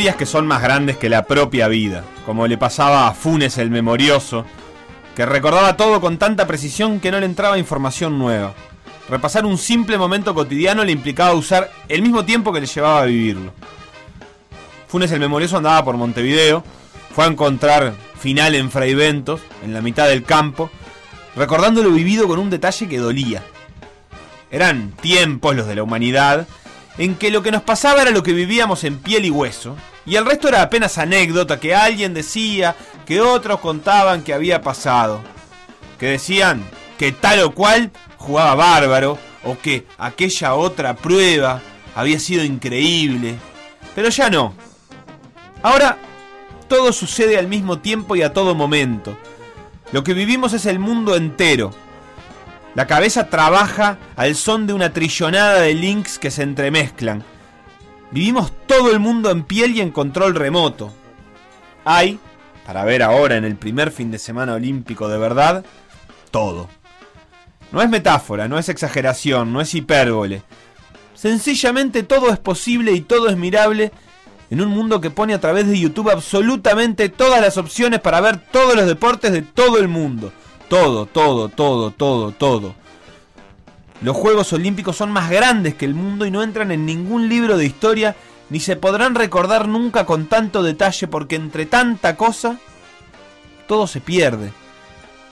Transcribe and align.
Que 0.00 0.24
son 0.24 0.46
más 0.46 0.62
grandes 0.62 0.96
que 0.96 1.10
la 1.10 1.26
propia 1.26 1.68
vida, 1.68 2.04
como 2.24 2.46
le 2.46 2.56
pasaba 2.56 3.06
a 3.06 3.12
Funes 3.12 3.58
el 3.58 3.70
Memorioso, 3.70 4.46
que 5.14 5.26
recordaba 5.26 5.76
todo 5.76 6.00
con 6.00 6.16
tanta 6.16 6.46
precisión 6.46 7.00
que 7.00 7.10
no 7.10 7.20
le 7.20 7.26
entraba 7.26 7.58
información 7.58 8.18
nueva. 8.18 8.54
Repasar 9.10 9.44
un 9.44 9.58
simple 9.58 9.98
momento 9.98 10.34
cotidiano 10.34 10.84
le 10.84 10.92
implicaba 10.92 11.34
usar 11.34 11.70
el 11.86 12.00
mismo 12.00 12.24
tiempo 12.24 12.50
que 12.50 12.62
le 12.62 12.66
llevaba 12.66 13.02
a 13.02 13.04
vivirlo. 13.04 13.52
Funes 14.88 15.12
el 15.12 15.20
Memorioso 15.20 15.58
andaba 15.58 15.84
por 15.84 15.98
Montevideo, 15.98 16.64
fue 17.14 17.24
a 17.24 17.28
encontrar 17.28 17.92
final 18.18 18.54
en 18.54 18.70
Fraiventos, 18.70 19.42
en 19.62 19.74
la 19.74 19.82
mitad 19.82 20.08
del 20.08 20.24
campo, 20.24 20.70
recordando 21.36 21.82
lo 21.82 21.90
vivido 21.90 22.26
con 22.26 22.38
un 22.38 22.48
detalle 22.48 22.88
que 22.88 22.98
dolía. 22.98 23.42
Eran 24.50 24.92
tiempos 24.92 25.54
los 25.54 25.66
de 25.66 25.74
la 25.74 25.82
humanidad 25.82 26.48
en 27.00 27.14
que 27.14 27.30
lo 27.30 27.42
que 27.42 27.50
nos 27.50 27.62
pasaba 27.62 28.02
era 28.02 28.10
lo 28.10 28.22
que 28.22 28.34
vivíamos 28.34 28.84
en 28.84 28.98
piel 28.98 29.24
y 29.24 29.30
hueso, 29.30 29.74
y 30.04 30.16
el 30.16 30.26
resto 30.26 30.48
era 30.48 30.60
apenas 30.60 30.98
anécdota 30.98 31.58
que 31.58 31.74
alguien 31.74 32.12
decía, 32.12 32.76
que 33.06 33.22
otros 33.22 33.58
contaban 33.60 34.22
que 34.22 34.34
había 34.34 34.60
pasado, 34.60 35.22
que 35.98 36.04
decían 36.04 36.62
que 36.98 37.10
tal 37.12 37.40
o 37.40 37.54
cual 37.54 37.90
jugaba 38.18 38.54
bárbaro, 38.54 39.18
o 39.44 39.56
que 39.58 39.86
aquella 39.96 40.52
otra 40.52 40.94
prueba 40.94 41.62
había 41.94 42.20
sido 42.20 42.44
increíble, 42.44 43.36
pero 43.94 44.10
ya 44.10 44.28
no. 44.28 44.52
Ahora 45.62 45.96
todo 46.68 46.92
sucede 46.92 47.38
al 47.38 47.48
mismo 47.48 47.78
tiempo 47.78 48.14
y 48.14 48.20
a 48.20 48.34
todo 48.34 48.54
momento. 48.54 49.16
Lo 49.92 50.04
que 50.04 50.12
vivimos 50.12 50.52
es 50.52 50.66
el 50.66 50.78
mundo 50.78 51.16
entero, 51.16 51.70
la 52.74 52.86
cabeza 52.86 53.28
trabaja 53.28 53.98
al 54.16 54.36
son 54.36 54.66
de 54.66 54.72
una 54.72 54.92
trillonada 54.92 55.60
de 55.60 55.74
links 55.74 56.18
que 56.18 56.30
se 56.30 56.42
entremezclan. 56.42 57.24
Vivimos 58.12 58.52
todo 58.66 58.92
el 58.92 59.00
mundo 59.00 59.30
en 59.30 59.44
piel 59.44 59.76
y 59.76 59.80
en 59.80 59.90
control 59.90 60.34
remoto. 60.34 60.92
Hay, 61.84 62.18
para 62.64 62.84
ver 62.84 63.02
ahora 63.02 63.36
en 63.36 63.44
el 63.44 63.56
primer 63.56 63.90
fin 63.90 64.10
de 64.10 64.18
semana 64.18 64.54
olímpico 64.54 65.08
de 65.08 65.18
verdad, 65.18 65.64
todo. 66.30 66.68
No 67.72 67.82
es 67.82 67.88
metáfora, 67.88 68.48
no 68.48 68.58
es 68.58 68.68
exageración, 68.68 69.52
no 69.52 69.60
es 69.60 69.74
hipérbole. 69.74 70.42
Sencillamente 71.14 72.02
todo 72.02 72.32
es 72.32 72.38
posible 72.38 72.92
y 72.92 73.00
todo 73.00 73.28
es 73.28 73.36
mirable 73.36 73.92
en 74.50 74.60
un 74.60 74.68
mundo 74.68 75.00
que 75.00 75.10
pone 75.10 75.34
a 75.34 75.40
través 75.40 75.66
de 75.66 75.78
YouTube 75.78 76.10
absolutamente 76.10 77.08
todas 77.08 77.40
las 77.40 77.56
opciones 77.58 78.00
para 78.00 78.20
ver 78.20 78.38
todos 78.50 78.74
los 78.74 78.86
deportes 78.86 79.32
de 79.32 79.42
todo 79.42 79.78
el 79.78 79.88
mundo. 79.88 80.32
Todo, 80.70 81.04
todo, 81.06 81.48
todo, 81.48 81.90
todo, 81.90 82.30
todo. 82.30 82.74
Los 84.02 84.16
Juegos 84.16 84.52
Olímpicos 84.52 84.96
son 84.96 85.10
más 85.10 85.28
grandes 85.28 85.74
que 85.74 85.84
el 85.84 85.96
mundo 85.96 86.26
y 86.26 86.30
no 86.30 86.44
entran 86.44 86.70
en 86.70 86.86
ningún 86.86 87.28
libro 87.28 87.56
de 87.56 87.66
historia 87.66 88.14
ni 88.50 88.60
se 88.60 88.76
podrán 88.76 89.16
recordar 89.16 89.66
nunca 89.66 90.06
con 90.06 90.26
tanto 90.26 90.62
detalle 90.62 91.08
porque 91.08 91.34
entre 91.34 91.66
tanta 91.66 92.14
cosa 92.14 92.60
todo 93.66 93.88
se 93.88 94.00
pierde. 94.00 94.52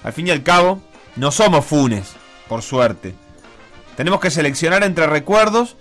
Al 0.03 0.12
fin 0.12 0.26
y 0.26 0.32
al 0.32 0.43
cabo, 0.43 0.82
no 1.15 1.31
somos 1.31 1.65
funes, 1.65 2.15
por 2.49 2.62
suerte. 2.62 3.15
Tenemos 3.97 4.19
que 4.19 4.32
seleccionar 4.32 4.82
entre 4.82 5.06
recuerdos 5.06 5.76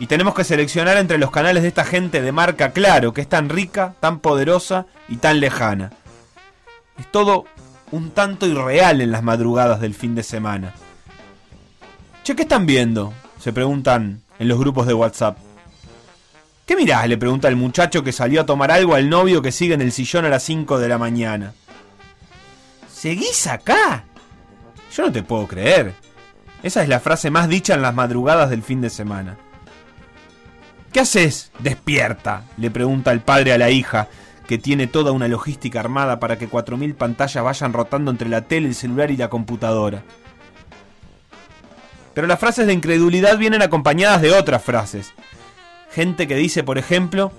y 0.00 0.08
tenemos 0.08 0.34
que 0.34 0.42
seleccionar 0.42 0.96
entre 0.96 1.18
los 1.18 1.30
canales 1.30 1.62
de 1.62 1.68
esta 1.68 1.84
gente 1.84 2.22
de 2.22 2.32
marca 2.32 2.72
claro, 2.72 3.12
que 3.12 3.20
es 3.20 3.28
tan 3.28 3.50
rica, 3.50 3.94
tan 4.00 4.18
poderosa 4.18 4.86
y 5.08 5.18
tan 5.18 5.38
lejana. 5.38 5.92
Es 6.98 7.06
todo 7.12 7.44
un 7.92 8.10
tanto 8.10 8.46
irreal 8.46 9.00
en 9.00 9.12
las 9.12 9.22
madrugadas 9.22 9.80
del 9.80 9.94
fin 9.94 10.14
de 10.14 10.22
semana. 10.22 10.74
Che, 12.24 12.34
¿qué 12.34 12.42
están 12.42 12.66
viendo? 12.66 13.12
Se 13.38 13.52
preguntan 13.52 14.22
en 14.38 14.48
los 14.48 14.58
grupos 14.58 14.86
de 14.86 14.94
WhatsApp. 14.94 15.38
¿Qué 16.66 16.74
mirás? 16.74 17.08
le 17.08 17.16
pregunta 17.16 17.46
el 17.46 17.54
muchacho 17.54 18.02
que 18.02 18.12
salió 18.12 18.40
a 18.40 18.46
tomar 18.46 18.72
algo 18.72 18.94
al 18.94 19.08
novio 19.08 19.40
que 19.40 19.52
sigue 19.52 19.74
en 19.74 19.80
el 19.80 19.92
sillón 19.92 20.24
a 20.24 20.28
las 20.28 20.42
5 20.42 20.78
de 20.80 20.88
la 20.88 20.98
mañana. 20.98 21.54
¿Seguís 22.92 23.46
acá? 23.46 24.04
Yo 24.92 25.04
no 25.04 25.12
te 25.12 25.22
puedo 25.22 25.46
creer. 25.46 25.94
Esa 26.62 26.82
es 26.82 26.88
la 26.88 26.98
frase 26.98 27.30
más 27.30 27.48
dicha 27.48 27.74
en 27.74 27.82
las 27.82 27.94
madrugadas 27.94 28.50
del 28.50 28.64
fin 28.64 28.80
de 28.80 28.90
semana. 28.90 29.36
¿Qué 30.92 31.00
haces? 31.00 31.52
Despierta, 31.60 32.42
le 32.56 32.70
pregunta 32.70 33.12
el 33.12 33.20
padre 33.20 33.52
a 33.52 33.58
la 33.58 33.70
hija, 33.70 34.08
que 34.46 34.58
tiene 34.58 34.86
toda 34.86 35.12
una 35.12 35.28
logística 35.28 35.80
armada 35.80 36.20
para 36.20 36.38
que 36.38 36.48
4.000 36.48 36.94
pantallas 36.94 37.42
vayan 37.42 37.72
rotando 37.72 38.10
entre 38.10 38.28
la 38.28 38.42
tele, 38.42 38.68
el 38.68 38.74
celular 38.74 39.10
y 39.10 39.16
la 39.16 39.28
computadora. 39.28 40.02
Pero 42.14 42.26
las 42.26 42.38
frases 42.38 42.66
de 42.66 42.72
incredulidad 42.72 43.36
vienen 43.36 43.62
acompañadas 43.62 44.22
de 44.22 44.32
otras 44.32 44.62
frases. 44.62 45.12
Gente 45.90 46.26
que 46.26 46.36
dice, 46.36 46.64
por 46.64 46.78
ejemplo, 46.78 47.32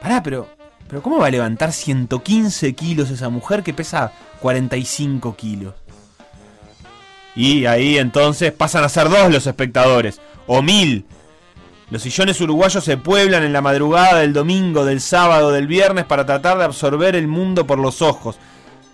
pará, 0.00 0.22
pero, 0.22 0.48
pero 0.88 1.02
¿cómo 1.02 1.18
va 1.18 1.26
a 1.26 1.30
levantar 1.30 1.72
115 1.72 2.74
kilos 2.74 3.10
esa 3.10 3.28
mujer 3.28 3.62
que 3.62 3.74
pesa 3.74 4.12
45 4.40 5.36
kilos? 5.36 5.74
Y 7.36 7.66
ahí 7.66 7.98
entonces 7.98 8.50
pasan 8.50 8.82
a 8.82 8.88
ser 8.88 9.10
dos 9.10 9.30
los 9.30 9.46
espectadores, 9.46 10.20
o 10.46 10.62
mil, 10.62 11.04
los 11.88 12.02
sillones 12.02 12.40
uruguayos 12.40 12.82
se 12.82 12.96
pueblan 12.96 13.44
en 13.44 13.52
la 13.52 13.60
madrugada 13.60 14.18
del 14.18 14.32
domingo, 14.32 14.84
del 14.84 15.00
sábado, 15.00 15.52
del 15.52 15.68
viernes 15.68 16.04
para 16.04 16.26
tratar 16.26 16.58
de 16.58 16.64
absorber 16.64 17.14
el 17.14 17.28
mundo 17.28 17.64
por 17.64 17.78
los 17.78 18.02
ojos. 18.02 18.38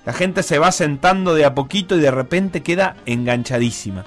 La 0.05 0.13
gente 0.13 0.43
se 0.43 0.59
va 0.59 0.73
sentando 0.73 1.35
de 1.35 1.47
a 1.47 1.55
poquito 1.55 1.97
y 1.97 2.01
de 2.01 2.11
repente 2.11 2.63
queda 2.63 2.97
enganchadísima. 3.07 4.05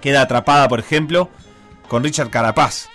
Queda 0.00 0.22
atrapada, 0.22 0.66
por 0.66 0.80
ejemplo, 0.80 1.28
con 1.86 2.02
Richard 2.02 2.30
Carapaz, 2.30 2.88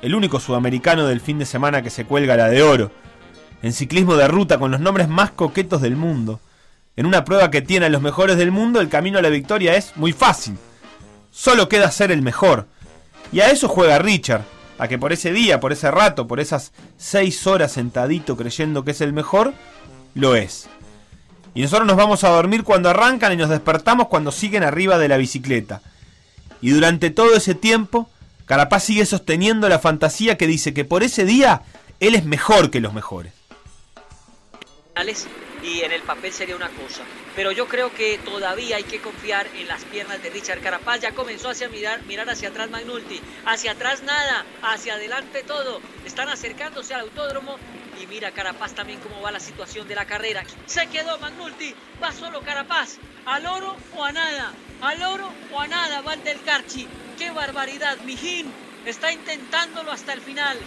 el 0.00 0.14
único 0.14 0.38
sudamericano 0.38 1.06
del 1.06 1.20
fin 1.20 1.40
de 1.40 1.46
semana 1.46 1.82
que 1.82 1.90
se 1.90 2.04
cuelga 2.04 2.36
la 2.36 2.48
de 2.48 2.62
oro. 2.62 2.92
En 3.62 3.72
ciclismo 3.72 4.14
de 4.14 4.28
ruta 4.28 4.58
con 4.58 4.70
los 4.70 4.80
nombres 4.80 5.08
más 5.08 5.30
coquetos 5.30 5.80
del 5.80 5.96
mundo. 5.96 6.38
En 6.96 7.06
una 7.06 7.24
prueba 7.24 7.50
que 7.50 7.62
tiene 7.62 7.86
a 7.86 7.88
los 7.88 8.02
mejores 8.02 8.36
del 8.36 8.52
mundo, 8.52 8.80
el 8.80 8.90
camino 8.90 9.18
a 9.18 9.22
la 9.22 9.30
victoria 9.30 9.74
es 9.74 9.96
muy 9.96 10.12
fácil. 10.12 10.56
Solo 11.32 11.68
queda 11.68 11.90
ser 11.90 12.12
el 12.12 12.22
mejor 12.22 12.68
y 13.34 13.40
a 13.40 13.50
eso 13.50 13.68
juega 13.68 13.98
Richard, 13.98 14.44
a 14.78 14.86
que 14.86 14.96
por 14.96 15.12
ese 15.12 15.32
día, 15.32 15.58
por 15.58 15.72
ese 15.72 15.90
rato, 15.90 16.28
por 16.28 16.38
esas 16.38 16.72
seis 16.96 17.46
horas 17.48 17.72
sentadito 17.72 18.36
creyendo 18.36 18.84
que 18.84 18.92
es 18.92 19.00
el 19.00 19.12
mejor, 19.12 19.52
lo 20.14 20.36
es. 20.36 20.68
Y 21.52 21.62
nosotros 21.62 21.88
nos 21.88 21.96
vamos 21.96 22.22
a 22.22 22.28
dormir 22.28 22.62
cuando 22.62 22.90
arrancan 22.90 23.32
y 23.32 23.36
nos 23.36 23.50
despertamos 23.50 24.06
cuando 24.06 24.30
siguen 24.30 24.62
arriba 24.62 24.98
de 24.98 25.08
la 25.08 25.16
bicicleta. 25.16 25.82
Y 26.60 26.70
durante 26.70 27.10
todo 27.10 27.34
ese 27.34 27.56
tiempo, 27.56 28.08
Carapaz 28.46 28.84
sigue 28.84 29.04
sosteniendo 29.04 29.68
la 29.68 29.80
fantasía 29.80 30.38
que 30.38 30.46
dice 30.46 30.72
que 30.72 30.84
por 30.84 31.02
ese 31.02 31.24
día 31.24 31.62
él 31.98 32.14
es 32.14 32.24
mejor 32.24 32.70
que 32.70 32.80
los 32.80 32.94
mejores 32.94 33.32
y 35.64 35.80
en 35.80 35.92
el 35.92 36.02
papel 36.02 36.32
sería 36.32 36.54
una 36.54 36.68
cosa. 36.68 37.02
Pero 37.34 37.50
yo 37.50 37.66
creo 37.66 37.92
que 37.92 38.18
todavía 38.18 38.76
hay 38.76 38.84
que 38.84 39.00
confiar 39.00 39.46
en 39.56 39.66
las 39.66 39.82
piernas 39.84 40.22
de 40.22 40.28
Richard 40.28 40.60
Carapaz. 40.60 41.00
Ya 41.00 41.12
comenzó 41.12 41.48
hacia 41.48 41.70
mirar, 41.70 42.02
mirar 42.04 42.28
hacia 42.28 42.50
atrás 42.50 42.70
Magnulti. 42.70 43.20
Hacia 43.46 43.72
atrás 43.72 44.02
nada, 44.02 44.44
hacia 44.62 44.94
adelante 44.94 45.42
todo. 45.42 45.80
Están 46.04 46.28
acercándose 46.28 46.94
al 46.94 47.00
autódromo 47.00 47.56
y 48.00 48.06
mira 48.06 48.30
Carapaz 48.32 48.74
también 48.74 49.00
cómo 49.00 49.22
va 49.22 49.32
la 49.32 49.40
situación 49.40 49.88
de 49.88 49.94
la 49.94 50.04
carrera. 50.04 50.44
Se 50.66 50.86
quedó 50.88 51.18
Magnulti, 51.18 51.74
va 52.02 52.12
solo 52.12 52.42
Carapaz. 52.42 52.98
¿Al 53.24 53.46
oro 53.46 53.74
o 53.96 54.04
a 54.04 54.12
nada? 54.12 54.52
¿Al 54.82 55.02
oro 55.02 55.32
o 55.50 55.60
a 55.60 55.66
nada, 55.66 56.02
Valdelcarchi? 56.02 56.86
¡Qué 57.18 57.30
barbaridad! 57.30 57.96
Mijín 58.04 58.52
está 58.84 59.10
intentándolo 59.12 59.92
hasta 59.92 60.12
el 60.12 60.20
final. 60.20 60.58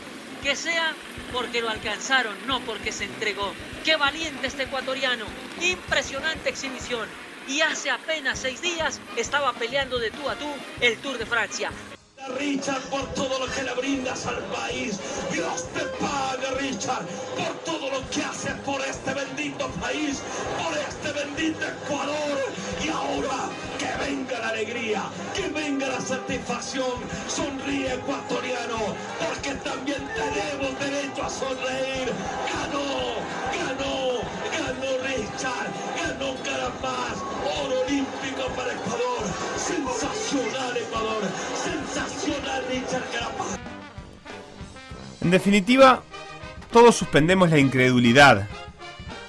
Que 0.47 0.55
sea 0.55 0.93
porque 1.33 1.59
lo 1.59 1.67
alcanzaron, 1.67 2.33
no 2.47 2.61
porque 2.61 2.93
se 2.93 3.03
entregó. 3.03 3.51
¡Qué 3.83 3.97
valiente 3.97 4.47
este 4.47 4.63
ecuatoriano! 4.63 5.25
Impresionante 5.61 6.47
exhibición. 6.47 7.05
Y 7.49 7.59
hace 7.59 7.91
apenas 7.91 8.39
seis 8.39 8.61
días 8.61 9.01
estaba 9.17 9.51
peleando 9.51 9.99
de 9.99 10.09
tú 10.09 10.29
a 10.29 10.35
tú 10.35 10.47
el 10.79 10.95
Tour 10.99 11.17
de 11.17 11.25
Francia. 11.25 11.69
Richard, 12.37 12.81
por 12.89 13.05
todo 13.13 13.39
lo 13.39 13.47
que 13.53 13.63
le 13.63 13.73
brindas 13.75 14.25
al 14.25 14.43
país. 14.45 14.99
Dios 15.31 15.65
te 15.73 15.81
pague, 16.03 16.47
Richard, 16.59 17.05
por 17.35 17.53
todo 17.65 17.89
lo 17.89 18.09
que 18.09 18.23
haces 18.23 18.53
por 18.65 18.81
este 18.81 19.13
bendito 19.13 19.67
país, 19.81 20.21
por 20.61 20.77
este 20.77 21.11
bendito 21.11 21.59
Ecuador. 21.65 22.37
Y 22.83 22.89
ahora 22.89 23.49
que 23.77 23.89
venga 24.03 24.39
la 24.39 24.49
alegría, 24.49 25.03
que 25.35 25.47
venga 25.49 25.87
la 25.87 26.01
satisfacción. 26.01 26.97
Sonríe, 27.27 27.93
ecuatoriano, 27.93 28.95
porque 29.19 29.53
también 29.63 30.07
tenemos 30.15 30.79
derecho 30.79 31.23
a 31.23 31.29
sonreír. 31.29 32.11
Ganó, 32.53 32.87
ganó, 33.57 33.96
En 45.21 45.31
definitiva, 45.31 46.03
todos 46.71 46.95
suspendemos 46.95 47.49
la 47.49 47.59
incredulidad. 47.59 48.47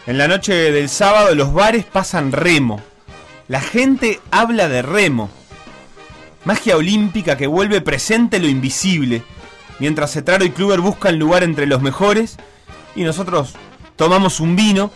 En 0.06 0.16
la 0.16 0.28
noche 0.28 0.54
del 0.72 0.88
sábado 0.88 1.34
los 1.34 1.52
bares 1.52 1.84
pasan 1.84 2.32
remo. 2.32 2.80
La 3.48 3.60
gente 3.60 4.20
habla 4.30 4.68
de 4.68 4.82
remo. 4.82 5.28
Magia 6.44 6.76
olímpica 6.76 7.36
que 7.36 7.46
vuelve 7.46 7.80
presente 7.80 8.38
lo 8.38 8.48
invisible. 8.48 9.22
Mientras 9.78 10.12
Cetraro 10.12 10.44
y 10.44 10.50
Kluber 10.50 10.80
buscan 10.80 11.18
lugar 11.18 11.42
entre 11.42 11.66
los 11.66 11.82
mejores 11.82 12.36
y 12.96 13.02
nosotros 13.02 13.54
tomamos 13.96 14.40
un 14.40 14.56
vino 14.56 14.90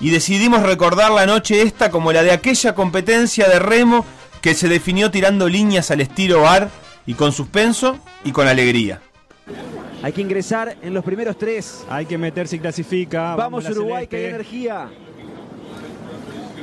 y 0.00 0.10
decidimos 0.10 0.62
recordar 0.62 1.10
la 1.10 1.26
noche 1.26 1.62
esta 1.62 1.90
como 1.90 2.12
la 2.12 2.22
de 2.22 2.32
aquella 2.32 2.74
competencia 2.74 3.48
de 3.48 3.58
remo 3.58 4.04
que 4.40 4.54
se 4.54 4.68
definió 4.68 5.10
tirando 5.10 5.48
líneas 5.48 5.90
al 5.90 6.00
estilo 6.00 6.42
bar 6.42 6.70
y 7.06 7.14
con 7.14 7.32
suspenso 7.32 7.98
y 8.24 8.32
con 8.32 8.48
alegría. 8.48 9.00
Hay 10.02 10.12
que 10.12 10.20
ingresar 10.20 10.76
en 10.82 10.94
los 10.94 11.04
primeros 11.04 11.38
tres. 11.38 11.84
Hay 11.88 12.06
que 12.06 12.18
meterse 12.18 12.56
y 12.56 12.58
clasifica. 12.58 13.36
Vamos, 13.36 13.62
la 13.62 13.70
Uruguay, 13.70 14.06
que 14.08 14.16
hay 14.16 14.24
energía. 14.26 14.90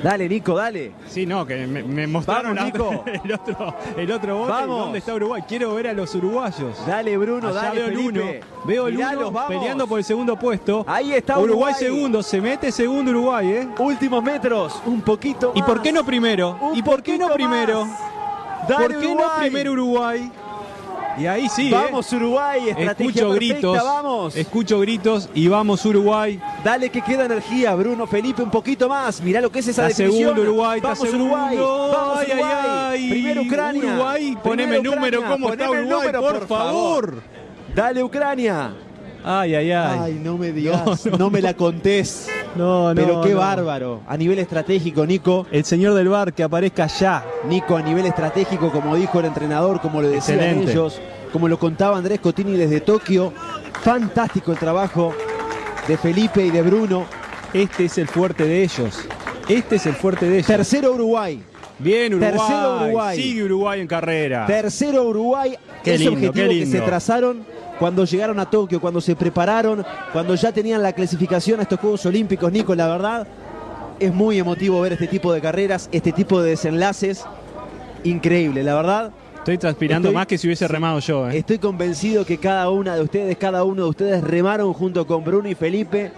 Dale, 0.03 0.29
Nico, 0.29 0.55
dale. 0.55 0.91
Sí, 1.07 1.25
no, 1.25 1.45
que 1.45 1.67
me, 1.67 1.83
me 1.83 2.07
mostraron 2.07 2.55
Vamos, 2.55 2.73
Nico. 2.73 3.03
el 3.23 3.31
otro, 3.33 3.75
el 3.97 4.11
otro 4.11 4.37
bote. 4.37 4.51
Vamos. 4.51 4.79
¿Dónde 4.79 4.99
está 4.99 5.13
Uruguay? 5.13 5.43
Quiero 5.47 5.73
ver 5.75 5.87
a 5.87 5.93
los 5.93 6.13
uruguayos. 6.15 6.85
Dale, 6.85 7.17
Bruno, 7.17 7.47
Allá 7.49 7.61
dale, 7.61 7.79
veo 7.79 7.87
el 7.87 7.97
uno. 7.97 8.21
Veo 8.65 8.87
el 8.87 8.97
uno 8.97 9.47
peleando 9.47 9.87
por 9.87 9.99
el 9.99 10.05
segundo 10.05 10.37
puesto. 10.37 10.85
Ahí 10.87 11.13
está 11.13 11.33
Uruguay, 11.37 11.73
Uruguay. 11.73 11.73
segundo. 11.77 12.23
Se 12.23 12.39
mete 12.39 12.71
segundo 12.71 13.11
Uruguay, 13.11 13.47
¿eh? 13.49 13.67
Últimos 13.79 14.23
metros, 14.23 14.81
un 14.85 15.01
poquito 15.01 15.51
¿Y 15.55 15.61
por 15.63 15.81
qué 15.81 15.91
no 15.91 16.03
primero? 16.05 16.57
Un 16.61 16.77
¿Y 16.77 16.81
por 16.81 17.03
qué 17.03 17.17
no 17.17 17.29
primero? 17.29 17.87
Dale, 18.67 18.83
¿Por 18.95 18.99
qué 18.99 19.15
no 19.15 19.23
primero 19.39 19.71
Uruguay? 19.73 20.31
Y 21.19 21.27
ahí 21.27 21.49
sí, 21.49 21.67
¿eh? 21.67 21.71
Vamos, 21.71 22.11
Uruguay, 22.13 22.69
estrategia 22.69 22.91
Escucho 23.09 23.29
perfecta, 23.31 23.53
gritos, 23.53 23.83
vamos. 23.83 24.35
escucho 24.37 24.79
gritos 24.79 25.29
y 25.33 25.47
vamos 25.49 25.85
Uruguay. 25.85 26.39
Dale 26.63 26.89
que 26.89 27.01
queda 27.01 27.25
energía, 27.25 27.75
Bruno, 27.75 28.07
Felipe, 28.07 28.41
un 28.41 28.49
poquito 28.51 28.87
más. 28.87 29.19
Mirá 29.21 29.41
lo 29.41 29.51
que 29.51 29.59
es 29.59 29.67
esa 29.67 29.87
Está 29.87 30.03
definición. 30.03 30.29
segundo 30.35 30.49
Uruguay, 30.49 30.77
está 30.77 30.89
vamos, 30.89 31.09
segundo. 31.09 31.25
Uruguay. 31.25 31.57
Vamos, 31.57 32.17
Ay, 32.19 32.27
ay, 32.31 32.39
Uruguay. 32.39 32.57
ay. 32.91 33.09
Primero 33.09 33.41
Ucrania. 33.41 33.83
Uruguay, 33.83 34.37
poneme 34.43 34.79
Primero 34.79 34.95
número. 34.95 35.21
¿cómo 35.27 35.49
está 35.51 35.65
Poneme 35.65 35.79
el 35.81 35.87
Uruguay, 35.87 36.07
número, 36.13 36.21
por 36.21 36.47
favor? 36.47 37.21
Dale, 37.75 38.03
Ucrania. 38.03 38.73
Ay, 39.23 39.55
ay, 39.55 39.71
ay. 39.71 39.99
Ay, 40.01 40.21
no 40.23 40.37
me 40.37 40.51
digas, 40.51 40.85
no, 41.05 41.11
No, 41.11 41.17
no, 41.17 41.29
me 41.29 41.41
la 41.41 41.53
contés. 41.53 42.27
No, 42.55 42.89
no. 42.89 42.95
Pero 42.95 43.21
qué 43.21 43.31
no. 43.31 43.39
bárbaro. 43.39 44.01
A 44.07 44.17
nivel 44.17 44.39
estratégico, 44.39 45.05
Nico. 45.05 45.45
El 45.51 45.65
señor 45.65 45.93
del 45.93 46.09
bar 46.09 46.33
que 46.33 46.43
aparezca 46.43 46.87
ya. 46.87 47.25
Nico, 47.47 47.75
a 47.75 47.81
nivel 47.81 48.05
estratégico, 48.05 48.71
como 48.71 48.95
dijo 48.95 49.19
el 49.19 49.25
entrenador, 49.25 49.81
como 49.81 50.01
lo 50.01 50.09
decían 50.09 50.39
Excelente. 50.39 50.71
ellos, 50.71 50.99
como 51.31 51.47
lo 51.47 51.59
contaba 51.59 51.97
Andrés 51.97 52.19
Cotini 52.19 52.53
desde 52.53 52.81
Tokio. 52.81 53.33
Fantástico 53.81 54.51
el 54.51 54.57
trabajo 54.57 55.13
de 55.87 55.97
Felipe 55.97 56.45
y 56.45 56.49
de 56.49 56.61
Bruno. 56.61 57.05
Este 57.53 57.85
es 57.85 57.97
el 57.97 58.07
fuerte 58.07 58.45
de 58.45 58.63
ellos. 58.63 58.99
Este 59.47 59.77
es 59.77 59.85
el 59.85 59.93
fuerte 59.95 60.27
de 60.27 60.35
ellos. 60.35 60.47
Tercero 60.47 60.93
Uruguay. 60.93 61.41
Bien, 61.79 62.13
Uruguay. 62.13 62.31
tercero 62.31 62.75
Uruguay. 62.75 63.17
Sigue 63.21 63.43
Uruguay 63.43 63.81
en 63.81 63.87
carrera. 63.87 64.45
Tercero 64.45 65.03
Uruguay. 65.05 65.57
Qué 65.83 65.97
lindo, 65.97 66.13
objetivo 66.13 66.33
qué 66.49 66.59
que 66.59 66.65
se 66.65 66.81
trazaron 66.81 67.45
cuando 67.79 68.05
llegaron 68.05 68.39
a 68.39 68.49
Tokio, 68.49 68.79
cuando 68.81 68.99
se 69.01 69.15
prepararon, 69.15 69.85
cuando 70.11 70.35
ya 70.35 70.51
tenían 70.51 70.83
la 70.83 70.93
clasificación 70.93 71.59
a 71.59 71.63
estos 71.63 71.79
Juegos 71.79 72.05
Olímpicos, 72.05 72.51
Nico, 72.51 72.75
la 72.75 72.87
verdad 72.87 73.25
es 73.99 74.13
muy 74.13 74.37
emotivo 74.37 74.81
ver 74.81 74.93
este 74.93 75.07
tipo 75.07 75.31
de 75.33 75.41
carreras, 75.41 75.89
este 75.91 76.11
tipo 76.11 76.41
de 76.41 76.51
desenlaces. 76.51 77.23
Increíble, 78.03 78.63
la 78.63 78.75
verdad. 78.75 79.11
Estoy 79.37 79.57
transpirando 79.57 80.09
Estoy- 80.09 80.15
más 80.15 80.27
que 80.27 80.37
si 80.37 80.47
hubiese 80.47 80.67
remado 80.67 80.99
yo. 80.99 81.29
¿eh? 81.29 81.37
Estoy 81.37 81.59
convencido 81.59 82.25
que 82.25 82.37
cada 82.37 82.69
una 82.69 82.95
de 82.95 83.01
ustedes, 83.01 83.37
cada 83.37 83.63
uno 83.63 83.83
de 83.83 83.89
ustedes 83.89 84.23
remaron 84.23 84.73
junto 84.73 85.07
con 85.07 85.23
Bruno 85.23 85.47
y 85.49 85.55
Felipe. 85.55 86.11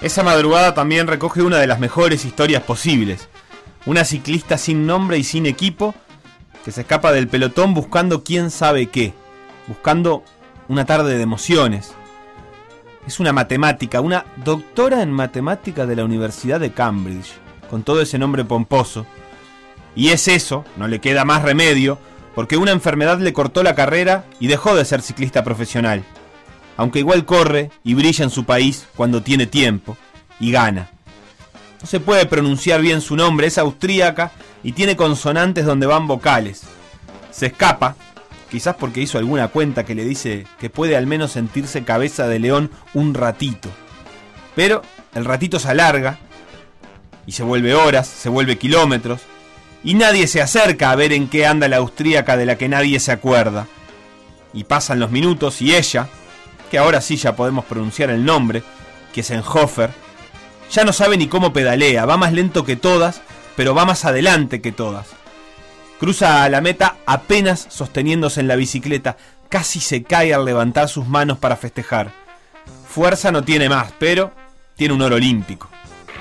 Esa 0.00 0.22
madrugada 0.22 0.74
también 0.74 1.06
recoge 1.06 1.42
una 1.42 1.58
de 1.58 1.66
las 1.66 1.80
mejores 1.80 2.24
historias 2.24 2.62
posibles. 2.62 3.28
Una 3.86 4.04
ciclista 4.04 4.58
sin 4.58 4.86
nombre 4.86 5.18
y 5.18 5.24
sin 5.24 5.46
equipo 5.46 5.94
que 6.64 6.72
se 6.72 6.82
escapa 6.82 7.12
del 7.12 7.28
pelotón 7.28 7.74
buscando 7.74 8.24
quién 8.24 8.50
sabe 8.50 8.86
qué. 8.86 9.12
Buscando 9.66 10.24
una 10.68 10.84
tarde 10.84 11.16
de 11.16 11.22
emociones. 11.22 11.92
Es 13.06 13.20
una 13.20 13.32
matemática, 13.32 14.00
una 14.00 14.24
doctora 14.36 15.02
en 15.02 15.12
matemática 15.12 15.86
de 15.86 15.96
la 15.96 16.04
Universidad 16.04 16.58
de 16.58 16.72
Cambridge, 16.72 17.32
con 17.68 17.82
todo 17.82 18.00
ese 18.00 18.18
nombre 18.18 18.44
pomposo. 18.44 19.06
Y 19.94 20.08
es 20.08 20.26
eso, 20.26 20.64
no 20.76 20.88
le 20.88 21.00
queda 21.00 21.24
más 21.24 21.42
remedio, 21.42 21.98
porque 22.34 22.56
una 22.56 22.72
enfermedad 22.72 23.18
le 23.18 23.32
cortó 23.32 23.62
la 23.62 23.74
carrera 23.74 24.24
y 24.40 24.46
dejó 24.46 24.74
de 24.74 24.84
ser 24.84 25.02
ciclista 25.02 25.44
profesional 25.44 26.04
aunque 26.76 26.98
igual 26.98 27.24
corre 27.24 27.70
y 27.82 27.94
brilla 27.94 28.24
en 28.24 28.30
su 28.30 28.44
país 28.44 28.86
cuando 28.96 29.22
tiene 29.22 29.46
tiempo 29.46 29.96
y 30.40 30.50
gana. 30.50 30.90
No 31.80 31.86
se 31.86 32.00
puede 32.00 32.26
pronunciar 32.26 32.80
bien 32.80 33.00
su 33.00 33.16
nombre, 33.16 33.46
es 33.46 33.58
austríaca 33.58 34.32
y 34.64 34.72
tiene 34.72 34.96
consonantes 34.96 35.66
donde 35.66 35.86
van 35.86 36.08
vocales. 36.08 36.62
Se 37.30 37.46
escapa, 37.46 37.94
quizás 38.50 38.74
porque 38.74 39.02
hizo 39.02 39.18
alguna 39.18 39.48
cuenta 39.48 39.84
que 39.84 39.94
le 39.94 40.04
dice 40.04 40.46
que 40.58 40.70
puede 40.70 40.96
al 40.96 41.06
menos 41.06 41.32
sentirse 41.32 41.84
cabeza 41.84 42.26
de 42.26 42.40
león 42.40 42.70
un 42.94 43.14
ratito. 43.14 43.68
Pero 44.56 44.82
el 45.14 45.24
ratito 45.24 45.60
se 45.60 45.68
alarga 45.68 46.18
y 47.26 47.32
se 47.32 47.42
vuelve 47.42 47.74
horas, 47.74 48.08
se 48.08 48.28
vuelve 48.28 48.58
kilómetros, 48.58 49.20
y 49.82 49.94
nadie 49.94 50.26
se 50.26 50.40
acerca 50.40 50.90
a 50.90 50.96
ver 50.96 51.12
en 51.12 51.28
qué 51.28 51.46
anda 51.46 51.68
la 51.68 51.76
austríaca 51.76 52.36
de 52.36 52.46
la 52.46 52.56
que 52.56 52.68
nadie 52.68 52.98
se 53.00 53.12
acuerda. 53.12 53.66
Y 54.54 54.64
pasan 54.64 54.98
los 54.98 55.10
minutos 55.10 55.60
y 55.60 55.74
ella, 55.74 56.08
que 56.70 56.78
ahora 56.78 57.00
sí 57.00 57.16
ya 57.16 57.36
podemos 57.36 57.66
pronunciar 57.66 58.10
el 58.10 58.24
nombre, 58.24 58.62
que 59.12 59.20
es 59.20 59.30
Enhofer, 59.30 59.90
ya 60.70 60.84
no 60.84 60.92
sabe 60.92 61.16
ni 61.18 61.28
cómo 61.28 61.52
pedalea, 61.52 62.06
va 62.06 62.16
más 62.16 62.32
lento 62.32 62.64
que 62.64 62.76
todas, 62.76 63.20
pero 63.56 63.74
va 63.74 63.84
más 63.84 64.04
adelante 64.04 64.60
que 64.60 64.72
todas. 64.72 65.08
Cruza 65.98 66.44
a 66.44 66.48
la 66.48 66.60
meta 66.60 66.96
apenas 67.06 67.66
sosteniéndose 67.70 68.40
en 68.40 68.48
la 68.48 68.56
bicicleta, 68.56 69.16
casi 69.48 69.80
se 69.80 70.02
cae 70.02 70.34
al 70.34 70.44
levantar 70.44 70.88
sus 70.88 71.06
manos 71.06 71.38
para 71.38 71.56
festejar. 71.56 72.12
Fuerza 72.88 73.30
no 73.32 73.42
tiene 73.42 73.68
más, 73.68 73.92
pero 73.98 74.32
tiene 74.76 74.94
un 74.94 75.02
oro 75.02 75.16
olímpico. 75.16 75.68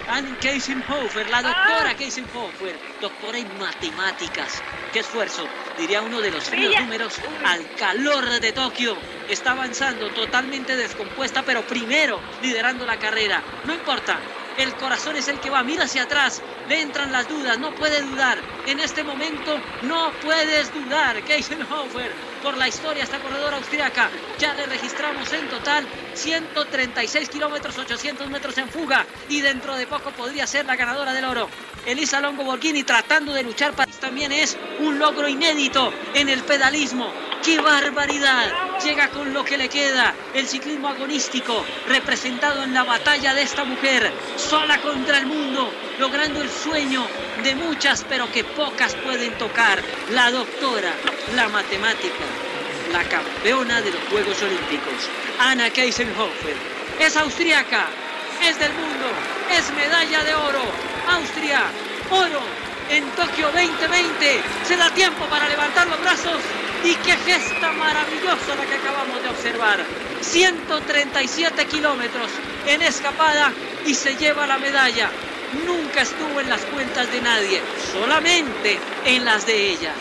Ann 0.07 0.37
Keisenhofer, 0.39 1.27
la 1.29 1.41
doctora 1.41 1.95
Keisenhofer, 1.97 2.77
doctora 3.01 3.37
en 3.39 3.47
matemáticas. 3.57 4.61
Qué 4.91 4.99
esfuerzo, 4.99 5.47
diría 5.77 6.01
uno 6.01 6.21
de 6.21 6.29
los 6.29 6.43
fríos 6.43 6.79
números 6.81 7.19
al 7.43 7.67
calor 7.75 8.39
de 8.39 8.51
Tokio. 8.51 8.95
Está 9.27 9.51
avanzando 9.51 10.09
totalmente 10.11 10.75
descompuesta, 10.75 11.41
pero 11.43 11.61
primero 11.63 12.19
liderando 12.41 12.85
la 12.85 12.99
carrera. 12.99 13.41
No 13.65 13.73
importa, 13.73 14.19
el 14.57 14.73
corazón 14.75 15.15
es 15.15 15.27
el 15.27 15.39
que 15.39 15.49
va, 15.49 15.63
mira 15.63 15.85
hacia 15.85 16.03
atrás, 16.03 16.41
le 16.69 16.81
entran 16.81 17.11
las 17.11 17.27
dudas, 17.27 17.59
no 17.59 17.71
puede 17.71 18.01
dudar. 18.01 18.37
En 18.65 18.79
este 18.79 19.03
momento 19.03 19.59
no 19.81 20.11
puedes 20.21 20.71
dudar, 20.73 21.23
Keisenhofer, 21.27 22.11
por 22.43 22.57
la 22.57 22.67
historia 22.67 23.03
esta 23.03 23.19
corredora 23.19 23.57
austriaca. 23.57 24.09
Ya 24.37 24.53
le 24.53 24.65
registramos 24.65 25.31
en 25.31 25.47
total 25.49 25.87
136 26.13 27.29
kilómetros, 27.29 27.77
800 27.77 28.29
metros 28.29 28.57
en 28.57 28.67
fuga 28.67 29.05
y 29.29 29.41
dentro 29.41 29.75
de 29.75 29.87
poco 29.87 30.11
podría 30.11 30.45
ser 30.45 30.65
la 30.65 30.75
ganadora 30.75 31.13
del 31.13 31.25
oro. 31.25 31.49
Elisa 31.85 32.19
Longo 32.19 32.43
Borghini 32.43 32.83
tratando 32.83 33.33
de 33.33 33.43
luchar 33.43 33.73
para 33.73 33.91
también 34.03 34.33
es 34.33 34.57
un 34.79 34.99
logro 34.99 35.29
inédito 35.29 35.93
en 36.13 36.27
el 36.27 36.43
pedalismo. 36.43 37.09
¡Qué 37.41 37.61
barbaridad! 37.61 38.51
Llega 38.83 39.09
con 39.09 39.33
lo 39.33 39.45
que 39.45 39.57
le 39.57 39.69
queda. 39.69 40.13
El 40.33 40.45
ciclismo 40.45 40.89
agonístico, 40.89 41.63
representado 41.87 42.63
en 42.63 42.73
la 42.73 42.83
batalla 42.83 43.33
de 43.33 43.43
esta 43.43 43.63
mujer, 43.63 44.11
sola 44.35 44.81
contra 44.81 45.19
el 45.19 45.25
mundo, 45.25 45.71
logrando 45.99 46.41
el 46.41 46.49
sueño 46.49 47.07
de 47.43 47.55
muchas, 47.55 48.05
pero 48.09 48.29
que 48.29 48.43
pocas 48.43 48.95
pueden 48.95 49.37
tocar. 49.37 49.81
La 50.11 50.31
doctora, 50.31 50.93
la 51.35 51.47
matemática, 51.47 52.25
la 52.93 53.03
campeona 53.05 53.81
de 53.81 53.89
los 53.91 54.01
Juegos 54.03 54.39
Olímpicos, 54.43 55.09
Anna 55.39 55.71
Keisenhofer. 55.71 56.55
Es 56.99 57.17
austriaca, 57.17 57.87
es 58.47 58.59
del 58.59 58.71
mundo, 58.73 59.07
es 59.51 59.73
medalla 59.73 60.23
de 60.23 60.35
oro. 60.35 60.61
Austria, 61.09 61.63
oro 62.11 62.41
en 62.91 63.03
Tokio 63.15 63.47
2020. 63.47 64.41
Se 64.67 64.77
da 64.77 64.91
tiempo 64.91 65.25
para 65.25 65.49
levantar 65.49 65.87
los 65.87 65.99
brazos 66.01 66.37
y 66.83 66.93
qué 66.95 67.17
gesta 67.17 67.71
maravillosa 67.71 68.55
la 68.55 68.65
que 68.65 68.75
acabamos 68.75 69.23
de 69.23 69.29
observar. 69.29 69.79
137 70.21 71.65
kilómetros 71.65 72.29
en 72.67 72.83
escapada 72.83 73.51
y 73.87 73.95
se 73.95 74.15
lleva 74.17 74.45
la 74.45 74.59
medalla. 74.59 75.09
Nunca 75.65 76.01
estuvo 76.01 76.39
en 76.39 76.49
las 76.49 76.61
cuentas 76.61 77.11
de 77.11 77.21
nadie, 77.21 77.59
solamente 77.91 78.79
en 79.03 79.25
las 79.25 79.47
de 79.47 79.71
ella. 79.71 79.93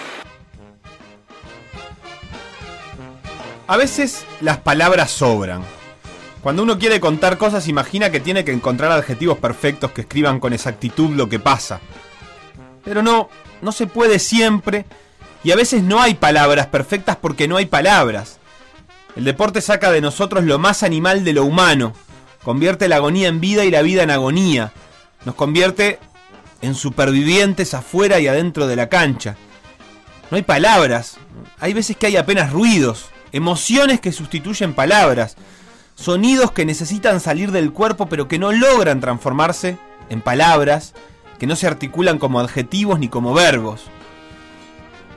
A 3.67 3.77
veces 3.77 4.25
las 4.41 4.59
palabras 4.59 5.11
sobran. 5.11 5.63
Cuando 6.43 6.65
uno 6.65 6.79
quiere 6.79 6.99
contar 6.99 7.39
cosas 7.39 7.69
imagina 7.69 8.11
que 8.11 8.19
tiene 8.19 8.45
que 8.45 8.53
encontrar 8.53 8.91
adjetivos 8.91 9.39
perfectos 9.39 9.93
que 9.93 10.01
escriban 10.01 10.41
con 10.41 10.53
exactitud 10.53 11.11
lo 11.11 11.29
que 11.29 11.39
pasa. 11.39 11.81
Pero 12.85 13.03
no, 13.03 13.29
no 13.61 13.71
se 13.71 13.87
puede 13.87 14.19
siempre 14.19 14.85
y 15.45 15.53
a 15.53 15.57
veces 15.57 15.85
no 15.85 16.03
hay 16.03 16.15
palabras 16.15 16.67
perfectas 16.67 17.17
porque 17.17 17.47
no 17.47 17.57
hay 17.57 17.67
palabras. 17.67 18.39
El 19.15 19.25
deporte 19.25 19.61
saca 19.61 19.93
de 19.93 20.01
nosotros 20.01 20.45
lo 20.45 20.59
más 20.59 20.83
animal 20.83 21.23
de 21.23 21.33
lo 21.33 21.45
humano, 21.45 21.93
convierte 22.43 22.89
la 22.89 22.97
agonía 22.97 23.29
en 23.29 23.41
vida 23.41 23.65
y 23.65 23.71
la 23.71 23.83
vida 23.83 24.03
en 24.03 24.11
agonía, 24.11 24.73
nos 25.25 25.37
convierte 25.37 26.01
en 26.61 26.75
supervivientes 26.75 27.75
afuera 27.75 28.19
y 28.19 28.27
adentro 28.27 28.67
de 28.67 28.77
la 28.77 28.89
cancha. 28.89 29.37
No 30.31 30.37
hay 30.37 30.43
palabras, 30.43 31.19
hay 31.61 31.73
veces 31.73 31.97
que 31.97 32.07
hay 32.07 32.17
apenas 32.17 32.53
ruidos, 32.53 33.12
emociones 33.33 34.01
que 34.01 34.13
sustituyen 34.13 34.75
palabras, 34.75 35.37
sonidos 35.95 36.53
que 36.53 36.65
necesitan 36.65 37.21
salir 37.21 37.51
del 37.51 37.73
cuerpo 37.73 38.07
pero 38.07 38.29
que 38.29 38.39
no 38.39 38.53
logran 38.53 39.01
transformarse 39.01 39.79
en 40.09 40.21
palabras, 40.21 40.95
que 41.39 41.47
no 41.47 41.57
se 41.57 41.67
articulan 41.67 42.19
como 42.19 42.41
adjetivos 42.41 42.99
ni 42.99 43.09
como 43.09 43.35
verbos. 43.35 43.85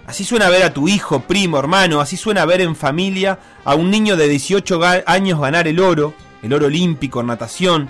Así 0.08 0.24
suena 0.24 0.50
ver 0.50 0.64
a 0.64 0.74
tu 0.74 0.88
hijo, 0.88 1.22
primo, 1.22 1.58
hermano, 1.58 2.00
así 2.00 2.16
suena 2.16 2.46
ver 2.46 2.62
en 2.62 2.76
familia 2.76 3.40
a 3.64 3.76
un 3.76 3.90
niño 3.90 4.16
de 4.16 4.28
18 4.28 4.80
años 5.08 5.40
ganar 5.40 5.68
el 5.68 5.80
oro, 5.80 6.14
el 6.44 6.54
oro 6.54 6.68
olímpico 6.68 7.22
en 7.22 7.28
natación, 7.28 7.90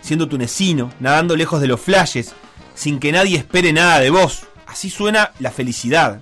siendo 0.00 0.28
tunecino, 0.28 0.90
nadando 0.98 1.36
lejos 1.36 1.60
de 1.60 1.68
los 1.68 1.80
flashes, 1.80 2.34
sin 2.74 2.98
que 2.98 3.12
nadie 3.12 3.38
espere 3.38 3.72
nada 3.72 4.00
de 4.00 4.10
vos. 4.10 4.46
Así 4.66 4.90
suena 4.90 5.30
la 5.38 5.52
felicidad. 5.52 6.20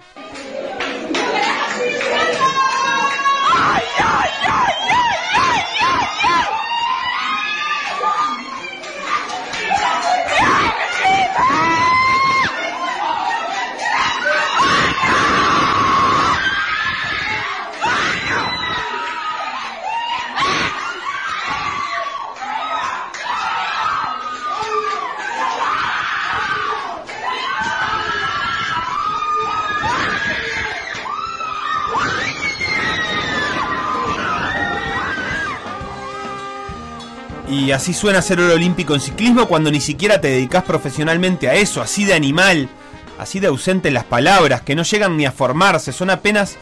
Y 37.52 37.70
así 37.70 37.92
suena 37.92 38.22
ser 38.22 38.40
oro 38.40 38.54
olímpico 38.54 38.94
en 38.94 39.00
ciclismo 39.02 39.46
cuando 39.46 39.70
ni 39.70 39.82
siquiera 39.82 40.22
te 40.22 40.28
dedicas 40.28 40.64
profesionalmente 40.64 41.50
a 41.50 41.54
eso, 41.54 41.82
así 41.82 42.06
de 42.06 42.14
animal, 42.14 42.70
así 43.18 43.40
de 43.40 43.48
ausente 43.48 43.88
en 43.88 43.94
las 43.94 44.04
palabras, 44.04 44.62
que 44.62 44.74
no 44.74 44.84
llegan 44.84 45.18
ni 45.18 45.26
a 45.26 45.32
formarse, 45.32 45.92
son 45.92 46.08
apenas 46.08 46.56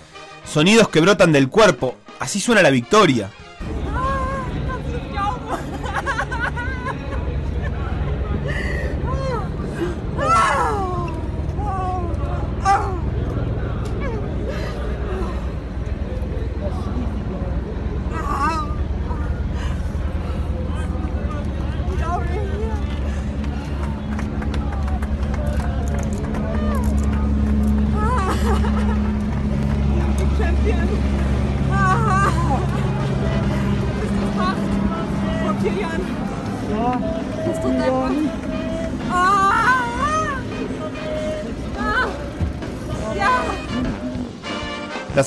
sonidos 0.44 0.88
que 0.88 0.98
brotan 0.98 1.30
del 1.30 1.48
cuerpo. 1.48 1.96
Así 2.18 2.40
suena 2.40 2.60
la 2.60 2.70
victoria. 2.70 3.30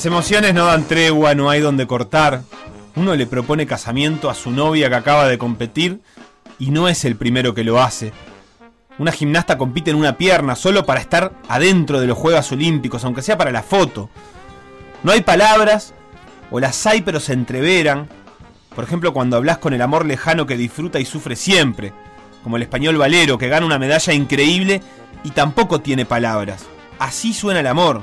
Las 0.04 0.12
emociones 0.12 0.54
no 0.54 0.66
dan 0.66 0.84
tregua, 0.84 1.34
no 1.34 1.50
hay 1.50 1.62
donde 1.62 1.88
cortar. 1.88 2.42
Uno 2.98 3.16
le 3.16 3.26
propone 3.26 3.66
casamiento 3.66 4.30
a 4.30 4.34
su 4.34 4.52
novia 4.52 4.90
que 4.90 4.96
acaba 4.96 5.30
de 5.30 5.38
competir 5.38 6.02
y 6.60 6.72
no 6.72 6.90
es 6.90 7.06
el 7.06 7.16
primero 7.16 7.54
que 7.54 7.64
lo 7.64 7.82
hace. 7.82 8.12
Una 8.98 9.14
gimnasta 9.14 9.58
compite 9.58 9.92
en 9.92 9.96
una 9.96 10.18
pierna 10.18 10.58
solo 10.58 10.86
para 10.86 11.00
estar 11.00 11.32
adentro 11.48 12.02
de 12.02 12.08
los 12.08 12.18
Juegos 12.18 12.52
Olímpicos, 12.52 13.06
aunque 13.06 13.22
sea 13.22 13.38
para 13.38 13.54
la 13.54 13.64
foto. 13.64 14.10
No 15.04 15.14
hay 15.14 15.22
palabras, 15.22 15.94
o 16.52 16.60
las 16.60 16.86
hay 16.86 17.02
pero 17.02 17.22
se 17.22 17.32
entreveran. 17.32 18.10
Por 18.76 18.84
ejemplo, 18.84 19.14
cuando 19.14 19.38
hablas 19.38 19.60
con 19.60 19.72
el 19.72 19.82
amor 19.82 20.06
lejano 20.06 20.46
que 20.46 20.58
disfruta 20.58 21.00
y 21.00 21.06
sufre 21.06 21.38
siempre, 21.38 21.94
como 22.44 22.58
el 22.58 22.64
español 22.64 22.98
Valero, 22.98 23.38
que 23.38 23.48
gana 23.48 23.66
una 23.66 23.80
medalla 23.80 24.12
increíble 24.12 24.82
y 25.24 25.32
tampoco 25.32 25.80
tiene 25.80 26.06
palabras. 26.06 26.66
Así 27.00 27.34
suena 27.34 27.62
el 27.62 27.68
amor, 27.68 28.02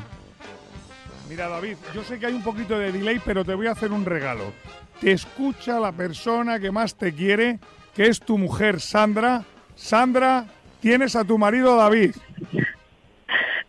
Mira, 1.30 1.46
David, 1.46 1.76
yo 1.94 2.02
sé 2.02 2.18
que 2.18 2.26
hay 2.26 2.32
un 2.34 2.42
poquito 2.42 2.76
de 2.76 2.90
delay, 2.90 3.20
pero 3.24 3.44
te 3.44 3.54
voy 3.54 3.68
a 3.68 3.70
hacer 3.70 3.92
un 3.92 4.04
regalo. 4.04 4.52
Te 5.00 5.12
escucha 5.12 5.78
la 5.78 5.92
persona 5.92 6.58
que 6.58 6.72
más 6.72 6.96
te 6.96 7.14
quiere, 7.14 7.60
que 7.94 8.08
es 8.08 8.18
tu 8.18 8.36
mujer, 8.36 8.80
Sandra. 8.80 9.44
Sandra, 9.76 10.46
tienes 10.80 11.14
a 11.14 11.24
tu 11.24 11.38
marido 11.38 11.76
David. 11.76 12.16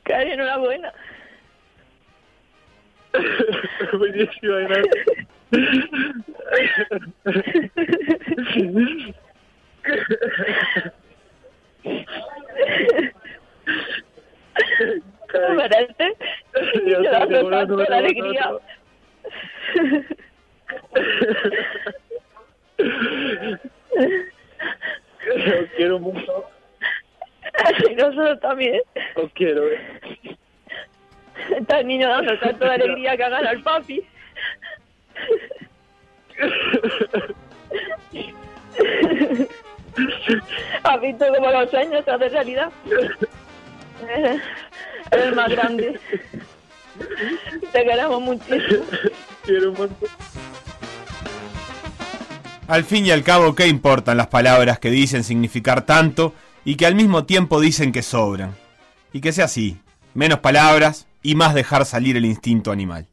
Cari, 0.01 0.31
enhorabuena. 0.31 0.91
¿Cómo 3.91 4.05
dando 17.11 17.49
tanto 17.49 17.77
la 17.77 17.97
alegría. 17.97 18.51
Os 25.61 25.69
quiero 25.75 25.99
mucho. 25.99 26.45
Y 27.89 27.95
nosotros 27.95 28.39
también. 28.39 28.81
Os 29.15 29.31
quiero. 29.33 29.63
Está 31.49 31.79
el 31.79 31.87
niño 31.87 32.07
dando 32.09 32.37
tanto 32.39 32.65
de 32.65 32.71
alegría 32.71 33.17
que 33.17 33.23
hagan 33.23 33.47
al 33.47 33.61
papi. 33.63 34.03
¿Has 40.83 41.01
visto 41.01 41.25
cómo 41.35 41.51
los 41.51 41.69
sueños 41.69 42.03
se 42.05 42.11
hacen 42.11 42.31
realidad? 42.31 42.71
El 45.11 45.35
más 45.35 45.49
grande. 45.49 45.99
Te 47.71 47.83
queremos 47.83 48.21
muchísimo. 48.21 48.83
Quiero 49.43 49.71
un 49.71 49.77
montón. 49.77 50.09
Al 52.67 52.85
fin 52.85 53.05
y 53.05 53.11
al 53.11 53.23
cabo, 53.23 53.53
¿qué 53.53 53.67
importan 53.67 54.15
las 54.15 54.27
palabras 54.27 54.79
que 54.79 54.89
dicen 54.89 55.25
significar 55.25 55.85
tanto 55.85 56.33
y 56.63 56.75
que 56.75 56.85
al 56.85 56.95
mismo 56.95 57.25
tiempo 57.25 57.59
dicen 57.59 57.91
que 57.91 58.01
sobran? 58.01 58.55
Y 59.11 59.19
que 59.19 59.33
sea 59.33 59.45
así, 59.45 59.77
menos 60.13 60.39
palabras 60.39 61.07
y 61.21 61.35
más 61.35 61.53
dejar 61.53 61.85
salir 61.85 62.15
el 62.15 62.23
instinto 62.23 62.71
animal. 62.71 63.10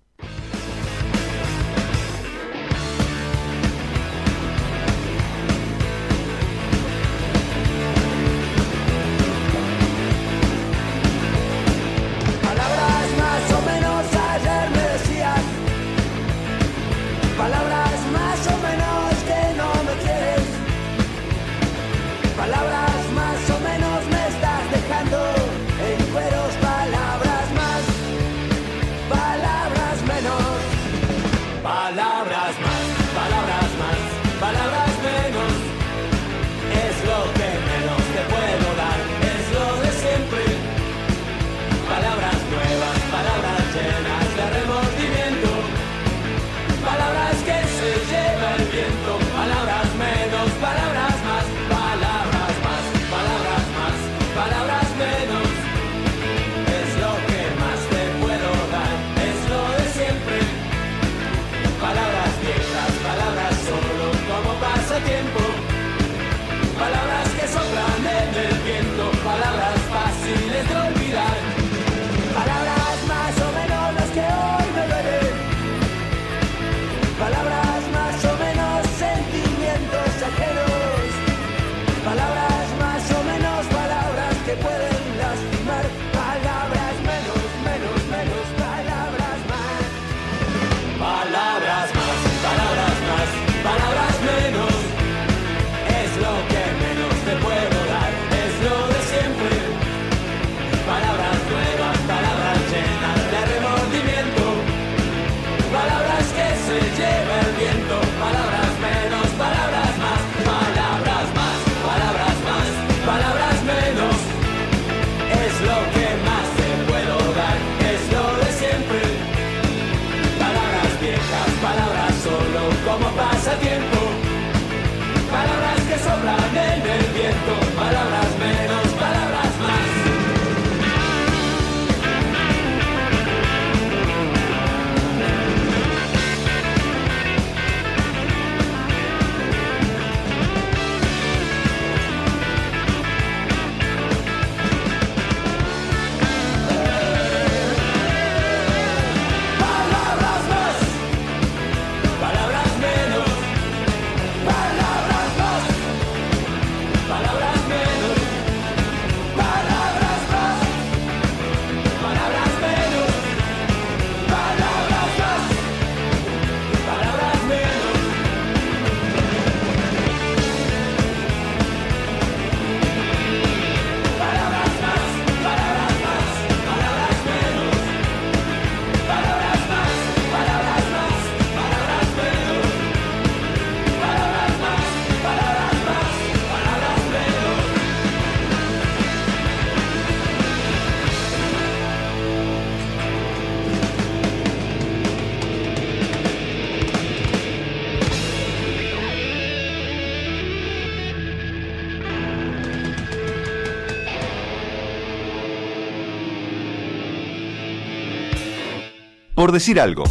Por 209.48 209.54
decir 209.54 209.80
algo. 209.80 210.04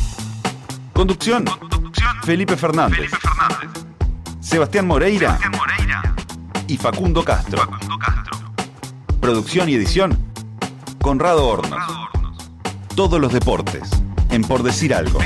Conducción. 0.93 1.45
Felipe 2.23 2.57
Fernández. 2.57 3.11
Sebastián 4.39 4.87
Moreira. 4.87 5.37
Y 6.67 6.75
Facundo 6.75 7.23
Castro. 7.23 7.69
Producción 9.21 9.69
y 9.69 9.75
edición. 9.75 10.17
Conrado 10.99 11.47
Hornos. 11.47 11.83
Todos 12.95 13.21
los 13.21 13.31
deportes. 13.31 13.87
En 14.31 14.41
Por 14.41 14.63
decir 14.63 14.91
algo. 14.91 15.19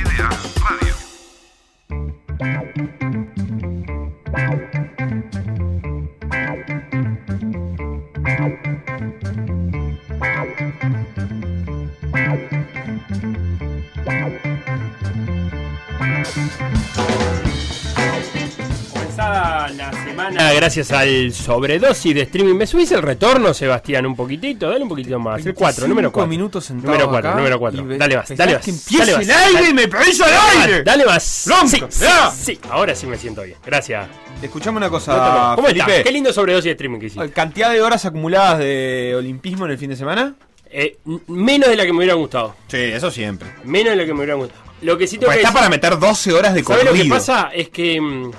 Gracias 20.61 20.91
al 20.91 21.33
sobredosis 21.33 22.13
de 22.13 22.21
streaming. 22.21 22.53
¿Me 22.53 22.67
subís 22.67 22.91
el 22.91 23.01
retorno, 23.01 23.51
Sebastián, 23.51 24.05
un 24.05 24.15
poquitito? 24.15 24.69
Dale 24.69 24.83
un 24.83 24.89
poquito 24.89 25.17
más. 25.19 25.43
El 25.43 25.55
4, 25.55 25.87
número 25.87 26.11
4. 26.11 26.29
minutos 26.29 26.63
sentado 26.65 26.91
Número 26.93 27.09
4, 27.09 27.29
acá 27.29 27.37
número 27.39 27.59
4. 27.59 27.81
y 27.81 27.85
ve- 27.85 27.97
Dale 27.97 28.15
más, 28.17 28.29
dale 28.37 28.53
más. 28.53 28.65
que 28.65 28.71
dale 28.97 29.11
el 29.11 29.17
más, 29.17 29.29
aire 29.29 29.53
dale- 29.53 29.69
y 29.69 29.73
me 29.73 29.87
pedís 29.87 30.21
al 30.21 30.31
aire. 30.61 30.83
Dale 30.83 31.05
más. 31.05 31.43
Bronca, 31.47 31.87
Sí, 31.89 32.05
sí, 32.43 32.59
ahora 32.69 32.93
sí 32.93 33.07
me 33.07 33.17
siento 33.17 33.41
bien. 33.41 33.57
Gracias. 33.65 34.07
Escuchame 34.41 34.77
una 34.77 34.89
cosa, 34.89 35.53
¿Cómo 35.55 35.67
Felipe. 35.67 35.89
estás? 35.89 36.03
Qué 36.03 36.11
lindo 36.11 36.31
sobredosis 36.31 36.65
de 36.65 36.71
streaming 36.71 36.99
que 36.99 37.05
hiciste. 37.07 37.31
¿Cantidad 37.31 37.71
de 37.71 37.81
horas 37.81 38.05
acumuladas 38.05 38.59
de 38.59 39.15
olimpismo 39.17 39.65
en 39.65 39.71
el 39.71 39.77
fin 39.79 39.89
de 39.89 39.95
semana? 39.95 40.35
Eh, 40.69 40.97
menos 41.27 41.69
de 41.69 41.75
la 41.75 41.85
que 41.85 41.91
me 41.91 41.97
hubiera 41.97 42.13
gustado. 42.13 42.55
Sí, 42.67 42.77
eso 42.77 43.09
siempre. 43.09 43.49
Menos 43.63 43.91
de 43.91 43.95
la 43.97 44.05
que 44.05 44.13
me 44.13 44.19
hubiera 44.19 44.35
gustado. 44.35 44.61
Lo 44.83 44.97
que 44.97 45.05
sí 45.07 45.17
tengo 45.17 45.27
Pues 45.27 45.37
que 45.37 45.41
está 45.43 45.49
decir- 45.49 45.59
para 45.59 45.69
meter 45.69 45.99
12 45.99 46.33
horas 46.33 46.53
de 46.53 46.63
¿Sabes 46.63 46.85
corrido. 46.85 46.95
lo 46.95 47.03
que 47.03 47.09
pasa? 47.09 47.49
Es 47.53 47.69
que 47.69 47.99
mm, 47.99 48.31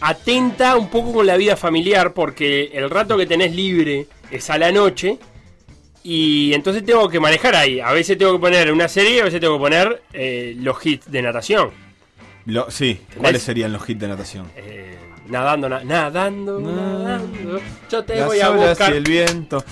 atenta 0.00 0.76
un 0.76 0.88
poco 0.88 1.12
con 1.12 1.26
la 1.26 1.36
vida 1.36 1.56
familiar 1.56 2.12
porque 2.14 2.70
el 2.72 2.88
rato 2.90 3.16
que 3.16 3.26
tenés 3.26 3.54
libre 3.54 4.06
es 4.30 4.48
a 4.50 4.58
la 4.58 4.72
noche 4.72 5.18
y 6.02 6.52
entonces 6.54 6.84
tengo 6.84 7.08
que 7.08 7.20
manejar 7.20 7.54
ahí. 7.54 7.80
A 7.80 7.92
veces 7.92 8.16
tengo 8.16 8.32
que 8.32 8.38
poner 8.38 8.72
una 8.72 8.88
serie, 8.88 9.20
a 9.20 9.24
veces 9.24 9.40
tengo 9.40 9.54
que 9.58 9.60
poner 9.60 10.02
eh, 10.12 10.54
los 10.58 10.84
hits 10.84 11.10
de 11.10 11.22
natación. 11.22 11.70
Lo- 12.46 12.70
sí, 12.70 13.00
¿cuáles 13.18 13.42
serían 13.42 13.72
los 13.72 13.88
hits 13.88 14.00
de 14.00 14.08
natación? 14.08 14.50
Eh, 14.56 14.96
nadando, 15.28 15.68
na- 15.68 15.84
nadando, 15.84 16.58
nadando. 16.60 17.60
Yo 17.90 18.02
te 18.02 18.16
Las 18.16 18.26
voy 18.26 18.40
a 18.40 18.48
buscar. 18.50 18.92
y 18.94 18.96
el 18.96 19.04
viento. 19.04 19.62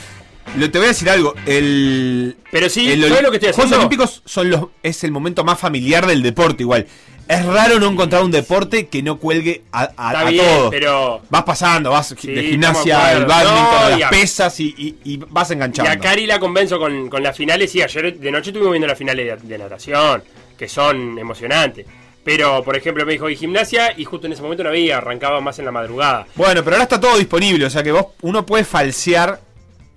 Lo, 0.57 0.71
te 0.71 0.79
voy 0.79 0.87
a 0.87 0.89
decir 0.89 1.09
algo. 1.11 1.35
El, 1.47 2.37
Pero 2.51 2.69
sí, 2.69 2.91
el 2.91 3.01
¿sabes 3.03 3.17
oli- 3.17 3.23
lo 3.25 3.31
que 3.31 3.37
estoy 3.37 3.53
Juegos 3.53 3.65
haciendo? 3.73 3.77
Olímpicos 3.79 4.23
son 4.25 4.51
los, 4.51 4.63
es 4.83 5.05
el 5.05 5.13
momento 5.13 5.45
más 5.45 5.59
familiar 5.59 6.07
del 6.07 6.23
deporte, 6.23 6.63
igual. 6.63 6.87
Es 7.29 7.45
raro 7.45 7.79
no 7.79 7.89
encontrar 7.91 8.23
un 8.23 8.31
deporte 8.31 8.87
que 8.89 9.03
no 9.03 9.19
cuelgue 9.19 9.63
a, 9.71 9.81
a- 9.83 9.85
Está 10.13 10.21
a 10.21 10.31
bien, 10.31 10.45
todo. 10.47 10.71
pero- 10.71 11.21
Vas 11.29 11.43
pasando, 11.43 11.91
vas 11.91 12.15
Sí, 12.19 12.33
de 12.33 12.43
gimnasia, 12.43 13.13
el 13.13 13.27
badminton, 13.27 13.81
No, 13.83 13.89
las 13.91 13.99
y 13.99 14.03
a- 14.03 14.11
pesas 14.11 14.61
y, 14.61 14.75
y- 14.79 14.97
y 15.05 15.17
vas 15.29 15.51
Y 15.51 15.53
enganchando. 15.53 15.91
a 15.93 15.97
Cari 15.99 16.27
la 16.27 16.41
convenzo 16.41 16.79
con, 16.79 17.11
con 17.11 17.23
las 17.23 17.37
finales. 17.37 17.71
Sí, 17.71 17.83
ayer 17.83 18.19
de 18.19 18.31
noche 18.31 18.49
estuvimos 18.51 18.73
viendo 18.73 18.87
las 18.87 18.97
finales 18.99 19.43
de, 19.43 19.47
de 19.49 19.59
natación, 19.59 20.23
que 20.59 20.69
son 20.69 21.19
emocionantes. 21.19 21.85
Pero, 22.25 22.63
por 22.63 22.77
ejemplo, 22.77 23.07
me 23.07 23.13
dijo, 23.13 23.29
y 23.31 23.37
gimnasia, 23.37 23.93
y 23.97 24.05
justo 24.05 24.27
en 24.27 24.33
ese 24.35 24.43
momento 24.43 24.63
no 24.63 24.69
había, 24.71 24.99
arrancaba 24.99 25.41
más 25.41 25.59
en 25.59 25.65
la 25.67 25.73
madrugada. 25.73 26.27
Bueno, 26.35 26.63
pero 26.65 26.77
ahora 26.77 26.83
está 26.85 27.01
todo 27.01 27.17
disponible, 27.17 27.65
o 27.67 27.71
sea 27.71 27.83
que 27.83 27.93
vos 27.93 28.07
uno 28.23 28.45
puede 28.45 28.65
falsear 28.65 29.41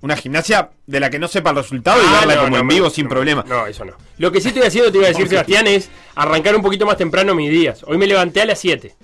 una 0.02 0.16
gimnasia 0.16 0.70
de 0.86 1.00
la 1.00 1.08
que 1.10 1.18
no 1.18 1.28
sepa 1.28 1.50
el 1.50 1.56
resultado 1.56 2.02
y 2.02 2.06
Ah, 2.06 2.18
verla 2.20 2.34
no, 2.34 2.40
como 2.42 2.56
no, 2.56 2.62
en 2.62 2.68
vivo 2.68 2.90
sin 2.90 3.08
problema. 3.08 3.44
No, 3.48 3.66
eso 3.66 3.84
no. 3.84 3.94
Lo 4.18 4.30
que 4.30 4.40
sí 4.40 4.48
estoy 4.48 4.64
haciendo, 4.64 4.92
te 4.92 4.98
iba 4.98 5.06
a 5.06 5.10
decir, 5.10 5.28
Sebastián, 5.28 5.66
es 5.66 5.88
arrancar 6.14 6.54
un 6.54 6.62
poquito 6.62 6.84
más 6.84 6.96
temprano 6.96 7.34
mis 7.34 7.50
días. 7.50 7.82
Hoy 7.86 7.96
me 7.98 8.06
levanté 8.06 8.42
a 8.42 8.46
las 8.46 8.58
7. 8.60 8.94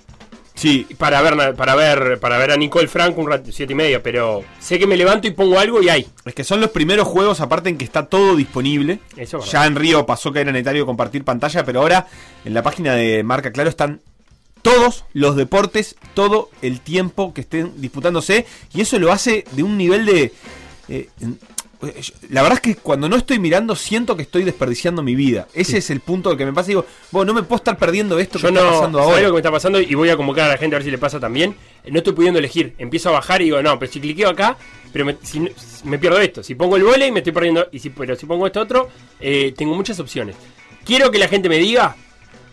Sí. 0.55 0.85
Para 0.97 1.21
ver, 1.21 1.55
para 1.55 1.73
ver, 1.75 2.19
para 2.19 2.37
ver 2.37 2.51
a 2.51 2.57
Nicole 2.57 2.89
Franco 2.89 3.21
un 3.21 3.29
rato, 3.29 3.49
7 3.49 3.71
y 3.71 3.75
media, 3.77 4.03
pero 4.03 4.43
sé 4.59 4.77
que 4.77 4.85
me 4.87 4.97
levanto 4.97 5.25
y 5.25 5.31
pongo 5.31 5.57
algo 5.57 5.81
y 5.81 5.87
hay. 5.87 6.05
Es 6.25 6.35
que 6.35 6.43
son 6.43 6.59
los 6.59 6.71
primeros 6.71 7.07
juegos, 7.07 7.39
aparte 7.39 7.69
en 7.69 7.77
que 7.77 7.85
está 7.85 8.07
todo 8.07 8.35
disponible. 8.35 8.99
Eso 9.15 9.37
es 9.39 9.49
ya 9.49 9.65
en 9.65 9.77
Río 9.77 10.05
pasó 10.05 10.33
que 10.33 10.41
era 10.41 10.51
necesario 10.51 10.85
compartir 10.85 11.23
pantalla, 11.23 11.63
pero 11.63 11.79
ahora 11.79 12.07
en 12.43 12.53
la 12.53 12.61
página 12.61 12.93
de 12.93 13.23
Marca 13.23 13.53
Claro 13.53 13.69
están 13.69 14.01
todos 14.61 15.05
los 15.13 15.37
deportes, 15.37 15.95
todo 16.13 16.49
el 16.61 16.81
tiempo 16.81 17.33
que 17.33 17.39
estén 17.39 17.79
disputándose. 17.79 18.45
Y 18.73 18.81
eso 18.81 18.99
lo 18.99 19.13
hace 19.13 19.45
de 19.53 19.63
un 19.63 19.77
nivel 19.77 20.05
de... 20.05 20.33
eh, 20.89 21.07
eh, 21.81 22.01
la 22.29 22.41
verdad 22.41 22.57
es 22.57 22.61
que 22.61 22.75
cuando 22.81 23.07
no 23.07 23.15
estoy 23.15 23.39
mirando 23.39 23.73
siento 23.75 24.17
que 24.17 24.23
estoy 24.23 24.43
desperdiciando 24.43 25.01
mi 25.01 25.15
vida. 25.15 25.47
Ese 25.53 25.77
es 25.77 25.89
el 25.89 26.01
punto 26.01 26.29
al 26.29 26.35
que 26.37 26.45
me 26.45 26.51
pasa 26.51 26.67
y 26.67 26.71
digo, 26.71 26.85
bueno, 27.11 27.31
no 27.33 27.39
me 27.39 27.43
puedo 27.47 27.57
estar 27.57 27.77
perdiendo 27.77 28.19
esto 28.19 28.37
que 28.37 28.43
Yo 28.43 28.49
está 28.49 28.61
no, 28.63 28.71
pasando 28.71 28.97
¿sabés 28.99 29.11
ahora. 29.13 29.21
lo 29.21 29.27
que 29.29 29.33
me 29.33 29.39
está 29.39 29.51
pasando? 29.51 29.79
Y 29.79 29.95
voy 29.95 30.09
a 30.09 30.17
convocar 30.17 30.45
a 30.45 30.53
la 30.53 30.57
gente 30.57 30.75
a 30.75 30.79
ver 30.79 30.83
si 30.83 30.91
le 30.91 30.97
pasa 30.97 31.19
también. 31.21 31.55
No 31.89 31.99
estoy 31.99 32.11
pudiendo 32.13 32.37
elegir. 32.39 32.73
Empiezo 32.77 33.09
a 33.09 33.13
bajar 33.13 33.41
y 33.41 33.45
digo, 33.45 33.61
no, 33.61 33.79
pero 33.79 33.89
si 33.91 34.01
cliqueo 34.01 34.27
acá, 34.29 34.57
pero 34.91 35.05
me, 35.05 35.15
si 35.23 35.39
no- 35.39 35.49
me 35.85 35.97
pierdo 35.97 36.19
esto. 36.19 36.43
Si 36.43 36.53
pongo 36.55 36.75
el 36.75 36.83
volei, 36.83 37.11
me 37.13 37.19
estoy 37.19 37.31
perdiendo. 37.31 37.67
Y 37.71 37.79
si, 37.79 37.91
pero 37.91 38.13
si 38.17 38.25
pongo 38.25 38.45
esto 38.45 38.59
otro, 38.59 38.89
eh, 39.21 39.53
tengo 39.55 39.73
muchas 39.73 39.99
opciones. 40.01 40.35
Quiero 40.83 41.09
que 41.11 41.17
la 41.19 41.29
gente 41.29 41.47
me 41.47 41.59
diga 41.59 41.95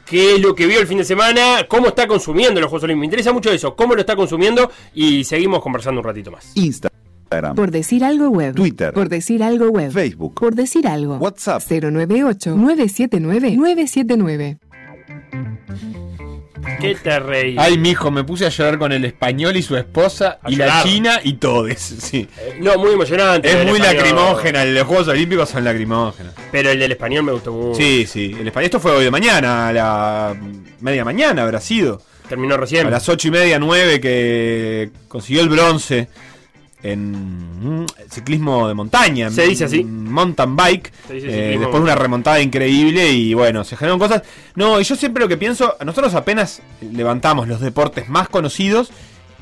qué 0.09 0.37
es 0.37 0.40
lo 0.40 0.55
que 0.55 0.66
vio 0.66 0.79
el 0.79 0.87
fin 0.87 0.99
de 0.99 1.05
semana, 1.05 1.66
cómo 1.68 1.88
está 1.88 2.07
consumiendo 2.07 2.61
los 2.61 2.70
Juegos 2.70 2.85
Olímpicos. 2.85 3.01
Me 3.01 3.07
interesa 3.07 3.33
mucho 3.33 3.51
eso, 3.51 3.75
cómo 3.75 3.94
lo 3.96 4.01
está 4.03 4.14
consumiendo 4.14 4.70
y 4.94 5.25
seguimos 5.25 5.61
conversando 5.62 6.01
un 6.01 6.07
ratito 6.07 6.31
más. 6.31 6.53
Instagram. 7.27 7.57
Por 7.57 7.71
decir 7.71 8.05
algo 8.05 8.29
web. 8.29 8.55
Twitter. 8.55 8.93
Por 8.93 9.09
decir 9.09 9.43
algo 9.43 9.71
web. 9.71 9.91
Facebook. 9.91 10.35
Por 10.35 10.55
decir 10.55 10.87
algo. 10.87 11.17
WhatsApp. 11.17 11.62
098-979-979. 11.62 14.59
¿Qué 16.81 16.95
te 16.97 17.21
reí? 17.21 17.55
Ay, 17.59 17.79
mijo, 17.79 18.11
me 18.11 18.25
puse 18.25 18.45
a 18.47 18.49
llorar 18.49 18.79
con 18.79 18.91
el 18.93 19.05
español 19.05 19.57
y 19.57 19.62
su 19.62 19.77
esposa 19.77 20.41
A 20.43 20.51
y 20.51 20.57
la 20.57 20.83
china 20.83 21.21
y 21.23 21.35
todo 21.35 21.67
eso. 21.69 21.95
Sí. 22.07 22.29
Eh, 22.39 22.59
no, 22.61 22.77
muy 22.79 22.93
emocionante. 22.93 23.49
Es 23.49 23.65
muy 23.67 23.79
español. 23.81 23.97
lacrimógena, 23.97 24.65
los 24.65 24.85
Juegos 24.85 25.09
Olímpicos 25.09 25.49
son 25.49 25.65
lacrimógenos. 25.65 26.35
Pero 26.53 26.71
el 26.71 26.79
del 26.79 26.93
español 26.93 27.25
me 27.25 27.33
gustó 27.33 27.53
mucho. 27.53 27.75
Sí, 27.77 28.07
sí. 28.07 28.37
El 28.39 28.47
español, 28.49 28.67
esto 28.67 28.81
fue 28.81 28.93
hoy 28.93 29.05
de 29.05 29.11
mañana, 29.11 29.69
a 29.69 29.73
la 29.73 30.37
media 30.81 31.05
mañana 31.05 31.43
habrá 31.43 31.61
sido. 31.61 32.03
Terminó 32.29 32.57
recién. 32.57 32.87
A 32.87 32.91
las 32.91 33.09
ocho 33.09 33.29
y 33.29 33.31
media, 33.31 33.59
nueve, 33.59 34.01
que 34.01 34.91
consiguió 35.09 35.43
el 35.43 35.49
bronce 35.49 36.09
en 36.92 37.83
mm, 37.83 37.87
ciclismo 38.11 38.68
de 38.68 38.75
montaña. 38.75 39.31
Se 39.31 39.46
dice 39.46 39.64
así. 39.64 39.85
Mountain 39.85 40.57
bike. 40.57 40.92
Se 41.09 41.14
dice 41.14 41.55
Eh, 41.55 41.59
después 41.59 41.83
una 41.83 41.94
remontada 41.94 42.40
increíble 42.40 43.11
y 43.11 43.35
bueno, 43.35 43.64
se 43.64 43.77
generaron 43.77 43.99
cosas. 43.99 44.22
No, 44.55 44.81
y 44.81 44.85
yo 44.85 44.96
siempre 44.96 45.22
lo 45.22 45.29
que 45.29 45.37
pienso, 45.37 45.77
nosotros 45.85 46.14
apenas 46.14 46.62
levantamos 46.81 47.49
los 47.49 47.61
deportes 47.61 48.09
más 48.09 48.29
conocidos 48.29 48.90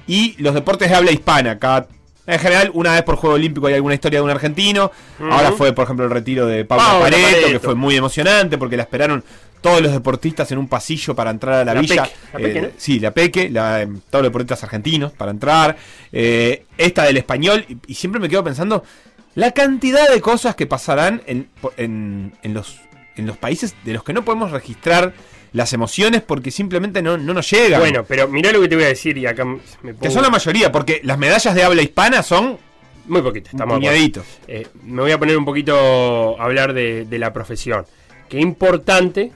y 0.07 0.35
los 0.43 0.55
deportes 0.55 0.91
de 0.91 0.97
habla 0.97 1.13
hispana. 1.13 1.59
Cada, 1.59 1.89
en 2.27 2.39
general, 2.39 2.71
una 2.75 2.93
vez 2.93 3.03
por 3.03 3.17
Juego 3.17 3.37
Olímpico 3.37 3.67
hay 3.67 3.75
alguna 3.75 3.95
historia 3.95 4.19
de 4.21 4.25
un 4.25 4.31
argentino. 4.31 4.91
Ahora 5.31 5.53
fue, 5.53 5.73
por 5.73 5.85
ejemplo, 5.85 6.05
el 6.07 6.11
retiro 6.11 6.47
de 6.47 6.65
Pareto, 6.65 7.01
Pareto. 7.01 7.49
que 7.49 7.61
fue 7.61 7.75
muy 7.75 7.97
emocionante 7.97 8.57
porque 8.59 8.77
la 8.77 8.85
esperaron 8.85 9.23
todos 9.65 9.81
los 9.81 9.93
deportistas 9.93 10.53
en 10.53 10.59
un 10.59 10.69
pasillo 10.69 11.15
para 11.15 11.31
entrar 11.31 11.55
a 11.55 11.65
la, 11.65 11.73
La 11.75 11.81
villa. 11.81 12.03
Peque, 12.05 12.13
la 12.33 12.39
Peque, 12.39 12.59
Eh, 12.59 12.63
¿no? 12.63 12.69
Sí, 12.77 13.01
la 13.01 13.11
Peque, 13.13 13.49
la, 13.49 13.83
eh, 13.83 13.89
todos 14.11 14.23
los 14.23 14.31
deportistas 14.31 14.63
argentinos 14.63 15.13
para 15.13 15.31
entrar. 15.31 15.75
Eh, 16.13 16.67
esta 16.77 17.05
del 17.05 17.17
español, 17.17 17.65
y, 17.67 17.79
y 17.87 17.95
siempre 17.95 18.21
me 18.21 18.29
quedo 18.29 18.45
pensando 18.45 18.85
la 19.35 19.53
cantidad 19.53 20.07
de 20.13 20.21
cosas 20.21 20.55
que 20.55 20.67
pasarán 20.67 21.23
en, 21.27 21.49
en, 21.79 22.35
en 22.43 22.53
los, 22.53 22.79
en 23.17 23.27
los 23.27 23.39
países 23.39 23.75
de 23.85 23.95
los 23.95 24.05
que 24.05 24.13
no 24.13 24.23
podemos 24.23 24.51
registrar 24.51 25.15
las 25.55 25.73
emociones 25.73 26.21
porque 26.21 26.51
simplemente 26.51 27.01
no, 27.01 27.17
no 27.17 27.33
nos 27.33 27.51
llegan. 27.51 27.81
Bueno, 27.81 28.05
pero 28.07 28.29
mirá 28.29 28.53
lo 28.53 28.61
que 28.61 28.69
te 28.69 28.75
voy 28.75 28.85
a 28.85 28.89
decir 28.89 29.17
y 29.17 29.25
acá 29.25 29.47
me 29.47 29.61
pongo... 29.95 30.01
que 30.01 30.11
son 30.11 30.23
la 30.23 30.29
mayoría, 30.31 30.71
porque 30.71 31.01
las 31.05 31.17
medallas 31.17 31.55
de 31.55 31.63
habla 31.65 31.81
hispana 31.81 32.23
son 32.23 32.59
Muy 33.07 33.23
poquitas, 33.23 33.55
estamos. 33.55 33.81
Eh, 33.83 34.67
me 34.83 35.01
voy 35.01 35.13
a 35.13 35.19
poner 35.19 35.39
un 35.39 35.45
poquito 35.45 36.39
a 36.39 36.45
hablar 36.45 36.75
de, 36.75 37.07
de 37.07 37.19
la 37.19 37.33
profesión. 37.33 37.87
Qué 38.29 38.41
importante, 38.41 39.31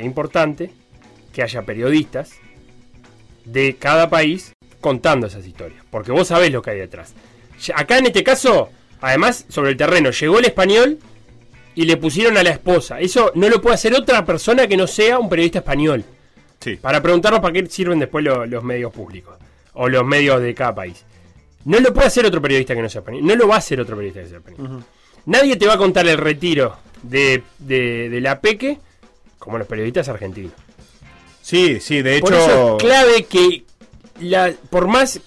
qué 0.00 0.06
importante 0.06 0.70
que 1.32 1.42
haya 1.42 1.62
periodistas 1.62 2.32
de 3.44 3.76
cada 3.76 4.10
país 4.10 4.52
contando 4.80 5.26
esas 5.26 5.46
historias. 5.46 5.84
Porque 5.90 6.12
vos 6.12 6.28
sabés 6.28 6.50
lo 6.52 6.62
que 6.62 6.70
hay 6.70 6.78
detrás. 6.78 7.14
Acá 7.74 7.98
en 7.98 8.06
este 8.06 8.24
caso, 8.24 8.70
además, 9.00 9.44
sobre 9.48 9.70
el 9.70 9.76
terreno, 9.76 10.10
llegó 10.10 10.38
el 10.38 10.44
español 10.46 10.98
y 11.74 11.84
le 11.84 11.96
pusieron 11.96 12.36
a 12.36 12.42
la 12.42 12.50
esposa. 12.50 13.00
Eso 13.00 13.32
no 13.34 13.48
lo 13.48 13.60
puede 13.60 13.74
hacer 13.74 13.94
otra 13.94 14.24
persona 14.24 14.66
que 14.66 14.76
no 14.76 14.86
sea 14.86 15.18
un 15.18 15.28
periodista 15.28 15.58
español. 15.60 16.04
Sí. 16.60 16.76
Para 16.76 17.00
preguntarnos 17.02 17.40
para 17.40 17.52
qué 17.52 17.66
sirven 17.66 17.98
después 17.98 18.24
lo- 18.24 18.44
los 18.46 18.62
medios 18.64 18.92
públicos. 18.92 19.36
O 19.74 19.88
los 19.88 20.04
medios 20.04 20.42
de 20.42 20.54
cada 20.54 20.74
país. 20.74 21.04
No 21.64 21.78
lo 21.80 21.92
puede 21.94 22.08
hacer 22.08 22.26
otro 22.26 22.40
periodista 22.42 22.74
que 22.74 22.82
no 22.82 22.88
sea 22.88 23.00
español. 23.00 23.24
No 23.26 23.34
lo 23.36 23.46
va 23.48 23.54
a 23.56 23.58
hacer 23.58 23.80
otro 23.80 23.96
periodista 23.96 24.22
que 24.22 24.28
sea 24.28 24.38
español. 24.38 24.84
Nadie 25.26 25.56
te 25.56 25.66
va 25.66 25.74
a 25.74 25.78
contar 25.78 26.06
el 26.08 26.16
retiro 26.18 26.76
de, 27.02 27.42
de- 27.58 28.08
de 28.10 28.20
la 28.20 28.40
Peque 28.40 28.78
como 29.40 29.58
los 29.58 29.66
periodistas 29.66 30.08
argentinos. 30.08 30.52
Sí, 31.42 31.80
sí, 31.80 32.02
de 32.02 32.20
Por 32.20 32.32
hecho. 32.32 32.44
eso 32.44 32.76
es 32.76 32.82
clave 32.84 33.24
que, 33.24 33.64
la, 34.20 34.52
por 34.68 34.86
más 34.86 35.16
eh, 35.16 35.20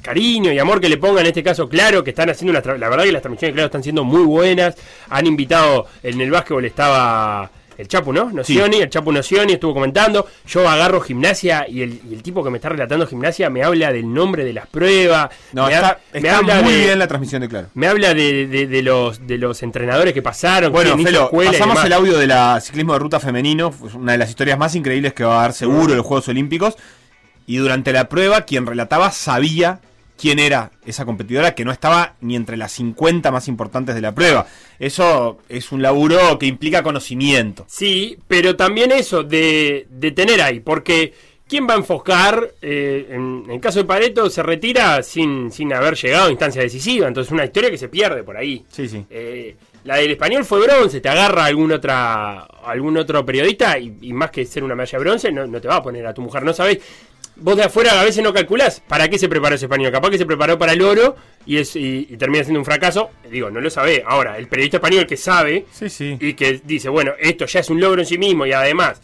cariño 0.00 0.50
y 0.52 0.58
amor 0.58 0.80
que 0.80 0.88
le 0.88 0.96
pongan 0.96 1.20
en 1.20 1.26
este 1.26 1.42
caso, 1.42 1.68
claro 1.68 2.02
que 2.02 2.10
están 2.10 2.30
haciendo 2.30 2.58
una. 2.58 2.78
La 2.78 2.88
verdad 2.88 3.04
que 3.04 3.12
las 3.12 3.20
transmisiones, 3.20 3.54
claro, 3.54 3.66
están 3.66 3.82
siendo 3.82 4.04
muy 4.04 4.22
buenas. 4.22 4.76
Han 5.10 5.26
invitado, 5.26 5.86
en 6.02 6.18
el 6.20 6.30
básquetbol 6.30 6.64
estaba 6.64 7.50
El 7.78 7.88
Chapu, 7.88 8.12
¿no? 8.12 8.30
Nocioni, 8.30 8.78
el 8.78 8.88
Chapu 8.88 9.12
Nocioni 9.12 9.52
estuvo 9.54 9.74
comentando. 9.74 10.26
Yo 10.46 10.66
agarro 10.68 11.00
gimnasia 11.00 11.66
y 11.68 11.82
el, 11.82 12.00
y 12.10 12.14
el 12.14 12.22
tipo 12.22 12.42
que 12.42 12.48
me 12.50 12.56
está 12.56 12.70
relatando 12.70 13.06
gimnasia 13.06 13.50
me 13.50 13.62
habla 13.62 13.92
del 13.92 14.12
nombre 14.12 14.44
de 14.44 14.52
las 14.54 14.66
pruebas. 14.66 15.28
No, 15.52 15.66
me, 15.66 15.74
está, 15.74 15.88
ha- 15.90 15.98
me 16.14 16.18
está 16.20 16.38
habla 16.38 16.62
muy 16.62 16.72
de- 16.72 16.80
bien 16.84 16.98
la 16.98 17.06
transmisión 17.06 17.42
de 17.42 17.48
Claro. 17.48 17.68
Me 17.74 17.86
habla 17.86 18.14
de, 18.14 18.46
de- 18.46 18.66
de 18.66 18.82
los, 18.82 19.26
de 19.26 19.36
los 19.38 19.62
entrenadores 19.62 20.14
que 20.14 20.22
pasaron. 20.22 20.72
Bueno, 20.72 20.96
Felo, 20.96 21.30
pasamos 21.30 21.84
el 21.84 21.92
audio 21.92 22.16
de 22.18 22.26
la 22.26 22.60
ciclismo 22.60 22.94
de 22.94 22.98
ruta 22.98 23.20
femenino, 23.20 23.70
fue 23.72 23.90
una 23.94 24.12
de 24.12 24.18
las 24.18 24.30
historias 24.30 24.58
más 24.58 24.74
increíbles 24.74 25.12
que 25.12 25.24
va 25.24 25.38
a 25.38 25.42
dar 25.42 25.52
seguro 25.52 25.90
en 25.92 25.98
los 25.98 26.06
Juegos 26.06 26.28
Olímpicos. 26.28 26.76
Y 27.46 27.58
durante 27.58 27.92
la 27.92 28.08
prueba, 28.08 28.40
quien 28.42 28.66
relataba 28.66 29.10
sabía 29.12 29.80
quién 30.18 30.38
era 30.38 30.70
esa 30.84 31.04
competidora 31.04 31.54
que 31.54 31.64
no 31.64 31.72
estaba 31.72 32.14
ni 32.20 32.36
entre 32.36 32.56
las 32.56 32.72
50 32.72 33.30
más 33.30 33.48
importantes 33.48 33.94
de 33.94 34.00
la 34.00 34.14
prueba. 34.14 34.46
Eso 34.78 35.38
es 35.48 35.72
un 35.72 35.82
laburo 35.82 36.38
que 36.38 36.46
implica 36.46 36.82
conocimiento. 36.82 37.64
Sí, 37.68 38.18
pero 38.28 38.56
también 38.56 38.92
eso 38.92 39.22
de, 39.22 39.86
de 39.90 40.10
tener 40.12 40.40
ahí, 40.42 40.60
porque 40.60 41.12
¿quién 41.48 41.66
va 41.68 41.74
a 41.74 41.78
enfocar? 41.78 42.50
eh, 42.62 43.06
en, 43.10 43.42
en 43.46 43.50
el 43.52 43.60
caso 43.60 43.78
de 43.78 43.84
Pareto 43.84 44.28
se 44.30 44.42
retira 44.42 45.02
sin, 45.02 45.52
sin 45.52 45.72
haber 45.72 45.94
llegado 45.94 46.26
a 46.26 46.30
instancia 46.30 46.62
decisiva, 46.62 47.06
entonces 47.08 47.28
es 47.28 47.32
una 47.32 47.44
historia 47.44 47.70
que 47.70 47.78
se 47.78 47.88
pierde 47.88 48.22
por 48.24 48.36
ahí. 48.36 48.64
Sí, 48.70 48.88
sí. 48.88 49.04
Eh, 49.10 49.56
la 49.84 49.96
del 49.96 50.10
español 50.10 50.44
fue 50.44 50.60
bronce, 50.66 51.00
te 51.00 51.08
agarra 51.08 51.44
algún 51.44 51.70
otra 51.70 52.40
algún 52.64 52.96
otro 52.96 53.24
periodista 53.24 53.78
y, 53.78 53.96
y 54.02 54.12
más 54.12 54.32
que 54.32 54.44
ser 54.44 54.64
una 54.64 54.74
medalla 54.74 54.98
de 54.98 55.04
bronce 55.04 55.30
no, 55.30 55.46
no 55.46 55.60
te 55.60 55.68
va 55.68 55.76
a 55.76 55.82
poner 55.82 56.04
a 56.06 56.12
tu 56.12 56.22
mujer, 56.22 56.42
no 56.42 56.52
sabés. 56.52 56.78
Vos 57.38 57.56
de 57.56 57.64
afuera 57.64 58.00
a 58.00 58.04
veces 58.04 58.22
no 58.24 58.32
calculás 58.32 58.80
para 58.80 59.08
qué 59.08 59.18
se 59.18 59.28
preparó 59.28 59.54
ese 59.56 59.66
español. 59.66 59.92
Capaz 59.92 60.10
que 60.10 60.18
se 60.18 60.24
preparó 60.26 60.58
para 60.58 60.72
el 60.72 60.80
oro 60.82 61.16
y, 61.44 61.58
es, 61.58 61.76
y, 61.76 62.06
y 62.10 62.16
termina 62.16 62.42
siendo 62.44 62.60
un 62.60 62.64
fracaso. 62.64 63.10
Digo, 63.30 63.50
no 63.50 63.60
lo 63.60 63.68
sabe. 63.68 64.02
Ahora, 64.06 64.38
el 64.38 64.48
periodista 64.48 64.78
español 64.78 65.06
que 65.06 65.16
sabe 65.18 65.66
Sí, 65.70 65.90
sí. 65.90 66.16
y 66.18 66.32
que 66.34 66.60
dice, 66.64 66.88
bueno, 66.88 67.12
esto 67.20 67.44
ya 67.46 67.60
es 67.60 67.68
un 67.68 67.78
logro 67.80 68.00
en 68.00 68.06
sí 68.06 68.16
mismo 68.16 68.46
y 68.46 68.52
además 68.52 69.02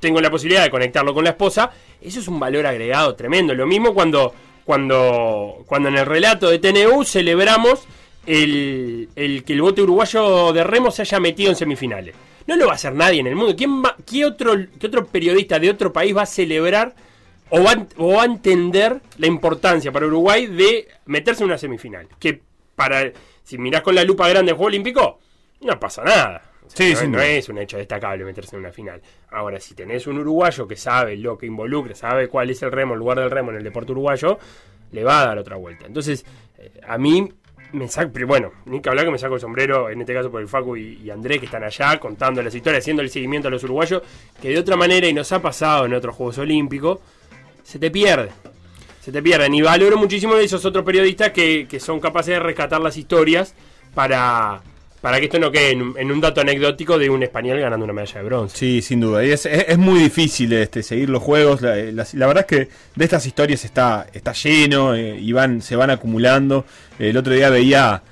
tengo 0.00 0.20
la 0.20 0.30
posibilidad 0.30 0.64
de 0.64 0.70
conectarlo 0.70 1.14
con 1.14 1.22
la 1.22 1.30
esposa, 1.30 1.70
eso 2.00 2.18
es 2.18 2.26
un 2.26 2.40
valor 2.40 2.66
agregado 2.66 3.14
tremendo. 3.14 3.54
Lo 3.54 3.68
mismo 3.68 3.94
cuando, 3.94 4.34
cuando, 4.64 5.62
cuando 5.66 5.88
en 5.88 5.96
el 5.98 6.06
relato 6.06 6.50
de 6.50 6.58
TNU 6.58 7.04
celebramos 7.04 7.84
el, 8.26 9.08
el 9.14 9.44
que 9.44 9.52
el 9.52 9.62
bote 9.62 9.82
uruguayo 9.82 10.52
de 10.52 10.64
remo 10.64 10.90
se 10.90 11.02
haya 11.02 11.20
metido 11.20 11.50
en 11.50 11.56
semifinales. 11.56 12.16
No 12.48 12.56
lo 12.56 12.66
va 12.66 12.72
a 12.72 12.74
hacer 12.74 12.92
nadie 12.92 13.20
en 13.20 13.28
el 13.28 13.36
mundo. 13.36 13.54
¿Quién 13.56 13.80
va, 13.84 13.94
qué, 14.04 14.24
otro, 14.24 14.56
¿Qué 14.80 14.88
otro 14.88 15.06
periodista 15.06 15.60
de 15.60 15.70
otro 15.70 15.92
país 15.92 16.16
va 16.16 16.22
a 16.22 16.26
celebrar 16.26 16.94
o 17.54 17.62
va, 17.62 17.72
a- 17.72 17.86
o 17.98 18.14
va 18.16 18.22
a 18.22 18.26
entender 18.26 19.00
la 19.18 19.26
importancia 19.26 19.92
para 19.92 20.06
Uruguay 20.06 20.46
de 20.46 20.88
meterse 21.06 21.42
en 21.42 21.48
una 21.50 21.58
semifinal? 21.58 22.08
Que 22.18 22.40
para, 22.74 23.12
si 23.44 23.58
mirás 23.58 23.82
con 23.82 23.94
la 23.94 24.04
lupa 24.04 24.28
grande 24.28 24.50
el 24.52 24.56
Juego 24.56 24.68
Olímpico, 24.68 25.18
no 25.60 25.78
pasa 25.78 26.02
nada. 26.02 26.42
O 26.66 26.70
sea, 26.70 26.96
Sí, 26.96 27.04
no, 27.06 27.18
no 27.18 27.20
es 27.22 27.48
un 27.48 27.58
hecho 27.58 27.76
destacable 27.76 28.24
meterse 28.24 28.56
en 28.56 28.60
una 28.60 28.72
final. 28.72 29.02
Ahora, 29.30 29.60
si 29.60 29.74
tenés 29.74 30.06
un 30.06 30.18
uruguayo 30.18 30.66
que 30.66 30.76
sabe 30.76 31.16
lo 31.16 31.36
que 31.36 31.46
involucra, 31.46 31.94
sabe 31.94 32.28
cuál 32.28 32.48
es 32.50 32.62
el 32.62 32.72
remo, 32.72 32.94
el 32.94 33.00
lugar 33.00 33.18
del 33.18 33.30
remo 33.30 33.50
en 33.50 33.58
el 33.58 33.64
deporte 33.64 33.92
uruguayo, 33.92 34.38
le 34.92 35.04
va 35.04 35.20
a 35.22 35.26
dar 35.26 35.38
otra 35.38 35.56
vuelta. 35.56 35.86
Entonces, 35.86 36.24
eh, 36.58 36.70
a 36.86 36.96
mí 36.98 37.30
me 37.72 37.88
saco, 37.88 38.10
pero 38.12 38.26
bueno, 38.26 38.52
ni 38.66 38.80
que 38.80 38.88
hablar 38.88 39.04
que 39.06 39.10
me 39.10 39.18
saco 39.18 39.34
el 39.34 39.40
sombrero, 39.40 39.90
en 39.90 40.00
este 40.00 40.14
caso 40.14 40.30
por 40.30 40.40
el 40.40 40.48
Facu 40.48 40.76
y, 40.76 41.00
y 41.02 41.10
André, 41.10 41.38
que 41.38 41.46
están 41.46 41.64
allá 41.64 41.98
contando 41.98 42.42
las 42.42 42.54
historias, 42.54 42.82
haciendo 42.82 43.02
el 43.02 43.10
seguimiento 43.10 43.48
a 43.48 43.50
los 43.50 43.64
uruguayos, 43.64 44.02
que 44.40 44.48
de 44.50 44.58
otra 44.58 44.76
manera, 44.76 45.06
y 45.08 45.12
nos 45.14 45.30
ha 45.32 45.40
pasado 45.42 45.86
en 45.86 45.94
otros 45.94 46.14
Juegos 46.14 46.38
Olímpicos, 46.38 46.98
se 47.72 47.78
te 47.78 47.90
pierde. 47.90 48.28
Se 49.02 49.10
te 49.10 49.22
pierden. 49.22 49.54
Y 49.54 49.62
valoro 49.62 49.96
muchísimo 49.96 50.34
de 50.34 50.44
esos 50.44 50.62
otros 50.64 50.84
periodistas 50.84 51.30
que, 51.30 51.66
que 51.68 51.80
son 51.80 51.98
capaces 52.00 52.34
de 52.34 52.40
rescatar 52.40 52.80
las 52.80 52.96
historias 52.98 53.54
para, 53.94 54.60
para 55.00 55.18
que 55.18 55.24
esto 55.24 55.38
no 55.38 55.50
quede 55.50 55.70
en 55.70 55.82
un, 55.82 55.98
en 55.98 56.12
un 56.12 56.20
dato 56.20 56.40
anecdótico 56.40 56.98
de 56.98 57.08
un 57.10 57.22
español 57.22 57.58
ganando 57.58 57.84
una 57.84 57.92
medalla 57.94 58.20
de 58.20 58.26
bronce. 58.26 58.56
Sí, 58.56 58.82
sin 58.82 59.00
duda. 59.00 59.24
Y 59.24 59.30
es, 59.32 59.46
es- 59.46 59.64
es 59.68 59.78
muy 59.78 59.98
difícil 60.00 60.52
este, 60.52 60.82
seguir 60.82 61.08
los 61.08 61.22
juegos. 61.22 61.62
La, 61.62 61.74
la- 61.76 62.06
la 62.12 62.26
verdad 62.26 62.46
es 62.48 62.58
que 62.58 62.68
de 62.94 63.04
estas 63.04 63.26
historias 63.26 63.64
está, 63.64 64.06
está 64.12 64.32
lleno 64.34 64.94
eh, 64.94 65.18
y 65.18 65.32
van, 65.32 65.62
se 65.62 65.74
van 65.76 65.90
acumulando. 65.90 66.64
El 66.98 67.16
otro 67.16 67.32
día 67.32 67.48
veía 67.50 68.02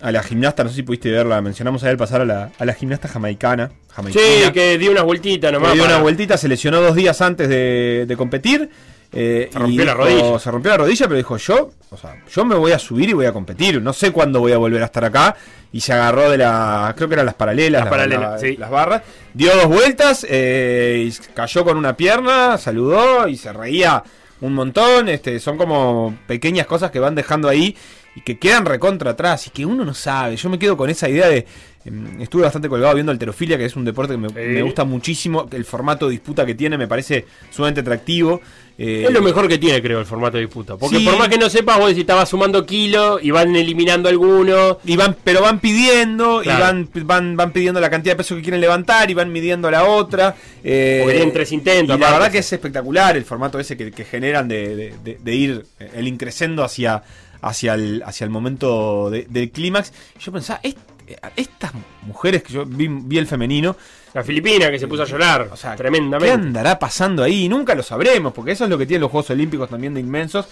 a 0.00 0.12
la 0.12 0.22
gimnasta, 0.22 0.62
no 0.64 0.68
sé 0.70 0.76
si 0.76 0.82
pudiste 0.82 1.10
verla, 1.10 1.40
mencionamos 1.40 1.82
a 1.84 1.90
él 1.90 1.96
pasar 1.96 2.20
a 2.20 2.24
la, 2.26 2.50
a 2.58 2.64
la 2.66 2.74
gimnasta 2.74 3.08
jamaicana. 3.08 3.70
jamaicana 3.94 4.26
Sí, 4.46 4.52
que 4.52 4.76
dio 4.76 4.90
unas 4.90 5.04
vueltitas 5.04 5.50
nomás. 5.50 5.70
que 5.70 5.76
dio 5.76 5.84
para- 5.84 5.94
una 5.96 6.02
vueltita, 6.02 6.36
se 6.36 6.48
lesionó 6.48 6.82
dos 6.82 6.94
días 6.94 7.22
antes 7.22 7.48
de, 7.48 8.04
de 8.06 8.16
competir. 8.16 8.68
Eh, 9.14 9.48
Se 9.52 9.58
rompió 9.58 9.82
y 9.82 9.86
la 9.86 9.92
dijo- 9.94 10.04
rodilla. 10.04 10.38
Se 10.38 10.50
rompió 10.50 10.70
la 10.72 10.76
rodilla, 10.78 11.06
pero 11.06 11.16
dijo 11.16 11.36
yo, 11.36 11.70
o 11.90 11.96
sea, 11.96 12.16
yo 12.30 12.44
me 12.44 12.54
voy 12.56 12.72
a 12.72 12.78
subir 12.78 13.08
y 13.08 13.12
voy 13.12 13.26
a 13.26 13.32
competir. 13.32 13.80
No 13.80 13.92
sé 13.92 14.10
cuándo 14.12 14.40
voy 14.40 14.52
a 14.52 14.58
volver 14.58 14.82
a 14.82 14.86
estar 14.86 15.04
acá. 15.04 15.36
Y 15.72 15.80
se 15.80 15.92
agarró 15.92 16.30
de 16.30 16.38
la, 16.38 16.92
creo 16.96 17.08
que 17.08 17.14
eran 17.14 17.26
las 17.26 17.34
paralelas, 17.34 17.80
Las 17.82 17.90
paralelas, 17.90 18.40
sí. 18.40 18.56
las 18.56 18.70
barras. 18.70 19.02
Dio 19.32 19.52
dos 19.56 19.66
vueltas, 19.66 20.24
eh, 20.30 21.08
y 21.10 21.32
cayó 21.34 21.64
con 21.64 21.76
una 21.76 21.96
pierna, 21.96 22.56
saludó 22.58 23.26
y 23.26 23.36
se 23.36 23.52
reía 23.52 24.02
un 24.40 24.54
montón. 24.54 25.08
Este, 25.08 25.40
son 25.40 25.56
como 25.58 26.16
pequeñas 26.28 26.66
cosas 26.68 26.92
que 26.92 27.00
van 27.00 27.16
dejando 27.16 27.48
ahí 27.48 27.76
y 28.14 28.20
que 28.20 28.38
quedan 28.38 28.64
recontra 28.66 29.12
atrás 29.12 29.48
y 29.48 29.50
que 29.50 29.66
uno 29.66 29.84
no 29.84 29.94
sabe. 29.94 30.36
Yo 30.36 30.48
me 30.48 30.60
quedo 30.60 30.76
con 30.76 30.90
esa 30.90 31.08
idea 31.08 31.26
de. 31.28 31.44
em, 31.84 32.20
estuve 32.20 32.42
bastante 32.44 32.68
colgado 32.68 32.94
viendo 32.94 33.10
alterofilia, 33.10 33.58
que 33.58 33.64
es 33.64 33.74
un 33.74 33.84
deporte 33.84 34.12
que 34.14 34.18
me, 34.18 34.28
me 34.28 34.62
gusta 34.62 34.84
muchísimo. 34.84 35.48
El 35.50 35.64
formato 35.64 36.06
de 36.06 36.12
disputa 36.12 36.46
que 36.46 36.54
tiene 36.54 36.78
me 36.78 36.86
parece 36.86 37.26
sumamente 37.50 37.80
atractivo. 37.80 38.40
Eh, 38.76 39.04
Es 39.06 39.12
lo 39.12 39.22
mejor 39.22 39.46
que 39.46 39.56
tiene, 39.58 39.80
creo, 39.80 40.00
el 40.00 40.06
formato 40.06 40.36
de 40.36 40.44
disputa. 40.46 40.76
Porque 40.76 40.98
Sí. 40.98 41.04
por 41.04 41.16
más 41.16 41.28
que 41.28 41.38
no 41.38 41.48
sepas, 41.48 41.78
vos 41.78 41.86
decís, 41.88 42.00
estabas 42.00 42.28
sumando 42.28 42.66
kilos 42.66 43.20
y 43.22 43.30
van 43.30 43.54
eliminando 43.54 44.08
algunos. 44.08 44.78
Y 44.84 44.96
van, 44.96 45.16
pero 45.22 45.42
van 45.42 45.60
pidiendo, 45.60 46.40
Claro. 46.42 46.58
y 46.58 46.62
van, 46.62 47.06
van, 47.06 47.36
van 47.36 47.52
pidiendo 47.52 47.80
la 47.80 47.88
cantidad 47.88 48.14
de 48.14 48.16
peso 48.16 48.34
que 48.34 48.42
quieren 48.42 48.60
levantar, 48.60 49.08
y 49.10 49.14
van 49.14 49.30
midiendo 49.32 49.70
la 49.70 49.84
otra. 49.84 50.34
eh, 50.64 51.30
tres 51.32 51.52
intentos, 51.52 51.96
Y 51.96 52.00
la 52.00 52.10
verdad 52.10 52.32
que 52.32 52.38
es 52.38 52.52
espectacular 52.52 53.16
el 53.16 53.24
formato 53.24 53.58
ese 53.60 53.76
que, 53.76 53.90
que 53.92 54.04
generan 54.04 54.48
de, 54.48 54.74
de- 54.74 54.94
de- 55.04 55.18
de 55.22 55.34
ir 55.34 55.66
el 55.94 56.08
increscendo 56.08 56.64
hacia, 56.64 57.02
hacia, 57.42 57.74
el, 57.74 58.02
hacia 58.04 58.24
el 58.24 58.30
momento 58.30 59.10
de- 59.10 59.26
del 59.28 59.50
clímax. 59.50 59.92
Yo 60.18 60.32
pensaba, 60.32 60.60
est- 60.62 60.78
eh, 61.06 61.16
estas 61.36 61.72
mujeres 62.06 62.42
que 62.42 62.52
yo 62.54 62.64
vi, 62.66 62.88
vi 62.88 63.18
el 63.18 63.26
femenino. 63.26 63.76
La 64.14 64.22
filipina 64.24 64.70
que 64.70 64.78
se 64.78 64.86
puso 64.88 65.02
a 65.02 65.06
llorar. 65.06 65.48
O 65.52 65.56
sea, 65.56 65.72
¿Qué 65.72 65.78
tremendamente. 65.78 66.32
andará 66.32 66.78
pasando 66.78 67.22
ahí? 67.22 67.48
Nunca 67.48 67.74
lo 67.74 67.82
sabremos, 67.82 68.32
porque 68.32 68.52
eso 68.52 68.64
es 68.64 68.70
lo 68.70 68.78
que 68.78 68.86
tienen 68.86 69.02
los 69.02 69.10
Juegos 69.10 69.30
Olímpicos 69.30 69.68
también 69.68 69.92
de 69.94 70.00
inmensos. 70.00 70.46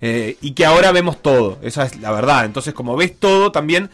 eh, 0.00 0.36
y 0.40 0.52
que 0.52 0.64
ahora 0.64 0.92
vemos 0.92 1.20
todo, 1.20 1.58
esa 1.62 1.84
es 1.84 2.00
la 2.00 2.12
verdad. 2.12 2.44
Entonces, 2.44 2.72
como 2.72 2.96
ves 2.96 3.18
todo, 3.18 3.50
también 3.50 3.90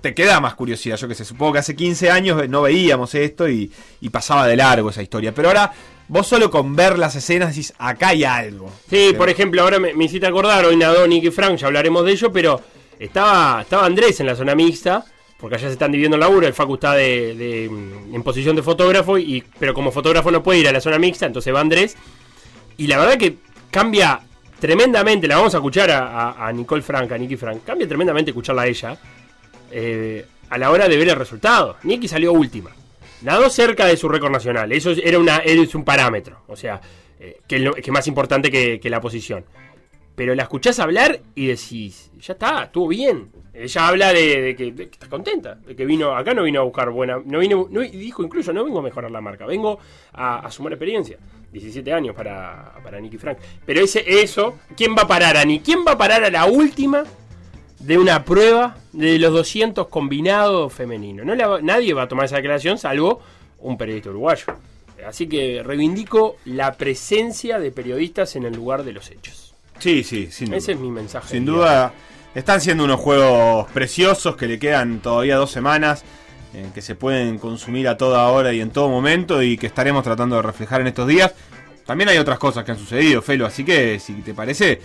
te 0.00 0.14
queda 0.14 0.38
más 0.40 0.54
curiosidad. 0.54 0.96
Yo 0.96 1.08
que 1.08 1.16
sé, 1.16 1.24
supongo 1.24 1.54
que 1.54 1.58
hace 1.58 1.74
15 1.74 2.10
años 2.12 2.40
eh, 2.40 2.46
no 2.46 2.62
veíamos 2.62 3.12
esto 3.16 3.48
y, 3.48 3.72
y 4.00 4.08
pasaba 4.10 4.46
de 4.46 4.54
largo 4.56 4.90
esa 4.90 5.02
historia. 5.02 5.34
Pero 5.34 5.48
ahora, 5.48 5.72
vos 6.06 6.28
solo 6.28 6.48
con 6.48 6.76
ver 6.76 6.96
las 6.96 7.16
escenas 7.16 7.48
decís, 7.48 7.74
acá 7.78 8.08
hay 8.10 8.22
algo. 8.22 8.70
Sí, 8.88 9.12
por 9.18 9.28
ejemplo, 9.28 9.60
ahora 9.62 9.80
me, 9.80 9.92
me 9.94 10.04
hiciste 10.04 10.28
acordar, 10.28 10.64
hoy 10.64 10.76
nadó 10.76 11.04
Nicky 11.08 11.32
Frank, 11.32 11.56
ya 11.56 11.66
hablaremos 11.66 12.04
de 12.04 12.12
ello, 12.12 12.32
pero 12.32 12.60
estaba, 13.00 13.62
estaba 13.62 13.84
Andrés 13.86 14.20
en 14.20 14.26
la 14.26 14.36
zona 14.36 14.54
mixta, 14.54 15.04
porque 15.38 15.56
allá 15.56 15.68
se 15.68 15.72
están 15.74 15.92
dividiendo 15.92 16.16
el 16.16 16.20
laburo, 16.20 16.46
el 16.46 16.52
Facu 16.52 16.74
está 16.74 16.94
de, 16.94 17.64
en 17.66 18.22
posición 18.22 18.56
de 18.56 18.62
fotógrafo, 18.62 19.18
y, 19.18 19.42
pero 19.58 19.72
como 19.74 19.92
fotógrafo 19.92 20.30
no 20.30 20.42
puede 20.42 20.58
ir 20.60 20.68
a 20.68 20.72
la 20.72 20.80
zona 20.80 20.98
mixta, 20.98 21.26
entonces 21.26 21.54
va 21.54 21.60
Andrés, 21.60 21.96
y 22.76 22.86
la 22.86 22.98
verdad 22.98 23.16
que 23.16 23.36
cambia 23.70 24.20
tremendamente, 24.58 25.28
la 25.28 25.36
vamos 25.36 25.54
a 25.54 25.58
escuchar 25.58 25.90
a, 25.90 26.50
Nicole 26.52 26.82
Frank, 26.82 27.12
a 27.12 27.18
Nicky 27.18 27.36
Frank, 27.36 27.62
cambia 27.64 27.86
tremendamente 27.86 28.30
escucharla 28.32 28.62
a 28.62 28.66
ella, 28.66 28.98
eh, 29.70 30.26
a 30.50 30.58
la 30.58 30.70
hora 30.70 30.88
de 30.88 30.96
ver 30.96 31.08
el 31.08 31.16
resultado. 31.16 31.76
Nicky 31.82 32.08
salió 32.08 32.32
última. 32.32 32.70
Nadó 33.22 33.50
cerca 33.50 33.86
de 33.86 33.96
su 33.96 34.08
récord 34.08 34.32
nacional. 34.32 34.72
Eso 34.72 34.90
es- 34.92 35.00
era, 35.04 35.18
una, 35.18 35.38
es 35.38 35.74
un 35.74 35.84
parámetro. 35.84 36.40
O 36.46 36.56
sea, 36.56 36.80
eh, 37.20 37.40
que, 37.46 37.56
es 37.76 37.84
que 37.84 37.92
más 37.92 38.06
importante 38.06 38.50
que, 38.50 38.80
que 38.80 38.88
la 38.90 39.00
posición. 39.00 39.44
Pero 40.14 40.34
la 40.34 40.44
escuchás 40.44 40.78
hablar 40.78 41.20
y 41.34 41.46
decís, 41.46 42.10
ya 42.18 42.32
está, 42.32 42.64
estuvo 42.64 42.88
bien. 42.88 43.30
Ella 43.58 43.88
habla 43.88 44.12
de, 44.12 44.40
de 44.40 44.56
que, 44.56 44.72
de 44.72 44.88
que 44.88 44.94
está 44.94 45.08
contenta, 45.08 45.56
de 45.56 45.74
que 45.74 45.84
vino, 45.84 46.14
acá 46.16 46.32
no 46.32 46.44
vino 46.44 46.60
a 46.60 46.64
buscar 46.64 46.90
buena, 46.90 47.20
no 47.24 47.40
vino, 47.40 47.66
no, 47.70 47.80
dijo 47.80 48.22
incluso, 48.22 48.52
no 48.52 48.64
vengo 48.64 48.78
a 48.78 48.82
mejorar 48.82 49.10
la 49.10 49.20
marca, 49.20 49.46
vengo 49.46 49.78
a, 50.12 50.38
a 50.38 50.50
sumar 50.50 50.72
experiencia. 50.72 51.18
17 51.52 51.92
años 51.92 52.14
para, 52.14 52.74
para 52.82 53.00
Nicky 53.00 53.18
Frank. 53.18 53.38
Pero 53.64 53.80
ese, 53.80 54.04
eso, 54.06 54.58
¿quién 54.76 54.94
va 54.96 55.02
a 55.02 55.08
parar 55.08 55.36
a 55.36 55.44
ni 55.44 55.60
¿Quién 55.60 55.80
va 55.86 55.92
a 55.92 55.98
parar 55.98 56.24
a 56.24 56.30
la 56.30 56.46
última 56.46 57.04
de 57.78 57.98
una 57.98 58.24
prueba 58.24 58.76
de 58.92 59.18
los 59.18 59.32
200 59.32 59.88
combinados 59.88 60.72
femeninos? 60.72 61.24
No 61.24 61.34
la 61.34 61.60
nadie 61.62 61.94
va 61.94 62.02
a 62.02 62.08
tomar 62.08 62.26
esa 62.26 62.36
declaración 62.36 62.78
salvo 62.78 63.20
un 63.60 63.78
periodista 63.78 64.10
uruguayo. 64.10 64.44
Así 65.06 65.28
que 65.28 65.62
reivindico 65.64 66.36
la 66.44 66.72
presencia 66.72 67.58
de 67.58 67.70
periodistas 67.70 68.36
en 68.36 68.44
el 68.44 68.54
lugar 68.54 68.82
de 68.82 68.92
los 68.92 69.10
hechos. 69.10 69.54
Sí, 69.78 70.02
sí, 70.02 70.28
sin 70.30 70.48
duda. 70.48 70.56
Ese 70.56 70.72
es 70.72 70.80
mi 70.80 70.90
mensaje. 70.90 71.28
Sin 71.28 71.46
duda, 71.46 71.94
están 72.34 72.60
siendo 72.60 72.84
unos 72.84 73.00
juegos 73.00 73.70
preciosos 73.72 74.36
que 74.36 74.46
le 74.46 74.58
quedan 74.58 75.00
todavía 75.00 75.36
dos 75.36 75.50
semanas, 75.50 76.04
eh, 76.54 76.66
que 76.74 76.82
se 76.82 76.94
pueden 76.94 77.38
consumir 77.38 77.88
a 77.88 77.96
toda 77.96 78.26
hora 78.28 78.52
y 78.52 78.60
en 78.60 78.70
todo 78.70 78.88
momento 78.88 79.42
y 79.42 79.56
que 79.58 79.66
estaremos 79.66 80.02
tratando 80.04 80.36
de 80.36 80.42
reflejar 80.42 80.80
en 80.80 80.86
estos 80.88 81.06
días. 81.08 81.32
También 81.86 82.08
hay 82.10 82.18
otras 82.18 82.38
cosas 82.38 82.64
que 82.64 82.72
han 82.72 82.78
sucedido, 82.78 83.22
Felo, 83.22 83.46
así 83.46 83.64
que 83.64 83.98
si 83.98 84.12
te 84.14 84.34
parece, 84.34 84.80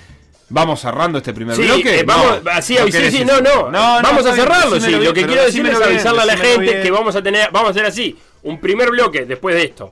vamos 0.50 0.80
cerrando 0.80 1.18
este 1.18 1.34
primer 1.34 1.56
Sí, 1.56 1.64
bloque. 1.64 2.00
eh, 2.00 2.04
vamos, 2.06 2.44
No, 2.44 2.52
así, 2.52 2.76
¿no 2.76 2.86
sí, 2.88 3.12
sí, 3.12 3.26
no, 3.26 3.42
no, 3.42 3.72
vamos 3.72 4.26
a 4.26 4.34
cerrarlo, 4.34 4.80
sí. 4.80 4.92
Lo 4.92 5.14
que 5.14 5.26
quiero 5.26 5.44
decir 5.44 5.66
es 5.66 5.80
avisarle 5.82 6.22
a 6.22 6.26
la 6.26 6.38
gente 6.38 6.60
bien. 6.64 6.82
que 6.82 6.92
vamos 6.92 7.16
a 7.16 7.22
tener, 7.22 7.50
vamos 7.52 7.68
a 7.70 7.72
hacer 7.72 7.86
así. 7.86 8.18
un 8.44 8.60
primer 8.60 8.90
bloque 8.90 9.26
después 9.26 9.56
de 9.56 9.64
esto, 9.64 9.92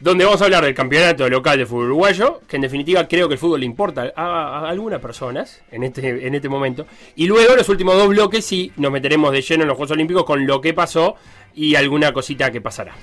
donde 0.00 0.24
vamos 0.24 0.40
a 0.42 0.44
hablar 0.44 0.64
del 0.64 0.74
campeonato 0.74 1.28
local 1.28 1.58
de 1.58 1.66
fútbol 1.66 1.86
uruguayo, 1.86 2.40
que 2.46 2.56
en 2.56 2.62
definitiva 2.62 3.06
creo 3.08 3.28
que 3.28 3.34
el 3.34 3.38
fútbol 3.38 3.60
le 3.60 3.66
importa 3.66 4.12
a, 4.14 4.60
a 4.60 4.68
algunas 4.68 5.00
personas 5.00 5.62
en 5.70 5.84
este, 5.84 6.26
en 6.26 6.34
este 6.34 6.48
momento. 6.48 6.86
Y 7.14 7.26
luego 7.26 7.56
los 7.56 7.68
últimos 7.68 7.96
dos 7.96 8.08
bloques 8.08 8.44
sí 8.44 8.72
nos 8.76 8.92
meteremos 8.92 9.32
de 9.32 9.42
lleno 9.42 9.62
en 9.62 9.68
los 9.68 9.76
Juegos 9.76 9.92
Olímpicos 9.92 10.24
con 10.24 10.46
lo 10.46 10.60
que 10.60 10.74
pasó 10.74 11.16
y 11.54 11.74
alguna 11.74 12.12
cosita 12.12 12.50
que 12.50 12.60
pasará. 12.60 12.94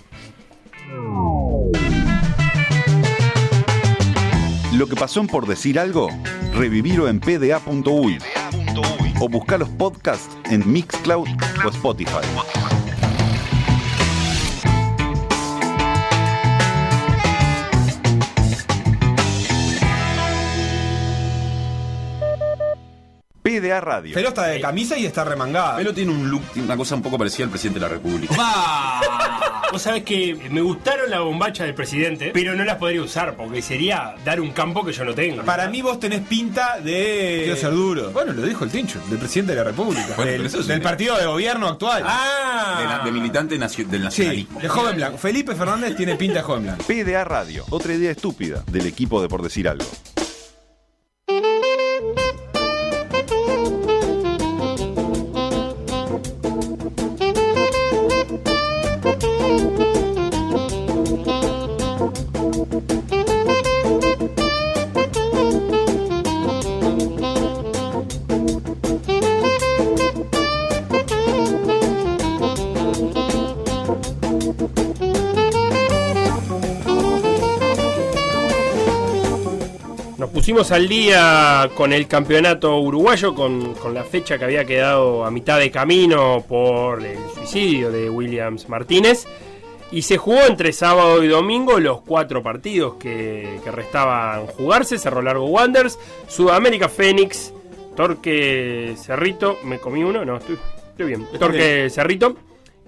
Lo 4.74 4.88
que 4.88 4.96
pasó 4.96 5.20
en 5.20 5.28
por 5.28 5.46
decir 5.46 5.78
algo, 5.78 6.10
revivirlo 6.54 7.08
en 7.08 7.20
pda.uy 7.20 8.18
o 9.20 9.30
buscar 9.30 9.60
los 9.60 9.70
podcasts 9.70 10.36
en 10.50 10.72
Mixcloud 10.72 11.28
o 11.64 11.70
Spotify. 11.70 12.73
PDA 23.44 23.82
Radio. 23.82 24.14
Felo 24.14 24.30
está 24.30 24.48
de 24.48 24.62
camisa 24.62 24.98
y 24.98 25.06
está 25.06 25.26
remangada. 25.26 25.76
Felo 25.76 25.94
tiene 25.94 26.12
un 26.12 26.30
look, 26.32 26.42
tiene 26.54 26.66
una 26.66 26.78
cosa 26.78 26.96
un 26.96 27.02
poco 27.02 27.18
parecida 27.18 27.44
al 27.44 27.50
presidente 27.52 27.80
de 27.80 27.86
la 27.86 27.90
República. 27.94 28.34
Vos 29.72 29.82
sabés 29.82 30.04
que 30.04 30.38
me 30.52 30.62
gustaron 30.62 31.10
la 31.10 31.20
bombacha 31.22 31.64
del 31.64 31.74
presidente, 31.74 32.30
pero 32.32 32.54
no 32.56 32.64
las 32.64 32.78
podría 32.78 33.02
usar 33.02 33.36
porque 33.36 33.60
sería 33.64 34.14
dar 34.24 34.40
un 34.40 34.52
campo 34.52 34.86
que 34.86 34.94
yo 34.94 35.04
no 35.04 35.16
tengo. 35.16 35.42
Para 35.44 35.68
mí 35.68 35.82
vos 35.82 36.00
tenés 36.00 36.22
pinta 36.22 36.80
de... 36.80 37.42
Quiero 37.46 37.56
ser 37.60 37.72
duro. 37.72 38.12
Bueno, 38.12 38.34
lo 38.34 38.44
dijo 38.44 38.64
el 38.66 38.70
Tincho, 38.70 39.00
del 39.10 39.18
presidente 39.18 39.54
de 39.54 39.58
la 39.58 39.64
República. 39.64 40.14
Bueno, 40.16 40.44
del 40.44 40.52
pero 40.68 40.82
partido 40.84 41.18
de 41.18 41.26
gobierno 41.26 41.68
actual. 41.68 42.04
Ah. 42.06 43.02
De, 43.04 43.12
militante 43.12 43.58
nacio- 43.58 43.88
del 43.88 44.02
Sí, 44.02 44.06
nacionalismo. 44.06 44.60
de 44.62 44.68
joven 44.70 44.96
blanco. 44.96 45.18
Felipe 45.18 45.56
Fernández 45.56 45.96
tiene 45.96 46.16
pinta 46.18 46.36
de 46.38 46.44
joven 46.44 46.64
blanco. 46.64 46.84
PDA 46.86 47.24
Radio, 47.24 47.66
otra 47.72 47.94
idea 47.96 48.12
estúpida 48.12 48.64
del 48.68 48.86
equipo 48.86 49.24
de 49.24 49.28
por 49.28 49.42
decir 49.42 49.68
algo. 49.68 49.86
Pusimos 80.54 80.72
al 80.72 80.88
día 80.88 81.68
con 81.74 81.94
el 81.94 82.08
campeonato 82.08 82.78
uruguayo, 82.80 83.34
con, 83.34 83.74
con 83.74 83.96
la 83.96 84.04
fecha 84.04 84.38
que 84.38 84.46
había 84.46 84.66
quedado 84.66 85.26
a 85.26 85.32
mitad 85.32 85.58
de 85.58 85.72
camino 85.72 86.46
por 86.48 87.04
el 87.04 87.18
suicidio 87.34 87.92
de 87.92 88.08
Williams 88.08 88.70
Martínez. 88.70 89.26
Y 89.92 90.04
se 90.04 90.18
jugó 90.18 90.44
entre 90.44 90.72
sábado 90.72 91.24
y 91.24 91.28
domingo 91.28 91.80
los 91.80 92.02
cuatro 92.02 92.44
partidos 92.44 92.98
que, 93.00 93.62
que 93.64 93.72
restaban 93.72 94.46
jugarse. 94.46 95.00
Cerro 95.00 95.24
Largo 95.24 95.46
Wanderers, 95.46 95.98
Sudamérica 96.28 96.88
Fénix, 96.88 97.52
Torque 97.96 98.94
Cerrito. 98.96 99.58
¿Me 99.64 99.80
comí 99.80 100.04
uno? 100.04 100.24
No, 100.24 100.38
estoy, 100.38 100.60
estoy 100.92 101.08
bien. 101.08 101.28
Torque 101.40 101.90
Cerrito. 101.90 102.36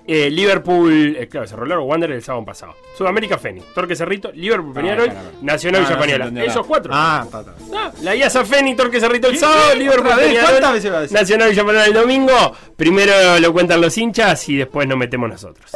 Eh, 0.08 0.30
Liverpool, 0.30 1.16
eh, 1.20 1.28
claro, 1.28 1.48
Cerro 1.48 1.66
Largo 1.66 1.84
Wanderers 1.86 2.18
el 2.18 2.24
sábado 2.24 2.46
pasado. 2.46 2.76
Sudamérica 2.98 3.38
Fénix, 3.38 3.74
Torque 3.74 3.96
Cerrito, 3.96 4.32
Liverpool 4.34 4.74
Peñarol, 4.74 5.10
claro. 5.10 5.30
Nacional 5.42 5.82
Ah, 5.82 5.90
Villa 5.90 6.06
se 6.06 6.14
entendió 6.16 6.44
Esos 6.46 6.66
cuatro. 6.66 6.92
Ah, 6.96 7.22
está, 7.26 7.40
está. 7.42 7.54
Ah, 7.74 7.92
la 8.02 8.16
IASA 8.16 8.46
Fénix, 8.46 8.78
Torque 8.78 9.00
Cerrito 9.00 9.28
el 9.28 9.38
sábado. 9.38 9.76
Liverpool. 9.76 10.12
Peñarol, 10.16 10.50
¿Cuántas 10.52 10.74
veces 10.74 10.92
va 10.94 10.98
a 10.98 11.02
decir? 11.02 11.18
Nacional 11.18 11.50
Villa 11.50 11.64
Pañuela 11.66 11.86
el 11.88 11.94
domingo. 11.94 12.54
Primero 12.76 13.40
lo 13.40 13.54
cuentan 13.54 13.82
los 13.82 13.98
hinchas 13.98 14.48
y 14.50 14.58
después 14.58 14.88
nos 14.88 14.98
metemos 14.98 15.30
nosotros. 15.30 15.72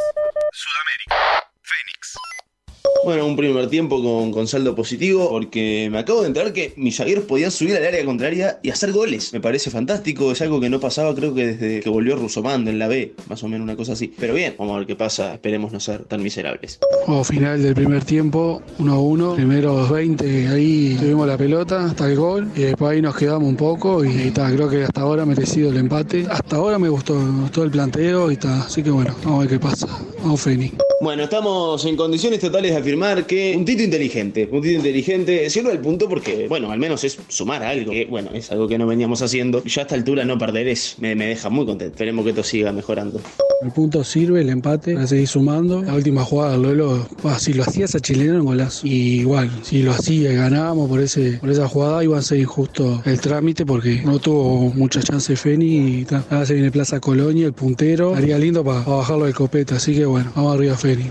Bueno, 3.06 3.25
un 3.25 3.36
primer 3.36 3.67
tiempo 3.69 4.04
con, 4.04 4.32
con 4.32 4.47
saldo 4.47 4.75
positivo 4.75 5.30
porque 5.30 5.88
me 5.91 5.99
acabo 5.99 6.21
de 6.21 6.28
enterar 6.28 6.54
que 6.54 6.73
mis 6.75 6.97
zagueros 6.97 7.25
podían 7.25 7.52
subir 7.52 7.75
al 7.75 7.86
área 7.86 8.04
contraria 8.06 8.60
y 8.62 8.69
hacer 8.69 8.91
goles. 8.91 9.34
Me 9.34 9.39
parece 9.39 9.69
fantástico, 9.69 10.32
es 10.32 10.41
algo 10.41 10.60
que 10.60 10.69
no 10.69 10.80
pasaba 10.80 11.15
creo 11.15 11.34
que 11.34 11.47
desde 11.47 11.80
que 11.80 11.89
volvió 11.89 12.15
Rusomando 12.15 12.69
en 12.69 12.80
la 12.80 12.88
B, 12.88 13.13
más 13.28 13.43
o 13.43 13.47
menos 13.47 13.63
una 13.63 13.75
cosa 13.75 13.93
así. 13.93 14.13
Pero 14.19 14.34
bien, 14.34 14.56
vamos 14.58 14.75
a 14.75 14.78
ver 14.80 14.88
qué 14.88 14.95
pasa, 14.95 15.34
esperemos 15.34 15.71
no 15.71 15.80
ser 15.80 16.04
tan 16.06 16.21
miserables. 16.21 16.80
Juego 17.06 17.23
final 17.23 17.62
del 17.62 17.73
primer 17.73 18.04
tiempo, 18.04 18.62
1 18.80 18.93
a 18.93 18.99
1. 18.99 19.36
Primeros 19.36 19.89
20, 19.89 20.47
ahí 20.49 20.97
tuvimos 20.99 21.28
la 21.28 21.38
pelota 21.38 21.86
hasta 21.86 22.08
el 22.08 22.15
gol. 22.15 22.49
Y 22.56 22.62
después 22.62 22.91
ahí 22.91 23.02
nos 23.02 23.15
quedamos 23.15 23.47
un 23.47 23.56
poco. 23.56 24.04
Y 24.04 24.28
está, 24.28 24.52
creo 24.54 24.69
que 24.69 24.84
hasta 24.84 25.02
ahora 25.02 25.25
merecido 25.25 25.69
el 25.69 25.78
empate. 25.78 26.25
Hasta 26.30 26.58
ahora 26.58 26.78
me 26.78 26.89
gustó, 26.89 27.15
me 27.15 27.41
gustó 27.41 27.63
el 27.63 27.71
planteo 27.71 28.30
y 28.30 28.34
está. 28.34 28.63
Así 28.63 28.84
que 28.84 28.91
bueno, 28.91 29.15
vamos 29.23 29.38
a 29.38 29.41
ver 29.41 29.49
qué 29.49 29.60
pasa. 29.60 29.88
Vamos, 30.21 30.41
Feni. 30.41 30.71
Bueno, 31.02 31.23
estamos 31.23 31.86
en 31.86 31.95
condiciones 31.95 32.39
totales 32.41 32.71
de 32.71 32.79
afirmar 32.80 33.26
que 33.26 33.56
un 33.56 33.65
tito 33.65 33.84
inteligente, 33.84 34.48
un 34.52 34.62
tito 34.62 34.78
inteligente 34.78 35.50
sirve 35.50 35.72
al 35.72 35.80
punto 35.80 36.08
porque, 36.10 36.48
bueno, 36.48 36.72
al 36.72 36.80
menos 36.80 37.04
es 37.04 37.18
sumar 37.28 37.63
algo, 37.63 37.92
que 37.92 38.06
bueno, 38.06 38.32
es 38.34 38.52
algo 38.52 38.68
que 38.68 38.78
no 38.78 38.88
veníamos 38.88 39.22
haciendo. 39.22 39.63
Yo 39.63 39.82
a 39.82 39.84
esta 39.84 39.96
altura 39.96 40.26
no 40.26 40.38
perder 40.38 40.68
es, 40.68 40.96
me, 41.00 41.15
me 41.15 41.28
deja 41.28 41.50
muy 41.50 41.65
contento. 41.65 41.94
Esperemos 41.94 42.24
que 42.24 42.32
esto 42.32 42.44
siga 42.44 42.72
mejorando. 42.72 43.22
El 43.62 43.72
punto 43.72 44.06
sirve, 44.06 44.39
el 44.39 44.50
empate, 44.50 44.94
para 44.94 45.06
seguir 45.06 45.28
sumando. 45.28 45.82
La 45.84 45.94
última 45.94 46.24
jugada, 46.24 46.56
Lolo, 46.56 47.08
bah, 47.22 47.38
si 47.39 47.52
lo 47.52 47.63
hacía 47.63 47.86
esa 47.86 48.00
chilena, 48.00 48.32
era 48.32 48.39
un 48.39 48.46
golazo. 48.46 48.88
Y 48.88 49.20
igual, 49.20 49.52
si 49.63 49.84
lo 49.84 49.92
hacía 49.92 50.32
y 50.32 50.36
ganábamos 50.36 50.88
por, 50.88 51.02
ese, 51.02 51.39
por 51.39 51.50
esa 51.50 51.68
jugada, 51.68 52.04
iba 52.04 52.18
a 52.18 52.22
ser 52.22 52.39
injusto 52.39 53.02
el 53.06 53.20
trámite 53.20 53.65
porque 53.65 54.02
no 54.06 54.20
tuvo 54.20 54.74
mucha 54.74 55.02
chance 55.02 55.36
Feni. 55.36 55.65
Y 55.65 56.08
ahora 56.30 56.46
se 56.46 56.54
viene 56.54 56.72
Plaza 56.72 57.02
Colonia, 57.02 57.48
el 57.48 57.54
puntero. 57.54 58.15
Haría 58.15 58.38
lindo 58.38 58.63
para 58.63 58.80
bajarlo 58.80 59.26
del 59.26 59.36
copete. 59.36 59.76
Así 59.76 59.94
que 59.94 60.06
bueno, 60.06 60.32
vamos 60.36 60.56
arriba, 60.56 60.78
Feni. 60.78 61.10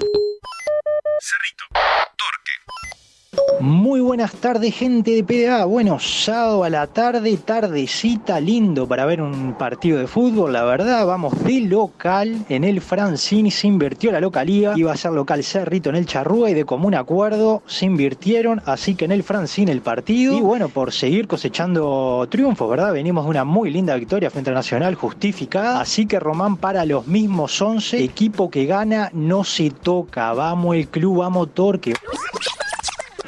Muy 3.61 4.01
buenas 4.01 4.35
tardes, 4.35 4.73
gente 4.73 5.11
de 5.11 5.25
PDA. 5.25 5.65
Bueno, 5.65 5.99
sábado 5.99 6.63
a 6.63 6.71
la 6.71 6.87
tarde, 6.87 7.37
tardecita, 7.37 8.39
lindo 8.39 8.87
para 8.87 9.05
ver 9.05 9.21
un 9.21 9.55
partido 9.55 9.99
de 9.99 10.07
fútbol. 10.07 10.53
La 10.53 10.63
verdad, 10.63 11.05
vamos 11.05 11.43
de 11.43 11.63
local 11.63 12.45
en 12.49 12.63
el 12.63 12.81
Francini. 12.81 13.51
Se 13.51 13.67
invirtió 13.67 14.13
la 14.13 14.21
localía. 14.21 14.75
Iba 14.77 14.93
a 14.93 14.97
ser 14.97 15.11
local 15.11 15.43
Cerrito 15.43 15.91
en 15.91 15.97
el 15.97 16.07
Charrúa 16.07 16.51
y 16.51 16.55
de 16.55 16.65
común 16.65 16.95
acuerdo 16.95 17.63
se 17.67 17.87
invirtieron. 17.87 18.63
Así 18.65 18.95
que 18.95 19.07
en 19.07 19.13
el 19.13 19.25
Francini 19.25 19.73
el 19.73 19.81
partido. 19.81 20.37
Y 20.37 20.41
bueno, 20.41 20.69
por 20.69 20.93
seguir 20.93 21.27
cosechando 21.27 22.29
triunfos, 22.31 22.71
¿verdad? 22.71 22.93
Venimos 22.93 23.25
de 23.25 23.31
una 23.31 23.45
muy 23.45 23.71
linda 23.71 23.97
victoria 23.97 24.31
frente 24.31 24.51
al 24.51 24.55
Nacional, 24.55 24.95
justificada. 24.95 25.81
Así 25.81 26.07
que 26.07 26.21
Román 26.21 26.59
para 26.59 26.85
los 26.85 27.09
mismos 27.09 27.61
11. 27.61 28.05
Equipo 28.05 28.51
que 28.51 28.67
gana 28.67 29.11
no 29.13 29.43
se 29.43 29.71
toca. 29.71 30.33
Vamos 30.33 30.77
el 30.77 30.87
club, 30.87 31.19
vamos 31.19 31.49
Torque. 31.55 31.95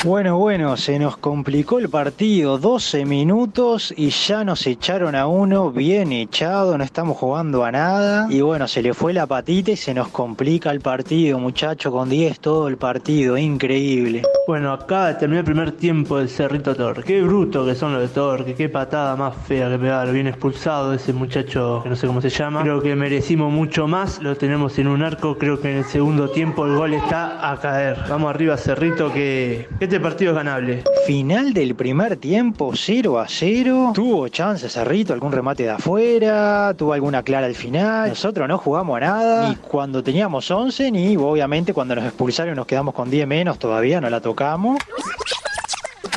Bueno, 0.02 0.38
bueno, 0.38 0.78
se 0.78 0.98
nos 0.98 1.18
complicó 1.18 1.78
el 1.78 1.90
partido, 1.90 2.56
12 2.56 3.04
minutos 3.04 3.92
y 3.94 4.08
ya 4.08 4.44
nos 4.44 4.66
echaron 4.66 5.14
a 5.14 5.26
uno 5.26 5.70
bien 5.70 6.10
echado, 6.12 6.78
no 6.78 6.84
estamos 6.84 7.18
jugando 7.18 7.64
a 7.66 7.70
nada. 7.70 8.26
Y 8.30 8.40
bueno, 8.40 8.66
se 8.66 8.80
le 8.80 8.94
fue 8.94 9.12
la 9.12 9.26
patita 9.26 9.72
y 9.72 9.76
se 9.76 9.92
nos 9.92 10.08
complica 10.08 10.70
el 10.70 10.80
partido, 10.80 11.38
muchacho, 11.38 11.92
con 11.92 12.08
10 12.08 12.40
todo 12.40 12.68
el 12.68 12.78
partido, 12.78 13.36
increíble. 13.36 14.22
Bueno, 14.46 14.72
acaba 14.72 15.08
de 15.08 15.14
terminar 15.16 15.40
el 15.40 15.44
primer 15.44 15.72
tiempo 15.72 16.16
del 16.16 16.30
Cerrito 16.30 16.74
Torque. 16.74 17.02
Qué 17.02 17.22
bruto 17.22 17.66
que 17.66 17.74
son 17.74 17.92
los 17.92 18.00
de 18.00 18.08
Torque, 18.08 18.54
qué 18.54 18.70
patada 18.70 19.16
más 19.16 19.36
fea 19.46 19.68
que 19.68 19.78
pegaron. 19.78 20.14
Bien 20.14 20.28
expulsado 20.28 20.94
ese 20.94 21.12
muchacho 21.12 21.80
que 21.82 21.90
no 21.90 21.96
sé 21.96 22.06
cómo 22.06 22.22
se 22.22 22.30
llama. 22.30 22.62
Creo 22.62 22.80
que 22.80 22.96
merecimos 22.96 23.52
mucho 23.52 23.86
más, 23.86 24.22
lo 24.22 24.34
tenemos 24.34 24.78
en 24.78 24.88
un 24.88 25.02
arco. 25.02 25.36
Creo 25.36 25.60
que 25.60 25.70
en 25.70 25.76
el 25.76 25.84
segundo 25.84 26.30
tiempo 26.30 26.64
el 26.64 26.74
gol 26.74 26.94
está 26.94 27.50
a 27.50 27.60
caer. 27.60 27.98
Vamos 28.08 28.30
arriba, 28.30 28.56
Cerrito, 28.56 29.12
que 29.12 29.68
este 29.90 29.98
partido 29.98 30.31
es 30.31 30.37
ganable. 30.37 30.85
Final 31.05 31.53
del 31.53 31.74
primer 31.74 32.14
tiempo, 32.14 32.70
0 32.76 33.18
a 33.18 33.26
0. 33.26 33.90
Tuvo 33.92 34.29
chance 34.29 34.68
Cerrito, 34.68 35.12
algún 35.12 35.33
remate 35.33 35.64
de 35.64 35.70
afuera, 35.70 36.72
tuvo 36.79 36.92
alguna 36.92 37.24
clara 37.24 37.46
al 37.46 37.57
final. 37.57 38.11
Nosotros 38.11 38.46
no 38.46 38.57
jugamos 38.57 38.98
a 38.98 39.00
nada. 39.00 39.48
Ni 39.48 39.57
cuando 39.57 40.00
teníamos 40.00 40.48
11, 40.48 40.92
ni 40.92 41.16
obviamente 41.16 41.74
cuando 41.74 41.96
nos 41.96 42.05
expulsaron 42.05 42.55
nos 42.55 42.68
quedamos 42.68 42.94
con 42.94 43.11
10 43.11 43.26
menos, 43.26 43.59
todavía 43.59 44.00
no 44.00 44.09
la 44.09 44.20
tocamos. 44.20 44.79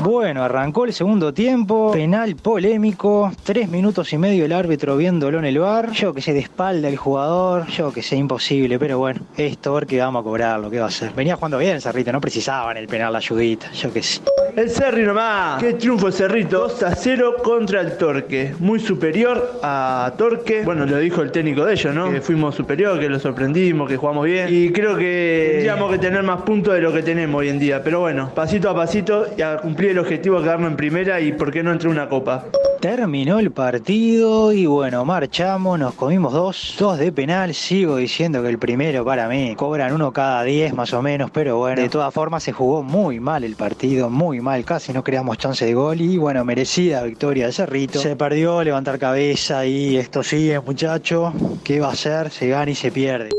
Bueno, 0.03 0.43
arrancó 0.43 0.83
el 0.83 0.91
segundo 0.91 1.33
tiempo, 1.33 1.93
penal 1.93 2.35
polémico, 2.35 3.31
tres 3.43 3.69
minutos 3.69 4.11
y 4.11 4.17
medio 4.17 4.43
el 4.43 4.51
árbitro 4.51 4.97
viéndolo 4.97 5.39
en 5.39 5.45
el 5.45 5.59
bar. 5.59 5.91
Yo 5.91 6.13
que 6.13 6.21
sé, 6.21 6.33
de 6.33 6.39
espalda 6.39 6.89
el 6.89 6.97
jugador, 6.97 7.67
yo 7.67 7.93
que 7.93 8.01
sé, 8.01 8.17
imposible, 8.17 8.77
pero 8.77 8.97
bueno, 8.97 9.21
esto 9.37 9.73
ver 9.73 9.87
que 9.87 9.99
vamos 9.99 10.19
a 10.19 10.23
cobrarlo, 10.23 10.69
¿qué 10.69 10.79
va 10.79 10.85
a 10.85 10.87
hacer? 10.89 11.13
Venía 11.13 11.37
jugando 11.37 11.57
bien 11.57 11.79
Cerrito, 11.79 12.11
no 12.11 12.19
precisaban 12.19 12.75
el 12.75 12.87
penal 12.87 13.13
la 13.13 13.19
ayudita, 13.19 13.71
yo 13.71 13.93
que 13.93 14.03
sé. 14.03 14.19
El 14.55 14.69
Cerri 14.69 15.03
nomás. 15.03 15.63
Qué 15.63 15.73
triunfo 15.73 16.07
el 16.07 16.13
Cerrito. 16.13 16.59
2 16.67 16.83
a 16.83 16.95
0 16.95 17.37
contra 17.43 17.81
el 17.81 17.97
Torque. 17.97 18.53
Muy 18.59 18.79
superior 18.79 19.59
a 19.63 20.13
Torque. 20.15 20.61
Bueno, 20.63 20.85
lo 20.85 20.97
dijo 20.99 21.23
el 21.23 21.31
técnico 21.31 21.65
de 21.65 21.73
ellos, 21.73 21.95
¿no? 21.95 22.11
Que 22.11 22.21
fuimos 22.21 22.53
superior, 22.53 22.99
que 22.99 23.09
lo 23.09 23.19
sorprendimos, 23.19 23.89
que 23.89 23.97
jugamos 23.97 24.25
bien. 24.25 24.49
Y 24.51 24.71
creo 24.71 24.95
que 24.95 25.49
tendríamos 25.53 25.91
que 25.91 25.97
tener 25.97 26.21
más 26.21 26.43
puntos 26.43 26.75
de 26.75 26.81
lo 26.81 26.93
que 26.93 27.01
tenemos 27.01 27.39
hoy 27.39 27.49
en 27.49 27.57
día. 27.57 27.83
Pero 27.83 28.01
bueno, 28.01 28.31
pasito 28.35 28.69
a 28.69 28.75
pasito 28.75 29.25
y 29.35 29.41
a 29.41 29.57
cumplir 29.57 29.92
el 29.93 29.99
objetivo 29.99 30.37
de 30.37 30.43
quedarnos 30.43 30.71
en 30.71 30.75
primera 30.75 31.21
y 31.21 31.33
por 31.33 31.51
qué 31.51 31.61
no 31.61 31.71
entre 31.71 31.87
una 31.87 32.09
copa. 32.09 32.45
Terminó 32.81 33.37
el 33.37 33.51
partido 33.51 34.51
y 34.51 34.65
bueno, 34.65 35.05
marchamos, 35.05 35.77
nos 35.77 35.93
comimos 35.93 36.33
dos, 36.33 36.75
dos 36.79 36.97
de 36.97 37.11
penal, 37.11 37.53
sigo 37.53 37.97
diciendo 37.97 38.41
que 38.41 38.49
el 38.49 38.57
primero 38.57 39.05
para 39.05 39.29
mí, 39.29 39.55
cobran 39.55 39.93
uno 39.93 40.11
cada 40.11 40.43
diez 40.43 40.73
más 40.73 40.93
o 40.93 41.01
menos, 41.03 41.29
pero 41.29 41.59
bueno, 41.59 41.81
de 41.81 41.89
todas 41.89 42.11
formas 42.11 42.41
se 42.41 42.51
jugó 42.51 42.81
muy 42.81 43.19
mal 43.19 43.43
el 43.43 43.55
partido, 43.55 44.09
muy 44.09 44.41
mal, 44.41 44.65
casi 44.65 44.93
no 44.93 45.03
creamos 45.03 45.37
chance 45.37 45.63
de 45.63 45.75
gol 45.75 46.01
y 46.01 46.17
bueno, 46.17 46.43
merecida 46.43 47.03
victoria 47.03 47.45
de 47.45 47.53
Cerrito. 47.53 47.99
Se 47.99 48.15
perdió, 48.15 48.63
levantar 48.63 48.97
cabeza 48.97 49.65
y 49.65 49.97
esto 49.97 50.23
sigue 50.23 50.59
muchacho, 50.59 51.31
¿qué 51.63 51.79
va 51.79 51.89
a 51.89 51.91
hacer? 51.91 52.31
Se 52.31 52.47
gana 52.47 52.71
y 52.71 52.75
se 52.75 52.91
pierde. 52.91 53.29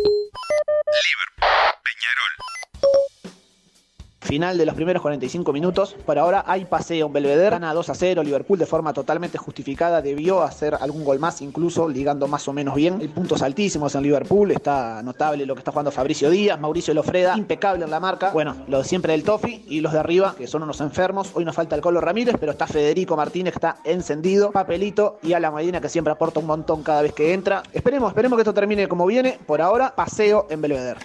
Final 4.35 4.59
de 4.59 4.67
los 4.67 4.75
primeros 4.75 5.01
45 5.01 5.53
minutos. 5.53 5.95
Por 6.05 6.19
ahora 6.19 6.43
hay 6.45 6.65
paseo 6.65 7.07
en 7.07 7.13
Belvedere. 7.13 7.51
Gana 7.51 7.73
2 7.73 7.89
a 7.89 7.95
0. 7.95 8.25
Liverpool 8.25 8.59
de 8.59 8.67
forma 8.67 8.93
totalmente 8.93 9.39
justificada 9.39 10.03
debió 10.03 10.43
hacer 10.43 10.75
algún 10.75 11.05
gol 11.05 11.21
más, 11.21 11.41
incluso 11.41 11.89
ligando 11.89 12.27
más 12.27 12.49
o 12.49 12.53
menos 12.53 12.75
bien. 12.75 12.99
Hay 13.01 13.07
puntos 13.07 13.43
altísimos 13.43 13.95
en 13.95 14.03
Liverpool. 14.03 14.51
Está 14.51 15.05
notable 15.05 15.47
lo 15.47 15.55
que 15.55 15.61
está 15.61 15.71
jugando 15.71 15.93
Fabricio 15.93 16.31
Díaz, 16.31 16.59
Mauricio 16.59 16.93
Lofreda, 16.95 17.39
impecable 17.39 17.85
en 17.85 17.93
la 17.93 18.01
marca. 18.01 18.31
Bueno, 18.33 18.57
lo 18.67 18.83
siempre 18.83 19.13
del 19.13 19.23
Tofi 19.23 19.67
y 19.69 19.81
los 19.81 19.93
de 19.93 20.01
arriba, 20.01 20.35
que 20.37 20.49
son 20.49 20.65
unos 20.65 20.81
enfermos. 20.81 21.31
Hoy 21.35 21.45
nos 21.45 21.55
falta 21.55 21.77
el 21.77 21.81
Colo 21.81 22.01
Ramírez, 22.01 22.35
pero 22.41 22.51
está 22.51 22.67
Federico 22.67 23.17
Martínez, 23.17 23.53
que 23.53 23.59
está 23.59 23.77
encendido. 23.85 24.51
Papelito 24.51 25.21
y 25.23 25.35
Alan 25.35 25.55
Medina, 25.55 25.81
que 25.81 25.89
siempre 25.89 26.13
aporta 26.13 26.41
un 26.41 26.47
montón 26.47 26.83
cada 26.83 27.03
vez 27.03 27.13
que 27.13 27.35
entra. 27.35 27.63
Esperemos, 27.73 28.11
esperemos 28.11 28.37
que 28.37 28.41
esto 28.41 28.53
termine 28.53 28.89
como 28.89 29.07
viene. 29.07 29.39
Por 29.47 29.63
ahora, 29.63 29.95
paseo 29.95 30.49
en 30.51 30.61
Belvedere. 30.61 30.99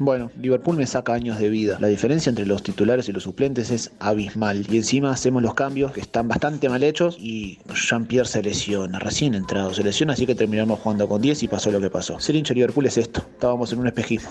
Bueno, 0.00 0.30
Liverpool 0.40 0.76
me 0.76 0.86
saca 0.86 1.12
años 1.14 1.38
de 1.38 1.48
vida. 1.48 1.78
La 1.80 1.88
diferencia 1.88 2.30
entre 2.30 2.46
los 2.46 2.62
titulares 2.62 3.08
y 3.08 3.12
los 3.12 3.24
suplentes 3.24 3.70
es 3.70 3.90
abismal. 3.98 4.64
Y 4.70 4.76
encima 4.76 5.10
hacemos 5.10 5.42
los 5.42 5.54
cambios 5.54 5.92
que 5.92 6.00
están 6.00 6.28
bastante 6.28 6.68
mal 6.68 6.82
hechos 6.82 7.16
y 7.20 7.58
Jean-Pierre 7.74 8.28
se 8.28 8.42
lesiona, 8.42 8.98
recién 8.98 9.34
entrado 9.34 9.74
se 9.74 9.82
lesiona, 9.82 10.12
así 10.12 10.26
que 10.26 10.34
terminamos 10.34 10.78
jugando 10.80 11.08
con 11.08 11.20
10 11.20 11.42
y 11.42 11.48
pasó 11.48 11.70
lo 11.72 11.80
que 11.80 11.90
pasó. 11.90 12.20
Ser 12.20 12.36
hincha 12.36 12.54
Liverpool 12.54 12.86
es 12.86 12.96
esto. 12.96 13.20
Estábamos 13.20 13.72
en 13.72 13.80
un 13.80 13.88
espejismo. 13.88 14.30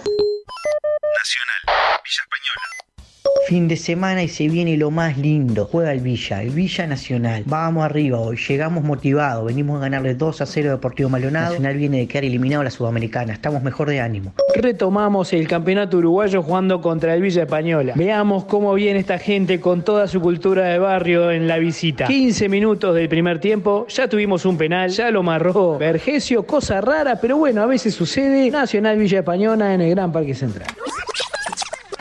Fin 3.48 3.70
de 3.70 3.78
semana 3.78 4.24
y 4.24 4.28
se 4.28 4.50
viene 4.50 4.76
lo 4.76 4.92
más 4.92 5.18
lindo. 5.18 5.70
Juega 5.72 5.94
el 5.94 6.02
Villa, 6.02 6.42
el 6.42 6.50
Villa 6.50 6.86
Nacional. 6.86 7.44
Vamos 7.46 7.86
arriba 7.86 8.20
hoy, 8.20 8.36
llegamos 8.36 8.84
motivados. 8.84 9.46
Venimos 9.46 9.78
a 9.78 9.84
ganarle 9.84 10.16
2 10.16 10.42
a 10.42 10.46
0 10.46 10.68
a 10.68 10.72
Deportivo 10.74 11.08
Maldonado. 11.08 11.52
Nacional 11.52 11.78
viene 11.78 12.00
de 12.00 12.08
quedar 12.08 12.26
eliminado 12.26 12.60
a 12.60 12.64
la 12.66 12.72
Sudamericana. 12.72 13.32
Estamos 13.32 13.64
mejor 13.64 13.90
de 13.90 14.02
ánimo. 14.02 14.34
Retomamos 14.54 15.32
el 15.32 15.48
campeonato 15.48 15.98
uruguayo 15.98 16.44
jugando 16.44 16.82
contra 16.82 17.14
el 17.14 17.22
Villa 17.22 17.44
Española. 17.44 17.94
Veamos 17.96 18.44
cómo 18.44 18.74
viene 18.74 19.00
esta 19.00 19.18
gente 19.18 19.62
con 19.62 19.82
toda 19.82 20.10
su 20.10 20.20
cultura 20.20 20.66
de 20.66 20.80
barrio 20.80 21.32
en 21.32 21.48
la 21.48 21.58
visita. 21.58 22.06
15 22.06 22.50
minutos 22.50 22.94
del 22.96 23.08
primer 23.08 23.40
tiempo, 23.40 23.88
ya 23.88 24.10
tuvimos 24.10 24.46
un 24.46 24.58
penal, 24.58 24.90
ya 24.90 25.10
lo 25.10 25.24
marró 25.24 25.78
Vergesio, 25.78 26.46
cosa 26.46 26.82
rara, 26.82 27.18
pero 27.22 27.38
bueno, 27.38 27.62
a 27.62 27.66
veces 27.66 27.94
sucede. 27.94 28.52
Nacional 28.52 28.98
Villa 28.98 29.20
Española 29.20 29.74
en 29.74 29.80
el 29.80 29.92
Gran 29.92 30.12
Parque 30.12 30.36
Central. 30.36 30.68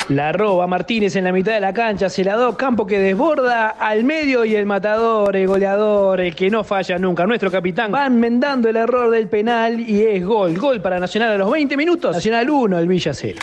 La 0.09 0.31
roba 0.31 0.69
Martínez 0.69 1.17
en 1.17 1.25
la 1.25 1.33
mitad 1.33 1.53
de 1.53 1.61
la 1.61 1.73
cancha, 1.73 2.09
se 2.09 2.23
la 2.23 2.37
da 2.37 2.57
Campo 2.57 2.87
que 2.87 3.01
desborda 3.01 3.71
al 3.71 4.05
medio 4.05 4.45
y 4.45 4.55
el 4.55 4.65
matador, 4.65 5.35
el 5.35 5.49
goleador, 5.49 6.21
el 6.21 6.33
que 6.33 6.49
no 6.49 6.63
falla 6.63 6.97
nunca, 6.97 7.27
nuestro 7.27 7.51
capitán, 7.51 7.93
va 7.93 8.07
enmendando 8.07 8.69
el 8.69 8.77
error 8.77 9.11
del 9.11 9.27
penal 9.27 9.81
y 9.81 10.03
es 10.03 10.25
gol. 10.25 10.57
Gol 10.57 10.81
para 10.81 11.01
Nacional 11.01 11.33
a 11.33 11.37
los 11.37 11.51
20 11.51 11.77
minutos, 11.77 12.15
Nacional 12.15 12.49
1, 12.49 12.79
el 12.79 12.87
Villa 12.87 13.13
0. 13.13 13.37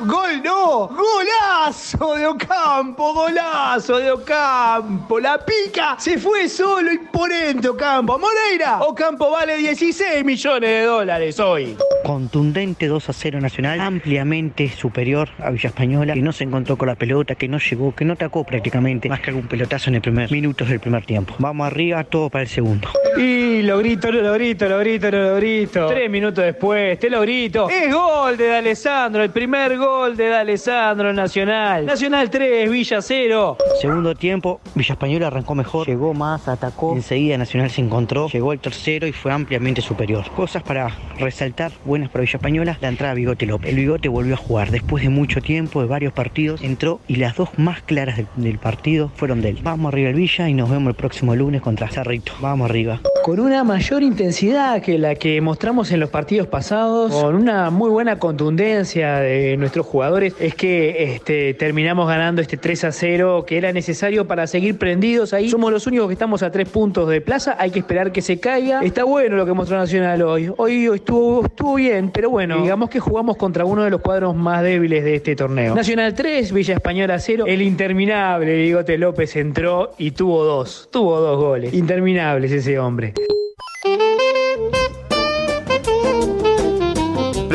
¡Gol 0.00 0.42
no! 0.42 0.88
¡Golazo 0.88 2.16
de 2.16 2.26
Ocampo! 2.26 3.14
¡Golazo 3.14 3.98
de 3.98 4.10
Ocampo! 4.10 5.20
¡La 5.20 5.38
pica! 5.38 5.94
Se 5.98 6.18
fue 6.18 6.48
solo, 6.48 6.92
imponente 6.92 7.68
Ocampo. 7.68 8.18
¡Moreira! 8.18 8.80
Ocampo 8.80 9.30
vale 9.30 9.56
16 9.56 10.24
millones 10.24 10.68
de 10.68 10.82
dólares 10.82 11.38
hoy. 11.38 11.76
Contundente 12.04 12.88
2 12.88 13.08
a 13.08 13.12
0 13.12 13.40
Nacional, 13.40 13.80
ampliamente 13.80 14.68
superior 14.68 15.30
a 15.38 15.50
Villa 15.50 15.68
Española, 15.68 16.14
que 16.14 16.22
no 16.22 16.32
se 16.32 16.44
encontró 16.44 16.76
con 16.76 16.88
la 16.88 16.96
pelota, 16.96 17.36
que 17.36 17.48
no 17.48 17.58
llegó, 17.58 17.94
que 17.94 18.04
no 18.04 18.14
atacó 18.14 18.44
prácticamente, 18.44 19.08
más 19.08 19.20
que 19.20 19.30
algún 19.30 19.46
pelotazo 19.46 19.90
en 19.90 19.96
el 19.96 20.02
primer 20.02 20.30
minutos 20.30 20.68
del 20.68 20.80
primer 20.80 21.06
tiempo. 21.06 21.34
Vamos 21.38 21.66
arriba, 21.66 22.02
todo 22.04 22.28
para 22.30 22.42
el 22.42 22.48
segundo. 22.48 22.88
Y 23.16 23.62
lo 23.62 23.78
grito, 23.78 24.10
lo 24.10 24.32
grito, 24.32 24.68
lo 24.68 24.78
grito, 24.80 25.10
lo 25.10 25.36
grito. 25.36 25.86
Tres 25.86 26.10
minutos 26.10 26.44
después, 26.44 26.98
te 26.98 27.08
lo 27.08 27.20
grito. 27.20 27.70
Es 27.70 27.92
gol 27.92 28.36
de 28.36 28.48
D'Alessandro, 28.48 29.22
el 29.22 29.30
primer 29.30 29.78
gol 29.78 29.83
de 29.84 30.28
D'Alessandro 30.28 31.12
Nacional. 31.12 31.84
Nacional 31.84 32.30
3, 32.30 32.70
Villa 32.70 33.02
0. 33.02 33.58
Segundo 33.82 34.14
tiempo, 34.14 34.58
Villa 34.74 34.94
Española 34.94 35.26
arrancó 35.26 35.54
mejor, 35.54 35.86
llegó 35.86 36.14
más, 36.14 36.48
atacó. 36.48 36.94
Enseguida 36.94 37.36
Nacional 37.36 37.70
se 37.70 37.82
encontró, 37.82 38.28
llegó 38.28 38.54
el 38.54 38.60
tercero 38.60 39.06
y 39.06 39.12
fue 39.12 39.30
ampliamente 39.30 39.82
superior. 39.82 40.24
Cosas 40.34 40.62
para 40.62 40.88
resaltar, 41.18 41.72
buenas 41.84 42.08
para 42.08 42.22
Villa 42.22 42.36
Española, 42.36 42.78
la 42.80 42.88
entrada 42.88 43.12
de 43.12 43.20
Bigote 43.20 43.44
López. 43.44 43.70
El 43.70 43.76
Bigote 43.76 44.08
volvió 44.08 44.34
a 44.34 44.38
jugar 44.38 44.70
después 44.70 45.02
de 45.02 45.10
mucho 45.10 45.42
tiempo, 45.42 45.82
de 45.82 45.86
varios 45.86 46.14
partidos, 46.14 46.62
entró 46.62 47.00
y 47.06 47.16
las 47.16 47.36
dos 47.36 47.50
más 47.58 47.82
claras 47.82 48.16
del, 48.16 48.26
del 48.36 48.58
partido 48.58 49.10
fueron 49.16 49.42
de 49.42 49.50
él. 49.50 49.58
Vamos 49.62 49.92
arriba 49.92 50.08
el 50.08 50.16
Villa 50.16 50.48
y 50.48 50.54
nos 50.54 50.70
vemos 50.70 50.88
el 50.88 50.96
próximo 50.96 51.36
lunes 51.36 51.60
contra 51.60 51.88
Cerrito. 51.88 52.32
Vamos 52.40 52.70
arriba. 52.70 53.00
Con 53.22 53.38
una 53.38 53.64
mayor 53.64 54.02
intensidad 54.02 54.80
que 54.80 54.98
la 54.98 55.14
que 55.14 55.40
mostramos 55.40 55.92
en 55.92 56.00
los 56.00 56.10
partidos 56.10 56.46
pasados, 56.46 57.12
con 57.12 57.34
una 57.34 57.70
muy 57.70 57.90
buena 57.90 58.18
contundencia 58.18 59.16
de 59.16 59.56
nuestros 59.74 59.86
jugadores, 59.86 60.34
es 60.38 60.54
que 60.54 61.14
este, 61.14 61.52
terminamos 61.54 62.06
ganando 62.06 62.40
este 62.40 62.56
3 62.56 62.84
a 62.84 62.92
0 62.92 63.44
que 63.44 63.56
era 63.56 63.72
necesario 63.72 64.24
para 64.26 64.46
seguir 64.46 64.78
prendidos 64.78 65.32
ahí. 65.32 65.48
Somos 65.48 65.72
los 65.72 65.86
únicos 65.88 66.06
que 66.06 66.12
estamos 66.12 66.44
a 66.44 66.52
tres 66.52 66.68
puntos 66.68 67.08
de 67.08 67.20
plaza, 67.20 67.56
hay 67.58 67.72
que 67.72 67.80
esperar 67.80 68.12
que 68.12 68.22
se 68.22 68.38
caiga. 68.38 68.82
Está 68.84 69.02
bueno 69.02 69.36
lo 69.36 69.44
que 69.44 69.52
mostró 69.52 69.76
Nacional 69.76 70.22
hoy. 70.22 70.52
Hoy 70.56 70.86
estuvo, 70.94 71.44
estuvo 71.46 71.74
bien, 71.74 72.10
pero 72.10 72.30
bueno, 72.30 72.62
digamos 72.62 72.88
que 72.88 73.00
jugamos 73.00 73.36
contra 73.36 73.64
uno 73.64 73.82
de 73.82 73.90
los 73.90 74.00
cuadros 74.00 74.36
más 74.36 74.62
débiles 74.62 75.02
de 75.02 75.16
este 75.16 75.34
torneo. 75.34 75.74
Nacional 75.74 76.14
3, 76.14 76.52
Villa 76.52 76.74
Española 76.74 77.18
0. 77.18 77.44
El 77.48 77.60
interminable 77.60 78.56
Bigote 78.56 78.96
López 78.96 79.34
entró 79.34 79.90
y 79.98 80.12
tuvo 80.12 80.44
dos, 80.44 80.88
tuvo 80.92 81.18
dos 81.18 81.36
goles. 81.36 81.74
Interminables 81.74 82.52
ese 82.52 82.78
hombre. 82.78 83.14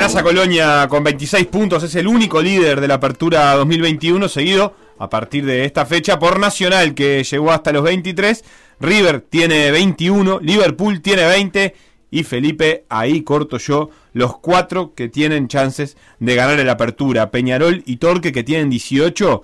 Plaza 0.09 0.23
Colonia 0.23 0.87
con 0.89 1.03
26 1.03 1.45
puntos 1.45 1.83
es 1.83 1.93
el 1.93 2.07
único 2.07 2.41
líder 2.41 2.81
de 2.81 2.87
la 2.87 2.95
apertura 2.95 3.53
2021, 3.53 4.27
seguido 4.27 4.73
a 4.97 5.07
partir 5.07 5.45
de 5.45 5.65
esta 5.65 5.85
fecha 5.85 6.17
por 6.17 6.39
Nacional, 6.39 6.95
que 6.95 7.23
llegó 7.23 7.51
hasta 7.51 7.71
los 7.71 7.83
23. 7.83 8.43
River 8.79 9.21
tiene 9.21 9.69
21, 9.69 10.39
Liverpool 10.39 11.01
tiene 11.01 11.27
20 11.27 11.75
y 12.09 12.23
Felipe, 12.23 12.85
ahí 12.89 13.21
corto 13.21 13.59
yo, 13.59 13.91
los 14.13 14.39
cuatro 14.39 14.95
que 14.95 15.09
tienen 15.09 15.47
chances 15.47 15.95
de 16.17 16.33
ganar 16.33 16.57
la 16.57 16.71
apertura. 16.71 17.29
Peñarol 17.29 17.83
y 17.85 17.97
Torque, 17.97 18.31
que 18.31 18.41
tienen 18.41 18.71
18, 18.71 19.43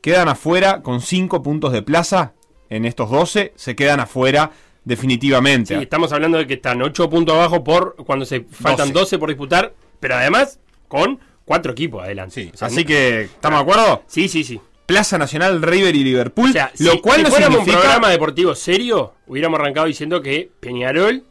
quedan 0.00 0.28
afuera 0.28 0.82
con 0.82 1.00
5 1.00 1.44
puntos 1.44 1.72
de 1.72 1.82
plaza. 1.82 2.32
En 2.70 2.86
estos 2.86 3.08
12 3.08 3.52
se 3.54 3.76
quedan 3.76 4.00
afuera 4.00 4.50
definitivamente. 4.84 5.76
Sí, 5.76 5.82
estamos 5.84 6.12
hablando 6.12 6.38
de 6.38 6.48
que 6.48 6.54
están 6.54 6.82
8 6.82 7.08
puntos 7.08 7.36
abajo 7.36 7.62
por 7.62 7.94
cuando 8.04 8.24
se 8.24 8.40
faltan 8.50 8.88
12, 8.88 8.98
12 8.98 9.18
por 9.20 9.28
disputar, 9.28 9.72
pero 10.02 10.16
además 10.16 10.58
con 10.88 11.18
cuatro 11.46 11.72
equipos 11.72 12.02
adelante. 12.04 12.50
O 12.52 12.56
sea, 12.58 12.68
Así 12.68 12.84
que, 12.84 13.22
¿estamos 13.22 13.60
de 13.60 13.62
acuerdo? 13.62 14.02
Sí, 14.06 14.28
sí, 14.28 14.44
sí. 14.44 14.60
Plaza 14.84 15.16
Nacional, 15.16 15.62
River 15.62 15.94
y 15.96 16.02
Liverpool. 16.04 16.50
O 16.50 16.52
sea, 16.52 16.70
lo 16.80 16.92
si, 16.92 17.00
cual 17.00 17.18
si 17.18 17.22
no 17.22 17.30
fuéramos 17.30 17.58
significa... 17.60 17.76
un 17.78 17.82
programa 17.82 18.10
deportivo 18.10 18.54
serio, 18.54 19.14
hubiéramos 19.28 19.58
arrancado 19.60 19.86
diciendo 19.86 20.20
que 20.20 20.50
Peñarol 20.60 21.22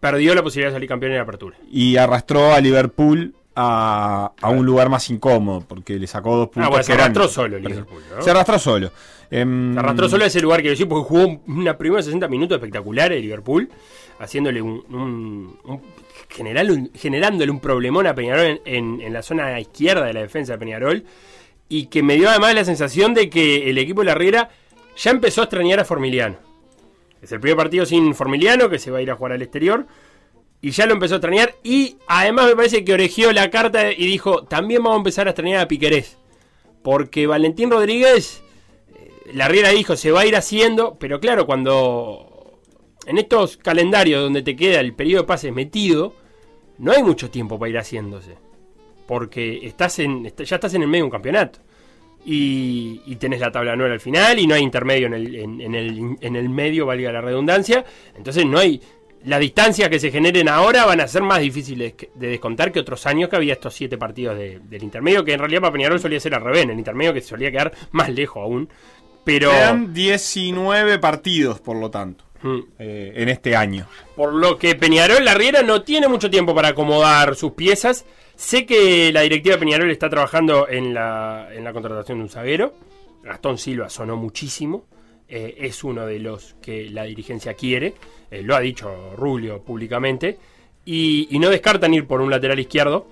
perdió 0.00 0.34
la 0.34 0.42
posibilidad 0.42 0.70
de 0.70 0.76
salir 0.76 0.88
campeón 0.88 1.12
en 1.12 1.18
la 1.18 1.24
apertura. 1.24 1.56
Y 1.70 1.96
arrastró 1.96 2.52
a 2.52 2.60
Liverpool 2.60 3.34
a, 3.56 4.32
a 4.40 4.48
un 4.50 4.64
lugar 4.64 4.88
más 4.88 5.10
incómodo, 5.10 5.62
porque 5.66 5.98
le 5.98 6.06
sacó 6.06 6.36
dos 6.36 6.46
puntos. 6.48 6.64
Ah, 6.66 6.68
bueno, 6.68 6.84
se 6.84 6.92
arrastró 6.92 7.28
solo 7.28 7.56
el 7.56 7.64
Liverpool, 7.64 8.02
¿no? 8.16 8.22
Se 8.22 8.30
arrastró 8.30 8.58
solo. 8.58 8.92
Em, 9.30 9.74
Se 9.74 9.78
arrastró 9.78 10.08
solo 10.08 10.24
a 10.24 10.26
ese 10.26 10.40
lugar, 10.40 10.60
quiero 10.60 10.72
decir, 10.72 10.88
porque 10.88 11.08
jugó 11.08 11.40
una 11.46 11.76
primera 11.76 12.02
60 12.02 12.28
minutos 12.28 12.56
espectaculares 12.56 13.16
de 13.16 13.22
Liverpool, 13.22 13.68
haciéndole 14.18 14.60
un, 14.62 14.84
un- 14.90 15.58
un- 15.64 15.82
general- 16.30 16.90
generándole 16.94 17.50
un 17.50 17.60
problemón 17.60 18.06
a 18.06 18.14
Peñarol 18.14 18.62
en 18.64 19.12
la 19.12 19.22
zona 19.22 19.58
izquierda 19.60 20.06
de 20.06 20.14
la 20.14 20.20
defensa 20.20 20.52
de 20.52 20.58
Peñarol, 20.58 21.04
y 21.68 21.86
que 21.86 22.02
me 22.02 22.16
dio 22.16 22.28
además 22.28 22.54
la 22.54 22.64
sensación 22.64 23.14
de 23.14 23.30
que 23.30 23.70
el 23.70 23.78
equipo 23.78 24.00
de 24.00 24.06
la 24.06 24.14
Riera 24.14 24.50
ya 24.96 25.10
empezó 25.10 25.40
a 25.40 25.44
extrañar 25.44 25.78
a 25.80 25.84
Formiliano. 25.84 26.36
Es 27.22 27.30
el 27.32 27.40
primer 27.40 27.56
partido 27.56 27.86
sin 27.86 28.14
Formiliano, 28.14 28.68
que 28.70 28.78
se 28.78 28.90
va 28.90 28.98
a 28.98 29.02
ir 29.02 29.10
a 29.10 29.16
jugar 29.16 29.32
al 29.32 29.42
exterior, 29.42 29.86
y 30.62 30.70
ya 30.70 30.86
lo 30.86 30.94
empezó 30.94 31.14
a 31.14 31.18
extrañar, 31.18 31.54
y 31.62 31.96
además 32.06 32.46
me 32.46 32.56
parece 32.56 32.84
que 32.84 32.92
oregió 32.92 33.32
la 33.32 33.50
carta 33.50 33.92
y 33.92 34.06
dijo, 34.06 34.44
también 34.44 34.82
vamos 34.82 34.96
a 34.96 35.00
empezar 35.00 35.26
a 35.26 35.30
extrañar 35.30 35.60
a 35.60 35.68
Piquerés. 35.68 36.18
Porque 36.82 37.26
Valentín 37.26 37.70
Rodríguez, 37.70 38.42
eh, 38.94 39.10
la 39.34 39.48
Riera 39.48 39.68
dijo, 39.68 39.96
se 39.96 40.10
va 40.10 40.22
a 40.22 40.26
ir 40.26 40.34
haciendo, 40.34 40.98
pero 40.98 41.20
claro, 41.20 41.46
cuando 41.46 42.58
en 43.06 43.18
estos 43.18 43.58
calendarios 43.58 44.22
donde 44.22 44.42
te 44.42 44.56
queda 44.56 44.80
el 44.80 44.94
periodo 44.94 45.22
de 45.22 45.28
pases 45.28 45.52
metido, 45.52 46.14
no 46.80 46.90
hay 46.92 47.02
mucho 47.02 47.30
tiempo 47.30 47.58
para 47.58 47.70
ir 47.70 47.78
haciéndose. 47.78 48.34
Porque 49.06 49.66
estás 49.66 49.98
en, 50.00 50.24
ya 50.24 50.56
estás 50.56 50.74
en 50.74 50.82
el 50.82 50.88
medio 50.88 51.02
de 51.02 51.06
un 51.06 51.10
campeonato. 51.10 51.58
Y, 52.24 53.00
y 53.06 53.16
tenés 53.16 53.40
la 53.40 53.50
tabla 53.50 53.72
anual 53.72 53.92
al 53.92 54.00
final 54.00 54.38
y 54.38 54.46
no 54.46 54.54
hay 54.54 54.62
intermedio 54.62 55.06
en 55.06 55.14
el, 55.14 55.34
en, 55.36 55.74
el, 55.74 56.16
en 56.20 56.36
el 56.36 56.48
medio, 56.50 56.84
valga 56.86 57.10
la 57.12 57.20
redundancia. 57.20 57.84
Entonces 58.16 58.44
no 58.44 58.58
hay... 58.58 58.80
Las 59.24 59.40
distancias 59.40 59.90
que 59.90 59.98
se 60.00 60.10
generen 60.10 60.48
ahora 60.48 60.86
van 60.86 61.00
a 61.02 61.06
ser 61.06 61.22
más 61.22 61.40
difíciles 61.40 61.92
de 62.14 62.26
descontar 62.28 62.72
que 62.72 62.80
otros 62.80 63.04
años 63.06 63.28
que 63.28 63.36
había 63.36 63.52
estos 63.52 63.74
siete 63.74 63.98
partidos 63.98 64.38
de- 64.38 64.60
del 64.60 64.82
intermedio, 64.82 65.22
que 65.24 65.34
en 65.34 65.40
realidad 65.40 65.60
para 65.60 65.74
Peñarol 65.74 66.00
solía 66.00 66.18
ser 66.20 66.34
al 66.34 66.40
revés, 66.42 66.62
en 66.62 66.70
el 66.70 66.78
intermedio 66.78 67.12
que 67.12 67.20
solía 67.20 67.50
quedar 67.50 67.70
más 67.90 68.08
lejos 68.08 68.42
aún. 68.42 68.70
Pero... 69.22 69.50
Quedan 69.50 69.92
19 69.92 70.98
partidos, 71.00 71.60
por 71.60 71.76
lo 71.76 71.90
tanto, 71.90 72.24
Mm. 72.42 72.58
eh, 72.78 73.12
en 73.16 73.28
este 73.28 73.54
año. 73.56 73.86
Por 74.16 74.32
lo 74.32 74.58
que 74.58 74.74
Peñarol 74.74 75.24
La 75.24 75.34
Riera 75.34 75.62
no 75.62 75.82
tiene 75.82 76.08
mucho 76.08 76.30
tiempo 76.30 76.54
para 76.54 76.68
acomodar 76.68 77.34
sus 77.36 77.52
piezas. 77.52 78.04
Sé 78.36 78.64
que 78.64 79.12
la 79.12 79.20
directiva 79.20 79.56
de 79.56 79.60
Peñarol 79.60 79.90
está 79.90 80.08
trabajando 80.08 80.66
en 80.68 80.94
la, 80.94 81.48
en 81.52 81.62
la 81.64 81.72
contratación 81.72 82.18
de 82.18 82.24
un 82.24 82.30
zaguero. 82.30 82.72
Gastón 83.22 83.58
Silva 83.58 83.90
sonó 83.90 84.16
muchísimo. 84.16 84.84
eh, 85.28 85.54
es 85.58 85.84
uno 85.84 86.06
de 86.06 86.18
los 86.18 86.56
que 86.62 86.88
la 86.90 87.04
dirigencia 87.04 87.54
quiere. 87.54 87.94
eh, 88.30 88.42
lo 88.42 88.56
ha 88.56 88.60
dicho 88.60 89.14
Rulio 89.16 89.62
públicamente. 89.62 90.38
Y, 90.84 91.28
y 91.30 91.38
no 91.38 91.50
descartan 91.50 91.92
ir 91.92 92.06
por 92.06 92.20
un 92.22 92.30
lateral 92.30 92.58
izquierdo 92.58 93.06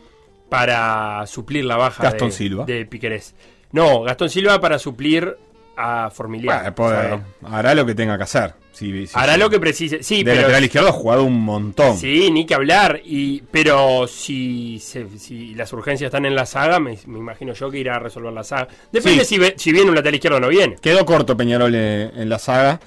para 0.49 1.27
suplir 1.27 1.65
la 1.67 1.77
baja 1.77 2.03
Gastón 2.03 2.29
de, 2.31 2.35
Silva. 2.35 2.65
de 2.65 2.87
Piquerés. 2.87 3.35
No, 3.73 4.01
Gastón 4.03 4.31
Silva 4.31 4.59
para 4.61 4.79
suplir 4.79 5.37
a 5.77 6.11
Formiliano. 6.11 6.73
Bueno, 6.75 7.25
pues, 7.43 7.53
hará 7.53 7.75
lo 7.75 7.85
que 7.85 7.95
tenga 7.95 8.17
que 8.17 8.23
hacer. 8.25 8.55
Si- 8.79 9.09
Hará 9.15 9.37
lo 9.37 9.51
que 9.51 9.59
precise. 9.61 10.03
Sí, 10.03 10.19
de 10.19 10.25
pero 10.31 10.43
lateral 10.43 10.65
izquierdo 10.65 10.89
ha 10.89 10.93
jugado 10.93 11.25
un 11.25 11.41
montón. 11.41 11.97
Sí, 11.97 12.31
ni 12.31 12.47
que 12.47 12.55
hablar. 12.55 13.01
Y, 13.05 13.43
pero 13.51 14.07
si, 14.07 14.79
se- 14.81 15.19
si 15.19 15.55
las 15.55 15.73
urgencias 15.73 16.09
están 16.09 16.25
en 16.27 16.35
la 16.35 16.47
saga, 16.47 16.79
me, 16.81 16.99
me 17.07 17.19
imagino 17.19 17.53
yo 17.55 17.71
que 17.71 17.79
irá 17.79 17.97
a 17.97 17.99
resolver 17.99 18.33
la 18.33 18.45
saga. 18.45 18.69
Depende 18.93 19.25
Sí. 19.25 19.35
si, 19.35 19.39
ve- 19.41 19.55
si 19.57 19.73
viene 19.73 19.89
un 19.89 19.95
lateral 19.97 20.15
izquierdo 20.15 20.37
o 20.39 20.41
no 20.41 20.49
viene. 20.49 20.77
Quedó 20.81 21.05
corto 21.05 21.37
Peñarol 21.37 21.73
eh, 21.75 22.11
en 22.15 22.29
la 22.29 22.39
saga. 22.39 22.81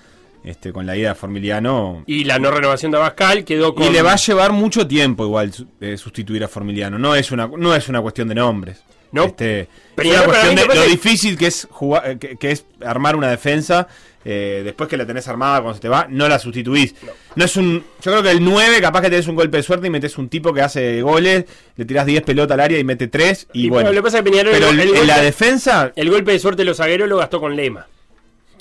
Este, 0.43 0.73
con 0.73 0.87
la 0.87 0.97
ida 0.97 1.09
de 1.09 1.15
Formiliano. 1.15 2.03
Y 2.07 2.23
la 2.23 2.39
no 2.39 2.49
renovación 2.49 2.91
de 2.91 2.97
Abascal 2.97 3.45
quedó 3.45 3.75
con. 3.75 3.85
Y 3.85 3.91
le 3.91 4.01
va 4.01 4.13
a 4.13 4.15
llevar 4.15 4.51
mucho 4.51 4.87
tiempo 4.87 5.23
igual 5.23 5.51
eh, 5.79 5.97
sustituir 5.97 6.43
a 6.43 6.47
Formiliano. 6.47 6.97
No 6.97 7.13
es 7.13 7.31
una, 7.31 7.45
no 7.47 7.75
es 7.75 7.87
una 7.89 8.01
cuestión 8.01 8.27
de 8.27 8.33
nombres. 8.33 8.83
No. 9.11 9.25
Este, 9.25 9.67
es 9.97 10.05
una 10.05 10.23
cuestión 10.23 10.55
de 10.55 10.65
lo 10.75 10.83
difícil 10.85 11.37
que 11.37 11.47
es 11.47 11.67
jugar, 11.69 12.17
que, 12.17 12.37
que 12.37 12.51
es 12.51 12.65
armar 12.85 13.15
una 13.15 13.29
defensa. 13.29 13.87
eh, 14.23 14.61
después 14.63 14.87
que 14.87 14.97
la 14.97 15.05
tenés 15.07 15.27
armada 15.27 15.61
cuando 15.61 15.73
se 15.75 15.81
te 15.81 15.89
va, 15.89 16.05
no 16.09 16.29
la 16.29 16.37
sustituís. 16.39 16.93
No. 17.35 17.43
es 17.43 17.55
un. 17.57 17.83
Yo 18.03 18.11
creo 18.11 18.21
que 18.23 18.29
el 18.31 18.43
9, 18.43 18.79
capaz 18.79 19.01
que 19.01 19.09
tenés 19.09 19.27
un 19.27 19.35
golpe 19.35 19.57
de 19.57 19.63
suerte 19.63 19.87
y 19.87 19.89
metes 19.89 20.17
un 20.19 20.29
tipo 20.29 20.53
que 20.53 20.61
hace 20.61 21.01
goles, 21.01 21.45
le 21.75 21.85
tirás 21.85 22.05
10 22.05 22.21
pelotas 22.23 22.53
al 22.53 22.59
área 22.61 22.77
y 22.79 22.83
mete 22.83 23.07
3. 23.07 23.47
Y, 23.53 23.65
Y 23.65 23.69
bueno. 23.69 23.89
lo 23.89 23.95
que 23.95 24.03
pasa 24.03 24.19
es 24.19 24.23
que 24.23 24.29
Peñarol, 24.31 24.53
pero 24.53 24.69
el- 24.69 24.79
en 24.79 25.07
la 25.07 25.15
golpe- 25.15 25.21
defensa. 25.25 25.91
El 25.95 26.09
golpe 26.11 26.31
de 26.33 26.39
suerte 26.39 26.61
de 26.61 26.65
los 26.65 26.77
zagueros 26.77 27.09
lo 27.09 27.17
gastó 27.17 27.39
con 27.39 27.55
Lema. 27.55 27.87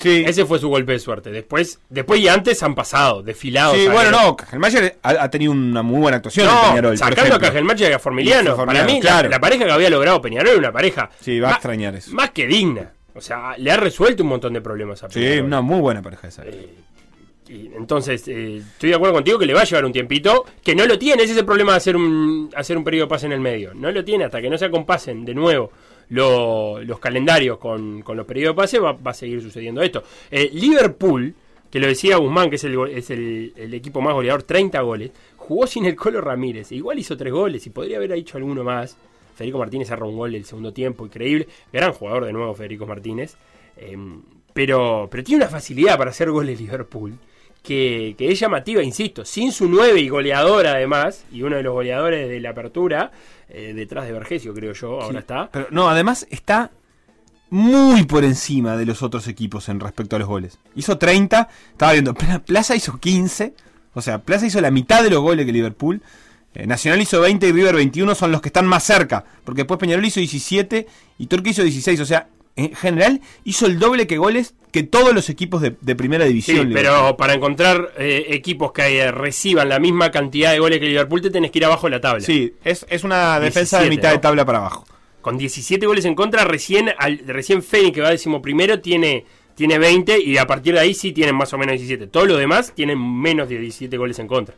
Sí. 0.01 0.23
Ese 0.25 0.45
fue 0.45 0.59
su 0.59 0.67
golpe 0.69 0.93
de 0.93 0.99
suerte. 0.99 1.31
Después, 1.31 1.79
después 1.89 2.19
y 2.19 2.27
antes 2.27 2.61
han 2.63 2.73
pasado, 2.75 3.21
desfilados. 3.23 3.77
Sí, 3.77 3.87
bueno, 3.87 4.11
no, 4.11 4.35
Cajelmacher 4.35 4.97
ha, 5.03 5.09
ha 5.23 5.29
tenido 5.29 5.51
una 5.51 5.81
muy 5.83 5.99
buena 5.99 6.17
actuación 6.17 6.47
en 6.47 6.53
No, 6.55 6.61
Peñarol. 6.69 6.89
por 6.91 6.97
sacando 6.97 7.35
a. 7.35 7.39
Cajelmacher 7.39 7.91
y 7.91 7.93
a 7.93 7.99
Formiliano. 7.99 8.51
A 8.51 8.65
Para 8.65 8.83
mí, 8.83 8.99
claro. 8.99 9.29
la, 9.29 9.35
la 9.37 9.39
pareja 9.39 9.65
que 9.65 9.71
había 9.71 9.89
logrado 9.89 10.21
Peñarol 10.21 10.49
era 10.49 10.57
una 10.59 10.71
pareja 10.71 11.09
Sí, 11.19 11.39
va 11.39 11.47
a 11.47 11.51
más- 11.51 11.57
extrañar 11.59 11.95
eso. 11.95 12.11
más 12.13 12.31
que 12.31 12.47
digna. 12.47 12.91
O 13.13 13.21
sea, 13.21 13.55
le 13.57 13.69
ha 13.71 13.77
resuelto 13.77 14.23
un 14.23 14.29
montón 14.29 14.53
de 14.53 14.61
problemas 14.61 15.03
a 15.03 15.09
Sí, 15.09 15.19
Peñarol. 15.19 15.45
una 15.45 15.61
muy 15.61 15.79
buena 15.81 16.01
pareja 16.01 16.27
esa. 16.29 16.43
Y 17.49 17.69
entonces, 17.75 18.25
eh, 18.29 18.57
estoy 18.57 18.89
de 18.91 18.95
acuerdo 18.95 19.13
contigo 19.15 19.37
que 19.37 19.45
le 19.45 19.53
va 19.53 19.61
a 19.61 19.65
llevar 19.65 19.83
un 19.83 19.91
tiempito, 19.91 20.45
que 20.63 20.73
no 20.73 20.85
lo 20.85 20.97
tiene, 20.97 21.23
ese 21.23 21.33
es 21.33 21.37
el 21.39 21.45
problema 21.45 21.73
de 21.73 21.77
hacer 21.77 21.95
un, 21.97 22.49
hacer 22.55 22.77
un 22.77 22.83
periodo 22.85 23.07
de 23.07 23.09
pase 23.09 23.25
en 23.25 23.33
el 23.33 23.41
medio. 23.41 23.73
No 23.73 23.91
lo 23.91 24.05
tiene 24.05 24.23
hasta 24.23 24.41
que 24.41 24.49
no 24.49 24.57
se 24.57 24.65
acompasen 24.65 25.25
de 25.25 25.33
nuevo 25.33 25.71
lo- 26.11 26.81
los 26.83 26.99
calendarios 26.99 27.57
con, 27.57 28.01
con 28.03 28.15
los 28.15 28.25
periodos 28.25 28.55
de 28.55 28.61
pase, 28.61 28.79
va, 28.79 28.93
va 28.93 29.11
a 29.11 29.15
seguir 29.15 29.41
sucediendo 29.41 29.81
esto. 29.81 30.03
Eh, 30.29 30.49
Liverpool, 30.53 31.33
que 31.69 31.79
lo 31.79 31.87
decía 31.87 32.17
Guzmán, 32.17 32.49
que 32.49 32.57
es, 32.57 32.63
el, 32.65 32.77
es 32.89 33.09
el, 33.09 33.73
equipo 33.73 34.01
más 34.01 34.13
goleador, 34.13 34.43
30 34.43 34.79
goles, 34.81 35.11
jugó 35.37 35.65
sin 35.67 35.85
el 35.85 35.95
Colo 35.95 36.21
Ramírez, 36.21 36.71
igual 36.71 36.99
hizo 36.99 37.17
3 37.17 37.31
goles 37.33 37.65
y 37.65 37.69
podría 37.71 37.97
haber 37.97 38.11
hecho 38.11 38.37
alguno 38.37 38.63
más. 38.63 38.97
Federico 39.35 39.57
Martínez 39.57 39.87
cerró 39.87 40.09
un 40.09 40.17
gol 40.17 40.35
el 40.35 40.45
segundo 40.45 40.71
tiempo, 40.73 41.05
increíble. 41.05 41.47
Gran 41.71 41.93
jugador 41.93 42.25
de 42.25 42.33
nuevo 42.33 42.53
Federico 42.53 42.85
Martínez. 42.85 43.35
Eh, 43.77 43.97
pero, 44.53 45.07
pero 45.09 45.23
tiene 45.23 45.43
una 45.43 45.51
facilidad 45.51 45.97
para 45.97 46.11
hacer 46.11 46.29
goles 46.29 46.59
Liverpool 46.59 47.13
que, 47.63 48.15
que 48.17 48.31
es 48.31 48.39
llamativa, 48.39 48.83
insisto, 48.83 49.23
sin 49.23 49.51
su 49.51 49.69
9 49.69 49.99
y 49.99 50.09
goleador 50.09 50.67
además, 50.67 51.25
y 51.31 51.43
uno 51.43 51.55
de 51.57 51.63
los 51.63 51.73
goleadores 51.73 52.27
de 52.27 52.39
la 52.39 52.49
apertura, 52.49 53.11
eh, 53.53 53.73
detrás 53.73 54.05
de 54.05 54.13
Vergesio 54.13 54.53
creo 54.53 54.73
yo, 54.73 55.01
ahora 55.01 55.19
está. 55.19 55.49
Pero 55.51 55.67
no, 55.71 55.89
además 55.89 56.25
está 56.29 56.71
muy 57.49 58.03
por 58.05 58.23
encima 58.23 58.77
de 58.77 58.85
los 58.85 59.03
otros 59.03 59.27
equipos 59.27 59.67
en 59.69 59.79
respecto 59.79 60.15
a 60.15 60.19
los 60.19 60.27
goles. 60.27 60.57
Hizo 60.75 60.97
30, 60.97 61.49
estaba 61.71 61.91
viendo, 61.91 62.13
Pla- 62.13 62.39
Plaza 62.39 62.75
hizo 62.75 62.97
15, 62.97 63.53
o 63.93 64.01
sea, 64.01 64.19
Plaza 64.19 64.45
hizo 64.45 64.61
la 64.61 64.71
mitad 64.71 65.03
de 65.03 65.09
los 65.09 65.21
goles 65.21 65.45
que 65.45 65.51
Liverpool. 65.51 66.01
Eh, 66.53 66.67
Nacional 66.67 67.01
hizo 67.01 67.19
20 67.21 67.47
y 67.47 67.51
River 67.51 67.75
21 67.75 68.13
son 68.15 68.31
los 68.31 68.41
que 68.41 68.49
están 68.49 68.65
más 68.65 68.83
cerca, 68.83 69.23
porque 69.43 69.61
después 69.61 69.79
Peñarol 69.79 70.05
hizo 70.05 70.19
17 70.19 70.87
y 71.17 71.27
Torque 71.27 71.49
hizo 71.51 71.63
16, 71.63 71.99
o 72.01 72.05
sea, 72.05 72.27
en 72.65 72.75
general 72.75 73.21
hizo 73.43 73.65
el 73.65 73.79
doble 73.79 74.07
que 74.07 74.17
goles 74.17 74.53
que 74.71 74.83
todos 74.83 75.13
los 75.13 75.29
equipos 75.29 75.61
de, 75.61 75.75
de 75.81 75.95
primera 75.95 76.23
Sí, 76.25 76.29
división. 76.29 76.69
Liverpool. 76.69 76.75
pero 77.01 77.17
para 77.17 77.33
encontrar 77.33 77.91
eh, 77.97 78.25
equipos 78.29 78.71
que 78.71 78.99
eh, 78.99 79.11
reciban 79.11 79.67
la 79.67 79.79
misma 79.79 80.11
cantidad 80.11 80.51
de 80.53 80.59
goles 80.59 80.79
que 80.79 80.85
Liverpool, 80.87 81.21
te 81.21 81.29
tenés 81.29 81.51
que 81.51 81.59
ir 81.59 81.65
abajo 81.65 81.87
de 81.87 81.91
la 81.91 82.01
tabla. 82.01 82.21
Sí, 82.25 82.53
es, 82.63 82.85
es 82.89 83.03
una 83.03 83.39
defensa 83.39 83.77
de 83.79 83.89
17, 83.89 83.89
mitad 83.89 84.11
de 84.11 84.19
tabla 84.19 84.45
para 84.45 84.59
abajo. 84.59 84.85
Con 85.21 85.37
17 85.37 85.85
goles 85.85 86.05
en 86.05 86.15
contra, 86.15 86.45
recién 86.45 86.89
al, 86.97 87.19
recién 87.27 87.61
Fénix, 87.61 87.93
que 87.93 88.01
va 88.01 88.09
décimo 88.11 88.41
primero, 88.41 88.79
tiene, 88.79 89.25
tiene 89.55 89.77
20 89.77 90.19
y 90.19 90.37
a 90.37 90.47
partir 90.47 90.73
de 90.73 90.79
ahí 90.79 90.93
sí 90.93 91.11
tienen 91.11 91.35
más 91.35 91.51
o 91.53 91.57
menos 91.57 91.73
17. 91.73 92.07
Todos 92.07 92.27
los 92.27 92.39
demás 92.39 92.71
tienen 92.73 92.97
menos 92.97 93.49
de 93.49 93.57
17 93.59 93.97
goles 93.97 94.17
en 94.19 94.27
contra. 94.27 94.55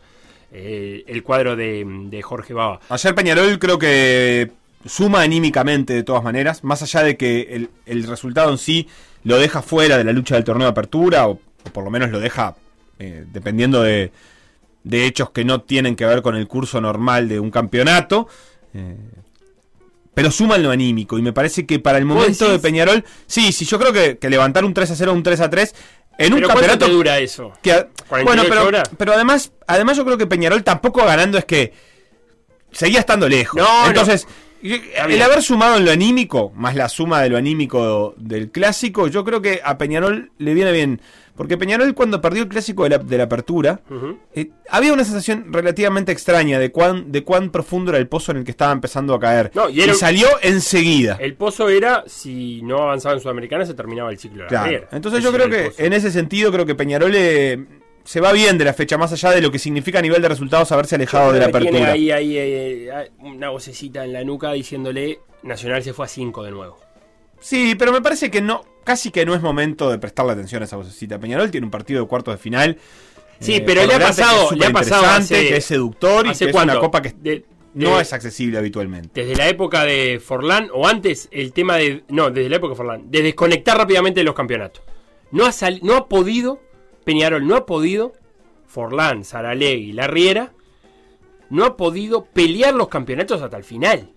Eh, 0.51 1.03
el 1.07 1.23
cuadro 1.23 1.55
de, 1.55 1.83
de 1.85 2.21
Jorge 2.21 2.53
Baba. 2.53 2.79
Ayer 2.89 3.15
Peñarol 3.15 3.57
creo 3.57 3.79
que 3.79 4.51
suma 4.85 5.21
anímicamente 5.21 5.93
de 5.93 6.03
todas 6.03 6.23
maneras, 6.23 6.63
más 6.63 6.81
allá 6.81 7.03
de 7.03 7.17
que 7.17 7.41
el, 7.51 7.69
el 7.85 8.03
resultado 8.07 8.51
en 8.51 8.57
sí 8.57 8.87
lo 9.23 9.37
deja 9.39 9.61
fuera 9.61 9.97
de 9.97 10.03
la 10.03 10.11
lucha 10.11 10.35
del 10.35 10.43
torneo 10.43 10.65
de 10.67 10.71
apertura, 10.71 11.27
o, 11.27 11.31
o 11.33 11.69
por 11.71 11.83
lo 11.83 11.89
menos 11.89 12.09
lo 12.11 12.19
deja 12.19 12.55
eh, 12.99 13.25
dependiendo 13.31 13.81
de, 13.81 14.11
de 14.83 15.05
hechos 15.05 15.29
que 15.31 15.45
no 15.45 15.61
tienen 15.61 15.95
que 15.95 16.05
ver 16.05 16.21
con 16.21 16.35
el 16.35 16.47
curso 16.47 16.81
normal 16.81 17.29
de 17.29 17.39
un 17.39 17.49
campeonato. 17.51 18.27
eh, 18.73 18.95
pero 20.13 20.29
suma 20.29 20.57
en 20.57 20.63
lo 20.63 20.69
anímico, 20.71 21.17
y 21.17 21.23
me 21.23 21.33
parece 21.33 21.65
que 21.65 21.79
para 21.79 21.97
el 21.97 22.05
¿Vos 22.05 22.15
momento 22.17 22.51
de? 22.51 22.59
Peñarol, 22.59 23.03
sí, 23.25 23.51
sí, 23.51 23.65
yo 23.65 23.79
creo 23.79 23.91
que, 23.91 24.17
que 24.19 24.29
levantar 24.29 24.63
un 24.63 24.71
3 24.73 24.91
a 24.91 24.95
0 24.95 25.11
o 25.11 25.15
un 25.15 25.23
3 25.23 25.39
a 25.41 25.49
3 25.49 25.73
en 26.19 26.33
un 26.33 26.39
¿Pero 26.39 26.49
campeonato. 26.49 26.85
te 26.85 26.91
dura 26.91 27.17
eso? 27.17 27.51
que 27.63 27.71
a- 27.71 27.87
48 28.09 28.23
bueno, 28.25 28.43
pero, 28.47 28.67
horas. 28.67 28.89
pero 28.95 29.13
además, 29.13 29.51
además 29.65 29.97
yo 29.97 30.05
creo 30.05 30.17
que 30.19 30.27
Peñarol 30.27 30.63
tampoco 30.63 31.03
ganando 31.03 31.39
es 31.39 31.45
que 31.45 31.73
seguía 32.71 32.99
estando 32.99 33.27
lejos. 33.27 33.59
No, 33.59 33.87
Entonces. 33.87 34.27
El 34.63 35.21
haber 35.21 35.41
sumado 35.41 35.77
en 35.77 35.85
lo 35.85 35.91
anímico, 35.91 36.51
más 36.55 36.75
la 36.75 36.87
suma 36.89 37.21
de 37.21 37.29
lo 37.29 37.37
anímico 37.37 38.15
del 38.17 38.49
clásico, 38.49 39.07
yo 39.07 39.23
creo 39.23 39.41
que 39.41 39.59
a 39.63 39.77
Peñarol 39.77 40.31
le 40.37 40.53
viene 40.53 40.71
bien. 40.71 41.01
Porque 41.35 41.57
Peñarol 41.57 41.95
cuando 41.95 42.21
perdió 42.21 42.43
el 42.43 42.49
clásico 42.49 42.83
de 42.83 42.91
la, 42.91 42.97
de 42.99 43.17
la 43.17 43.23
apertura, 43.23 43.81
eh, 44.35 44.51
había 44.69 44.93
una 44.93 45.03
sensación 45.03 45.51
relativamente 45.51 46.11
extraña 46.11 46.59
de 46.59 46.71
cuán, 46.71 47.11
de 47.11 47.23
cuán 47.23 47.49
profundo 47.49 47.89
era 47.91 47.97
el 47.97 48.07
pozo 48.07 48.31
en 48.31 48.37
el 48.37 48.43
que 48.43 48.51
estaba 48.51 48.71
empezando 48.71 49.15
a 49.15 49.19
caer. 49.19 49.51
No, 49.55 49.67
y 49.69 49.81
salió 49.95 50.27
enseguida. 50.41 51.17
El 51.19 51.33
pozo 51.35 51.69
era, 51.69 52.03
si 52.05 52.61
no 52.61 52.83
avanzaba 52.83 53.15
en 53.15 53.21
Sudamericana, 53.21 53.65
se 53.65 53.73
terminaba 53.73 54.11
el 54.11 54.19
ciclo 54.19 54.37
de 54.37 54.43
la 54.43 54.47
Claro. 54.49 54.87
Entonces 54.91 55.19
Ese 55.19 55.27
yo 55.27 55.33
creo 55.33 55.49
que 55.49 55.71
en 55.83 55.93
ese 55.93 56.11
sentido 56.11 56.51
creo 56.51 56.65
que 56.67 56.75
Peñarol 56.75 57.13
eh, 57.15 57.65
se 58.03 58.19
va 58.19 58.31
bien 58.33 58.57
de 58.57 58.65
la 58.65 58.73
fecha, 58.73 58.97
más 58.97 59.11
allá 59.13 59.31
de 59.31 59.41
lo 59.41 59.51
que 59.51 59.59
significa 59.59 59.99
a 59.99 60.01
nivel 60.01 60.21
de 60.21 60.27
resultados 60.29 60.71
haberse 60.71 60.95
alejado 60.95 61.31
de 61.31 61.39
la 61.39 61.45
que 61.47 61.51
tiene 61.53 61.67
apertura. 61.69 61.91
ahí, 61.93 62.11
ahí, 62.11 62.37
eh, 62.37 62.89
eh, 62.91 63.11
una 63.19 63.49
vocecita 63.49 64.03
en 64.03 64.13
la 64.13 64.23
nuca 64.23 64.51
diciéndole 64.53 65.19
Nacional 65.43 65.83
se 65.83 65.93
fue 65.93 66.05
a 66.05 66.07
5 66.07 66.43
de 66.43 66.51
nuevo. 66.51 66.79
Sí, 67.39 67.75
pero 67.77 67.91
me 67.91 68.01
parece 68.01 68.31
que 68.31 68.41
no, 68.41 68.63
casi 68.85 69.11
que 69.11 69.25
no 69.25 69.35
es 69.35 69.41
momento 69.41 69.91
de 69.91 69.97
prestarle 69.99 70.31
atención 70.33 70.61
a 70.61 70.65
esa 70.65 70.77
vocecita. 70.77 71.19
Peñarol 71.19 71.51
tiene 71.51 71.65
un 71.65 71.71
partido 71.71 72.01
de 72.01 72.07
cuartos 72.07 72.33
de 72.33 72.37
final. 72.37 72.77
Sí, 73.39 73.55
eh, 73.55 73.61
pero 73.65 73.85
le 73.85 73.93
ha 73.95 73.99
pasado, 73.99 74.47
que 74.49 74.55
es 74.55 74.59
le 74.61 74.65
ha 74.67 74.71
pasado 74.71 75.05
hace- 75.05 75.47
que 75.49 75.57
es 75.57 75.65
seductor 75.65 76.25
y 76.25 76.29
¿hace 76.29 76.45
que 76.45 76.51
es 76.51 76.55
una 76.55 76.79
copa 76.79 77.01
que 77.01 77.13
De- 77.19 77.43
no 77.73 77.97
de- 77.97 78.03
es 78.03 78.13
accesible 78.13 78.57
habitualmente. 78.57 79.21
Desde 79.25 79.35
la 79.35 79.49
época 79.49 79.83
de 79.83 80.21
Forlán, 80.23 80.69
o 80.73 80.87
antes, 80.87 81.27
el 81.31 81.51
tema 81.51 81.75
de. 81.77 82.03
No, 82.07 82.29
desde 82.31 82.47
la 82.49 82.55
época 82.57 82.71
de 82.71 82.77
Forlán, 82.77 83.11
de 83.11 83.21
desconectar 83.21 83.77
rápidamente 83.77 84.21
de 84.21 84.23
los 84.23 84.35
campeonatos. 84.35 84.81
No 85.31 85.45
ha, 85.45 85.51
sal- 85.51 85.81
no 85.83 85.95
ha 85.97 86.07
podido, 86.07 86.61
Peñarol 87.03 87.47
no 87.47 87.55
ha 87.55 87.65
podido, 87.65 88.13
Forlán, 88.65 89.23
Saralegui, 89.23 89.93
La 89.93 90.07
Riera, 90.07 90.53
no 91.49 91.65
ha 91.65 91.77
podido 91.77 92.25
pelear 92.25 92.73
los 92.73 92.87
campeonatos 92.87 93.41
hasta 93.41 93.57
el 93.57 93.63
final. 93.63 94.09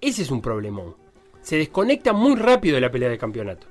Ese 0.00 0.22
es 0.22 0.30
un 0.30 0.42
problemón. 0.42 0.96
se 1.40 1.56
desconecta 1.56 2.12
muy 2.14 2.36
rápido 2.36 2.74
de 2.74 2.80
la 2.80 2.90
pelea 2.90 3.10
de 3.10 3.18
campeonato. 3.18 3.66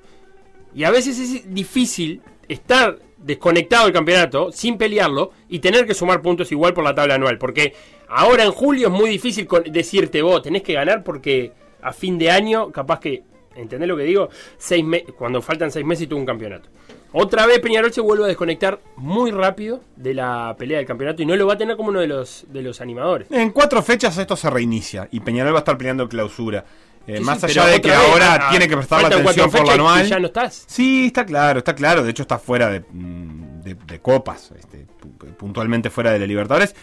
Y 0.74 0.84
a 0.84 0.90
veces 0.90 1.18
es 1.18 1.52
difícil 1.52 2.22
estar 2.48 2.98
desconectado 3.18 3.84
del 3.84 3.92
campeonato 3.92 4.52
sin 4.52 4.76
pelearlo 4.76 5.32
y 5.48 5.58
tener 5.58 5.86
que 5.86 5.94
sumar 5.94 6.22
puntos 6.22 6.52
igual 6.52 6.74
por 6.74 6.84
la 6.84 6.94
tabla 6.94 7.14
anual. 7.14 7.38
Porque 7.38 7.74
ahora 8.08 8.44
en 8.44 8.52
julio 8.52 8.88
es 8.88 8.92
muy 8.92 9.10
difícil 9.10 9.48
decirte 9.70 10.22
vos, 10.22 10.42
tenés 10.42 10.62
que 10.62 10.74
ganar 10.74 11.02
porque 11.02 11.52
a 11.82 11.92
fin 11.92 12.18
de 12.18 12.30
año, 12.30 12.70
capaz 12.70 13.00
que, 13.00 13.22
¿entendés 13.56 13.88
lo 13.88 13.96
que 13.96 14.04
digo? 14.04 14.28
Seis 14.56 14.84
cuando 15.16 15.42
faltan 15.42 15.70
seis 15.70 15.84
meses 15.84 16.04
y 16.04 16.06
tuvo 16.06 16.20
un 16.20 16.26
campeonato. 16.26 16.68
Otra 17.16 17.46
vez 17.46 17.60
Peñarol 17.60 17.92
se 17.92 18.00
vuelve 18.00 18.24
a 18.24 18.26
desconectar 18.26 18.80
muy 18.96 19.30
rápido 19.30 19.80
de 19.94 20.14
la 20.14 20.56
pelea 20.58 20.78
del 20.78 20.86
campeonato 20.86 21.22
y 21.22 21.26
no 21.26 21.36
lo 21.36 21.46
va 21.46 21.54
a 21.54 21.56
tener 21.58 21.76
como 21.76 21.90
uno 21.90 22.00
de 22.00 22.08
los, 22.08 22.44
de 22.48 22.60
los 22.60 22.80
animadores. 22.80 23.30
En 23.30 23.50
cuatro 23.52 23.80
fechas 23.84 24.18
esto 24.18 24.34
se 24.36 24.50
reinicia 24.50 25.08
y 25.12 25.20
Peñarol 25.20 25.52
va 25.54 25.58
a 25.58 25.60
estar 25.60 25.78
peleando 25.78 26.08
clausura. 26.08 26.64
Eh, 27.06 27.18
Sí, 27.18 27.22
más 27.22 27.44
allá 27.44 27.66
de 27.66 27.80
que 27.80 27.90
vez, 27.90 27.98
ahora 27.98 28.46
ah, 28.46 28.50
tiene 28.50 28.66
que 28.66 28.76
prestar 28.76 29.02
la 29.02 29.08
atención 29.08 29.48
por 29.50 29.64
lo 29.64 29.70
anual. 29.72 30.06
ya 30.08 30.18
no 30.18 30.26
estás. 30.26 30.64
Sí, 30.66 31.06
está 31.06 31.24
claro, 31.24 31.58
está 31.58 31.74
claro. 31.74 32.02
De 32.02 32.10
hecho, 32.10 32.22
está 32.22 32.38
fuera 32.38 32.68
de, 32.70 32.80
mm, 32.80 33.60
de- 33.60 33.74
de 33.74 34.00
copas, 34.00 34.50
este, 34.58 34.86
pu- 35.00 35.34
puntualmente 35.36 35.90
fuera 35.90 36.10
de 36.12 36.18
la 36.18 36.26
Libertadores. 36.26 36.74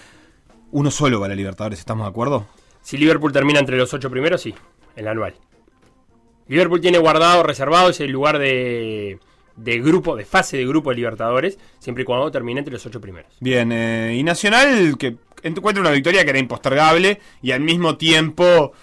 Uno 0.72 0.92
solo 0.92 1.20
va 1.20 1.26
a 1.26 1.30
la 1.30 1.36
Libertadores, 1.36 1.80
¿estamos 1.80 2.06
de 2.06 2.10
acuerdo? 2.12 2.46
Si 2.82 2.98
Liverpool 2.98 3.34
termina 3.34 3.60
entre 3.60 3.78
los 3.78 3.94
ocho 3.94 4.10
primeros, 4.12 4.42
sí, 4.42 4.54
el 4.96 5.08
anual. 5.10 5.34
Liverpool 6.48 6.80
tiene 6.82 7.00
guardado, 7.00 7.44
reservado 7.44 7.90
ese 7.90 8.08
lugar 8.08 8.38
de, 8.40 9.20
de 9.64 9.80
grupo, 9.80 10.16
de 10.16 10.26
fase 10.26 10.58
de 10.58 10.66
grupo 10.66 10.90
de 10.90 10.98
Libertadores, 10.98 11.58
siempre 11.80 12.04
y 12.04 12.06
cuando 12.06 12.32
termine 12.32 12.60
entre 12.60 12.74
los 12.74 12.86
ocho 12.86 13.00
primeros. 13.00 13.32
Bien, 13.40 13.72
eh, 13.72 14.16
y 14.18 14.24
Nacional 14.24 14.98
que 14.98 15.18
encuentra 15.44 15.82
una 15.82 15.92
victoria 15.92 16.24
que 16.24 16.30
era 16.32 16.40
impostergable 16.40 17.20
y 17.42 17.52
al 17.52 17.62
mismo 17.62 17.98
tiempo 17.98 18.74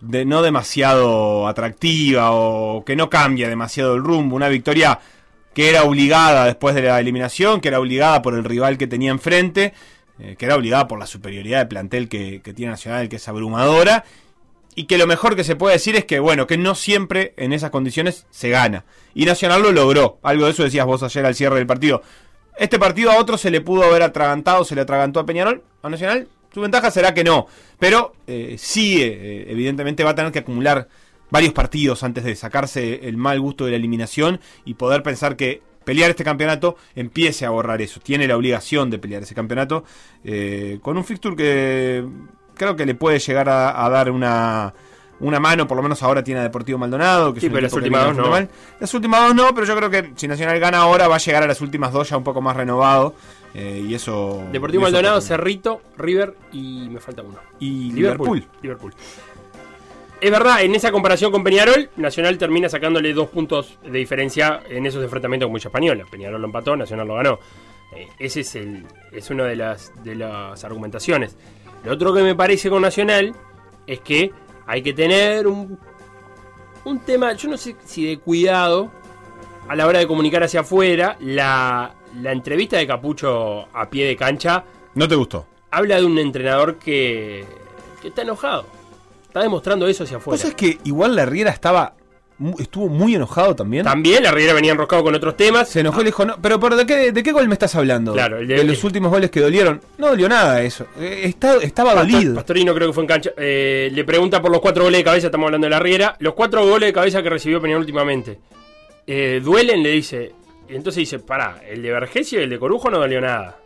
de 0.00 0.24
no 0.24 0.42
demasiado 0.42 1.46
atractiva 1.46 2.30
o 2.32 2.84
que 2.84 2.96
no 2.96 3.10
cambia 3.10 3.48
demasiado 3.48 3.94
el 3.94 4.02
rumbo. 4.02 4.36
Una 4.36 4.48
victoria 4.48 4.98
que 5.54 5.68
era 5.68 5.84
obligada 5.84 6.46
después 6.46 6.74
de 6.74 6.82
la 6.82 6.98
eliminación, 6.98 7.60
que 7.60 7.68
era 7.68 7.80
obligada 7.80 8.22
por 8.22 8.34
el 8.34 8.44
rival 8.44 8.78
que 8.78 8.86
tenía 8.86 9.10
enfrente, 9.10 9.74
eh, 10.18 10.36
que 10.38 10.44
era 10.46 10.56
obligada 10.56 10.88
por 10.88 10.98
la 10.98 11.06
superioridad 11.06 11.60
de 11.60 11.66
plantel 11.66 12.08
que, 12.08 12.40
que 12.42 12.54
tiene 12.54 12.72
Nacional, 12.72 13.08
que 13.08 13.16
es 13.16 13.28
abrumadora. 13.28 14.04
Y 14.80 14.84
que 14.84 14.96
lo 14.96 15.06
mejor 15.06 15.36
que 15.36 15.44
se 15.44 15.56
puede 15.56 15.74
decir 15.74 15.94
es 15.94 16.06
que, 16.06 16.20
bueno, 16.20 16.46
que 16.46 16.56
no 16.56 16.74
siempre 16.74 17.34
en 17.36 17.52
esas 17.52 17.68
condiciones 17.68 18.26
se 18.30 18.48
gana. 18.48 18.86
Y 19.12 19.26
Nacional 19.26 19.60
lo 19.60 19.72
logró. 19.72 20.18
Algo 20.22 20.46
de 20.46 20.52
eso 20.52 20.62
decías 20.62 20.86
vos 20.86 21.02
ayer 21.02 21.26
al 21.26 21.34
cierre 21.34 21.56
del 21.56 21.66
partido. 21.66 22.00
Este 22.56 22.78
partido 22.78 23.10
a 23.10 23.18
otro 23.18 23.36
se 23.36 23.50
le 23.50 23.60
pudo 23.60 23.84
haber 23.84 24.02
atragantado, 24.02 24.64
se 24.64 24.74
le 24.74 24.80
atragantó 24.80 25.20
a 25.20 25.26
Peñarol, 25.26 25.62
a 25.82 25.90
Nacional. 25.90 26.28
Su 26.54 26.62
ventaja 26.62 26.90
será 26.90 27.12
que 27.12 27.24
no. 27.24 27.46
Pero 27.78 28.14
eh, 28.26 28.56
sí, 28.58 29.02
eh, 29.02 29.50
evidentemente 29.50 30.02
va 30.02 30.12
a 30.12 30.14
tener 30.14 30.32
que 30.32 30.38
acumular 30.38 30.88
varios 31.28 31.52
partidos 31.52 32.02
antes 32.02 32.24
de 32.24 32.34
sacarse 32.34 33.06
el 33.06 33.18
mal 33.18 33.38
gusto 33.38 33.66
de 33.66 33.72
la 33.72 33.76
eliminación 33.76 34.40
y 34.64 34.72
poder 34.72 35.02
pensar 35.02 35.36
que 35.36 35.60
pelear 35.84 36.08
este 36.08 36.24
campeonato 36.24 36.76
empiece 36.94 37.44
a 37.44 37.50
borrar 37.50 37.82
eso. 37.82 38.00
Tiene 38.00 38.26
la 38.26 38.38
obligación 38.38 38.88
de 38.88 38.98
pelear 38.98 39.24
ese 39.24 39.34
campeonato 39.34 39.84
eh, 40.24 40.78
con 40.80 40.96
un 40.96 41.04
fixture 41.04 41.36
que 41.36 42.02
creo 42.60 42.76
que 42.76 42.84
le 42.84 42.94
puede 42.94 43.18
llegar 43.18 43.48
a, 43.48 43.84
a 43.84 43.88
dar 43.88 44.10
una, 44.10 44.72
una 45.20 45.40
mano, 45.40 45.66
por 45.66 45.76
lo 45.78 45.82
menos 45.82 46.02
ahora 46.02 46.22
tiene 46.22 46.40
a 46.40 46.42
Deportivo 46.44 46.78
Maldonado. 46.78 47.32
Que 47.32 47.40
Sí, 47.40 47.46
es 47.46 47.50
un 47.50 47.54
pero 47.54 47.62
las 47.64 47.72
últimas 47.72 48.04
dos 48.04 48.16
no. 48.16 48.28
mal. 48.30 48.48
Las 48.78 48.92
últimas 48.94 49.20
dos 49.26 49.34
no, 49.34 49.54
pero 49.54 49.66
yo 49.66 49.76
creo 49.76 49.88
que 49.90 50.12
si 50.16 50.28
Nacional 50.28 50.60
gana 50.60 50.78
ahora 50.78 51.08
va 51.08 51.16
a 51.16 51.18
llegar 51.18 51.42
a 51.42 51.46
las 51.46 51.60
últimas 51.62 51.90
dos 51.92 52.10
ya 52.10 52.16
un 52.18 52.24
poco 52.24 52.40
más 52.42 52.54
renovado. 52.56 53.14
eh, 53.54 53.82
y 53.88 53.94
eso. 53.94 54.44
Deportivo 54.52 54.82
y 54.82 54.84
eso 54.84 54.92
Maldonado. 54.92 55.20
Cerrito, 55.22 55.80
River 55.96 56.36
y 56.52 56.88
me 56.90 57.00
falta 57.00 57.22
uno. 57.22 57.38
Y 57.58 57.92
Liverpool. 57.92 58.44
Liverpool. 58.62 58.94
Es 60.20 60.30
verdad, 60.30 60.62
en 60.62 60.74
esa 60.74 60.92
comparación 60.92 61.32
con 61.32 61.42
Peñarol, 61.42 61.88
Nacional 61.96 62.36
termina 62.36 62.68
sacándole 62.68 63.14
dos 63.14 63.30
puntos 63.30 63.78
de 63.82 63.98
diferencia 63.98 64.60
en 64.68 64.84
esos 64.84 65.02
enfrentamientos 65.02 65.46
con 65.46 65.54
Villa 65.54 65.68
Española. 65.68 66.04
Peñarol 66.10 66.40
lo 66.42 66.46
empató, 66.46 66.76
Nacional 66.76 67.08
lo 67.08 67.14
ganó. 67.14 67.38
Eh, 67.96 68.06
ese 68.18 68.40
es 68.40 68.54
el 68.54 68.84
es 69.12 69.30
una 69.30 69.44
de 69.44 69.56
las 69.56 69.92
de 70.04 70.14
las 70.16 70.62
argumentaciones. 70.62 71.36
Lo 71.84 71.92
otro 71.92 72.12
que 72.12 72.22
me 72.22 72.34
parece 72.34 72.68
con 72.70 72.82
Nacional 72.82 73.34
es 73.86 74.00
que 74.00 74.32
hay 74.66 74.82
que 74.82 74.92
tener 74.92 75.46
un 75.46 75.78
un 76.84 76.98
tema, 77.00 77.34
yo 77.34 77.48
no 77.50 77.56
sé 77.56 77.76
si 77.84 78.06
de 78.06 78.18
cuidado 78.18 78.90
a 79.68 79.76
la 79.76 79.86
hora 79.86 79.98
de 79.98 80.06
comunicar 80.06 80.42
hacia 80.42 80.60
afuera, 80.60 81.16
la, 81.20 81.94
la 82.20 82.32
entrevista 82.32 82.78
de 82.78 82.86
Capucho 82.86 83.68
a 83.72 83.88
pie 83.90 84.06
de 84.06 84.16
cancha 84.16 84.64
¿No 84.94 85.06
te 85.06 85.14
gustó? 85.14 85.46
habla 85.70 85.96
de 85.96 86.04
un 86.06 86.18
entrenador 86.18 86.76
que, 86.78 87.44
que 88.02 88.08
está 88.08 88.22
enojado. 88.22 88.66
Está 89.26 89.40
demostrando 89.42 89.86
eso 89.86 90.02
hacia 90.02 90.16
afuera. 90.16 90.34
¿Vos 90.34 90.40
sabés 90.40 90.56
que 90.56 90.78
igual 90.84 91.14
la 91.14 91.24
Riera 91.26 91.50
estaba 91.50 91.94
estuvo 92.58 92.88
muy 92.88 93.14
enojado 93.14 93.54
también? 93.54 93.84
También 93.84 94.22
la 94.22 94.30
Riera 94.30 94.52
venía 94.54 94.72
enroscado 94.72 95.02
con 95.04 95.14
otros 95.14 95.36
temas. 95.36 95.68
Se 95.68 95.80
enojó 95.80 96.00
y 96.00 96.04
le 96.04 96.08
dijo, 96.08 96.24
no, 96.24 96.36
pero, 96.40 96.58
pero 96.58 96.76
¿de, 96.76 96.86
qué, 96.86 97.12
¿de 97.12 97.22
qué 97.22 97.32
gol 97.32 97.46
me 97.48 97.54
estás 97.54 97.74
hablando? 97.74 98.12
Claro, 98.12 98.38
el 98.38 98.48
de- 98.48 98.56
de 98.56 98.64
los 98.64 98.82
últimos 98.84 99.10
goles 99.10 99.30
que 99.30 99.40
dolieron. 99.40 99.80
No 99.98 100.08
dolió 100.08 100.28
nada 100.28 100.62
eso. 100.62 100.86
Está- 100.98 101.56
estaba 101.56 101.94
Pastor- 101.94 102.12
dolido. 102.12 102.34
Pastorino 102.34 102.74
creo 102.74 102.88
que 102.88 102.94
fue 102.94 103.02
en 103.04 103.08
cancha. 103.08 103.30
eh, 103.36 103.90
le 103.92 104.04
pregunta 104.04 104.40
por 104.40 104.50
los 104.50 104.60
cuatro 104.60 104.84
goles 104.84 104.98
de 105.00 105.04
cabeza, 105.04 105.26
estamos 105.26 105.46
hablando 105.46 105.66
de 105.66 105.70
la 105.70 105.78
Riera. 105.80 106.16
Los 106.20 106.34
cuatro 106.34 106.64
goles 106.66 106.88
de 106.88 106.92
cabeza 106.92 107.22
que 107.22 107.30
recibió 107.30 107.60
Peñarol 107.60 107.80
últimamente. 107.82 108.38
Eh, 109.06 109.40
¿Duelen? 109.42 109.82
Le 109.82 109.90
dice. 109.90 110.32
Y 110.68 110.76
entonces 110.76 111.00
dice, 111.00 111.18
pará, 111.18 111.60
el 111.68 111.82
de 111.82 111.90
Vergesio 111.90 112.40
y 112.40 112.44
el 112.44 112.50
de 112.50 112.58
Corujo 112.58 112.90
no 112.90 112.98
dolió 112.98 113.20
nada. 113.20 113.56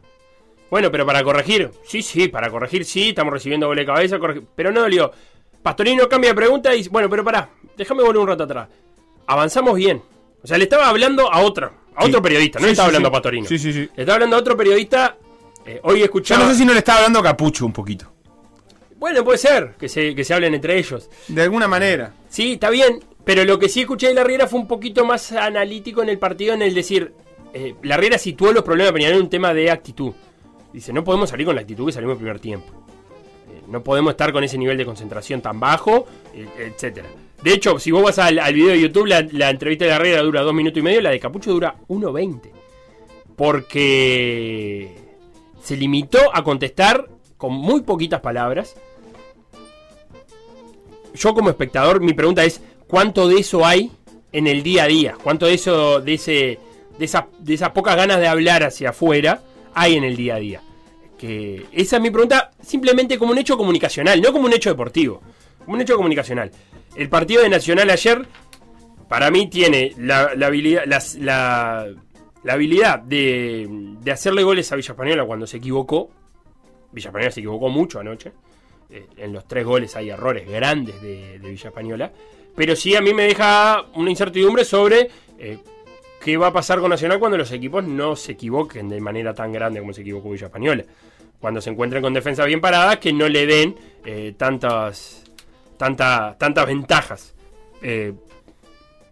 Bueno, 0.70 0.90
pero 0.90 1.04
para 1.06 1.22
corregir, 1.22 1.70
sí, 1.86 2.02
sí, 2.02 2.28
para 2.28 2.50
corregir, 2.50 2.84
sí, 2.84 3.10
estamos 3.10 3.32
recibiendo 3.32 3.66
goles 3.66 3.86
de 3.86 3.92
cabeza, 3.92 4.18
pero 4.56 4.72
no 4.72 4.80
dolió. 4.80 5.12
Pastorino 5.64 6.06
cambia 6.10 6.30
de 6.30 6.34
pregunta 6.36 6.74
y 6.74 6.78
dice, 6.78 6.90
bueno, 6.90 7.08
pero 7.08 7.24
pará, 7.24 7.48
déjame 7.76 8.02
volver 8.02 8.20
un 8.20 8.28
rato 8.28 8.44
atrás. 8.44 8.68
Avanzamos 9.26 9.74
bien. 9.76 10.02
O 10.42 10.46
sea, 10.46 10.58
le 10.58 10.64
estaba 10.64 10.88
hablando 10.90 11.32
a 11.32 11.40
otro, 11.40 11.72
a 11.96 12.02
Sí. 12.02 12.08
otro 12.10 12.20
periodista, 12.20 12.58
no 12.58 12.64
Sí, 12.64 12.66
le 12.66 12.72
estaba 12.72 12.86
sí, 12.86 12.90
hablando 12.90 13.08
a 13.08 13.12
Pastorino. 13.12 13.46
Sí, 13.48 13.58
sí, 13.58 13.72
sí. 13.72 13.78
Le 13.96 14.02
estaba 14.02 14.14
hablando 14.16 14.36
a 14.36 14.38
otro 14.40 14.56
periodista. 14.58 15.16
eh, 15.66 15.80
hoy 15.82 16.00
Yo 16.00 16.04
escuchaba. 16.04 16.44
no 16.44 16.50
sé 16.50 16.58
si 16.58 16.66
no 16.66 16.74
le 16.74 16.80
estaba 16.80 16.98
hablando 16.98 17.20
a 17.20 17.22
Capucho 17.22 17.64
un 17.64 17.72
poquito. 17.72 18.12
Bueno, 18.98 19.24
puede 19.24 19.38
ser 19.38 19.74
que 19.78 19.88
se, 19.88 20.14
que 20.14 20.22
se 20.22 20.34
hablen 20.34 20.52
entre 20.54 20.76
ellos. 20.78 21.08
De 21.28 21.40
alguna 21.40 21.66
manera. 21.66 22.12
Sí, 22.28 22.52
está 22.52 22.68
bien. 22.68 23.02
Pero 23.24 23.44
lo 23.44 23.58
que 23.58 23.70
sí 23.70 23.80
escuché 23.80 24.08
de 24.08 24.14
la 24.14 24.22
Riera 24.24 24.46
fue 24.46 24.60
un 24.60 24.68
poquito 24.68 25.06
más 25.06 25.32
analítico 25.32 26.02
en 26.02 26.10
el 26.10 26.18
partido, 26.18 26.52
en 26.52 26.60
el 26.60 26.74
decir. 26.74 27.14
eh, 27.54 27.74
la 27.82 27.96
Riera 27.96 28.18
situó 28.18 28.52
los 28.52 28.62
problemas 28.64 28.92
de 28.92 28.98
Peñarol 28.98 29.16
en 29.16 29.22
un 29.24 29.30
tema 29.30 29.54
de 29.54 29.70
actitud. 29.70 30.12
Dice, 30.74 30.92
no 30.92 31.02
podemos 31.04 31.30
salir 31.30 31.46
con 31.46 31.54
la 31.54 31.62
actitud 31.62 31.86
que 31.86 31.92
salimos 31.92 32.12
el 32.14 32.18
primer 32.18 32.40
tiempo. 32.40 32.66
No 33.68 33.82
podemos 33.82 34.12
estar 34.12 34.32
con 34.32 34.44
ese 34.44 34.58
nivel 34.58 34.76
de 34.76 34.84
concentración 34.84 35.40
tan 35.40 35.58
bajo, 35.60 36.06
eh, 36.34 36.46
etcétera. 36.58 37.08
De 37.42 37.52
hecho, 37.52 37.78
si 37.78 37.90
vos 37.90 38.02
vas 38.02 38.18
al, 38.18 38.38
video 38.54 38.70
de 38.70 38.80
YouTube, 38.80 39.06
la, 39.06 39.50
entrevista 39.50 39.84
de 39.84 39.90
la 39.90 39.98
Riera 39.98 40.22
dura 40.22 40.42
dos 40.42 40.54
minutos 40.54 40.78
y 40.78 40.82
medio, 40.82 41.00
la 41.00 41.10
de 41.10 41.20
Capucho 41.20 41.52
dura 41.52 41.76
1.20. 41.88 42.50
Porque 43.36 44.96
se 45.62 45.76
limitó 45.76 46.18
a 46.32 46.42
contestar 46.42 47.08
con 47.36 47.52
muy 47.52 47.82
poquitas 47.82 48.20
palabras 48.20 48.76
yo 51.14 51.32
como 51.34 51.48
espectador, 51.48 52.00
mi 52.00 52.12
pregunta 52.12 52.44
es, 52.44 52.60
¿cuánto 52.88 53.28
de 53.28 53.36
eso 53.36 53.64
hay 53.64 53.92
en 54.32 54.46
el 54.46 54.62
día 54.62 54.84
a 54.84 54.86
día? 54.86 55.16
¿Cuánto 55.22 55.46
de 55.46 55.54
eso, 55.54 56.00
de 56.00 56.14
ese, 56.14 56.58
de 56.98 57.04
esas, 57.04 57.24
de 57.38 57.54
esas 57.54 57.70
pocas 57.70 57.96
ganas 57.96 58.18
de 58.18 58.26
hablar 58.26 58.64
hacia 58.64 58.90
afuera 58.90 59.40
hay 59.74 59.94
en 59.94 60.04
el 60.04 60.16
día 60.16 60.34
a 60.34 60.38
día? 60.38 60.60
Que 61.24 61.64
esa 61.72 61.96
es 61.96 62.02
mi 62.02 62.10
pregunta, 62.10 62.50
simplemente 62.60 63.16
como 63.16 63.32
un 63.32 63.38
hecho 63.38 63.56
comunicacional, 63.56 64.20
no 64.20 64.30
como 64.30 64.44
un 64.44 64.52
hecho 64.52 64.68
deportivo, 64.68 65.22
como 65.64 65.76
un 65.76 65.80
hecho 65.80 65.96
comunicacional. 65.96 66.50
El 66.94 67.08
partido 67.08 67.42
de 67.42 67.48
Nacional 67.48 67.88
ayer, 67.88 68.26
para 69.08 69.30
mí 69.30 69.48
tiene 69.48 69.94
la, 69.96 70.32
habilidad, 70.44 70.84
la, 70.86 71.86
la 72.42 72.52
habilidad 72.52 72.98
de, 72.98 73.66
de 74.02 74.12
hacerle 74.12 74.42
goles 74.42 74.70
a 74.70 74.76
Villa 74.76 74.92
Española 74.92 75.24
cuando 75.24 75.46
se 75.46 75.56
equivocó. 75.56 76.10
Villa 76.92 77.08
Española 77.08 77.30
se 77.32 77.40
equivocó 77.40 77.70
mucho 77.70 77.98
anoche. 77.98 78.32
Eh, 78.90 79.06
en 79.16 79.32
los 79.32 79.48
tres 79.48 79.64
goles 79.64 79.96
hay 79.96 80.10
errores 80.10 80.46
grandes 80.46 81.00
de, 81.00 81.38
de 81.38 81.50
Villa 81.50 81.70
Española. 81.70 82.12
Pero 82.54 82.76
sí 82.76 82.94
a 82.94 83.00
mí 83.00 83.14
me 83.14 83.22
deja 83.22 83.86
una 83.94 84.10
incertidumbre 84.10 84.66
sobre 84.66 85.08
eh, 85.38 85.58
qué 86.22 86.36
va 86.36 86.48
a 86.48 86.52
pasar 86.52 86.80
con 86.80 86.90
Nacional 86.90 87.18
cuando 87.18 87.38
los 87.38 87.50
equipos 87.50 87.82
no 87.82 88.14
se 88.14 88.32
equivoquen 88.32 88.90
de 88.90 89.00
manera 89.00 89.32
tan 89.32 89.50
grande 89.50 89.80
como 89.80 89.94
se 89.94 90.02
equivocó 90.02 90.30
Villa 90.30 90.46
Española. 90.48 90.84
Cuando 91.44 91.60
se 91.60 91.68
encuentren 91.68 92.00
con 92.02 92.14
defensas 92.14 92.46
bien 92.46 92.62
paradas 92.62 92.96
que 92.96 93.12
no 93.12 93.28
le 93.28 93.44
den 93.44 93.76
eh, 94.06 94.32
tantas, 94.34 95.24
tanta- 95.76 96.38
tantas 96.38 96.66
ventajas. 96.66 97.34
Eh, 97.82 98.14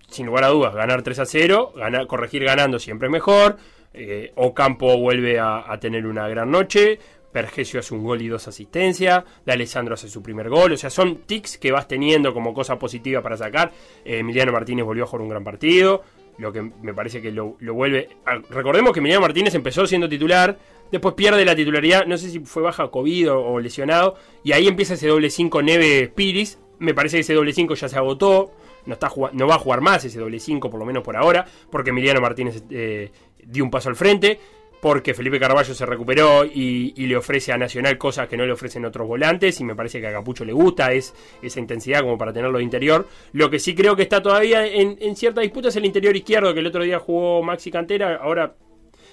sin 0.08 0.24
lugar 0.24 0.44
a 0.44 0.48
dudas, 0.48 0.74
ganar 0.74 1.02
3 1.02 1.18
a 1.18 1.26
0, 1.26 1.74
ganar, 1.76 2.06
corregir 2.06 2.42
ganando 2.42 2.78
siempre 2.78 3.08
es 3.08 3.12
mejor. 3.12 3.58
Eh, 3.92 4.32
Ocampo 4.36 4.96
vuelve 4.96 5.38
a, 5.38 5.76
tener 5.78 6.06
una 6.06 6.26
gran 6.26 6.50
noche. 6.50 6.98
Pergesio 7.30 7.80
hace 7.80 7.92
un 7.92 8.02
gol 8.02 8.22
y 8.22 8.28
dos 8.28 8.48
asistencias. 8.48 9.24
De 9.44 9.52
Alessandro 9.52 9.92
hace 9.92 10.08
su 10.08 10.22
primer 10.22 10.48
gol. 10.48 10.72
O 10.72 10.76
sea, 10.78 10.88
son 10.88 11.16
tics 11.26 11.58
que 11.58 11.70
vas 11.70 11.86
teniendo 11.86 12.32
como 12.32 12.54
cosa 12.54 12.78
positiva 12.78 13.20
para 13.20 13.36
sacar. 13.36 13.72
Emiliano 14.06 14.52
Martínez 14.52 14.86
volvió 14.86 15.04
a 15.04 15.06
jugar 15.06 15.20
un 15.20 15.28
gran 15.28 15.44
partido. 15.44 16.02
Lo 16.38 16.50
que 16.50 16.62
me 16.62 16.94
parece 16.94 17.20
que 17.20 17.30
lo, 17.30 17.56
lo 17.60 17.74
vuelve. 17.74 18.08
a- 18.24 18.38
recordemos 18.48 18.94
que 18.94 19.00
Emiliano 19.00 19.20
Martínez 19.20 19.54
empezó 19.54 19.86
siendo 19.86 20.08
titular. 20.08 20.56
Después 20.92 21.14
pierde 21.14 21.44
la 21.44 21.56
titularidad. 21.56 22.06
No 22.06 22.16
sé 22.18 22.30
si 22.30 22.38
fue 22.40 22.62
baja 22.62 22.88
COVID 22.88 23.32
o, 23.32 23.40
o 23.40 23.58
lesionado. 23.60 24.14
Y 24.44 24.52
ahí 24.52 24.68
empieza 24.68 24.94
ese 24.94 25.08
doble 25.08 25.30
5 25.30 25.62
Neve 25.62 26.12
Piris. 26.14 26.60
Me 26.78 26.94
parece 26.94 27.16
que 27.16 27.22
ese 27.22 27.34
doble 27.34 27.52
5 27.52 27.74
ya 27.74 27.88
se 27.88 27.96
agotó. 27.96 28.52
No, 28.84 28.94
está 28.94 29.10
no 29.32 29.46
va 29.46 29.54
a 29.54 29.58
jugar 29.58 29.80
más 29.80 30.04
ese 30.04 30.18
doble 30.18 30.40
5, 30.40 30.68
por 30.68 30.80
lo 30.80 30.86
menos 30.86 31.02
por 31.02 31.16
ahora, 31.16 31.46
porque 31.70 31.90
Emiliano 31.90 32.20
Martínez 32.20 32.64
eh, 32.70 33.10
dio 33.44 33.62
un 33.62 33.70
paso 33.70 33.88
al 33.88 33.94
frente, 33.94 34.40
porque 34.80 35.14
Felipe 35.14 35.38
Carballo 35.38 35.72
se 35.72 35.86
recuperó 35.86 36.44
y, 36.44 36.92
y 36.96 37.06
le 37.06 37.16
ofrece 37.16 37.52
a 37.52 37.56
Nacional 37.56 37.96
cosas 37.96 38.26
que 38.26 38.36
no 38.36 38.44
le 38.44 38.52
ofrecen 38.52 38.84
otros 38.84 39.06
volantes, 39.06 39.60
y 39.60 39.64
me 39.64 39.76
parece 39.76 40.00
que 40.00 40.08
a 40.08 40.12
Capucho 40.12 40.44
le 40.44 40.52
gusta 40.52 40.92
es 40.92 41.14
esa 41.40 41.60
intensidad 41.60 42.00
como 42.00 42.18
para 42.18 42.32
tenerlo 42.32 42.58
de 42.58 42.64
interior. 42.64 43.06
Lo 43.32 43.48
que 43.48 43.60
sí 43.60 43.74
creo 43.76 43.94
que 43.94 44.02
está 44.02 44.20
todavía 44.20 44.66
en, 44.66 44.98
en 45.00 45.14
cierta 45.14 45.42
disputa 45.42 45.68
es 45.68 45.76
el 45.76 45.84
interior 45.84 46.16
izquierdo, 46.16 46.52
que 46.52 46.60
el 46.60 46.66
otro 46.66 46.82
día 46.82 46.98
jugó 46.98 47.40
Maxi 47.44 47.70
Cantera, 47.70 48.16
ahora 48.16 48.56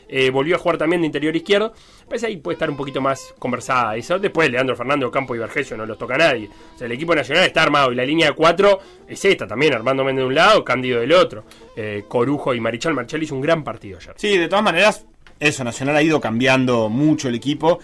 eh, 0.09 0.31
volvió 0.31 0.55
a 0.55 0.59
jugar 0.59 0.77
también 0.77 1.01
de 1.01 1.05
interior 1.05 1.35
izquierdo. 1.35 1.71
Parece 2.07 2.27
ahí 2.27 2.37
puede 2.37 2.55
estar 2.55 2.69
un 2.69 2.75
poquito 2.75 2.99
más 2.99 3.33
conversada. 3.37 3.95
Eso 3.95 4.17
después 4.17 4.49
Leandro 4.49 4.75
Fernando, 4.75 5.11
Campo 5.11 5.35
y 5.35 5.37
Vergesio 5.37 5.77
no 5.77 5.85
los 5.85 5.97
toca 5.97 6.15
a 6.15 6.17
nadie. 6.17 6.49
O 6.73 6.77
sea, 6.77 6.87
el 6.87 6.91
equipo 6.93 7.13
nacional 7.13 7.43
está 7.45 7.61
armado 7.61 7.91
y 7.91 7.95
la 7.95 8.03
línea 8.03 8.27
de 8.27 8.33
cuatro 8.33 8.79
es 9.07 9.23
esta 9.23 9.45
también. 9.45 9.73
Armando 9.73 10.03
Méndez 10.03 10.23
de 10.23 10.27
un 10.27 10.35
lado, 10.35 10.63
Cándido 10.65 10.99
del 10.99 11.11
otro. 11.11 11.43
Eh, 11.75 12.03
Corujo 12.07 12.53
y 12.55 12.59
Marichal 12.59 12.93
Marchal 12.95 13.21
hizo 13.21 13.35
un 13.35 13.41
gran 13.41 13.63
partido 13.63 13.99
ayer. 13.99 14.15
Sí, 14.17 14.35
de 14.37 14.47
todas 14.47 14.63
maneras, 14.63 15.05
eso, 15.39 15.63
Nacional 15.63 15.95
ha 15.95 16.01
ido 16.01 16.19
cambiando 16.19 16.89
mucho 16.89 17.29
el 17.29 17.35
equipo. 17.35 17.79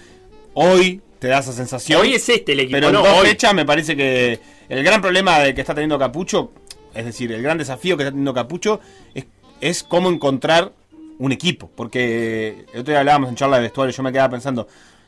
Hoy 0.55 1.01
te 1.19 1.27
da 1.27 1.39
esa 1.39 1.53
sensación. 1.53 2.01
Hoy 2.01 2.15
es 2.15 2.27
este 2.27 2.53
el 2.53 2.61
equipo, 2.61 2.77
Pero 2.77 2.87
en 2.87 2.93
no, 2.93 3.03
dos 3.03 3.19
hoy. 3.19 3.27
fechas 3.27 3.53
me 3.53 3.65
parece 3.65 3.95
que 3.95 4.39
el 4.67 4.83
gran 4.83 5.01
problema 5.01 5.39
de 5.39 5.53
que 5.53 5.61
está 5.61 5.75
teniendo 5.75 5.99
Capucho, 5.99 6.51
es 6.93 7.05
decir, 7.05 7.31
el 7.31 7.41
gran 7.41 7.57
desafío 7.57 7.95
que 7.97 8.03
está 8.03 8.11
teniendo 8.11 8.33
Capucho, 8.33 8.79
es, 9.13 9.25
es 9.61 9.83
cómo 9.83 10.09
encontrar 10.09 10.73
un 11.19 11.31
equipo. 11.31 11.69
Porque 11.75 12.65
el 12.73 12.81
otro 12.81 12.91
día 12.91 12.99
hablábamos 12.99 13.29
en 13.29 13.35
charla 13.35 13.57
de 13.57 13.63
vestuario, 13.63 13.95
yo 13.95 14.03
me 14.03 14.11
quedaba 14.11 14.29
pensando, 14.29 14.67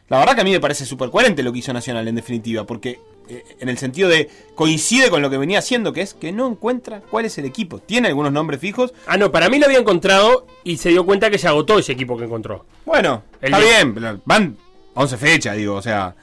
la 0.09 0.19
verdad 0.19 0.35
que 0.35 0.41
a 0.41 0.43
mí 0.43 0.51
me 0.51 0.59
parece 0.59 0.85
súper 0.85 1.09
coherente 1.09 1.43
lo 1.43 1.51
que 1.51 1.59
hizo 1.59 1.73
Nacional 1.73 2.07
en 2.07 2.15
definitiva, 2.15 2.65
porque 2.65 2.99
eh, 3.29 3.43
en 3.59 3.67
el 3.69 3.77
sentido 3.77 4.07
de 4.07 4.29
coincide 4.55 5.09
con 5.09 5.21
lo 5.21 5.29
que 5.29 5.37
venía 5.37 5.59
haciendo, 5.59 5.91
que 5.91 6.01
es 6.01 6.13
que 6.13 6.31
no 6.31 6.47
encuentra 6.47 7.01
cuál 7.01 7.25
es 7.25 7.37
el 7.37 7.45
equipo. 7.45 7.79
Tiene 7.79 8.07
algunos 8.07 8.31
nombres 8.31 8.59
fijos. 8.59 8.93
Ah, 9.05 9.17
no, 9.17 9.31
para 9.31 9.49
mí 9.49 9.59
lo 9.59 9.65
había 9.65 9.79
encontrado 9.79 10.47
y 10.63 10.77
se 10.77 10.89
dio 10.89 11.05
cuenta 11.05 11.29
que 11.29 11.37
se 11.37 11.47
agotó 11.47 11.77
ese 11.77 11.91
equipo 11.91 12.17
que 12.17 12.23
encontró. 12.23 12.65
Bueno, 12.85 13.23
El 13.41 13.53
está 13.53 13.59
bien, 13.59 14.21
van 14.25 14.57
11 14.93 15.17
fechas, 15.17 15.57
digo, 15.57 15.75
o 15.75 15.81
sea, 15.81 16.15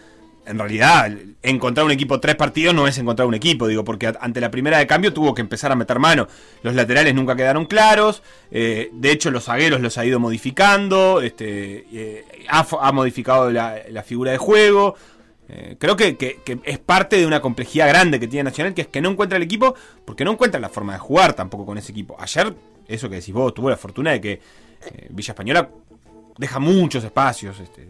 en 0.46 0.58
realidad 0.58 1.10
encontrar 1.42 1.86
un 1.86 1.92
equipo 1.92 2.20
tres 2.20 2.36
partidos 2.36 2.74
no 2.74 2.86
es 2.86 2.98
encontrar 2.98 3.26
un 3.26 3.34
equipo, 3.34 3.66
digo, 3.66 3.84
porque 3.84 4.12
ante 4.20 4.40
la 4.40 4.50
primera 4.50 4.78
de 4.78 4.86
cambio 4.86 5.12
tuvo 5.12 5.34
que 5.34 5.42
empezar 5.42 5.72
a 5.72 5.76
meter 5.76 5.98
mano. 5.98 6.26
Los 6.62 6.74
laterales 6.74 7.14
nunca 7.14 7.36
quedaron 7.36 7.66
claros, 7.66 8.22
eh, 8.50 8.90
de 8.92 9.10
hecho 9.10 9.30
los 9.30 9.44
zagueros 9.44 9.80
los 9.80 9.98
ha 9.98 10.04
ido 10.04 10.20
modificando, 10.20 11.20
este, 11.20 11.86
eh, 11.92 12.24
ha, 12.48 12.92
modificado 12.92 13.50
la, 13.50 14.02
figura 14.04 14.32
de 14.32 14.38
juego. 14.38 14.96
Eh, 15.48 15.76
creo 15.78 15.96
que, 15.96 16.16
que- 16.16 16.38
es 16.64 16.78
parte 16.78 17.16
de 17.16 17.26
una 17.26 17.40
complejidad 17.40 17.88
grande 17.88 18.18
que 18.18 18.28
tiene 18.28 18.44
Nacional, 18.44 18.74
que 18.74 18.82
es 18.82 18.88
que 18.88 19.00
no 19.00 19.10
encuentra 19.10 19.36
el 19.36 19.42
equipo 19.42 19.74
porque 20.04 20.24
no 20.24 20.32
encuentra 20.32 20.60
la 20.60 20.68
forma 20.68 20.94
de 20.94 20.98
jugar 20.98 21.34
tampoco 21.34 21.66
con 21.66 21.78
ese 21.78 21.92
equipo. 21.92 22.16
Ayer, 22.18 22.54
eso 22.88 23.08
que 23.08 23.16
decís 23.16 23.34
vos, 23.34 23.52
tuvo 23.52 23.70
la 23.70 23.76
fortuna 23.76 24.12
de 24.12 24.20
que 24.20 24.40
Villa 25.10 25.32
Española 25.32 25.68
deja 26.36 26.58
muchos 26.58 27.04
espacios, 27.04 27.58
este, 27.60 27.86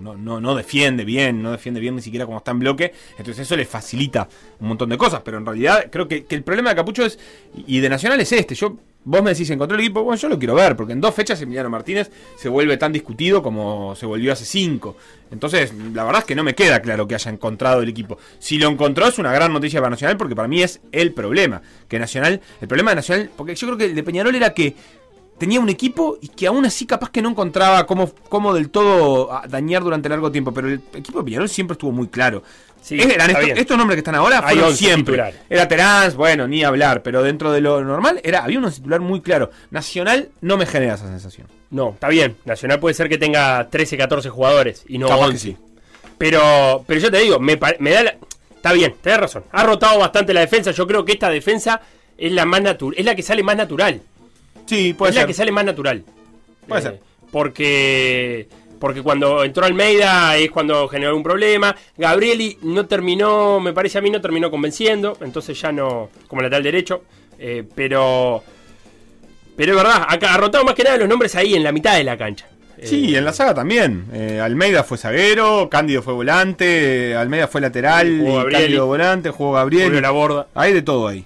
no, 0.00 0.16
no, 0.16 0.40
no 0.40 0.54
defiende 0.54 1.04
bien, 1.04 1.42
no 1.42 1.52
defiende 1.52 1.80
bien 1.80 1.96
ni 1.96 2.02
siquiera 2.02 2.26
como 2.26 2.38
está 2.38 2.50
en 2.50 2.58
bloque, 2.58 2.92
entonces 3.18 3.40
eso 3.40 3.56
le 3.56 3.64
facilita 3.64 4.28
un 4.60 4.68
montón 4.68 4.88
de 4.88 4.98
cosas, 4.98 5.22
pero 5.24 5.38
en 5.38 5.46
realidad 5.46 5.86
creo 5.90 6.08
que, 6.08 6.24
que 6.24 6.34
el 6.34 6.42
problema 6.42 6.70
de 6.70 6.76
Capucho 6.76 7.04
es, 7.04 7.18
y 7.66 7.80
de 7.80 7.88
Nacional 7.88 8.20
es 8.20 8.32
este, 8.32 8.54
yo, 8.54 8.76
vos 9.04 9.22
me 9.22 9.30
decís, 9.30 9.48
encontró 9.50 9.76
el 9.76 9.82
equipo, 9.82 10.02
bueno, 10.02 10.20
yo 10.20 10.28
lo 10.28 10.38
quiero 10.38 10.54
ver, 10.54 10.76
porque 10.76 10.92
en 10.92 11.00
dos 11.00 11.14
fechas 11.14 11.40
Emiliano 11.40 11.70
Martínez 11.70 12.10
se 12.36 12.48
vuelve 12.48 12.76
tan 12.76 12.92
discutido 12.92 13.42
como 13.42 13.94
se 13.94 14.06
volvió 14.06 14.32
hace 14.32 14.44
cinco, 14.44 14.96
entonces 15.30 15.72
la 15.94 16.04
verdad 16.04 16.20
es 16.20 16.26
que 16.26 16.34
no 16.34 16.44
me 16.44 16.54
queda 16.54 16.80
claro 16.80 17.06
que 17.06 17.14
haya 17.14 17.30
encontrado 17.30 17.82
el 17.82 17.88
equipo, 17.88 18.18
si 18.38 18.58
lo 18.58 18.68
encontró 18.68 19.06
es 19.06 19.18
una 19.18 19.32
gran 19.32 19.52
noticia 19.52 19.80
para 19.80 19.90
Nacional, 19.90 20.16
porque 20.16 20.34
para 20.34 20.48
mí 20.48 20.62
es 20.62 20.80
el 20.92 21.12
problema, 21.12 21.62
que 21.88 21.98
Nacional, 21.98 22.40
el 22.60 22.68
problema 22.68 22.90
de 22.90 22.96
Nacional, 22.96 23.30
porque 23.36 23.54
yo 23.54 23.66
creo 23.68 23.78
que 23.78 23.84
el 23.86 23.94
de 23.94 24.02
Peñarol 24.02 24.34
era 24.34 24.52
que 24.54 24.74
tenía 25.38 25.60
un 25.60 25.68
equipo 25.68 26.18
y 26.20 26.28
que 26.28 26.46
aún 26.46 26.64
así 26.66 26.86
capaz 26.86 27.10
que 27.10 27.22
no 27.22 27.28
encontraba 27.30 27.86
cómo, 27.86 28.10
cómo 28.28 28.54
del 28.54 28.70
todo 28.70 29.32
a- 29.32 29.46
dañar 29.46 29.82
durante 29.82 30.08
largo 30.08 30.30
tiempo. 30.32 30.52
Pero 30.52 30.68
el 30.68 30.80
equipo 30.94 31.18
de 31.18 31.24
Peñarol 31.24 31.48
siempre 31.48 31.72
estuvo 31.74 31.92
muy 31.92 32.08
claro. 32.08 32.42
Sí, 32.82 33.00
Eran 33.00 33.30
estos, 33.58 33.76
nombres 33.76 33.96
que 33.96 34.00
están 34.00 34.14
ahora 34.14 34.38
Hay 34.44 34.54
fueron 34.54 34.64
11 34.70 34.78
siempre. 34.78 35.14
titulares. 35.14 35.40
Era 35.50 35.66
Terán, 35.66 36.12
bueno, 36.16 36.46
ni 36.46 36.62
hablar, 36.62 37.02
pero 37.02 37.22
dentro 37.24 37.50
de 37.50 37.60
lo 37.60 37.82
normal 37.82 38.20
era 38.22 38.44
había 38.44 38.60
un 38.60 38.70
titular 38.70 39.00
muy 39.00 39.20
claro. 39.22 39.50
Nacional 39.72 40.28
no 40.40 40.56
me 40.56 40.66
genera 40.66 40.94
esa 40.94 41.08
sensación. 41.08 41.48
No, 41.70 41.90
está 41.90 42.08
bien. 42.08 42.36
Nacional 42.44 42.78
puede 42.78 42.94
ser 42.94 43.08
que 43.08 43.18
tenga 43.18 43.68
13, 43.70 43.96
14 43.96 44.30
jugadores 44.30 44.84
y 44.86 44.98
no 44.98 45.08
Capaz 45.08 45.20
que 45.20 45.30
11. 45.32 45.38
sí. 45.38 45.56
Pero, 46.16 46.84
pero 46.86 47.00
yo 47.00 47.10
te 47.10 47.18
digo, 47.18 47.38
me, 47.40 47.58
me 47.80 47.90
da 47.90 48.02
la- 48.04 48.16
Está 48.54 48.72
bien, 48.72 48.94
tenés 49.00 49.20
razón. 49.20 49.44
Ha 49.52 49.62
rotado 49.64 49.98
bastante 50.00 50.32
la 50.34 50.40
defensa. 50.40 50.70
Yo 50.72 50.86
creo 50.88 51.04
que 51.04 51.12
esta 51.12 51.28
defensa 51.30 51.80
es 52.18 52.32
la 52.32 52.44
más 52.46 52.62
natural, 52.62 52.98
es 52.98 53.04
la 53.04 53.14
que 53.14 53.22
sale 53.22 53.42
más 53.44 53.56
natural. 53.56 54.00
Sí, 54.66 54.92
puede 54.94 55.10
es 55.10 55.14
ser. 55.14 55.22
la 55.24 55.26
que 55.26 55.34
sale 55.34 55.52
más 55.52 55.64
natural. 55.64 56.04
Puede 56.68 56.80
Eh, 56.80 56.82
ser. 56.84 57.00
Porque 57.30 58.48
porque 58.78 59.02
cuando 59.02 59.42
entró 59.42 59.64
Almeida 59.64 60.36
es 60.36 60.50
cuando 60.50 60.86
generó 60.88 61.16
un 61.16 61.22
problema. 61.22 61.74
Gabrieli 61.96 62.58
no 62.62 62.86
terminó, 62.86 63.58
me 63.58 63.72
parece 63.72 63.98
a 63.98 64.02
mí, 64.02 64.10
no 64.10 64.20
terminó 64.20 64.50
convenciendo. 64.50 65.16
Entonces 65.22 65.58
ya 65.60 65.72
no, 65.72 66.10
como 66.28 66.42
lateral 66.42 66.62
derecho. 66.62 67.02
Eh, 67.38 67.64
pero 67.74 68.42
pero 69.56 69.72
es 69.72 69.76
verdad, 69.78 70.04
acá 70.08 70.34
ha 70.34 70.36
rotado 70.36 70.64
más 70.64 70.74
que 70.74 70.82
nada 70.84 70.98
los 70.98 71.08
nombres 71.08 71.34
ahí 71.34 71.54
en 71.54 71.62
la 71.64 71.72
mitad 71.72 71.96
de 71.96 72.04
la 72.04 72.16
cancha. 72.18 72.46
Sí, 72.82 73.16
en 73.16 73.24
la 73.24 73.32
saga 73.32 73.54
también. 73.54 74.04
Eh, 74.12 74.38
Almeida 74.38 74.84
fue 74.84 74.98
zaguero, 74.98 75.68
Cándido 75.70 76.02
fue 76.02 76.12
volante, 76.12 77.10
eh, 77.12 77.16
Almeida 77.16 77.48
fue 77.48 77.62
lateral, 77.62 78.18
Jugó 78.20 78.36
Gabrieli. 78.36 78.62
Cándido 78.64 78.86
volante, 78.86 79.30
jugó 79.30 79.52
Gabriel. 79.52 80.02
La 80.02 80.10
borda. 80.10 80.48
Hay 80.54 80.74
de 80.74 80.82
todo 80.82 81.08
ahí. 81.08 81.24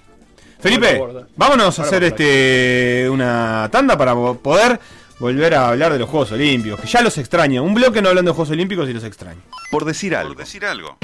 Felipe, 0.61 1.01
vámonos 1.35 1.77
a 1.79 1.83
hacer 1.83 2.03
este 2.03 3.07
una 3.09 3.67
tanda 3.71 3.97
para 3.97 4.13
poder 4.13 4.79
volver 5.19 5.55
a 5.55 5.69
hablar 5.69 5.93
de 5.93 5.99
los 5.99 6.09
Juegos 6.09 6.31
Olímpicos, 6.31 6.79
que 6.79 6.87
ya 6.87 7.01
los 7.01 7.17
extraña. 7.17 7.61
Un 7.61 7.73
bloque 7.73 8.01
no 8.01 8.09
hablando 8.09 8.31
de 8.31 8.35
Juegos 8.35 8.51
Olímpicos 8.51 8.89
y 8.89 8.93
los 8.93 9.03
extraño. 9.03 9.41
Por 9.71 9.85
decir 9.85 10.15
algo. 10.15 10.35
decir 10.35 10.65
algo. 10.65 10.97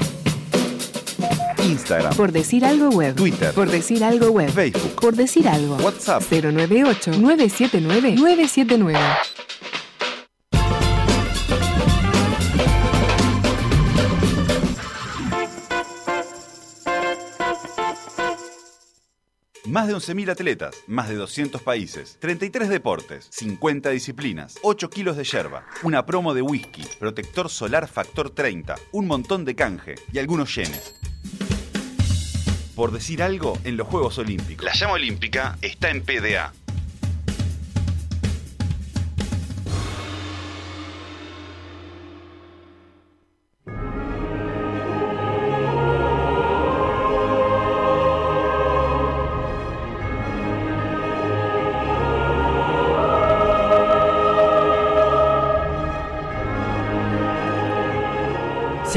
Instagram. 1.64 2.14
Por 2.14 2.32
decir 2.32 2.64
algo 2.64 2.88
web. 2.90 3.14
Twitter. 3.14 3.52
Por 3.52 3.70
decir 3.70 4.02
algo 4.04 4.30
web. 4.30 4.50
Facebook. 4.50 4.94
Por 5.00 5.16
decir 5.16 5.48
algo. 5.48 5.76
WhatsApp. 5.76 6.22
098-979-979. 6.30 8.94
Más 19.68 19.86
de 19.86 19.94
11.000 19.94 20.30
atletas, 20.30 20.74
más 20.86 21.10
de 21.10 21.16
200 21.16 21.60
países, 21.60 22.16
33 22.20 22.70
deportes, 22.70 23.28
50 23.30 23.90
disciplinas, 23.90 24.54
8 24.62 24.88
kilos 24.88 25.18
de 25.18 25.24
yerba, 25.24 25.66
una 25.82 26.06
promo 26.06 26.32
de 26.32 26.40
whisky, 26.40 26.82
protector 26.98 27.50
solar 27.50 27.86
factor 27.86 28.30
30, 28.30 28.76
un 28.92 29.06
montón 29.06 29.44
de 29.44 29.54
canje 29.54 29.96
y 30.10 30.20
algunos 30.20 30.54
yenes. 30.54 30.94
Por 32.74 32.92
decir 32.92 33.22
algo, 33.22 33.58
en 33.64 33.76
los 33.76 33.86
Juegos 33.86 34.16
Olímpicos. 34.16 34.64
La 34.64 34.72
llama 34.72 34.94
olímpica 34.94 35.58
está 35.60 35.90
en 35.90 36.02
PDA. 36.02 36.54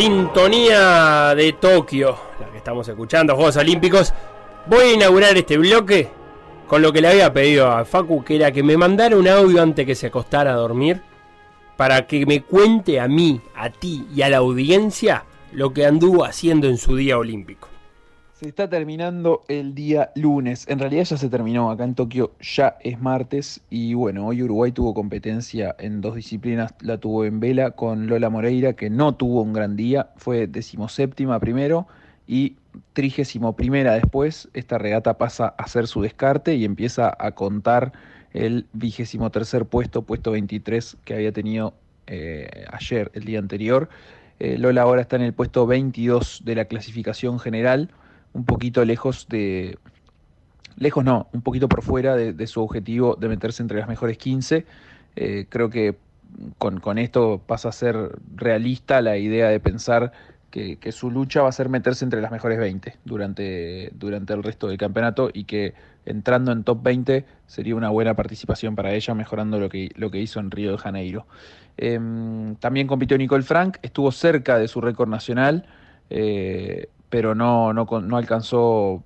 Sintonía 0.01 1.35
de 1.35 1.53
Tokio, 1.53 2.17
la 2.39 2.47
que 2.47 2.57
estamos 2.57 2.87
escuchando, 2.87 3.35
Juegos 3.35 3.55
Olímpicos. 3.57 4.11
Voy 4.65 4.79
a 4.83 4.93
inaugurar 4.93 5.37
este 5.37 5.59
bloque 5.59 6.09
con 6.65 6.81
lo 6.81 6.91
que 6.91 7.01
le 7.01 7.09
había 7.09 7.31
pedido 7.31 7.69
a 7.69 7.85
Facu, 7.85 8.23
que 8.23 8.37
era 8.37 8.51
que 8.51 8.63
me 8.63 8.77
mandara 8.77 9.15
un 9.15 9.27
audio 9.27 9.61
antes 9.61 9.85
que 9.85 9.93
se 9.93 10.07
acostara 10.07 10.53
a 10.53 10.55
dormir, 10.55 11.03
para 11.77 12.07
que 12.07 12.25
me 12.25 12.41
cuente 12.41 12.99
a 12.99 13.07
mí, 13.07 13.41
a 13.53 13.69
ti 13.69 14.07
y 14.11 14.23
a 14.23 14.29
la 14.29 14.37
audiencia 14.37 15.25
lo 15.51 15.71
que 15.71 15.85
anduvo 15.85 16.25
haciendo 16.25 16.67
en 16.67 16.79
su 16.79 16.95
día 16.95 17.19
olímpico. 17.19 17.70
Se 18.41 18.47
está 18.47 18.67
terminando 18.67 19.43
el 19.49 19.75
día 19.75 20.11
lunes. 20.15 20.67
En 20.67 20.79
realidad 20.79 21.03
ya 21.03 21.15
se 21.15 21.29
terminó. 21.29 21.69
Acá 21.69 21.83
en 21.83 21.93
Tokio 21.93 22.31
ya 22.41 22.75
es 22.79 22.99
martes. 22.99 23.61
Y 23.69 23.93
bueno, 23.93 24.25
hoy 24.25 24.41
Uruguay 24.41 24.71
tuvo 24.71 24.95
competencia 24.95 25.75
en 25.77 26.01
dos 26.01 26.15
disciplinas. 26.15 26.73
La 26.81 26.97
tuvo 26.97 27.23
en 27.25 27.39
vela 27.39 27.69
con 27.69 28.07
Lola 28.07 28.31
Moreira, 28.31 28.73
que 28.73 28.89
no 28.89 29.13
tuvo 29.13 29.43
un 29.43 29.53
gran 29.53 29.75
día. 29.75 30.09
Fue 30.17 30.47
decimoséptima 30.47 31.39
primero 31.39 31.85
y 32.25 32.55
trigésimo 32.93 33.55
primera 33.55 33.93
después. 33.93 34.49
Esta 34.55 34.79
regata 34.79 35.19
pasa 35.19 35.53
a 35.55 35.67
ser 35.67 35.85
su 35.85 36.01
descarte 36.01 36.55
y 36.55 36.65
empieza 36.65 37.15
a 37.19 37.33
contar 37.33 37.93
el 38.33 38.65
vigésimo 38.73 39.29
tercer 39.29 39.67
puesto, 39.67 40.01
puesto 40.01 40.31
23 40.31 40.97
que 41.05 41.13
había 41.13 41.31
tenido 41.31 41.75
eh, 42.07 42.65
ayer, 42.71 43.11
el 43.13 43.23
día 43.23 43.37
anterior. 43.37 43.87
Eh, 44.39 44.57
Lola 44.57 44.81
ahora 44.81 45.01
está 45.01 45.17
en 45.17 45.21
el 45.21 45.33
puesto 45.33 45.67
22 45.67 46.41
de 46.43 46.55
la 46.55 46.65
clasificación 46.65 47.37
general 47.37 47.91
un 48.33 48.45
poquito 48.45 48.83
lejos 48.85 49.27
de... 49.29 49.77
Lejos 50.77 51.03
no, 51.03 51.27
un 51.33 51.41
poquito 51.41 51.67
por 51.69 51.83
fuera 51.83 52.15
de, 52.15 52.47
su 52.47 52.61
objetivo 52.61 53.15
de 53.15 53.27
meterse 53.27 53.61
entre 53.61 53.77
las 53.79 53.87
mejores 53.87 54.17
15. 54.17 54.65
Eh, 55.15 55.45
creo 55.49 55.69
que 55.69 55.97
con, 56.57 56.79
con 56.79 56.97
esto 56.97 57.41
pasa 57.45 57.69
a 57.69 57.71
ser 57.71 58.17
realista 58.35 59.01
la 59.01 59.17
idea 59.17 59.49
de 59.49 59.59
pensar 59.59 60.11
que, 60.49 60.77
que 60.77 60.91
su 60.91 61.11
lucha 61.11 61.41
va 61.41 61.49
a 61.49 61.51
ser 61.51 61.69
meterse 61.69 62.05
entre 62.05 62.21
las 62.21 62.31
mejores 62.31 62.57
20 62.57 62.97
durante, 63.05 63.91
durante 63.93 64.33
el 64.33 64.43
resto 64.43 64.67
del 64.67 64.77
campeonato 64.77 65.29
y 65.33 65.43
que 65.43 65.73
entrando 66.05 66.51
en 66.51 66.63
top 66.63 66.81
20 66.83 67.25
sería 67.47 67.75
una 67.75 67.89
buena 67.89 68.15
participación 68.15 68.75
para 68.75 68.93
ella, 68.93 69.13
mejorando 69.13 69.59
lo 69.59 69.69
que, 69.69 69.89
lo 69.95 70.11
que 70.11 70.19
hizo 70.19 70.39
en 70.39 70.51
Río 70.51 70.71
de 70.71 70.77
Janeiro. 70.77 71.25
Em, 71.77 72.55
también 72.55 72.87
compitió 72.87 73.17
Nicole 73.17 73.43
Frank, 73.43 73.77
estuvo 73.81 74.11
cerca 74.11 74.57
de 74.57 74.67
su 74.67 74.81
récord 74.81 75.09
nacional, 75.09 75.65
eh, 76.09 76.89
pero 77.11 77.35
no, 77.35 77.73
no, 77.73 78.17
alcanzó 78.17 79.03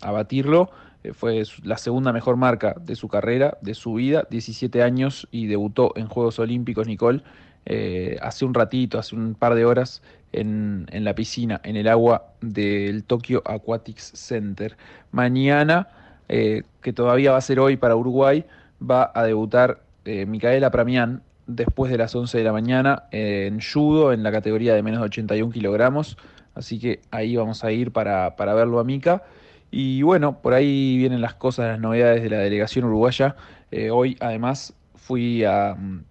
a 0.00 0.12
batirlo. 0.12 0.70
Eh, 1.02 1.12
fue 1.12 1.42
la 1.64 1.76
segunda 1.76 2.12
mejor 2.12 2.36
marca 2.36 2.74
de 2.80 2.94
su 2.94 3.08
carrera, 3.08 3.58
de 3.60 3.74
su 3.74 3.94
vida, 3.94 4.26
17 4.30 4.82
años 4.82 5.28
y 5.30 5.46
debutó 5.46 5.92
en 5.96 6.06
Juegos 6.06 6.38
Olímpicos 6.38 6.86
Nicole 6.86 7.22
eh, 7.66 8.16
hace 8.22 8.44
un 8.44 8.54
ratito, 8.54 8.98
hace 8.98 9.16
un 9.16 9.34
par 9.34 9.56
de 9.56 9.64
horas 9.64 10.02
en, 10.32 10.86
en 10.90 11.04
la 11.04 11.14
piscina, 11.14 11.60
en 11.64 11.76
el 11.76 11.88
agua 11.88 12.28
del 12.40 13.02
Tokyo 13.02 13.42
Aquatics 13.44 14.12
Center. 14.14 14.76
Mañana, 15.10 15.88
eh, 16.28 16.62
que 16.80 16.92
todavía 16.92 17.32
va 17.32 17.38
a 17.38 17.42
ser 17.42 17.58
hoy 17.58 17.76
para 17.76 17.96
Uruguay, 17.96 18.44
va 18.80 19.10
a 19.14 19.24
debutar 19.24 19.82
Micaela 20.06 20.70
Pramián 20.70 21.20
después 21.46 21.90
de 21.92 21.98
las 21.98 22.14
11 22.14 22.38
de 22.38 22.44
la 22.44 22.52
mañana 22.52 23.02
en 23.10 23.60
judo 23.60 24.14
en 24.14 24.22
la 24.22 24.32
categoría 24.32 24.74
de 24.74 24.82
menos 24.82 25.00
de 25.00 25.06
81 25.06 25.52
kilogramos. 25.52 26.16
Así 26.58 26.80
que 26.80 27.00
ahí 27.12 27.36
vamos 27.36 27.62
a 27.62 27.70
ir 27.70 27.92
para, 27.92 28.34
para 28.36 28.52
verlo 28.52 28.80
a 28.80 28.84
Mica. 28.84 29.22
Y 29.70 30.02
bueno, 30.02 30.40
por 30.42 30.54
ahí 30.54 30.96
vienen 30.98 31.20
las 31.20 31.34
cosas, 31.34 31.68
las 31.68 31.80
novedades 31.80 32.22
de 32.22 32.30
la 32.30 32.38
delegación 32.38 32.84
uruguaya. 32.84 33.36
Eh, 33.70 33.90
hoy 33.90 34.16
además 34.20 34.74
fui 34.96 35.44
a, 35.44 35.76
mm, 35.78 36.02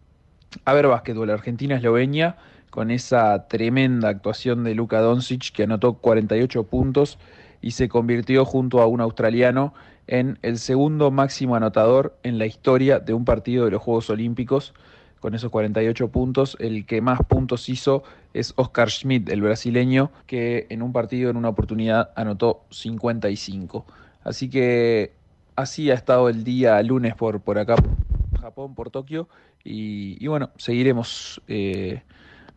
a 0.63 0.73
ver 0.73 0.87
básquetbol 0.87 1.29
Argentina-Eslovenia 1.29 2.37
con 2.69 2.91
esa 2.91 3.47
tremenda 3.47 4.09
actuación 4.09 4.63
de 4.63 4.73
Luka 4.73 5.01
Doncic 5.01 5.51
que 5.51 5.63
anotó 5.63 5.93
48 5.93 6.63
puntos 6.63 7.17
y 7.61 7.71
se 7.71 7.89
convirtió 7.89 8.45
junto 8.45 8.81
a 8.81 8.87
un 8.87 9.01
australiano 9.01 9.73
en 10.07 10.39
el 10.43 10.57
segundo 10.57 11.11
máximo 11.11 11.55
anotador 11.55 12.15
en 12.23 12.37
la 12.37 12.45
historia 12.45 12.99
de 12.99 13.13
un 13.13 13.25
partido 13.25 13.65
de 13.65 13.71
los 13.71 13.81
Juegos 13.81 14.09
Olímpicos. 14.09 14.73
Con 15.20 15.34
esos 15.34 15.49
48 15.51 16.09
puntos, 16.09 16.55
el 16.59 16.86
que 16.86 17.01
más 17.01 17.20
puntos 17.28 17.70
hizo 17.70 18.03
es 18.34 18.53
Oscar 18.55 18.89
Schmidt, 18.89 19.30
el 19.30 19.41
brasileño, 19.41 20.11
que 20.28 20.68
en 20.70 20.82
un 20.82 20.93
partido, 20.93 21.30
en 21.30 21.38
una 21.38 21.49
oportunidad, 21.49 22.11
anotó 22.15 22.61
55. 22.70 23.86
Así 24.24 24.49
que 24.49 25.13
así 25.55 25.89
ha 25.89 25.95
estado 25.95 26.30
el 26.30 26.43
día 26.43 26.82
lunes 26.84 27.15
por, 27.15 27.41
por 27.41 27.57
acá, 27.57 27.76
por 27.76 28.41
Japón, 28.41 28.76
por 28.76 28.91
Tokio. 28.91 29.28
Y, 29.63 30.26
bueno, 30.28 30.51
seguiremos 30.57 31.41
eh, 31.47 32.01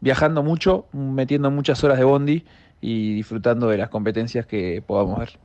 viajando 0.01 0.43
mucho, 0.43 0.87
metiendo 0.93 1.51
muchas 1.51 1.83
horas 1.83 1.99
de 1.99 2.05
bondi 2.05 2.45
y 2.81 3.15
disfrutando 3.15 3.69
de 3.69 3.79
las 3.79 3.89
competencias 3.89 4.47
que 4.47 4.83
podamos 4.87 5.19
ver. 5.19 5.39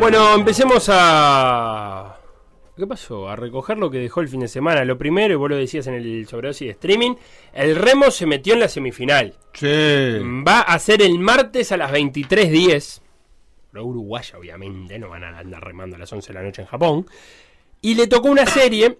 Bueno, 0.00 0.34
empecemos 0.34 0.88
a. 0.90 2.17
¿Qué 2.78 2.86
pasó? 2.86 3.28
A 3.28 3.34
recoger 3.36 3.76
lo 3.76 3.90
que 3.90 3.98
dejó 3.98 4.20
el 4.20 4.28
fin 4.28 4.40
de 4.40 4.48
semana. 4.48 4.84
Lo 4.84 4.96
primero, 4.96 5.34
y 5.34 5.36
vos 5.36 5.50
lo 5.50 5.56
decías 5.56 5.86
en 5.88 5.94
el 5.94 6.26
sobredosis 6.28 6.66
de 6.68 6.72
streaming, 6.72 7.16
el 7.52 7.74
Remo 7.76 8.10
se 8.10 8.24
metió 8.24 8.54
en 8.54 8.60
la 8.60 8.68
semifinal. 8.68 9.34
Va 10.46 10.60
a 10.60 10.78
ser 10.78 11.02
el 11.02 11.18
martes 11.18 11.72
a 11.72 11.76
las 11.76 11.90
23.10. 11.92 13.00
Lo 13.72 13.84
uruguaya, 13.84 14.38
obviamente, 14.38 14.98
no 14.98 15.08
van 15.08 15.24
a 15.24 15.38
andar 15.38 15.62
remando 15.62 15.96
a 15.96 15.98
las 15.98 16.12
11 16.12 16.28
de 16.28 16.34
la 16.34 16.42
noche 16.44 16.62
en 16.62 16.68
Japón. 16.68 17.06
Y 17.82 17.94
le 17.96 18.06
tocó 18.06 18.28
una 18.28 18.46
serie 18.46 18.98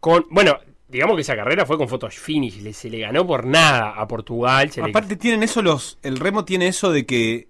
con. 0.00 0.24
Bueno, 0.30 0.56
digamos 0.88 1.16
que 1.16 1.22
esa 1.22 1.34
carrera 1.36 1.66
fue 1.66 1.76
con 1.76 1.88
photos 1.88 2.14
finish. 2.14 2.72
Se 2.72 2.88
le 2.88 3.00
ganó 3.00 3.26
por 3.26 3.44
nada 3.44 3.90
a 3.90 4.06
Portugal. 4.08 4.70
se 4.70 4.82
le- 4.82 4.88
Aparte 4.90 5.16
tienen 5.16 5.42
eso 5.42 5.62
los. 5.62 5.98
El 6.02 6.18
remo 6.18 6.44
tiene 6.44 6.68
eso 6.68 6.90
de 6.92 7.04
que. 7.06 7.48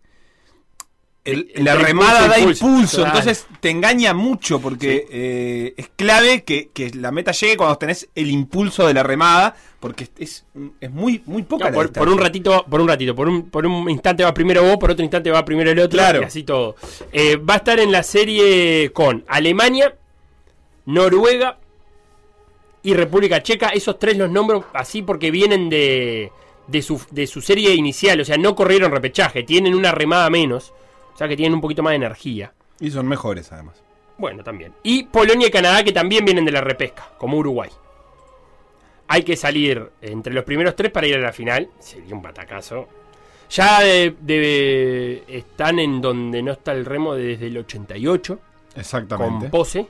El- 1.26 1.64
la 1.64 1.74
remada 1.76 2.28
da 2.28 2.38
impulso, 2.38 2.66
impulso, 2.66 2.96
claro. 3.02 3.18
entonces 3.18 3.46
te 3.60 3.70
engaña 3.70 4.14
mucho 4.14 4.60
porque 4.60 5.06
eh, 5.10 5.74
es 5.76 5.90
clave 5.96 6.44
que, 6.44 6.70
que 6.72 6.90
la 6.94 7.10
meta 7.12 7.32
llegue 7.32 7.56
cuando 7.56 7.76
tenés 7.76 8.08
el 8.14 8.30
impulso 8.30 8.86
de 8.86 8.94
la 8.94 9.02
remada, 9.02 9.54
porque 9.80 10.08
es, 10.18 10.44
es 10.80 10.90
muy, 10.90 11.22
muy 11.26 11.42
poca 11.42 11.64
No, 11.64 11.70
la 11.70 11.74
por, 11.74 11.84
distancia. 11.86 12.00
por 12.06 12.08
un 12.16 12.18
ratito, 12.22 12.64
por 12.68 12.80
un 12.80 12.88
ratito, 12.88 13.14
por 13.14 13.28
un, 13.28 13.50
por 13.50 13.66
un 13.66 13.90
instante 13.90 14.24
va 14.24 14.32
primero 14.32 14.62
vos, 14.62 14.76
por 14.78 14.90
otro 14.90 15.02
instante 15.04 15.30
va 15.30 15.44
primero 15.44 15.70
el 15.70 15.78
otro, 15.78 15.98
Claro. 15.98 16.22
y 16.22 16.24
así 16.24 16.42
todo. 16.44 16.76
Eh, 17.12 17.36
va 17.36 17.54
a 17.54 17.56
estar 17.58 17.78
en 17.78 17.92
la 17.92 18.02
serie 18.02 18.90
con 18.92 19.24
Alemania, 19.28 19.94
Noruega 20.86 21.58
y 22.82 22.94
República 22.94 23.42
Checa. 23.42 23.68
Esos 23.70 23.98
tres 23.98 24.16
los 24.16 24.30
nombro 24.30 24.64
así 24.72 25.02
porque 25.02 25.30
vienen 25.30 25.68
de, 25.68 26.30
de, 26.68 26.82
su, 26.82 27.00
de 27.10 27.26
su 27.26 27.40
serie 27.40 27.74
inicial, 27.74 28.20
o 28.20 28.24
sea, 28.24 28.36
no 28.38 28.54
corrieron 28.54 28.92
repechaje, 28.92 29.42
tienen 29.42 29.74
una 29.74 29.92
remada 29.92 30.30
menos, 30.30 30.72
o 31.16 31.18
sea 31.18 31.26
que 31.28 31.36
tienen 31.36 31.54
un 31.54 31.62
poquito 31.62 31.82
más 31.82 31.92
de 31.92 31.96
energía. 31.96 32.52
Y 32.78 32.90
son 32.90 33.08
mejores 33.08 33.50
además. 33.52 33.82
Bueno, 34.18 34.44
también. 34.44 34.74
Y 34.82 35.04
Polonia 35.04 35.46
y 35.48 35.50
Canadá 35.50 35.82
que 35.82 35.92
también 35.92 36.26
vienen 36.26 36.44
de 36.44 36.52
la 36.52 36.60
repesca, 36.60 37.08
como 37.16 37.38
Uruguay. 37.38 37.70
Hay 39.08 39.22
que 39.22 39.34
salir 39.34 39.90
entre 40.02 40.34
los 40.34 40.44
primeros 40.44 40.76
tres 40.76 40.90
para 40.92 41.06
ir 41.06 41.14
a 41.16 41.20
la 41.20 41.32
final. 41.32 41.70
Sería 41.78 42.14
un 42.14 42.20
batacazo. 42.20 42.86
Ya 43.48 43.80
de- 43.80 44.14
de- 44.20 45.24
están 45.28 45.78
en 45.78 46.02
donde 46.02 46.42
no 46.42 46.52
está 46.52 46.72
el 46.72 46.84
remo 46.84 47.14
desde 47.14 47.46
el 47.46 47.56
88. 47.58 48.38
Exactamente. 48.76 49.44
Con 49.46 49.50
pose. 49.50 49.86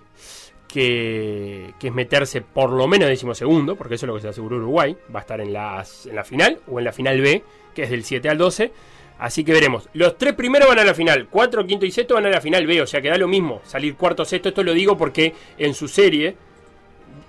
Que, 0.68 1.72
que 1.80 1.88
es 1.88 1.94
meterse 1.94 2.42
por 2.42 2.70
lo 2.70 2.86
menos 2.86 3.08
décimo 3.08 3.34
segundo, 3.34 3.76
porque 3.76 3.94
eso 3.94 4.04
es 4.04 4.08
lo 4.08 4.14
que 4.16 4.20
se 4.22 4.28
aseguró 4.28 4.56
Uruguay. 4.58 4.96
Va 5.14 5.20
a 5.20 5.22
estar 5.22 5.40
en, 5.40 5.52
las, 5.52 6.06
en 6.06 6.14
la 6.16 6.24
final 6.24 6.60
o 6.68 6.78
en 6.78 6.84
la 6.84 6.92
final 6.92 7.20
B, 7.20 7.42
que 7.74 7.84
es 7.84 7.90
del 7.90 8.04
7 8.04 8.28
al 8.28 8.36
12. 8.38 8.72
Así 9.18 9.44
que 9.44 9.52
veremos. 9.52 9.88
Los 9.94 10.18
tres 10.18 10.34
primeros 10.34 10.68
van 10.68 10.78
a 10.78 10.84
la 10.84 10.94
final. 10.94 11.28
Cuatro, 11.30 11.66
quinto 11.66 11.86
y 11.86 11.90
sexto 11.90 12.14
van 12.14 12.26
a 12.26 12.30
la 12.30 12.40
final 12.40 12.66
B. 12.66 12.82
O 12.82 12.86
sea 12.86 13.00
que 13.00 13.08
da 13.08 13.16
lo 13.16 13.28
mismo 13.28 13.62
salir 13.64 13.96
cuarto 13.96 14.24
sexto. 14.24 14.50
Esto 14.50 14.62
lo 14.62 14.74
digo 14.74 14.96
porque 14.96 15.34
en 15.56 15.74
su 15.74 15.88
serie 15.88 16.36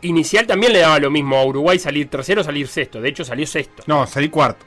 inicial 0.01 0.45
también 0.45 0.73
le 0.73 0.79
daba 0.79 0.99
lo 0.99 1.09
mismo 1.09 1.37
a 1.37 1.45
Uruguay 1.45 1.79
salir 1.79 2.09
tercero 2.09 2.41
o 2.41 2.43
salir 2.43 2.67
sexto. 2.67 3.01
De 3.01 3.09
hecho 3.09 3.23
salió 3.23 3.47
sexto. 3.47 3.83
No, 3.87 4.05
salí 4.05 4.29
cuarto. 4.29 4.65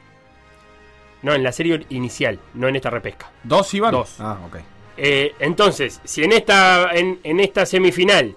No, 1.23 1.35
en 1.35 1.43
la 1.43 1.53
serie 1.53 1.85
inicial, 1.91 2.39
no 2.55 2.69
en 2.69 2.77
esta 2.77 2.89
repesca. 2.89 3.31
¿Dos 3.43 3.75
iban? 3.75 3.93
Dos. 3.93 4.17
Ah, 4.19 4.39
ok. 4.47 4.57
Eh, 4.97 5.35
entonces, 5.39 6.01
si 6.05 6.25
en 6.25 6.33
esta, 6.33 6.91
en, 6.95 7.21
en 7.23 7.41
esta 7.41 7.67
semifinal 7.67 8.35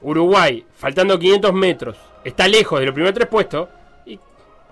Uruguay, 0.00 0.64
faltando 0.74 1.18
500 1.18 1.52
metros, 1.52 1.96
está 2.24 2.48
lejos 2.48 2.80
de 2.80 2.86
los 2.86 2.94
primeros 2.94 3.14
tres 3.14 3.28
puestos, 3.28 3.68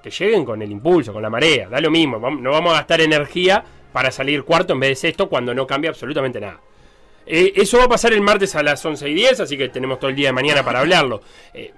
que 0.03 0.11
lleguen 0.11 0.45
con 0.45 0.61
el 0.61 0.71
impulso, 0.71 1.13
con 1.13 1.23
la 1.23 1.31
marea, 1.31 1.69
da 1.69 1.81
lo 1.81 1.91
mismo, 1.91 2.19
no 2.19 2.51
vamos 2.51 2.73
a 2.73 2.77
gastar 2.77 3.01
energía 3.01 3.65
para 3.93 4.11
salir 4.11 4.43
cuarto 4.45 4.73
en 4.73 4.81
vez 4.81 4.91
de 4.91 4.97
sexto 4.97 5.29
cuando 5.29 5.55
no 5.55 5.67
cambia 5.67 5.91
absolutamente 5.91 6.41
nada. 6.41 6.61
Eh, 7.27 7.53
eso 7.57 7.79
va 7.79 7.85
a 7.85 7.89
pasar 7.89 8.13
el 8.13 8.21
martes 8.21 8.57
a 8.57 8.63
las 8.63 8.85
11 8.85 9.09
y 9.09 9.15
10, 9.15 9.41
así 9.41 9.57
que 9.57 9.69
tenemos 9.69 9.99
todo 9.99 10.11
el 10.11 10.17
día 10.17 10.29
de 10.29 10.33
mañana 10.33 10.65
para 10.65 10.81
hablarlo. 10.81 11.21
Eh, 11.55 11.73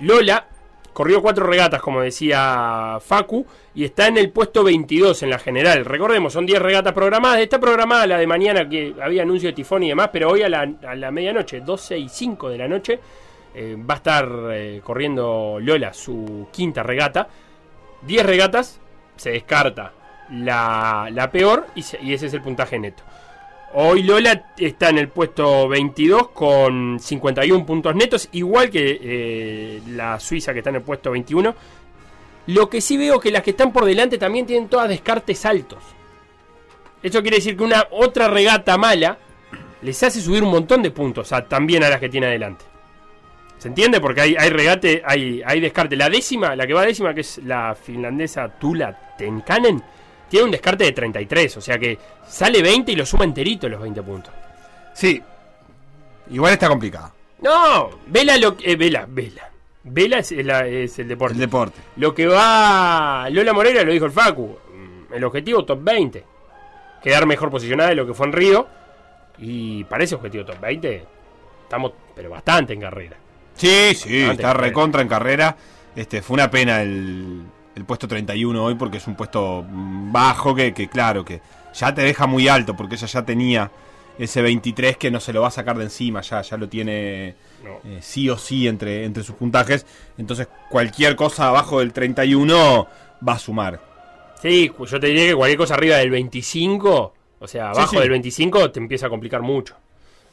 Lola 0.00 0.46
corrió 0.92 1.22
cuatro 1.22 1.46
regatas, 1.46 1.80
como 1.80 2.02
decía 2.02 2.98
Facu, 3.00 3.46
y 3.74 3.84
está 3.84 4.08
en 4.08 4.18
el 4.18 4.30
puesto 4.30 4.64
22 4.64 5.22
en 5.22 5.30
la 5.30 5.38
general. 5.38 5.84
Recordemos, 5.84 6.32
son 6.32 6.44
10 6.44 6.60
regatas 6.60 6.92
programadas. 6.92 7.40
Está 7.40 7.60
programada 7.60 8.06
la 8.06 8.18
de 8.18 8.26
mañana, 8.26 8.68
que 8.68 8.94
había 9.00 9.22
anuncio 9.22 9.48
de 9.48 9.54
tifón 9.54 9.84
y 9.84 9.88
demás, 9.88 10.10
pero 10.12 10.30
hoy 10.30 10.42
a 10.42 10.48
la, 10.48 10.68
a 10.86 10.94
la 10.94 11.10
medianoche, 11.10 11.60
12 11.60 11.98
y 11.98 12.08
5 12.08 12.50
de 12.50 12.58
la 12.58 12.68
noche, 12.68 12.98
eh, 13.54 13.76
va 13.78 13.94
a 13.94 13.96
estar 13.98 14.28
corriendo 14.82 15.58
Lola 15.60 15.94
su 15.94 16.48
quinta 16.50 16.82
regata. 16.82 17.28
10 18.06 18.26
regatas, 18.26 18.80
se 19.16 19.30
descarta 19.30 19.92
la, 20.30 21.08
la 21.12 21.30
peor 21.30 21.66
y, 21.74 21.82
se- 21.82 22.00
y 22.02 22.12
ese 22.14 22.26
es 22.26 22.34
el 22.34 22.42
puntaje 22.42 22.78
neto. 22.78 23.02
Hoy 23.74 24.02
Lola 24.02 24.52
está 24.58 24.90
en 24.90 24.98
el 24.98 25.08
puesto 25.08 25.66
22 25.68 26.28
con 26.28 26.98
51 27.00 27.64
puntos 27.64 27.94
netos, 27.94 28.28
igual 28.32 28.68
que 28.70 29.00
eh, 29.02 29.82
la 29.88 30.20
Suiza 30.20 30.52
que 30.52 30.58
está 30.58 30.70
en 30.70 30.76
el 30.76 30.82
puesto 30.82 31.10
21. 31.10 31.54
Lo 32.48 32.68
que 32.68 32.80
sí 32.82 32.96
veo 32.98 33.18
que 33.18 33.30
las 33.30 33.42
que 33.42 33.50
están 33.52 33.72
por 33.72 33.84
delante 33.84 34.18
también 34.18 34.44
tienen 34.46 34.68
todas 34.68 34.88
descartes 34.88 35.46
altos. 35.46 35.78
Eso 37.02 37.22
quiere 37.22 37.38
decir 37.38 37.56
que 37.56 37.64
una 37.64 37.86
otra 37.90 38.28
regata 38.28 38.76
mala 38.76 39.16
les 39.80 40.02
hace 40.02 40.20
subir 40.20 40.42
un 40.42 40.50
montón 40.50 40.82
de 40.82 40.90
puntos 40.90 41.32
a, 41.32 41.46
también 41.48 41.82
a 41.82 41.88
las 41.88 41.98
que 41.98 42.08
tiene 42.08 42.26
adelante. 42.26 42.64
¿Se 43.62 43.68
entiende? 43.68 44.00
Porque 44.00 44.20
hay, 44.22 44.34
hay 44.36 44.50
regate, 44.50 45.02
hay, 45.06 45.40
hay 45.46 45.60
descarte. 45.60 45.94
La 45.94 46.10
décima, 46.10 46.56
la 46.56 46.66
que 46.66 46.74
va 46.74 46.82
décima, 46.84 47.14
que 47.14 47.20
es 47.20 47.38
la 47.44 47.76
finlandesa 47.76 48.48
Tula 48.48 49.14
Tenkanen, 49.16 49.80
tiene 50.28 50.46
un 50.46 50.50
descarte 50.50 50.82
de 50.82 50.90
33. 50.90 51.56
O 51.58 51.60
sea 51.60 51.78
que 51.78 51.96
sale 52.26 52.60
20 52.60 52.90
y 52.90 52.96
lo 52.96 53.06
suma 53.06 53.22
enterito 53.22 53.68
los 53.68 53.80
20 53.80 54.02
puntos. 54.02 54.34
Sí. 54.94 55.22
Igual 56.30 56.54
está 56.54 56.68
complicado. 56.68 57.12
No, 57.40 57.90
Vela 58.06 58.36
lo 58.36 58.56
que. 58.56 58.72
eh, 58.72 58.74
Vela, 58.76 59.06
Vela. 59.08 59.48
Vela 59.84 60.18
es, 60.18 60.32
la- 60.44 60.66
es 60.66 60.98
el 60.98 61.06
deporte. 61.06 61.34
El 61.34 61.40
deporte. 61.40 61.80
Lo 61.98 62.12
que 62.12 62.26
va. 62.26 63.28
Lola 63.30 63.52
Moreira 63.52 63.84
lo 63.84 63.92
dijo 63.92 64.06
el 64.06 64.10
Facu. 64.12 64.58
mm, 64.74 65.14
El 65.14 65.22
objetivo 65.22 65.64
top 65.64 65.78
20. 65.84 66.24
quedar 67.00 67.26
mejor 67.26 67.48
posicionada 67.50 67.90
de 67.90 67.94
lo 67.96 68.06
que 68.08 68.14
fue 68.14 68.26
en 68.26 68.32
Río. 68.32 68.66
Y 69.38 69.84
para 69.84 70.02
ese 70.02 70.16
objetivo 70.16 70.44
top 70.44 70.58
20, 70.60 71.04
estamos 71.62 71.92
pero 72.14 72.28
bastante 72.30 72.72
en 72.72 72.80
carrera. 72.80 73.16
Sí, 73.56 73.94
sí, 73.94 74.22
está 74.22 74.54
recontra 74.54 75.02
en 75.02 75.08
carrera. 75.08 75.56
Este, 75.94 76.22
fue 76.22 76.34
una 76.34 76.50
pena 76.50 76.82
el, 76.82 77.42
el 77.74 77.84
puesto 77.84 78.08
31 78.08 78.64
hoy 78.64 78.74
porque 78.74 78.96
es 78.98 79.06
un 79.06 79.14
puesto 79.14 79.64
bajo 79.68 80.54
que, 80.54 80.72
que, 80.72 80.88
claro, 80.88 81.24
que 81.24 81.40
ya 81.74 81.94
te 81.94 82.02
deja 82.02 82.26
muy 82.26 82.48
alto 82.48 82.74
porque 82.76 82.94
ella 82.96 83.06
ya 83.06 83.22
tenía 83.24 83.70
ese 84.18 84.42
23 84.42 84.96
que 84.96 85.10
no 85.10 85.20
se 85.20 85.32
lo 85.32 85.42
va 85.42 85.48
a 85.48 85.52
sacar 85.52 85.76
de 85.78 85.84
encima, 85.84 86.20
ya, 86.20 86.42
ya 86.42 86.56
lo 86.56 86.68
tiene 86.68 87.28
eh, 87.84 87.98
sí 88.00 88.28
o 88.28 88.36
sí 88.36 88.68
entre, 88.68 89.04
entre 89.04 89.22
sus 89.22 89.34
puntajes. 89.36 89.86
Entonces 90.18 90.48
cualquier 90.70 91.16
cosa 91.16 91.48
abajo 91.48 91.80
del 91.80 91.92
31 91.92 92.88
va 93.26 93.32
a 93.34 93.38
sumar. 93.38 93.80
Sí, 94.40 94.70
yo 94.90 95.00
te 95.00 95.06
diría 95.06 95.28
que 95.28 95.34
cualquier 95.34 95.58
cosa 95.58 95.74
arriba 95.74 95.96
del 95.98 96.10
25, 96.10 97.14
o 97.38 97.46
sea, 97.48 97.72
Sí, 97.72 97.78
abajo 97.78 97.92
sí. 97.92 97.98
del 98.00 98.10
25 98.10 98.70
te 98.72 98.80
empieza 98.80 99.06
a 99.06 99.10
complicar 99.10 99.40
mucho. 99.42 99.76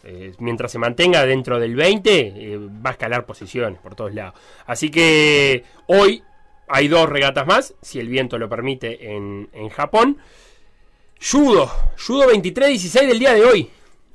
Eh, 0.04 0.34
mientras 0.40 0.72
se 0.72 0.80
mantenga 0.80 1.26
dentro 1.26 1.60
del 1.60 1.76
20, 1.76 2.20
eh, 2.20 2.58
va 2.58 2.92
a 2.92 2.94
escalar 2.94 3.26
posiciones 3.26 3.80
por 3.80 3.96
todos 3.96 4.14
lados. 4.14 4.36
Así 4.66 4.90
que 4.90 5.64
hoy 5.88 6.24
hay 6.68 6.88
dos 6.88 7.10
regatas 7.10 7.46
más, 7.46 7.74
si 7.82 8.00
el 8.00 8.08
viento 8.08 8.38
lo 8.38 8.48
permite, 8.48 9.14
en, 9.16 9.50
en 9.54 9.70
Japón. 9.70 10.18
Judo, 11.22 11.70
Judo 11.98 12.32
23-16 12.32 13.08
del 13.08 13.20
día 13.20 13.34
de 13.34 13.44
hoy. 13.44 13.70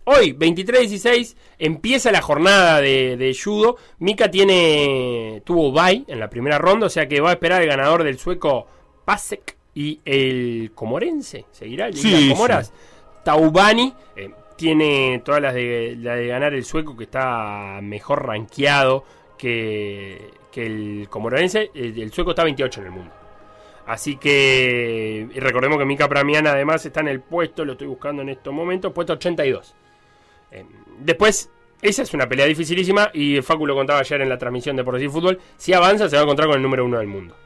Hoy, 0.07 0.35
23-16, 0.35 1.35
empieza 1.59 2.13
la 2.13 2.21
jornada 2.21 2.81
de, 2.81 3.17
de 3.17 3.35
Judo. 3.35 3.77
Mika 3.99 4.31
tiene, 4.31 5.43
tuvo 5.45 5.73
bye 5.73 6.05
en 6.07 6.21
la 6.21 6.29
primera 6.29 6.59
ronda, 6.59 6.87
o 6.87 6.91
sea 6.91 7.09
que 7.09 7.21
va 7.21 7.31
a 7.31 7.35
esperar 7.35 7.63
el 7.63 7.69
ganador 7.69 8.05
del 8.05 8.19
sueco 8.19 8.67
Pasek 9.05 9.57
y 9.75 10.01
el 10.05 10.73
comorense. 10.75 11.47
¿Seguirá 11.53 11.91
sí. 11.93 12.31
Comoras? 12.31 12.73
Taubani 13.25 13.95
eh, 14.17 14.31
tiene 14.57 15.21
todas 15.25 15.41
las 15.41 15.55
de, 15.55 15.97
la 15.99 16.17
de 16.17 16.27
ganar 16.27 16.55
el 16.55 16.65
sueco 16.65 16.97
que 16.97 17.05
está 17.05 17.81
mejor 17.83 18.27
rankeado 18.27 19.05
que, 19.37 20.31
que 20.53 20.67
el 20.67 21.07
comorense. 21.11 21.71
El, 21.75 22.01
el 22.01 22.13
sueco 22.13 22.31
está 22.31 22.45
28 22.45 22.81
en 22.81 22.87
el 22.87 22.93
mundo. 22.93 23.13
Así 23.87 24.17
que 24.17 25.29
y 25.35 25.41
recordemos 25.41 25.79
que 25.79 25.85
Mika 25.85 26.09
Pramiana 26.09 26.53
además 26.53 26.87
está 26.87 27.01
en 27.01 27.09
el 27.09 27.21
puesto, 27.21 27.65
lo 27.65 27.73
estoy 27.73 27.89
buscando 27.89 28.23
en 28.23 28.31
estos 28.31 28.53
momentos, 28.53 28.93
puesto 28.93 29.13
82. 29.15 29.75
Eh, 30.53 30.65
después, 31.01 31.51
esa 31.83 32.03
es 32.03 32.15
una 32.15 32.27
pelea 32.27 32.47
dificilísima 32.47 33.11
y 33.13 33.43
Facu 33.43 33.67
lo 33.67 33.75
contaba 33.75 34.01
ayer 34.01 34.23
en 34.23 34.29
la 34.29 34.39
transmisión 34.39 34.77
de 34.77 34.85
Por 34.85 34.95
Decir 34.95 35.11
Fútbol. 35.11 35.39
Si 35.57 35.75
avanza, 35.75 36.09
se 36.09 36.17
va 36.17 36.23
a 36.23 36.25
encontrar 36.25 36.49
con 36.49 36.57
el 36.57 36.63
número 36.63 36.85
uno 36.85 36.99
del 36.99 37.09
mundo. 37.09 37.37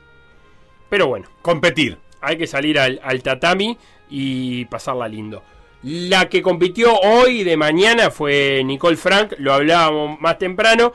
Pero 0.88 1.08
bueno, 1.08 1.28
competir. 1.42 1.98
Hay 2.20 2.36
que 2.36 2.46
salir 2.46 2.78
al, 2.78 3.00
al 3.02 3.22
tatami 3.22 3.76
y 4.10 4.64
pasarla 4.66 5.08
lindo. 5.08 5.42
La 5.84 6.28
que 6.28 6.42
compitió 6.42 6.98
hoy 6.98 7.44
de 7.44 7.56
mañana 7.56 8.10
fue 8.10 8.62
Nicole 8.64 8.96
Frank, 8.96 9.34
lo 9.38 9.54
hablábamos 9.54 10.20
más 10.20 10.36
temprano. 10.36 10.92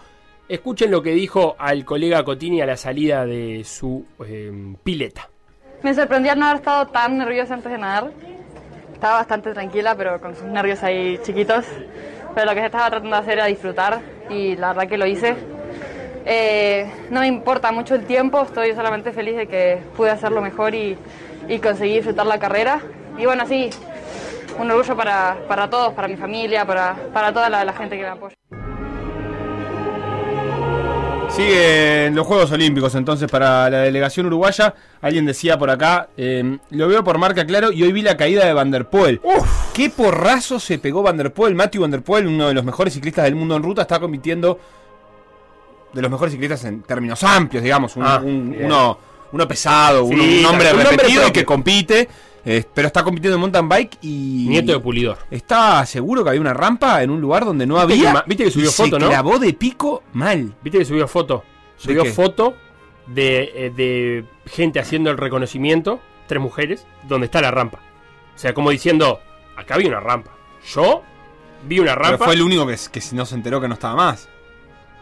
Escuchen 0.50 0.92
lo 0.92 1.02
que 1.02 1.12
dijo 1.12 1.56
al 1.58 1.86
colega 1.86 2.26
Cotini 2.26 2.62
a 2.62 2.66
la 2.66 2.76
salida 2.76 3.26
de 3.26 3.64
su 3.64 4.06
eh, 4.28 4.52
pileta. 4.84 5.30
Me 5.84 5.94
sorprendió 5.94 6.36
no 6.36 6.48
haber 6.48 6.58
estado 6.58 6.88
tan 6.88 7.18
nerviosa 7.18 7.54
antes 7.54 7.72
de 7.72 7.78
nadar. 7.78 8.12
Estaba 8.94 9.20
bastante 9.20 9.54
tranquila, 9.54 9.96
pero 9.96 10.20
con 10.20 10.36
sus 10.36 10.46
nervios 10.46 10.84
ahí 10.84 11.18
chiquitos. 11.24 11.64
Pero 12.36 12.46
lo 12.46 12.54
que 12.54 12.66
estaba 12.66 12.90
tratando 12.90 13.16
de 13.16 13.22
hacer 13.22 13.34
era 13.34 13.46
disfrutar 13.46 14.02
y 14.30 14.58
la 14.58 14.74
verdad 14.74 14.90
que 14.90 14.98
lo 14.98 15.08
hice. 15.08 15.36
Eh, 16.26 16.92
no 17.10 17.22
me 17.22 17.28
importa 17.28 17.72
mucho 17.72 17.96
el 17.96 18.06
tiempo, 18.06 18.42
estoy 18.42 18.74
solamente 18.74 19.14
feliz 19.14 19.38
de 19.38 19.48
que 19.48 19.80
pude 19.96 20.10
hacerlo 20.10 20.42
mejor 20.42 20.76
y, 20.76 20.98
y 21.48 21.60
conseguí 21.60 21.96
disfrutar 21.96 22.26
la 22.26 22.38
carrera. 22.38 22.82
Y 23.18 23.26
bueno, 23.26 23.46
sí, 23.48 23.70
un 24.60 24.72
orgullo 24.72 24.95
para, 24.95 25.38
para 25.47 25.70
todos, 25.70 25.93
para 25.93 26.08
mi 26.08 26.16
familia, 26.16 26.66
para, 26.66 26.95
para 27.14 27.34
toda 27.34 27.49
la, 27.49 27.64
la 27.66 27.74
gente 27.74 27.95
que 27.97 28.04
me 28.04 28.10
apoya. 28.10 28.36
Siguen 31.30 32.14
los 32.14 32.28
Juegos 32.28 32.51
Olímpicos 32.51 32.93
entonces 32.93 33.30
para 33.30 33.68
la 33.70 33.80
delegación 33.80 34.28
uruguaya. 34.28 34.76
Alguien 35.01 35.26
decía 35.26 35.58
por 35.58 35.72
acá, 35.72 36.10
eh, 36.16 36.60
lo 36.70 36.88
veo 36.88 37.04
por 37.04 37.18
marca 37.18 37.43
claro 37.45 37.72
y 37.72 37.82
hoy 37.82 37.91
vi 37.91 38.04
la 38.04 38.16
caída 38.16 38.45
de 38.45 38.54
Van 38.54 38.70
der 38.70 38.86
Poel. 38.88 39.20
¡Qué 39.74 39.89
porrazo 39.89 40.60
se 40.60 40.78
pegó 40.78 41.01
Van 41.01 41.18
der 41.18 41.34
Poel! 41.34 41.56
Matthew 41.56 41.82
Van 41.82 41.91
der 41.91 42.04
Poel, 42.04 42.28
uno 42.28 42.49
de 42.49 42.54
los 42.54 42.64
mejores 42.64 42.93
ciclistas 42.93 43.24
del 43.26 43.34
mundo 43.36 43.56
en 43.56 43.64
ruta, 43.64 43.82
está 43.82 43.99
compitiendo 43.99 44.60
de 45.91 46.01
los 46.04 46.12
mejores 46.12 46.34
ciclistas 46.34 46.64
en 46.66 46.84
términos 46.84 47.24
amplios, 47.24 47.64
digamos. 47.64 47.95
Un- 47.95 48.04
Ah, 48.06 48.22
un- 48.24 48.56
uno, 48.62 48.99
uno 49.32 49.47
pesado, 49.47 50.06
Sí, 50.06 50.14
un 50.14 50.20
hombre 50.45 50.70
un 50.72 50.80
hombre 50.80 50.84
repetido 50.91 51.28
y 51.28 51.32
que 51.32 51.45
compite. 51.45 52.08
Eh, 52.46 52.64
pero 52.74 52.88
está 52.88 53.04
compitiendo 53.04 53.36
en 53.36 53.41
mountain 53.41 53.70
bike 53.70 53.98
y. 54.02 54.46
Nieto 54.50 54.72
de 54.74 54.80
Pulidor. 54.80 55.20
Está 55.32 55.86
seguro 55.86 56.24
que 56.24 56.30
había 56.32 56.41
una 56.41 56.54
rampa 56.54 57.02
en 57.04 57.10
un 57.10 57.22
lugar 57.22 57.46
donde 57.46 57.66
no 57.66 57.76
Viste 57.86 58.08
había. 58.08 58.22
que 58.24 58.30
viste 58.30 58.44
que 58.46 58.52
subió 58.52 58.70
y 58.70 58.74
foto, 58.74 58.98
se 58.98 59.00
¿no? 59.04 59.10
clavó 59.10 59.39
de 59.39 59.54
pico 59.54 60.04
mal. 60.14 60.54
¿Viste 60.62 60.80
que 60.80 60.86
subió 60.86 61.08
foto? 61.08 61.44
Subió 61.78 62.04
qué? 62.04 62.12
foto 62.12 62.56
de, 63.08 63.52
eh, 63.56 63.70
de 63.76 64.26
gente 64.46 64.80
haciendo 64.80 65.10
el 65.12 65.18
reconocimiento, 65.18 66.00
tres 66.28 66.41
mujeres, 66.41 66.86
donde 67.08 67.26
está 67.26 67.41
la 67.41 67.52
rampa. 67.52 67.80
O 68.36 68.38
sea, 68.38 68.54
como 68.54 68.70
diciendo, 68.72 69.20
acá 69.58 69.76
había 69.76 69.88
una 69.89 70.00
rampa. 70.00 70.32
Yo 70.74 71.04
vi 71.68 71.80
una 71.80 71.94
Pero 71.96 72.10
rampa. 72.10 72.26
fue 72.26 72.34
el 72.36 72.41
único 72.41 72.66
que, 72.68 72.76
que 72.91 73.02
no 73.14 73.26
se 73.26 73.36
enteró 73.36 73.60
que 73.62 73.68
no 73.68 73.74
estaba 73.76 73.96
más. 73.96 74.28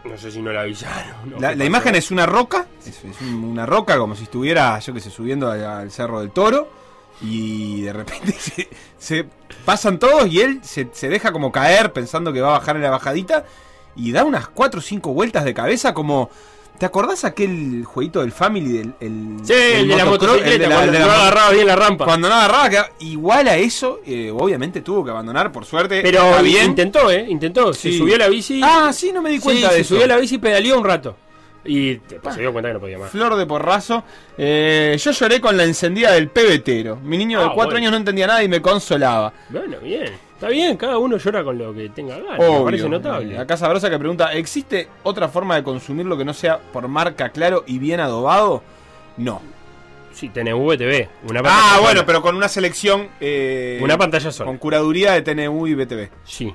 No 0.04 0.18
sé 0.18 0.32
si 0.32 0.42
no 0.42 0.52
la 0.52 0.62
avisaron. 0.62 1.30
¿no? 1.30 1.38
La, 1.38 1.64
imagen 1.64 1.94
es 1.94 2.10
una 2.10 2.26
roca, 2.26 2.66
es, 2.84 3.04
es 3.04 3.20
un- 3.20 3.44
una 3.44 3.66
roca 3.66 3.96
como 3.98 4.16
si 4.16 4.24
estuviera, 4.24 4.76
yo 4.80 4.92
que 4.92 4.98
sé, 5.00 5.10
subiendo 5.10 5.48
al, 5.50 5.64
al 5.64 5.90
Cerro 5.92 6.20
del 6.20 6.30
Toro. 6.32 6.81
Y 7.20 7.82
de 7.82 7.92
repente 7.92 8.32
se, 8.38 8.68
se 8.98 9.26
pasan 9.64 9.98
todos 9.98 10.26
y 10.28 10.40
él 10.40 10.60
se, 10.62 10.88
se 10.92 11.08
deja 11.08 11.32
como 11.32 11.52
caer 11.52 11.92
pensando 11.92 12.32
que 12.32 12.40
va 12.40 12.48
a 12.56 12.58
bajar 12.58 12.76
en 12.76 12.82
la 12.82 12.90
bajadita. 12.90 13.44
Y 13.94 14.12
da 14.12 14.24
unas 14.24 14.48
4 14.48 14.80
o 14.80 14.82
5 14.82 15.12
vueltas 15.12 15.44
de 15.44 15.54
cabeza 15.54 15.92
como... 15.94 16.30
¿Te 16.78 16.86
acordás 16.86 17.24
aquel 17.24 17.84
jueguito 17.84 18.22
del 18.22 18.32
Family? 18.32 18.72
Del, 18.78 18.94
el, 18.98 19.36
Sí, 19.44 19.52
el 19.52 19.86
de 19.88 19.94
la 19.96 20.04
motocicleta, 20.06 20.68
cuando 20.68 20.98
no 20.98 21.04
agarraba 21.04 21.50
bien 21.50 21.66
la 21.66 21.76
rampa. 21.76 22.04
Cuando 22.06 22.28
no 22.28 22.34
agarraba, 22.34 22.70
quedaba 22.70 22.88
igual 23.00 23.46
a 23.46 23.56
eso, 23.56 24.00
eh, 24.04 24.32
obviamente 24.34 24.80
tuvo 24.80 25.04
que 25.04 25.10
abandonar, 25.12 25.52
por 25.52 25.64
suerte. 25.64 26.00
Pero 26.02 26.42
bien. 26.42 26.70
intentó, 26.70 27.08
¿eh? 27.10 27.24
Intentó. 27.28 27.72
Se 27.72 27.96
subió 27.96 28.16
a 28.16 28.18
la 28.20 28.28
bici. 28.28 28.60
Ah, 28.64 28.90
sí, 28.92 29.12
no 29.12 29.22
me 29.22 29.30
di 29.30 29.38
cuenta 29.38 29.68
Sí, 29.68 29.74
de 29.74 29.74
se 29.76 29.80
eso. 29.82 29.88
subió 29.94 30.04
a 30.06 30.08
la 30.08 30.16
bici 30.16 30.36
y 30.36 30.38
pedaleó 30.38 30.76
un 30.78 30.84
rato. 30.84 31.14
Y 31.64 31.94
después 31.96 32.34
se 32.34 32.40
dio 32.40 32.52
cuenta 32.52 32.68
que 32.70 32.74
no 32.74 32.80
podía 32.80 32.98
más. 32.98 33.10
Flor 33.10 33.36
de 33.36 33.46
porrazo. 33.46 34.02
Eh, 34.36 34.96
yo 34.98 35.10
lloré 35.12 35.40
con 35.40 35.56
la 35.56 35.64
encendida 35.64 36.12
del 36.12 36.28
pebetero. 36.28 36.96
Mi 36.96 37.16
niño 37.16 37.38
de 37.38 37.44
Ah, 37.46 37.50
cuatro 37.54 37.72
bueno. 37.72 37.78
años 37.78 37.90
no 37.92 37.96
entendía 37.98 38.26
nada 38.26 38.42
y 38.42 38.48
me 38.48 38.60
consolaba. 38.60 39.32
Bueno, 39.48 39.76
bien. 39.80 40.10
Está 40.34 40.48
bien, 40.48 40.76
cada 40.76 40.98
uno 40.98 41.18
llora 41.18 41.44
con 41.44 41.56
lo 41.56 41.72
que 41.72 41.88
tenga 41.90 42.16
ganas. 42.18 42.38
Me 42.40 42.46
Obvio. 42.46 42.64
parece 42.64 42.88
notable. 42.88 43.38
Acá 43.38 43.56
Sabrosa 43.56 43.88
que 43.88 43.96
pregunta, 43.98 44.32
¿existe 44.32 44.88
otra 45.04 45.28
forma 45.28 45.54
de 45.54 45.62
consumir 45.62 46.04
lo 46.04 46.18
que 46.18 46.24
no 46.24 46.34
sea 46.34 46.58
por 46.58 46.88
marca 46.88 47.28
claro 47.28 47.62
y 47.64 47.78
bien 47.78 48.00
adobado? 48.00 48.60
No. 49.16 49.40
Sí, 50.12 50.28
TNV 50.30 50.76
TV. 50.76 51.08
Una 51.30 51.40
Ah, 51.44 51.76
bueno, 51.80 51.90
sola. 52.00 52.06
pero 52.06 52.22
con 52.22 52.34
una 52.34 52.48
selección... 52.48 53.08
eh, 53.20 53.78
Una 53.82 53.96
pantalla 53.96 54.32
sola. 54.32 54.46
Con 54.48 54.58
curaduría 54.58 55.12
de 55.12 55.22
TNU 55.22 55.66
y 55.68 55.74
BTV. 55.74 56.08
Sí. 56.24 56.52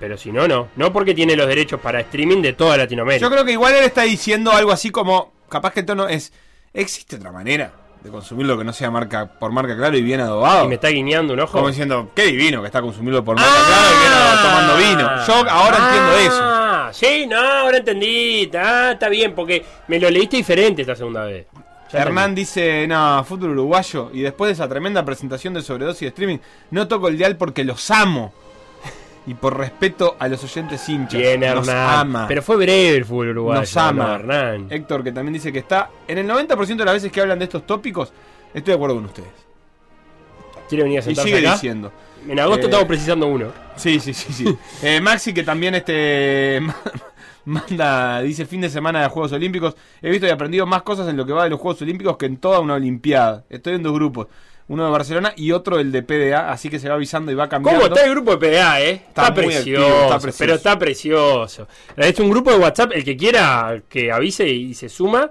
Pero 0.00 0.16
si 0.16 0.32
no, 0.32 0.48
no. 0.48 0.68
No 0.76 0.92
porque 0.92 1.14
tiene 1.14 1.36
los 1.36 1.46
derechos 1.46 1.78
para 1.78 2.00
streaming 2.00 2.40
de 2.40 2.54
toda 2.54 2.78
Latinoamérica. 2.78 3.20
Yo 3.20 3.30
creo 3.30 3.44
que 3.44 3.52
igual 3.52 3.74
él 3.74 3.84
está 3.84 4.02
diciendo 4.02 4.50
algo 4.50 4.72
así 4.72 4.90
como, 4.90 5.34
capaz 5.50 5.74
que 5.74 5.80
el 5.80 5.86
tono 5.86 6.08
es, 6.08 6.32
¿existe 6.72 7.16
otra 7.16 7.30
manera 7.30 7.72
de 8.02 8.10
consumir 8.10 8.46
lo 8.46 8.56
que 8.56 8.64
no 8.64 8.72
sea 8.72 8.90
marca 8.90 9.38
por 9.38 9.52
marca 9.52 9.76
claro 9.76 9.94
y 9.98 10.02
bien 10.02 10.20
adobado? 10.20 10.64
Y 10.64 10.68
me 10.68 10.76
está 10.76 10.88
guiñando 10.88 11.34
un 11.34 11.40
ojo. 11.40 11.52
Como 11.52 11.68
diciendo, 11.68 12.10
qué 12.14 12.24
divino 12.24 12.62
que 12.62 12.68
está 12.68 12.80
consumirlo 12.80 13.22
por 13.22 13.36
marca 13.36 13.52
claro 13.52 13.94
y 13.94 13.98
bien 14.00 14.12
adobado, 14.12 14.48
tomando 14.48 14.76
vino. 14.78 15.26
Yo 15.26 15.50
ahora 15.50 15.76
entiendo 15.76 16.12
eso. 16.16 16.40
Ah, 16.40 16.90
sí, 16.94 17.26
no, 17.26 17.38
ahora 17.38 17.76
entendí. 17.76 18.50
Ah, 18.54 18.92
está 18.94 19.10
bien, 19.10 19.34
porque 19.34 19.62
me 19.86 20.00
lo 20.00 20.08
leíste 20.08 20.38
diferente 20.38 20.80
esta 20.80 20.96
segunda 20.96 21.24
vez. 21.24 21.46
Ya 21.92 21.98
Hernán 21.98 22.34
dice, 22.34 22.86
no, 22.86 23.22
fútbol 23.24 23.50
uruguayo. 23.50 24.10
Y 24.14 24.20
después 24.20 24.48
de 24.48 24.52
esa 24.52 24.68
tremenda 24.68 25.04
presentación 25.04 25.52
de 25.52 25.60
sobredosis 25.60 26.00
de 26.00 26.08
streaming, 26.08 26.38
no 26.70 26.88
toco 26.88 27.08
el 27.08 27.18
dial 27.18 27.36
porque 27.36 27.64
los 27.64 27.90
amo. 27.90 28.32
Y 29.26 29.34
por 29.34 29.56
respeto 29.56 30.16
a 30.18 30.28
los 30.28 30.42
oyentes 30.42 30.88
hinchas. 30.88 31.20
Bien, 31.20 31.40
Nos 31.40 31.68
Hernán. 31.68 31.98
ama. 32.00 32.24
Pero 32.28 32.42
fue 32.42 32.56
breve 32.56 32.96
el 32.96 33.04
fútbol 33.04 33.28
uruguayo. 33.28 33.60
Nos 33.60 33.76
ama. 33.76 34.14
Hernán. 34.16 34.66
Héctor, 34.70 35.04
que 35.04 35.12
también 35.12 35.34
dice 35.34 35.52
que 35.52 35.58
está. 35.60 35.90
En 36.08 36.18
el 36.18 36.26
90% 36.28 36.76
de 36.76 36.84
las 36.84 36.94
veces 36.94 37.12
que 37.12 37.20
hablan 37.20 37.38
de 37.38 37.44
estos 37.44 37.66
tópicos, 37.66 38.12
estoy 38.54 38.72
de 38.72 38.74
acuerdo 38.74 38.96
con 38.96 39.04
ustedes. 39.04 39.28
¿Quiere 40.68 40.84
venir 40.84 40.98
a 40.98 41.02
Y 41.02 41.04
sentarse 41.04 41.28
sigue 41.30 41.46
acá? 41.46 41.52
diciendo. 41.54 41.92
En 42.28 42.38
agosto 42.38 42.62
Eh, 42.62 42.64
estamos 42.66 42.86
precisando 42.86 43.26
uno. 43.26 43.46
Sí, 43.76 43.98
sí, 44.00 44.14
sí, 44.14 44.32
sí. 44.32 44.56
Eh, 44.82 45.00
Maxi, 45.00 45.32
que 45.34 45.42
también 45.42 45.74
este 45.74 46.60
manda, 47.44 48.20
dice 48.20 48.46
fin 48.46 48.60
de 48.60 48.68
semana 48.70 49.02
de 49.02 49.08
Juegos 49.08 49.32
Olímpicos. 49.32 49.74
He 50.02 50.10
visto 50.10 50.26
y 50.26 50.30
aprendido 50.30 50.66
más 50.66 50.82
cosas 50.82 51.08
en 51.08 51.16
lo 51.16 51.26
que 51.26 51.32
va 51.32 51.44
de 51.44 51.50
los 51.50 51.60
Juegos 51.60 51.82
Olímpicos 51.82 52.16
que 52.16 52.26
en 52.26 52.36
toda 52.38 52.60
una 52.60 52.74
Olimpiada. 52.74 53.44
Estoy 53.50 53.74
en 53.74 53.82
dos 53.82 53.92
grupos. 53.94 54.28
Uno 54.70 54.84
de 54.84 54.90
Barcelona 54.92 55.32
y 55.36 55.50
otro 55.50 55.80
el 55.80 55.90
de 55.90 56.04
PDA, 56.04 56.52
así 56.52 56.68
que 56.70 56.78
se 56.78 56.88
va 56.88 56.94
avisando 56.94 57.32
y 57.32 57.34
va 57.34 57.48
cambiando. 57.48 57.82
¿Cómo 57.82 57.92
está 57.92 58.06
el 58.06 58.12
grupo 58.12 58.36
de 58.36 58.38
PDA, 58.38 58.80
eh? 58.80 59.02
Está, 59.08 59.34
precioso, 59.34 59.58
activo, 59.58 60.02
está 60.02 60.18
precioso. 60.20 60.38
Pero 60.38 60.54
está 60.54 60.78
precioso. 60.78 61.68
Es 61.96 62.20
un 62.20 62.30
grupo 62.30 62.52
de 62.52 62.58
WhatsApp, 62.58 62.92
el 62.94 63.02
que 63.02 63.16
quiera 63.16 63.82
que 63.88 64.12
avise 64.12 64.48
y 64.48 64.72
se 64.74 64.88
suma, 64.88 65.28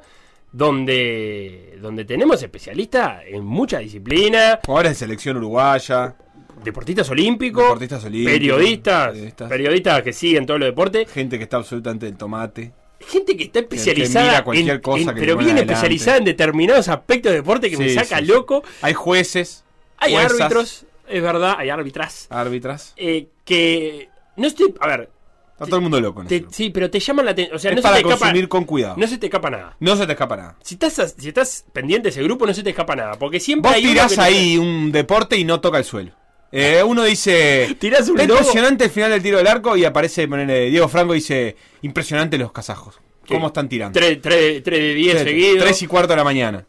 donde, 0.52 1.78
donde 1.82 2.04
tenemos 2.04 2.44
especialistas 2.44 3.22
en 3.28 3.46
muchas 3.46 3.80
disciplinas. 3.80 4.60
Ahora 4.68 4.90
es 4.90 4.98
selección 4.98 5.38
uruguaya. 5.38 6.16
deportistas 6.62 7.10
olímpicos, 7.10 7.64
Deportistas 7.64 8.04
olímpicos, 8.04 8.34
periodistas, 8.34 9.08
periodistas. 9.14 9.50
periodistas 9.50 10.02
que 10.02 10.12
siguen 10.12 10.46
todo 10.46 10.58
lo 10.58 10.66
deporte, 10.66 11.06
Gente 11.06 11.38
que 11.38 11.46
está 11.46 11.56
absolutamente 11.56 12.08
del 12.08 12.18
tomate. 12.18 12.74
Gente 13.08 13.36
que 13.38 13.46
está 13.46 13.60
que 13.62 13.66
especializada 13.76 14.26
mira 14.28 14.44
cualquier 14.44 14.76
en- 14.76 14.82
cosa 14.82 15.02
en- 15.02 15.08
que 15.16 15.20
pero 15.20 15.38
bien 15.38 15.52
adelante. 15.52 15.74
especializada 15.74 16.18
en 16.18 16.26
determinados 16.26 16.88
aspectos 16.90 17.32
de 17.32 17.38
deporte 17.38 17.70
que 17.70 17.78
me 17.78 17.94
saca 17.94 18.20
sí, 18.20 18.26
loco. 18.26 18.64
Hay 18.82 18.94
jueces. 18.94 19.64
Hay 19.98 20.14
juezas, 20.14 20.40
árbitros, 20.40 20.86
es 21.08 21.22
verdad, 21.22 21.56
hay 21.58 21.70
árbitras 21.70 22.28
Árbitras. 22.30 22.94
eh, 22.98 23.28
que 23.46 24.10
no 24.38 24.48
estoy, 24.48 24.74
a 24.80 24.88
ver, 24.88 25.10
Está 25.54 25.66
todo 25.66 25.76
el 25.76 25.82
mundo 25.82 26.00
loco. 26.00 26.22
en 26.22 26.28
te- 26.30 26.46
sí, 26.52 26.70
pero 26.70 26.90
te 26.90 27.02
llaman 27.02 27.26
la 27.26 27.32
atención, 27.32 27.56
o 27.58 27.60
sea, 27.60 27.72
es 27.72 27.76
no 27.76 27.82
se 27.82 27.84
para 27.84 27.96
te 27.96 28.02
escapa, 28.02 28.20
consumir 28.20 28.48
con 28.48 28.64
cuidado. 28.64 28.96
no 28.98 29.08
se 29.08 29.18
te 29.18 29.26
escapa 29.26 29.50
nada. 29.50 29.76
No 29.82 29.96
se 29.98 30.06
te 30.06 30.14
escapa 30.14 30.38
nada. 30.38 30.56
Si 30.64 30.76
estás, 30.76 31.16
si 31.18 31.28
estás 31.28 31.66
pendiente 31.74 32.04
de 32.06 32.10
ese 32.12 32.24
grupo, 32.24 32.46
no 32.48 32.54
se 32.54 32.64
te 32.64 32.70
escapa 32.70 32.96
nada. 32.96 33.16
Porque 33.20 33.42
siempre 33.42 33.70
Vos 33.70 33.76
hay 33.76 33.84
tirás 33.84 34.10
que 34.12 34.16
te- 34.16 34.22
ahí 34.22 34.58
un 34.58 34.92
deporte 34.94 35.36
y 35.36 35.44
no 35.44 35.60
toca 35.60 35.78
el 35.80 35.84
suelo. 35.84 36.12
Eh, 36.52 36.82
uno 36.84 37.04
dice. 37.04 37.76
Tirás 37.80 38.10
un 38.10 38.20
impresionante 38.20 38.86
el 38.86 38.90
final 38.90 39.12
del 39.12 39.22
tiro 39.22 39.38
del 39.38 39.48
arco 39.48 39.78
y 39.78 39.86
aparece 39.86 40.28
ponele, 40.28 40.70
Diego 40.70 40.88
Franco 40.88 41.14
y 41.14 41.18
dice. 41.18 41.56
Impresionante 41.82 42.38
los 42.38 42.52
kazajos. 42.52 43.00
¿Cómo 43.28 43.48
están 43.48 43.70
tirando? 43.70 44.00
3, 44.00 44.22
de 44.24 44.94
10 44.96 45.14
Tres- 45.14 45.24
seguidos. 45.24 45.64
tres 45.64 45.82
y 45.84 45.88
cuarto 45.88 46.14
de 46.14 46.18
la 46.18 46.24
mañana. 46.24 46.66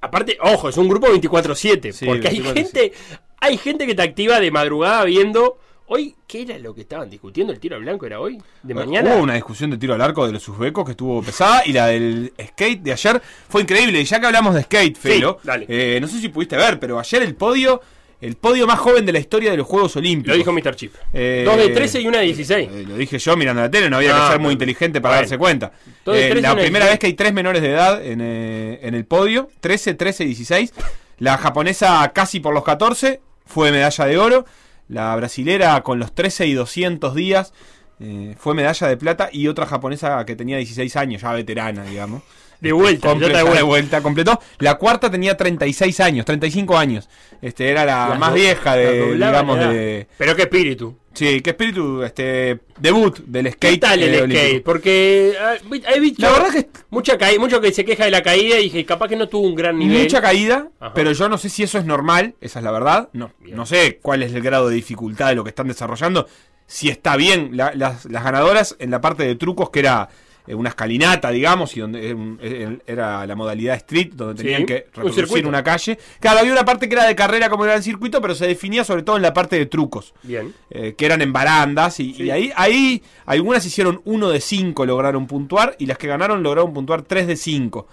Aparte, 0.00 0.38
ojo, 0.40 0.70
es 0.70 0.76
un 0.78 0.88
grupo 0.88 1.08
24-7. 1.08 1.92
Sí, 1.92 2.06
porque 2.06 2.28
hay 2.28 2.38
24/7. 2.40 2.54
gente, 2.54 2.92
hay 3.38 3.58
gente 3.58 3.86
que 3.86 3.94
te 3.94 4.02
activa 4.02 4.40
de 4.40 4.50
madrugada 4.50 5.04
viendo. 5.04 5.58
Hoy, 5.92 6.14
¿qué 6.26 6.42
era 6.42 6.56
lo 6.58 6.72
que 6.74 6.82
estaban 6.82 7.10
discutiendo? 7.10 7.52
¿El 7.52 7.58
tiro 7.60 7.74
al 7.76 7.82
blanco 7.82 8.06
era 8.06 8.20
hoy? 8.20 8.38
¿De 8.62 8.72
mañana? 8.74 9.12
Hubo 9.12 9.22
una 9.24 9.34
discusión 9.34 9.70
de 9.72 9.76
tiro 9.76 9.92
al 9.92 10.00
arco 10.00 10.24
de 10.24 10.32
los 10.32 10.48
uzbecos 10.48 10.84
que 10.84 10.92
estuvo 10.92 11.20
pesada 11.20 11.62
y 11.66 11.72
la 11.72 11.88
del 11.88 12.32
skate 12.40 12.80
de 12.80 12.92
ayer 12.92 13.20
fue 13.48 13.62
increíble. 13.62 14.00
Y 14.00 14.04
ya 14.04 14.20
que 14.20 14.26
hablamos 14.26 14.54
de 14.54 14.62
skate, 14.62 14.96
Felo, 14.96 15.38
dale. 15.42 15.66
eh, 15.68 15.98
no 16.00 16.06
sé 16.08 16.20
si 16.20 16.28
pudiste 16.28 16.56
ver, 16.56 16.78
pero 16.78 16.98
ayer 16.98 17.22
el 17.22 17.34
podio, 17.34 17.82
el 18.20 18.36
podio 18.36 18.66
más 18.66 18.78
joven 18.78 19.06
de 19.06 19.12
la 19.12 19.18
historia 19.18 19.50
de 19.50 19.56
los 19.56 19.66
Juegos 19.66 19.96
Olímpicos. 19.96 20.36
Lo 20.36 20.36
dijo 20.36 20.52
Mr. 20.52 20.76
Chip. 20.76 20.94
Eh, 21.12 21.42
Dos 21.44 21.56
de 21.56 21.68
13 21.70 22.00
y 22.02 22.06
una 22.06 22.18
de 22.18 22.24
16. 22.26 22.68
eh, 22.70 22.84
lo 22.86 22.96
dije 22.96 23.18
yo 23.18 23.36
mirando 23.36 23.62
la 23.62 23.70
tele, 23.70 23.88
no 23.88 23.96
había 23.96 24.16
Ah, 24.16 24.26
que 24.26 24.32
ser 24.32 24.40
muy 24.40 24.52
inteligente 24.52 25.00
para 25.00 25.14
bueno. 25.16 25.22
darse 25.22 25.38
cuenta. 25.38 25.72
Eh, 25.86 26.28
13 26.30 26.38
y 26.38 26.42
la 26.42 26.52
primera 26.54 26.84
16. 26.86 26.90
vez 26.90 26.98
que 26.98 27.06
hay 27.06 27.12
tres 27.14 27.32
menores 27.32 27.62
de 27.62 27.70
edad 27.70 28.04
en, 28.04 28.20
eh, 28.20 28.80
en 28.82 28.94
el 28.94 29.04
podio, 29.04 29.48
13, 29.60 29.94
13 29.94 30.24
y 30.24 30.26
16. 30.28 30.72
La 31.18 31.38
japonesa 31.38 32.10
casi 32.14 32.40
por 32.40 32.52
los 32.54 32.64
14 32.64 33.20
fue 33.46 33.70
medalla 33.72 34.04
de 34.06 34.18
oro. 34.18 34.44
La 34.88 35.14
brasilera 35.16 35.80
con 35.82 35.98
los 35.98 36.12
13 36.14 36.46
y 36.46 36.52
200 36.54 37.14
días 37.14 37.52
eh, 38.00 38.34
fue 38.38 38.54
medalla 38.54 38.88
de 38.88 38.96
plata. 38.96 39.28
Y 39.32 39.46
otra 39.48 39.66
japonesa 39.66 40.24
que 40.24 40.36
tenía 40.36 40.56
16 40.56 40.96
años, 40.96 41.22
ya 41.22 41.32
veterana, 41.32 41.84
digamos. 41.84 42.22
De 42.60 42.72
vuelta, 42.72 43.08
Comple- 43.08 43.20
ya 43.20 43.26
está 43.28 43.38
de 43.38 43.44
vuelta. 43.44 43.62
vuelta, 43.64 44.02
completó. 44.02 44.40
La 44.58 44.74
cuarta 44.74 45.10
tenía 45.10 45.34
36 45.36 45.98
años, 46.00 46.26
35 46.26 46.76
años. 46.76 47.08
Este 47.40 47.70
era 47.70 47.86
la 47.86 48.16
más 48.18 48.34
vieja 48.34 48.76
de, 48.76 49.14
digamos, 49.14 49.58
de, 49.58 50.06
Pero 50.18 50.36
qué 50.36 50.42
espíritu. 50.42 50.94
Sí, 51.14 51.40
qué 51.40 51.50
espíritu, 51.50 52.02
este 52.04 52.60
debut 52.78 53.18
del 53.26 53.50
skate. 53.52 53.72
¿Qué 53.72 53.78
tal 53.78 54.02
el 54.02 54.08
eh, 54.14 54.18
skate? 54.18 54.24
olímpico. 54.40 54.64
Porque 54.64 55.34
ah, 55.40 55.54
visto 55.98 56.22
La 56.22 56.32
verdad 56.32 56.52
que 56.52 56.68
mucha 56.90 57.16
caí- 57.18 57.38
mucho 57.38 57.60
que 57.62 57.72
se 57.72 57.84
queja 57.84 58.04
de 58.04 58.10
la 58.10 58.22
caída 58.22 58.58
y 58.60 58.64
dije, 58.64 58.84
capaz 58.84 59.08
que 59.08 59.16
no 59.16 59.26
tuvo 59.28 59.48
un 59.48 59.54
gran 59.54 59.78
nivel. 59.78 60.02
mucha 60.02 60.20
caída, 60.20 60.68
Ajá. 60.78 60.92
pero 60.94 61.12
yo 61.12 61.28
no 61.30 61.38
sé 61.38 61.48
si 61.48 61.62
eso 61.62 61.78
es 61.78 61.84
normal, 61.86 62.34
esa 62.42 62.58
es 62.60 62.64
la 62.64 62.70
verdad. 62.70 63.08
No, 63.14 63.32
no 63.40 63.64
sé 63.66 63.98
cuál 64.02 64.22
es 64.22 64.32
el 64.34 64.42
grado 64.42 64.68
de 64.68 64.74
dificultad 64.76 65.28
de 65.30 65.34
lo 65.34 65.44
que 65.44 65.50
están 65.50 65.66
desarrollando. 65.66 66.28
Si 66.72 66.88
está 66.88 67.16
bien, 67.16 67.56
La- 67.56 67.72
las, 67.74 68.04
las 68.04 68.22
ganadoras 68.22 68.76
en 68.78 68.90
la 68.92 69.00
parte 69.00 69.24
de 69.24 69.34
trucos 69.34 69.70
que 69.70 69.80
era 69.80 70.08
eh, 70.46 70.54
una 70.54 70.68
escalinata, 70.70 71.30
digamos, 71.30 71.76
y 71.76 71.80
donde 71.80 72.06
era 72.06 72.14
un- 72.16 72.38
eh, 72.40 72.78
era 72.86 73.26
la 73.26 73.34
modalidad 73.36 73.74
street, 73.76 74.12
donde 74.14 74.42
Sí, 74.42 74.48
tenían 74.48 74.66
que 74.66 74.86
reproducir 74.94 75.46
una 75.46 75.62
calle. 75.62 75.98
Claro, 76.20 76.38
había 76.40 76.52
una 76.52 76.64
parte 76.64 76.88
que 76.88 76.94
era 76.94 77.06
de 77.06 77.14
carrera 77.14 77.50
como 77.50 77.64
era 77.64 77.74
el 77.74 77.82
circuito, 77.82 78.20
pero 78.22 78.34
se 78.34 78.46
definía 78.46 78.84
sobre 78.84 79.02
todo 79.02 79.16
en 79.16 79.22
la 79.22 79.34
parte 79.34 79.56
de 79.58 79.66
trucos. 79.66 80.14
Bien. 80.22 80.54
eh, 80.70 80.94
que 80.96 81.06
eran 81.06 81.20
en 81.22 81.32
barandas 81.32 81.98
y, 82.00 82.12
y 82.22 82.30
ahí, 82.30 82.52
ahí 82.56 83.02
algunas 83.26 83.66
hicieron 83.66 84.00
uno 84.04 84.30
de 84.30 84.40
5 84.40 84.86
lograron 84.86 85.26
puntuar 85.26 85.74
y 85.78 85.86
las 85.86 85.98
que 85.98 86.06
ganaron 86.06 86.42
lograron 86.42 86.72
puntuar 86.72 87.02
3 87.02 87.26
de 87.26 87.36
5 87.36 87.86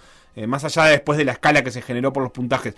más 0.46 0.62
allá 0.64 0.84
de 0.84 0.90
después 0.92 1.18
de 1.18 1.24
la 1.24 1.32
escala 1.32 1.64
que 1.64 1.72
se 1.72 1.82
generó 1.82 2.12
por 2.12 2.22
los 2.22 2.30
puntajes 2.30 2.74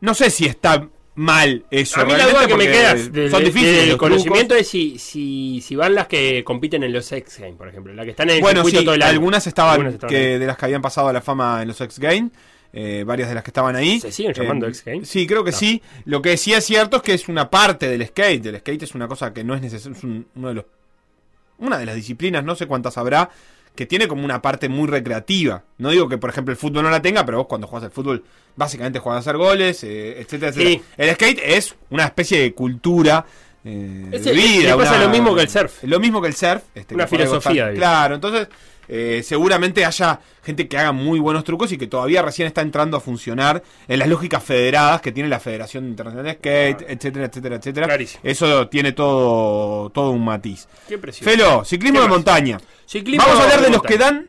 no 0.00 0.12
sé 0.12 0.28
si 0.28 0.44
está 0.46 0.88
mal 1.16 1.64
eso 1.70 2.00
A 2.00 2.04
mí 2.04 2.12
la 2.12 2.26
duda 2.26 2.46
que 2.46 2.56
me 2.56 2.66
queda 2.66 2.96
son 3.30 3.42
difíciles 3.44 3.88
los 3.88 3.96
conocimiento 3.96 4.48
trucos. 4.54 4.60
es 4.60 4.68
si, 4.68 4.98
si, 4.98 5.60
si 5.62 5.74
van 5.76 5.94
las 5.94 6.06
que 6.06 6.44
compiten 6.44 6.82
en 6.84 6.92
los 6.92 7.10
X 7.10 7.38
Games, 7.40 7.56
por 7.56 7.68
ejemplo, 7.68 7.92
las 7.94 8.04
que 8.04 8.10
están 8.10 8.28
en 8.30 8.36
el 8.36 8.42
bueno 8.42 8.60
circuito 8.60 8.78
sí 8.80 8.84
todo 8.84 8.94
el 8.94 9.02
año. 9.02 9.10
algunas 9.12 9.46
estaban, 9.46 9.72
Algunas 9.74 9.94
estaban 9.94 10.10
que 10.14 10.20
ahí. 10.34 10.38
de 10.38 10.46
las 10.46 10.56
que 10.58 10.64
habían 10.66 10.82
pasado 10.82 11.08
a 11.08 11.12
la 11.12 11.20
fama 11.22 11.62
en 11.62 11.68
los 11.68 11.80
X 11.80 11.98
Games 11.98 12.30
eh, 12.72 13.04
varias 13.06 13.28
de 13.30 13.34
las 13.34 13.42
que 13.44 13.50
estaban 13.50 13.74
ahí 13.76 13.98
¿Se 14.00 14.12
siguen 14.12 14.34
llamando 14.34 14.66
X 14.66 14.82
Games? 14.84 15.08
sí 15.08 15.26
creo 15.26 15.42
que 15.42 15.52
No. 15.52 15.56
sí 15.56 15.80
lo 16.04 16.20
que 16.20 16.36
sí 16.36 16.52
es 16.52 16.64
cierto 16.64 16.98
es 16.98 17.02
que 17.02 17.14
es 17.14 17.28
una 17.28 17.48
parte 17.48 17.88
del 17.88 18.06
skate 18.06 18.44
el 18.46 18.58
skate 18.58 18.82
es 18.82 18.94
una 18.94 19.08
cosa 19.08 19.32
que 19.32 19.42
no 19.42 19.54
es 19.54 19.62
necesario 19.62 19.96
es 19.96 20.04
un- 20.04 20.26
uno 20.36 20.48
de 20.48 20.54
los 20.54 20.64
una 21.58 21.78
de 21.78 21.86
las 21.86 21.94
disciplinas, 21.94 22.44
no 22.44 22.54
sé 22.54 22.66
cuántas 22.66 22.98
habrá, 22.98 23.30
que 23.76 23.86
tiene 23.86 24.08
como 24.08 24.24
una 24.24 24.42
parte 24.42 24.68
muy 24.68 24.88
recreativa. 24.88 25.62
No 25.78 25.90
digo 25.90 26.08
que, 26.08 26.18
por 26.18 26.30
ejemplo, 26.30 26.50
el 26.52 26.58
fútbol 26.58 26.82
no 26.82 26.90
la 26.90 27.00
tenga, 27.02 27.24
pero 27.24 27.38
vos 27.38 27.46
cuando 27.46 27.66
juegas 27.68 27.84
al 27.84 27.92
fútbol, 27.92 28.24
básicamente 28.56 28.98
juegas 28.98 29.18
a 29.18 29.20
hacer 29.30 29.36
goles, 29.36 29.84
eh, 29.84 30.20
etcétera, 30.20 30.48
etcétera. 30.50 30.70
Sí. 30.70 30.82
El 30.96 31.14
skate 31.14 31.40
es 31.44 31.76
una 31.90 32.04
especie 32.06 32.40
de 32.40 32.52
cultura. 32.54 33.24
eh, 33.68 34.08
Es 34.12 34.24
de 34.24 34.32
vida, 34.32 34.70
le 34.70 34.76
pasa 34.76 34.94
una- 34.96 35.04
lo 35.06 35.10
mismo 35.10 35.34
que 35.34 35.42
el 35.42 35.48
surf. 35.48 35.82
Lo 35.84 35.98
mismo 36.00 36.22
que 36.22 36.28
el 36.28 36.34
surf. 36.34 36.62
este, 36.74 36.94
Una 36.94 37.06
filosofía. 37.08 37.72
Claro, 37.74 38.14
entonces 38.14 38.46
eh, 38.88 39.22
seguramente 39.24 39.84
haya 39.84 40.20
gente 40.44 40.68
que 40.68 40.78
haga 40.78 40.92
muy 40.92 41.18
buenos 41.18 41.44
trucos 41.44 41.72
y 41.72 41.78
que 41.78 41.86
todavía 41.86 42.22
recién 42.22 42.46
está 42.46 42.60
entrando 42.60 42.96
a 42.96 43.00
funcionar 43.00 43.62
en 43.88 43.98
las 43.98 44.08
lógicas 44.08 44.42
federadas 44.44 45.00
que 45.00 45.12
tiene 45.12 45.28
la 45.28 45.40
Federación 45.40 45.86
Internacional 45.86 46.24
de 46.26 46.32
Skate, 46.34 46.82
etcétera, 46.88 47.26
etcétera, 47.26 47.56
etcétera. 47.56 47.86
Clarísimo. 47.86 48.20
Eso 48.24 48.68
tiene 48.68 48.92
todo, 48.92 49.90
todo 49.90 50.10
un 50.10 50.24
matiz. 50.24 50.68
Qué. 50.88 50.98
Felo, 50.98 51.64
ciclismo 51.64 51.98
¿Qué 51.98 52.04
de 52.04 52.08
montaña. 52.08 52.58
Ciclismo 52.86 53.24
Vamos 53.26 53.40
a 53.40 53.44
hablar 53.44 53.60
de 53.62 53.70
los 53.70 53.82
que 53.82 53.98
dan 53.98 54.28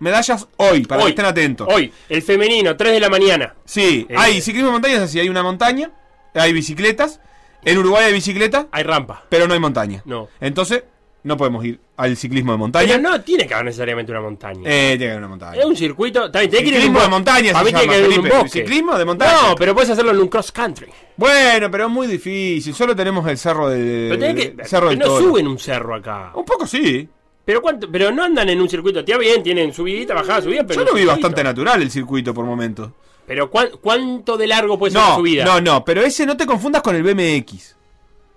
medallas 0.00 0.48
hoy, 0.56 0.84
para 0.86 1.02
Hoy, 1.02 1.06
que 1.06 1.10
estén 1.10 1.26
atentos. 1.26 1.68
Hoy, 1.70 1.92
el 2.08 2.22
femenino, 2.22 2.76
3 2.76 2.92
de 2.92 3.00
la 3.00 3.08
mañana. 3.08 3.54
Sí, 3.64 4.06
Eh, 4.08 4.14
hay 4.16 4.40
ciclismo 4.40 4.68
de 4.68 4.72
montaña, 4.72 4.94
es 4.96 5.02
así, 5.02 5.20
hay 5.20 5.28
una 5.28 5.42
montaña, 5.42 5.90
hay 6.34 6.52
bicicletas. 6.52 7.20
En 7.62 7.76
Uruguay 7.76 8.04
hay 8.06 8.12
bicicleta, 8.14 8.68
Hay 8.72 8.82
rampa. 8.84 9.24
pero 9.28 9.46
no 9.46 9.52
hay 9.54 9.60
montaña. 9.60 10.02
No. 10.06 10.28
Entonces, 10.40 10.84
no 11.22 11.36
podemos 11.36 11.62
ir 11.66 11.78
al 12.00 12.16
ciclismo 12.16 12.52
de 12.52 12.58
montaña. 12.58 12.88
Pero 12.96 13.00
no 13.10 13.20
tiene 13.20 13.46
que 13.46 13.54
haber 13.54 13.66
necesariamente 13.66 14.10
una 14.12 14.20
montaña. 14.20 14.60
Eh, 14.64 14.96
tiene 14.96 14.98
que 14.98 15.04
haber 15.06 15.18
una 15.18 15.28
montaña. 15.28 15.58
es 15.60 15.64
un 15.64 15.76
circuito. 15.76 16.30
Que 16.32 16.44
ir 16.44 16.54
en 16.54 16.64
Ciclismo 16.64 16.98
un 16.98 17.04
de 17.04 17.08
montaña 17.10 17.48
se 17.48 17.52
llama, 17.52 17.64
que 17.64 17.86
un 17.86 18.12
Felipe. 18.12 18.28
bosque. 18.36 18.48
Ciclismo 18.60 18.98
de 18.98 19.04
montaña. 19.04 19.32
No, 19.48 19.54
pero 19.54 19.74
puedes 19.74 19.90
hacerlo 19.90 20.10
en 20.12 20.18
un 20.18 20.28
cross 20.28 20.50
country. 20.52 20.86
Bueno, 21.16 21.70
pero 21.70 21.84
es 21.86 21.90
muy 21.90 22.06
difícil. 22.06 22.74
Solo 22.74 22.96
tenemos 22.96 23.26
el 23.28 23.36
cerro 23.38 23.68
de. 23.68 24.08
Pero 24.10 24.20
tenés 24.20 24.34
que, 24.56 24.62
el 24.62 24.66
cerro 24.68 24.88
pero 24.88 24.90
del 24.90 24.98
no 24.98 25.04
Toro. 25.06 25.20
suben 25.26 25.46
un 25.48 25.58
cerro 25.58 25.94
acá. 25.94 26.32
Un 26.34 26.44
poco 26.44 26.66
sí. 26.66 27.08
Pero 27.44 27.62
cuánto, 27.62 27.90
pero 27.90 28.10
no 28.10 28.22
andan 28.22 28.48
en 28.48 28.60
un 28.60 28.68
circuito. 28.68 29.00
Está 29.00 29.18
bien, 29.18 29.42
tienen 29.42 29.72
subidita, 29.72 30.14
bajada, 30.14 30.42
subida, 30.42 30.64
pero. 30.66 30.80
Yo 30.80 30.84
lo 30.86 30.90
un 30.92 30.94
vi 30.96 31.00
circuito. 31.02 31.12
bastante 31.22 31.44
natural 31.44 31.82
el 31.82 31.90
circuito 31.90 32.32
por 32.34 32.44
momentos. 32.44 32.90
Pero 33.26 33.48
¿cuán- 33.50 33.70
¿cuánto 33.80 34.36
de 34.36 34.46
largo 34.48 34.78
puede 34.78 34.92
ser 34.92 35.00
la 35.00 35.08
No, 35.10 35.16
subida? 35.16 35.44
no, 35.44 35.60
no, 35.60 35.84
pero 35.84 36.02
ese 36.02 36.26
no 36.26 36.36
te 36.36 36.46
confundas 36.46 36.82
con 36.82 36.96
el 36.96 37.02
BMX. 37.02 37.76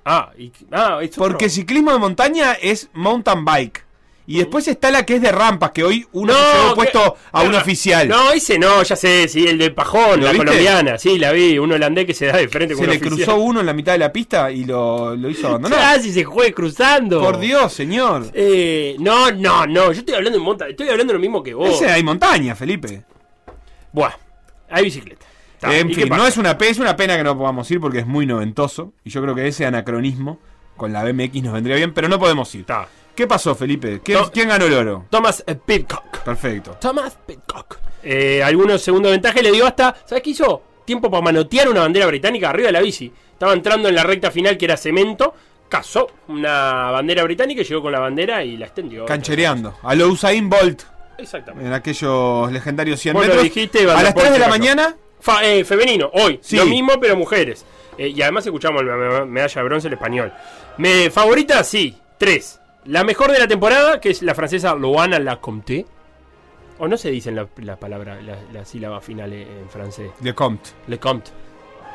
Ah, 0.05 0.31
y, 0.37 0.51
ah 0.71 0.99
es. 1.01 1.11
Porque 1.11 1.49
ciclismo 1.49 1.91
de 1.91 1.99
montaña 1.99 2.53
es 2.53 2.89
mountain 2.93 3.45
bike. 3.45 3.83
Y 4.25 4.37
después 4.37 4.65
está 4.69 4.89
la 4.89 5.05
que 5.05 5.15
es 5.17 5.21
de 5.21 5.33
rampas, 5.33 5.71
que 5.71 5.83
hoy 5.83 6.07
uno 6.13 6.31
No, 6.31 6.69
se 6.69 6.75
puesto 6.75 7.17
a 7.33 7.43
no, 7.43 7.49
un 7.49 7.55
oficial. 7.55 8.07
No, 8.07 8.31
ese 8.31 8.57
no, 8.57 8.81
ya 8.81 8.95
sé, 8.95 9.27
sí, 9.27 9.45
el 9.45 9.57
del 9.57 9.73
Pajón, 9.73 10.21
¿Lo 10.21 10.27
la 10.27 10.31
viste? 10.31 10.45
colombiana, 10.45 10.97
sí, 10.97 11.19
la 11.19 11.33
vi, 11.33 11.57
un 11.59 11.69
holandés 11.73 12.05
que 12.05 12.13
se 12.13 12.27
da 12.27 12.37
de 12.37 12.47
frente 12.47 12.73
con 12.73 12.85
se 12.85 12.89
un 12.89 12.89
le 12.91 12.97
oficial. 13.05 13.25
cruzó 13.25 13.35
uno 13.43 13.59
en 13.59 13.65
la 13.65 13.73
mitad 13.73 13.91
de 13.91 13.97
la 13.97 14.13
pista 14.13 14.49
y 14.49 14.63
lo, 14.63 15.13
lo 15.17 15.29
hizo 15.29 15.47
abandonar. 15.49 15.77
Ah, 15.83 15.99
si 15.99 16.13
se 16.13 16.23
juegue 16.23 16.53
cruzando. 16.53 17.19
Por 17.19 17.37
Dios, 17.37 17.73
señor. 17.73 18.27
Eh, 18.33 18.95
no, 18.99 19.29
no, 19.31 19.67
no, 19.67 19.91
yo 19.91 19.99
estoy 19.99 20.15
hablando 20.15 20.39
de 20.39 20.45
monta, 20.45 20.69
estoy 20.69 20.87
hablando 20.87 21.11
de 21.11 21.17
lo 21.17 21.21
mismo 21.21 21.43
que 21.43 21.53
vos. 21.53 21.69
Ese 21.69 21.91
hay 21.91 22.01
montaña, 22.01 22.55
Felipe. 22.55 23.03
Buah, 23.91 24.13
hay 24.69 24.85
bicicleta. 24.85 25.25
En 25.71 25.89
¿y 25.91 25.95
qué 25.95 26.01
fin, 26.03 26.09
no 26.15 26.25
es 26.27 26.37
una, 26.37 26.57
pe- 26.57 26.69
es 26.69 26.79
una 26.79 26.95
pena 26.95 27.15
que 27.17 27.23
no 27.23 27.37
podamos 27.37 27.69
ir 27.71 27.79
porque 27.79 27.99
es 27.99 28.07
muy 28.07 28.25
noventoso. 28.25 28.93
Y 29.03 29.09
yo 29.09 29.21
creo 29.21 29.35
que 29.35 29.47
ese 29.47 29.65
anacronismo 29.65 30.39
con 30.77 30.91
la 30.91 31.03
BMX 31.03 31.43
nos 31.43 31.53
vendría 31.53 31.75
bien, 31.75 31.93
pero 31.93 32.07
no 32.09 32.19
podemos 32.19 32.53
ir. 32.55 32.65
Ta. 32.65 32.87
¿Qué 33.15 33.27
pasó, 33.27 33.53
Felipe? 33.53 34.01
¿Quién, 34.03 34.47
ganó 34.47 34.65
el 34.65 34.73
oro? 34.73 35.05
Thomas 35.09 35.43
eh, 35.45 35.55
Pidcock. 35.55 36.19
Perfecto. 36.23 36.77
Thomas 36.81 37.15
Pidcock. 37.27 37.77
Eh, 38.01 38.41
algunos 38.43 38.81
segundos 38.81 39.11
de 39.11 39.17
ventaja 39.17 39.39
y 39.39 39.43
le 39.43 39.51
dio 39.51 39.65
hasta, 39.67 39.95
¿sabes 40.05 40.23
qué 40.23 40.31
hizo? 40.31 40.63
Tiempo 40.83 41.09
para 41.11 41.21
manotear 41.21 41.69
una 41.69 41.81
bandera 41.81 42.07
británica 42.07 42.49
arriba 42.49 42.67
de 42.67 42.73
la 42.73 42.81
bici. 42.81 43.13
Estaba 43.31 43.53
entrando 43.53 43.87
en 43.87 43.95
la 43.95 44.03
recta 44.03 44.31
final 44.31 44.57
que 44.57 44.65
era 44.65 44.75
cemento. 44.77 45.33
Cazó 45.69 46.07
una 46.27 46.91
bandera 46.91 47.23
británica 47.23 47.61
y 47.61 47.65
llegó 47.65 47.81
con 47.83 47.91
la 47.91 47.99
bandera 47.99 48.43
y 48.43 48.57
la 48.57 48.65
extendió. 48.65 49.05
Canchereando. 49.05 49.75
A 49.83 49.95
lo 49.95 50.07
Usain 50.09 50.49
Bolt 50.49 50.81
Exactamente. 51.17 51.67
en 51.67 51.73
aquellos 51.73 52.51
legendarios 52.51 52.99
100 52.99 53.13
Vos 53.13 53.23
lo 53.27 53.27
metros. 53.35 53.43
dijiste, 53.43 53.83
a 53.83 53.93
las 53.93 54.03
der 54.03 54.13
3 54.15 54.31
de 54.33 54.39
la 54.39 54.47
mañana. 54.49 54.95
Fa- 55.23 55.41
eh, 55.43 55.63
femenino, 55.63 56.09
hoy. 56.13 56.37
Sí. 56.41 56.57
Lo 56.57 56.65
mismo, 56.65 56.99
pero 56.99 57.15
mujeres. 57.15 57.65
Eh, 57.97 58.09
y 58.09 58.21
además 58.21 58.45
escuchamos 58.45 58.83
la 58.83 58.95
me- 58.97 59.25
medalla 59.25 59.61
de 59.61 59.63
bronce 59.67 59.87
el 59.87 59.93
español. 59.93 60.33
Me, 60.77 61.09
favorita, 61.09 61.63
sí. 61.63 61.95
Tres. 62.17 62.59
La 62.85 63.05
mejor 63.05 63.31
de 63.31 63.39
la 63.39 63.47
temporada, 63.47 64.01
que 64.01 64.09
es 64.09 64.21
la 64.21 64.35
francesa 64.35 64.75
Loana 64.75 65.17
Lacomte. 65.19 65.85
O 66.79 66.87
no 66.89 66.97
se 66.97 67.09
dicen 67.11 67.35
la, 67.35 67.47
la 67.57 67.77
palabra, 67.77 68.19
la, 68.21 68.35
la 68.51 68.65
sílaba 68.65 68.99
final 68.99 69.31
en 69.31 69.69
francés. 69.69 70.11
Le 70.21 70.33
Comte. 70.35 70.71
Le 70.87 70.99
Comte. 70.99 71.31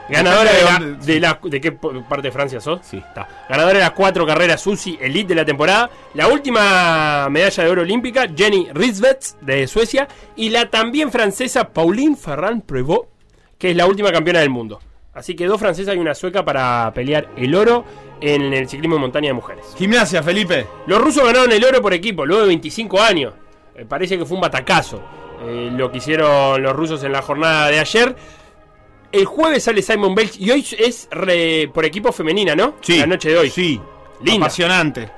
Ganadora 0.08 0.50
de, 0.50 0.62
la, 0.62 0.78
de, 1.04 1.20
la- 1.20 1.38
¿De 1.42 1.60
qué 1.60 1.72
parte 1.72 2.28
de 2.28 2.32
Francia 2.32 2.60
sos? 2.62 2.80
Sí. 2.82 2.96
Está. 2.96 3.28
Ganadora 3.50 3.74
de 3.74 3.80
las 3.84 3.90
cuatro 3.90 4.24
carreras 4.24 4.66
UCI 4.66 4.96
Elite 5.02 5.28
de 5.28 5.34
la 5.34 5.44
temporada. 5.44 5.90
La 6.14 6.28
última 6.28 7.28
medalla 7.28 7.64
de 7.64 7.68
oro 7.70 7.82
olímpica, 7.82 8.26
Jenny 8.34 8.68
Risvets 8.72 9.36
de 9.42 9.66
Suecia. 9.66 10.08
Y 10.36 10.48
la 10.48 10.70
también 10.70 11.12
francesa 11.12 11.68
Pauline 11.68 12.16
Ferrand 12.16 12.62
Prevot, 12.62 13.08
que 13.59 13.70
es 13.70 13.76
la 13.76 13.86
última 13.86 14.11
campeona 14.12 14.40
del 14.40 14.50
mundo. 14.50 14.80
Así 15.14 15.34
que 15.34 15.46
dos 15.46 15.59
francesas 15.59 15.96
y 15.96 15.98
una 15.98 16.14
sueca 16.14 16.44
para 16.44 16.92
pelear 16.94 17.28
el 17.36 17.55
oro 17.55 17.85
en 18.20 18.52
el 18.55 18.68
ciclismo 18.68 18.94
de 18.97 19.01
montaña 19.01 19.28
de 19.28 19.32
mujeres. 19.35 19.66
Gimnasia, 19.76 20.22
Felipe. 20.22 20.66
Los 20.86 21.01
rusos 21.01 21.24
ganaron 21.24 21.51
el 21.51 21.64
oro 21.64 21.82
por 21.82 21.93
equipo, 21.93 22.24
luego 22.24 22.43
de 22.43 22.48
25 22.48 23.01
años. 23.01 23.35
Eh, 23.74 23.85
parece 23.89 24.16
que 24.16 24.24
fue 24.24 24.36
un 24.36 24.40
batacazo 24.40 25.02
eh, 25.44 25.70
lo 25.72 25.90
que 25.90 25.98
hicieron 25.98 26.62
los 26.62 26.72
rusos 26.74 27.02
en 27.05 27.12
la 27.12 27.22
jornada 27.22 27.68
de 27.68 27.80
ayer. 27.80 28.14
El 29.10 29.24
jueves 29.24 29.64
sale 29.64 29.82
Simon 29.82 30.14
Belch 30.14 30.36
y 30.39 30.51
hoy 30.51 30.64
es 30.78 31.09
re- 31.10 31.68
por 31.72 31.85
equipo 31.85 32.12
femenina, 32.12 32.55
¿no? 32.55 32.74
Sí. 32.80 32.98
La 32.98 33.06
noche 33.06 33.30
de 33.30 33.39
hoy. 33.39 33.51
Sí. 33.51 33.80
Linda. 34.22 34.47
Apasionante. 34.47 35.10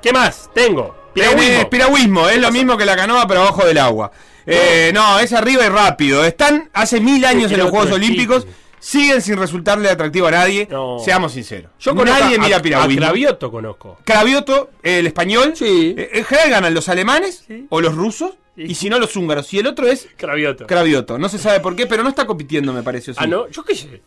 ¿Qué 0.00 0.12
más? 0.12 0.50
Tengo. 0.54 0.94
Piragüismo. 1.12 1.68
piragüismo, 1.70 2.28
es 2.28 2.38
lo 2.40 2.50
mismo 2.52 2.76
que 2.76 2.84
la 2.86 2.94
canoa, 2.96 3.26
pero 3.26 3.40
abajo 3.42 3.64
del 3.66 3.78
agua. 3.78 4.10
Eh, 4.50 4.90
no, 4.94 5.18
es 5.18 5.32
arriba 5.32 5.66
y 5.66 5.68
rápido. 5.68 6.24
Están 6.24 6.70
hace 6.72 7.00
mil 7.00 7.24
años 7.24 7.48
Sí, 7.48 7.54
en 7.54 7.60
los 7.60 7.70
Juegos 7.70 7.92
Olímpicos. 7.92 8.46
Siguen 8.80 9.20
sin 9.20 9.36
resultarle 9.36 9.90
atractivo 9.90 10.28
a 10.28 10.30
nadie. 10.30 10.68
No. 10.70 10.98
Seamos 11.00 11.32
sinceros. 11.32 11.72
Yo 11.80 11.94
conozco 11.96 12.20
Nadie 12.20 12.36
a- 12.36 12.40
mira 12.40 12.56
a 12.58 12.62
piragüismo. 12.62 13.02
Cravioto 13.02 13.50
conozco. 13.50 13.98
Cravioto, 14.04 14.70
el 14.84 15.06
español. 15.08 15.52
Eh, 15.60 16.10
en 16.12 16.24
general 16.24 16.50
ganan 16.50 16.74
los 16.74 16.88
alemanes 16.88 17.44
o 17.70 17.80
los 17.80 17.94
rusos. 17.94 18.34
Y 18.56 18.74
si 18.76 18.88
no, 18.88 18.98
los 18.98 19.14
húngaros. 19.16 19.52
Y 19.52 19.58
el 19.58 19.66
otro 19.66 19.86
es 19.88 20.08
Cravioto. 20.16 20.66
Cravioto. 20.66 21.18
No 21.18 21.28
se 21.28 21.38
sabe 21.38 21.60
por 21.60 21.74
qué, 21.76 21.86
pero 21.86 22.02
no 22.02 22.08
está 22.08 22.24
compitiendo, 22.26 22.72
me 22.72 22.82
parece. 22.82 23.10
¿o 23.10 23.14
sí? 23.14 23.20
Ah, 23.22 23.26
no, 23.26 23.48
yo 23.48 23.64
qué 23.64 23.74
sé. 23.74 24.00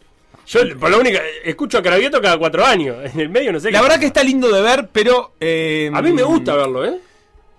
Yo, 0.47 0.61
por 0.79 0.89
lo 0.89 0.99
único, 0.99 1.19
escucho 1.43 1.77
a 1.77 1.81
Cravioto 1.83 2.21
cada 2.21 2.37
cuatro 2.37 2.65
años. 2.65 2.95
En 3.13 3.19
el 3.19 3.29
medio 3.29 3.51
no 3.51 3.59
sé 3.59 3.71
La 3.71 3.79
qué 3.79 3.83
verdad 3.83 3.87
pasa. 3.95 3.99
que 3.99 4.05
está 4.07 4.23
lindo 4.23 4.49
de 4.51 4.61
ver, 4.61 4.89
pero. 4.91 5.33
eh, 5.39 5.91
A 5.93 6.01
mí 6.01 6.11
me 6.13 6.23
gusta 6.23 6.55
verlo, 6.55 6.85
¿eh? 6.85 6.97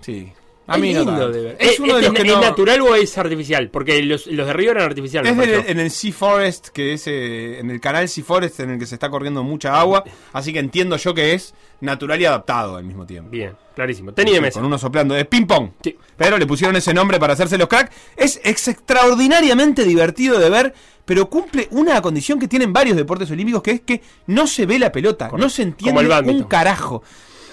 Sí. 0.00 0.32
A 0.66 0.76
Es 0.76 0.80
mí 0.80 0.92
no 0.92 1.00
lindo 1.00 1.12
tanto. 1.12 1.30
de 1.32 1.42
ver. 1.42 1.56
Es 1.58 1.72
¿Es, 1.72 1.80
uno 1.80 1.94
de 1.94 2.00
es- 2.00 2.06
los 2.06 2.14
que 2.14 2.22
¿es 2.22 2.28
no. 2.34 2.40
natural 2.40 2.80
o 2.82 2.94
es 2.94 3.18
artificial? 3.18 3.68
Porque 3.70 4.00
los, 4.02 4.26
los 4.28 4.46
de 4.46 4.52
Río 4.52 4.70
eran 4.70 4.84
artificiales. 4.84 5.32
Es 5.32 5.36
del- 5.36 5.64
en 5.66 5.80
el 5.80 5.90
Sea 5.90 6.12
Forest, 6.12 6.68
que 6.68 6.92
es 6.92 7.06
eh, 7.08 7.58
en 7.58 7.70
el 7.70 7.80
canal 7.80 8.08
Sea 8.08 8.22
Forest 8.24 8.60
en 8.60 8.70
el 8.70 8.78
que 8.78 8.86
se 8.86 8.94
está 8.94 9.10
corriendo 9.10 9.42
mucha 9.42 9.78
agua. 9.78 10.04
Así 10.32 10.52
que 10.52 10.60
entiendo 10.60 10.96
yo 10.96 11.14
que 11.14 11.34
es 11.34 11.52
natural 11.80 12.20
y 12.20 12.24
adaptado 12.26 12.76
al 12.76 12.84
mismo 12.84 13.04
tiempo. 13.06 13.30
Bien, 13.30 13.54
clarísimo. 13.74 14.12
De 14.12 14.40
mesa. 14.40 14.60
Con 14.60 14.66
uno 14.66 14.78
soplando. 14.78 15.16
Es 15.16 15.26
ping 15.26 15.46
pong. 15.46 15.70
Pero 16.16 16.38
le 16.38 16.46
pusieron 16.46 16.76
ese 16.76 16.94
nombre 16.94 17.18
para 17.18 17.32
hacerse 17.32 17.58
los 17.58 17.66
crack. 17.68 17.90
Es 18.16 18.40
ex- 18.44 18.68
extraordinariamente 18.68 19.84
divertido 19.84 20.38
de 20.38 20.48
ver. 20.50 20.74
Pero 21.04 21.28
cumple 21.28 21.66
una 21.72 22.00
condición 22.00 22.38
que 22.38 22.46
tienen 22.46 22.72
varios 22.72 22.96
deportes 22.96 23.28
olímpicos, 23.32 23.60
que 23.62 23.72
es 23.72 23.80
que 23.80 24.00
no 24.28 24.46
se 24.46 24.66
ve 24.66 24.78
la 24.78 24.92
pelota, 24.92 25.32
no 25.36 25.50
se 25.50 25.62
entiende 25.62 26.06
un 26.30 26.44
carajo. 26.44 27.02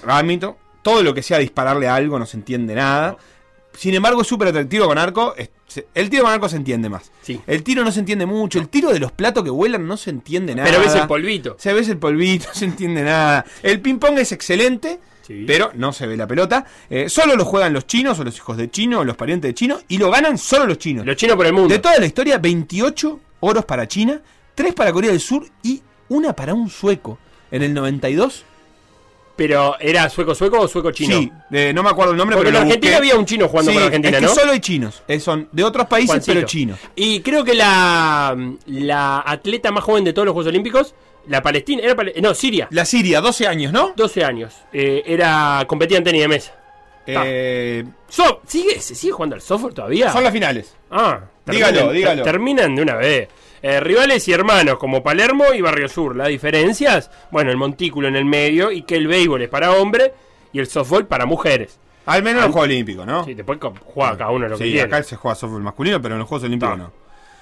Bádminton, 0.06 0.56
todo 0.90 1.04
lo 1.04 1.14
que 1.14 1.22
sea 1.22 1.38
dispararle 1.38 1.88
a 1.88 1.96
algo 1.96 2.18
no 2.18 2.26
se 2.26 2.38
entiende 2.38 2.74
nada. 2.74 3.18
Sin 3.78 3.94
embargo, 3.94 4.22
es 4.22 4.28
súper 4.28 4.48
atractivo 4.48 4.88
con 4.88 4.98
arco. 4.98 5.36
el 5.94 6.10
tiro 6.10 6.24
con 6.24 6.34
arco 6.34 6.50
se 6.50 6.56
entiende 6.56 6.90
más. 6.90 7.12
El 7.46 7.64
tiro 7.64 7.84
no 7.84 7.92
se 7.92 8.00
entiende 8.00 8.26
mucho. 8.26 8.60
El 8.60 8.70
tiro 8.70 8.92
de 8.92 9.00
los 9.00 9.12
platos 9.12 9.44
que 9.44 9.52
vuelan 9.52 9.88
no 9.88 9.98
se 9.98 10.10
entiende 10.10 10.56
nada. 10.56 10.68
Pero 10.68 10.82
ves 10.82 10.96
el 10.96 11.08
polvito. 11.08 11.56
Se 11.60 11.74
ves 11.74 11.88
el 11.90 11.98
polvito, 11.98 12.48
no 12.50 12.56
se 12.56 12.66
entiende 12.66 13.04
nada. 13.04 13.46
El 13.62 13.82
ping-pong 13.82 14.18
es 14.18 14.32
excelente, 14.32 15.00
pero 15.46 15.72
no 15.76 15.94
se 15.94 16.08
ve 16.08 16.18
la 16.18 16.26
pelota. 16.26 16.66
Eh, 16.90 17.08
solo 17.08 17.36
lo 17.36 17.46
juegan 17.46 17.72
los 17.72 17.86
chinos 17.86 18.20
o 18.20 18.24
los 18.24 18.36
hijos 18.36 18.58
de 18.58 18.72
chino 18.72 19.00
o 19.00 19.04
los 19.04 19.16
parientes 19.16 19.50
de 19.50 19.54
chino 19.54 19.80
y 19.88 20.00
lo 20.00 20.10
ganan 20.10 20.40
solo 20.40 20.66
los 20.66 20.80
chinos. 20.80 21.06
Los 21.06 21.16
chinos 21.16 21.36
por 21.38 21.46
el 21.46 21.54
mundo. 21.54 21.70
De 21.72 21.80
toda 21.80 22.00
la 22.00 22.08
historia, 22.08 22.40
28 22.40 23.20
oros 23.42 23.66
para 23.66 23.88
China, 23.88 24.20
3 24.56 24.74
para 24.74 24.92
Corea 24.92 25.12
del 25.12 25.22
Sur 25.22 25.46
y 25.62 25.84
una 26.10 26.34
para 26.34 26.56
un 26.56 26.70
sueco. 26.70 27.20
En 27.52 27.64
el 27.64 27.74
92. 27.74 28.46
Pero, 29.40 29.78
¿era 29.80 30.10
sueco-sueco 30.10 30.60
o 30.60 30.68
sueco-chino? 30.68 31.18
Sí, 31.18 31.32
eh, 31.52 31.72
no 31.74 31.82
me 31.82 31.90
acuerdo 31.90 32.12
el 32.12 32.18
nombre, 32.18 32.36
Porque 32.36 32.50
pero 32.52 32.58
en 32.62 32.68
Argentina 32.68 32.98
busqué. 32.98 32.98
había 33.10 33.16
un 33.18 33.26
chino 33.26 33.48
jugando 33.48 33.72
Sí, 33.72 33.78
por 33.78 33.86
Argentina, 33.86 34.18
es 34.18 34.22
que 34.24 34.28
¿no? 34.30 34.36
solo 34.36 34.52
hay 34.52 34.60
chinos. 34.60 35.02
Eh, 35.08 35.20
son 35.22 35.48
de 35.52 35.64
otros 35.64 35.88
países, 35.88 36.10
Juancito. 36.10 36.34
pero 36.36 36.46
chinos. 36.46 36.80
Y 36.96 37.22
creo 37.22 37.44
que 37.46 37.54
la, 37.54 38.36
la 38.66 39.24
atleta 39.26 39.72
más 39.72 39.84
joven 39.86 40.04
de 40.04 40.12
todos 40.12 40.26
los 40.26 40.34
Juegos 40.34 40.50
Olímpicos, 40.50 40.94
la 41.28 41.42
Palestina, 41.42 41.82
era 41.84 41.96
no, 42.22 42.34
Siria. 42.34 42.68
La 42.72 42.84
Siria, 42.84 43.22
12 43.22 43.48
años, 43.48 43.72
¿no? 43.72 43.94
12 43.96 44.26
años. 44.26 44.54
Eh, 44.74 45.04
era 45.06 45.64
competía 45.68 45.98
en 46.00 46.04
tenis 46.04 46.22
de 46.22 46.28
mesa. 46.28 46.56
Eh, 47.08 47.86
So- 48.08 48.42
¿sigue, 48.46 48.80
¿Se 48.82 48.94
sigue 48.96 49.14
jugando 49.14 49.36
al 49.36 49.42
software 49.42 49.74
todavía? 49.74 50.12
Son 50.12 50.24
las 50.24 50.34
finales. 50.34 50.76
Ah, 50.92 51.22
Dígalo, 51.46 51.78
terminan- 51.80 51.94
dígalo. 51.94 52.24
ter- 52.24 52.32
Terminan 52.34 52.76
de 52.76 52.82
una 52.82 52.96
vez. 52.96 53.28
Eh, 53.62 53.80
rivales 53.80 54.28
y 54.28 54.32
hermanos 54.34 54.78
como 54.78 55.04
Palermo 55.04 55.46
y 55.54 55.62
Barrio 55.62 55.90
Sur. 55.90 56.16
Las 56.16 56.30
diferencias, 56.30 57.12
bueno, 57.32 57.52
el 57.52 57.58
montículo 57.58 58.08
en 58.08 58.16
el 58.16 58.26
medio 58.26 58.72
y 58.72 58.84
que 58.84 58.96
el 58.96 59.08
béisbol 59.08 59.42
es 59.42 59.50
para 59.50 59.74
hombres 59.74 60.12
y 60.54 60.60
el 60.60 60.68
softball 60.68 61.06
para 61.08 61.26
mujeres. 61.26 61.80
Al 62.06 62.24
menos 62.24 62.40
en 62.42 62.48
los 62.48 62.54
Juegos 62.54 62.70
Olímpicos, 62.70 63.06
¿no? 63.06 63.24
Sí, 63.26 63.34
después 63.36 63.60
juega 63.86 64.18
cada 64.18 64.32
uno 64.32 64.48
lo 64.48 64.58
que 64.58 64.64
Sí, 64.64 64.72
quiere. 64.72 64.88
acá 64.88 65.04
se 65.04 65.16
juega 65.16 65.36
softball 65.36 65.62
masculino, 65.62 66.02
pero 66.02 66.16
en 66.16 66.20
los 66.20 66.28
Juegos 66.28 66.46
Olímpicos 66.46 66.78
no. 66.78 66.92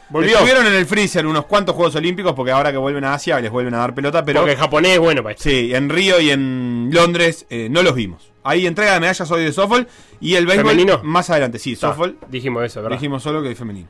Volvió. 0.09 0.31
Estuvieron 0.35 0.65
en 0.65 0.73
el 0.73 0.85
freezer 0.85 1.27
unos 1.27 1.45
cuantos 1.45 1.75
Juegos 1.75 1.95
Olímpicos 1.95 2.33
porque 2.33 2.51
ahora 2.51 2.71
que 2.71 2.77
vuelven 2.77 3.03
a 3.03 3.13
Asia 3.13 3.39
les 3.41 3.51
vuelven 3.51 3.73
a 3.73 3.79
dar 3.79 3.93
pelota, 3.93 4.23
pero... 4.23 4.39
Porque 4.39 4.53
el 4.53 4.57
japonés 4.57 4.93
es 4.93 4.99
bueno 4.99 5.21
para 5.21 5.33
esto. 5.35 5.43
Sí, 5.49 5.73
en 5.75 5.89
Río 5.89 6.19
y 6.21 6.29
en 6.31 6.89
Londres 6.93 7.45
eh, 7.49 7.67
no 7.69 7.83
los 7.83 7.93
vimos. 7.93 8.31
Hay 8.43 8.65
entrega 8.65 8.93
de 8.93 9.01
medallas 9.01 9.29
hoy 9.29 9.43
de 9.43 9.51
softball 9.51 9.85
y 10.21 10.35
el 10.35 10.45
béisbol 10.45 10.67
¿Femenino? 10.71 11.01
más 11.03 11.29
adelante. 11.29 11.59
Sí, 11.59 11.75
Ta, 11.75 11.89
softball. 11.89 12.17
Dijimos 12.29 12.63
eso, 12.63 12.81
¿verdad? 12.81 12.95
Dijimos 12.97 13.21
solo 13.21 13.41
que 13.41 13.49
hay 13.49 13.55
femenino. 13.55 13.89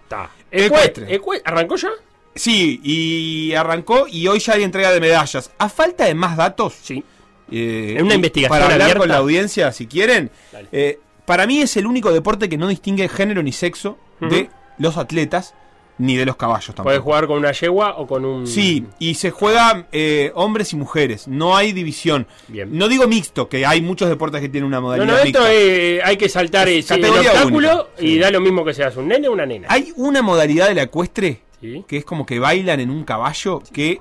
Ecue- 0.52 1.41
¿Arrancó 1.45 1.76
ya? 1.76 1.90
Sí, 2.38 2.80
y 2.84 3.53
arrancó 3.53 4.07
y 4.07 4.27
hoy 4.27 4.39
ya 4.39 4.53
hay 4.53 4.64
entrega 4.64 4.91
de 4.91 4.99
medallas. 4.99 5.51
A 5.57 5.69
falta 5.69 6.05
de 6.05 6.15
más 6.15 6.38
datos. 6.38 6.73
Sí. 6.81 7.03
eh, 7.51 7.95
En 7.97 8.05
una 8.05 8.15
investigación 8.15 8.49
Para 8.59 8.65
hablar 8.65 8.81
abierta. 8.81 8.99
con 8.99 9.09
la 9.09 9.18
audiencia, 9.18 9.72
si 9.72 9.88
quieren. 9.88 10.31
eh, 10.72 10.99
para 11.26 11.45
mí 11.45 11.59
es 11.61 11.76
el 11.77 11.85
único 11.88 12.11
deporte 12.14 12.47
que 12.47 12.57
no 12.57 12.68
distingue 12.68 13.09
género 13.09 13.43
ni 13.43 13.51
sexo 13.51 13.97
de 14.22 14.49
los 14.77 14.95
atletas 14.97 15.53
ni 15.99 16.15
de 16.15 16.26
los 16.27 16.35
caballos 16.35 16.68
tampoco. 16.68 16.84
Puedes 16.84 17.01
jugar 17.01 17.26
con 17.27 17.38
una 17.39 17.51
yegua 17.51 17.95
o 17.97 18.05
con 18.05 18.23
un. 18.23 18.45
Sí, 18.47 18.85
y 18.99 19.15
se 19.15 19.31
juega 19.31 19.88
eh, 19.91 20.31
hombres 20.35 20.72
y 20.72 20.76
mujeres, 20.76 21.27
no 21.27 21.57
hay 21.57 21.73
división. 21.73 22.27
Bien. 22.47 22.69
No 22.77 22.88
digo 22.88 23.07
mixto, 23.07 23.49
que 23.49 23.65
hay 23.65 23.81
muchos 23.81 24.07
deportes 24.07 24.39
que 24.39 24.47
tienen 24.47 24.68
una 24.68 24.80
modalidad 24.80 25.07
no, 25.07 25.14
esto 25.18 25.39
mixta. 25.39 25.53
eh, 25.53 25.99
hay 26.03 26.15
que 26.15 26.30
saltar 26.30 26.69
Es 26.69 26.91
el 26.91 27.03
obstáculo 27.03 27.72
única, 27.72 27.88
y 27.99 28.07
sí. 28.14 28.19
da 28.19 28.30
lo 28.30 28.39
mismo 28.41 28.64
que 28.64 28.76
seas 28.76 28.95
un 28.95 29.07
nene 29.07 29.27
o 29.27 29.31
una 29.34 29.45
nena. 29.47 29.68
Hay 29.72 29.91
una 29.95 30.22
modalidad 30.22 30.68
de 30.68 30.76
la 30.76 30.84
ecuestre 30.84 31.41
Sí. 31.61 31.84
que 31.88 31.97
es 31.97 32.05
como 32.05 32.25
que 32.25 32.39
bailan 32.39 32.79
en 32.79 32.89
un 32.91 33.03
caballo 33.03 33.61
que 33.73 33.99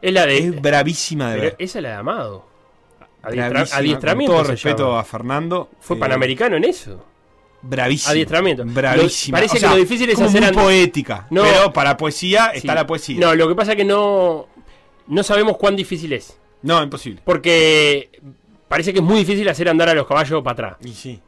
Es 0.00 0.12
la 0.12 0.24
de. 0.26 0.38
es 0.38 0.60
bravísima 0.62 1.28
de 1.30 1.36
pero 1.38 1.42
ver. 1.44 1.56
esa 1.58 1.78
es 1.78 1.82
la 1.82 1.88
de 1.90 1.94
Amado. 1.96 2.46
Adiestra- 3.22 3.76
adiestramiento. 3.76 4.32
Con 4.34 4.42
todo 4.44 4.50
respeto 4.52 4.86
llama. 4.88 5.00
a 5.00 5.04
Fernando. 5.04 5.68
Fue 5.80 5.96
eh, 5.96 6.00
panamericano 6.00 6.56
en 6.56 6.64
eso. 6.64 7.04
Bravísima. 7.62 8.12
Adiestramiento. 8.12 8.64
Bravísima. 8.64 9.36
Lo- 9.38 9.42
parece 9.42 9.56
O 9.58 9.60
sea, 9.60 9.68
que 9.68 9.74
lo 9.74 9.80
difícil 9.82 10.08
es 10.08 10.14
como 10.16 10.28
hacer 10.28 10.42
muy 10.42 10.52
poética. 10.52 11.26
No. 11.28 11.42
Pero 11.42 11.72
para 11.72 11.96
poesía 11.98 12.46
está 12.54 12.72
Sí. 12.72 12.76
la 12.78 12.86
poesía. 12.86 13.20
No, 13.20 13.34
lo 13.34 13.46
que 13.48 13.54
pasa 13.54 13.72
es 13.72 13.76
que 13.76 13.84
no. 13.84 14.46
No 15.06 15.22
sabemos 15.22 15.58
cuán 15.58 15.76
difícil 15.76 16.12
es. 16.14 16.38
No, 16.62 16.82
imposible. 16.82 17.20
Porque 17.24 18.10
parece 18.68 18.92
que 18.94 19.00
es 19.00 19.04
muy 19.04 19.18
difícil 19.18 19.46
hacer 19.50 19.68
andar 19.68 19.90
a 19.90 19.94
los 19.94 20.06
caballos 20.06 20.42
para 20.42 20.52
atrás. 20.52 20.76
Y 20.82 20.92
sí. 20.94 21.20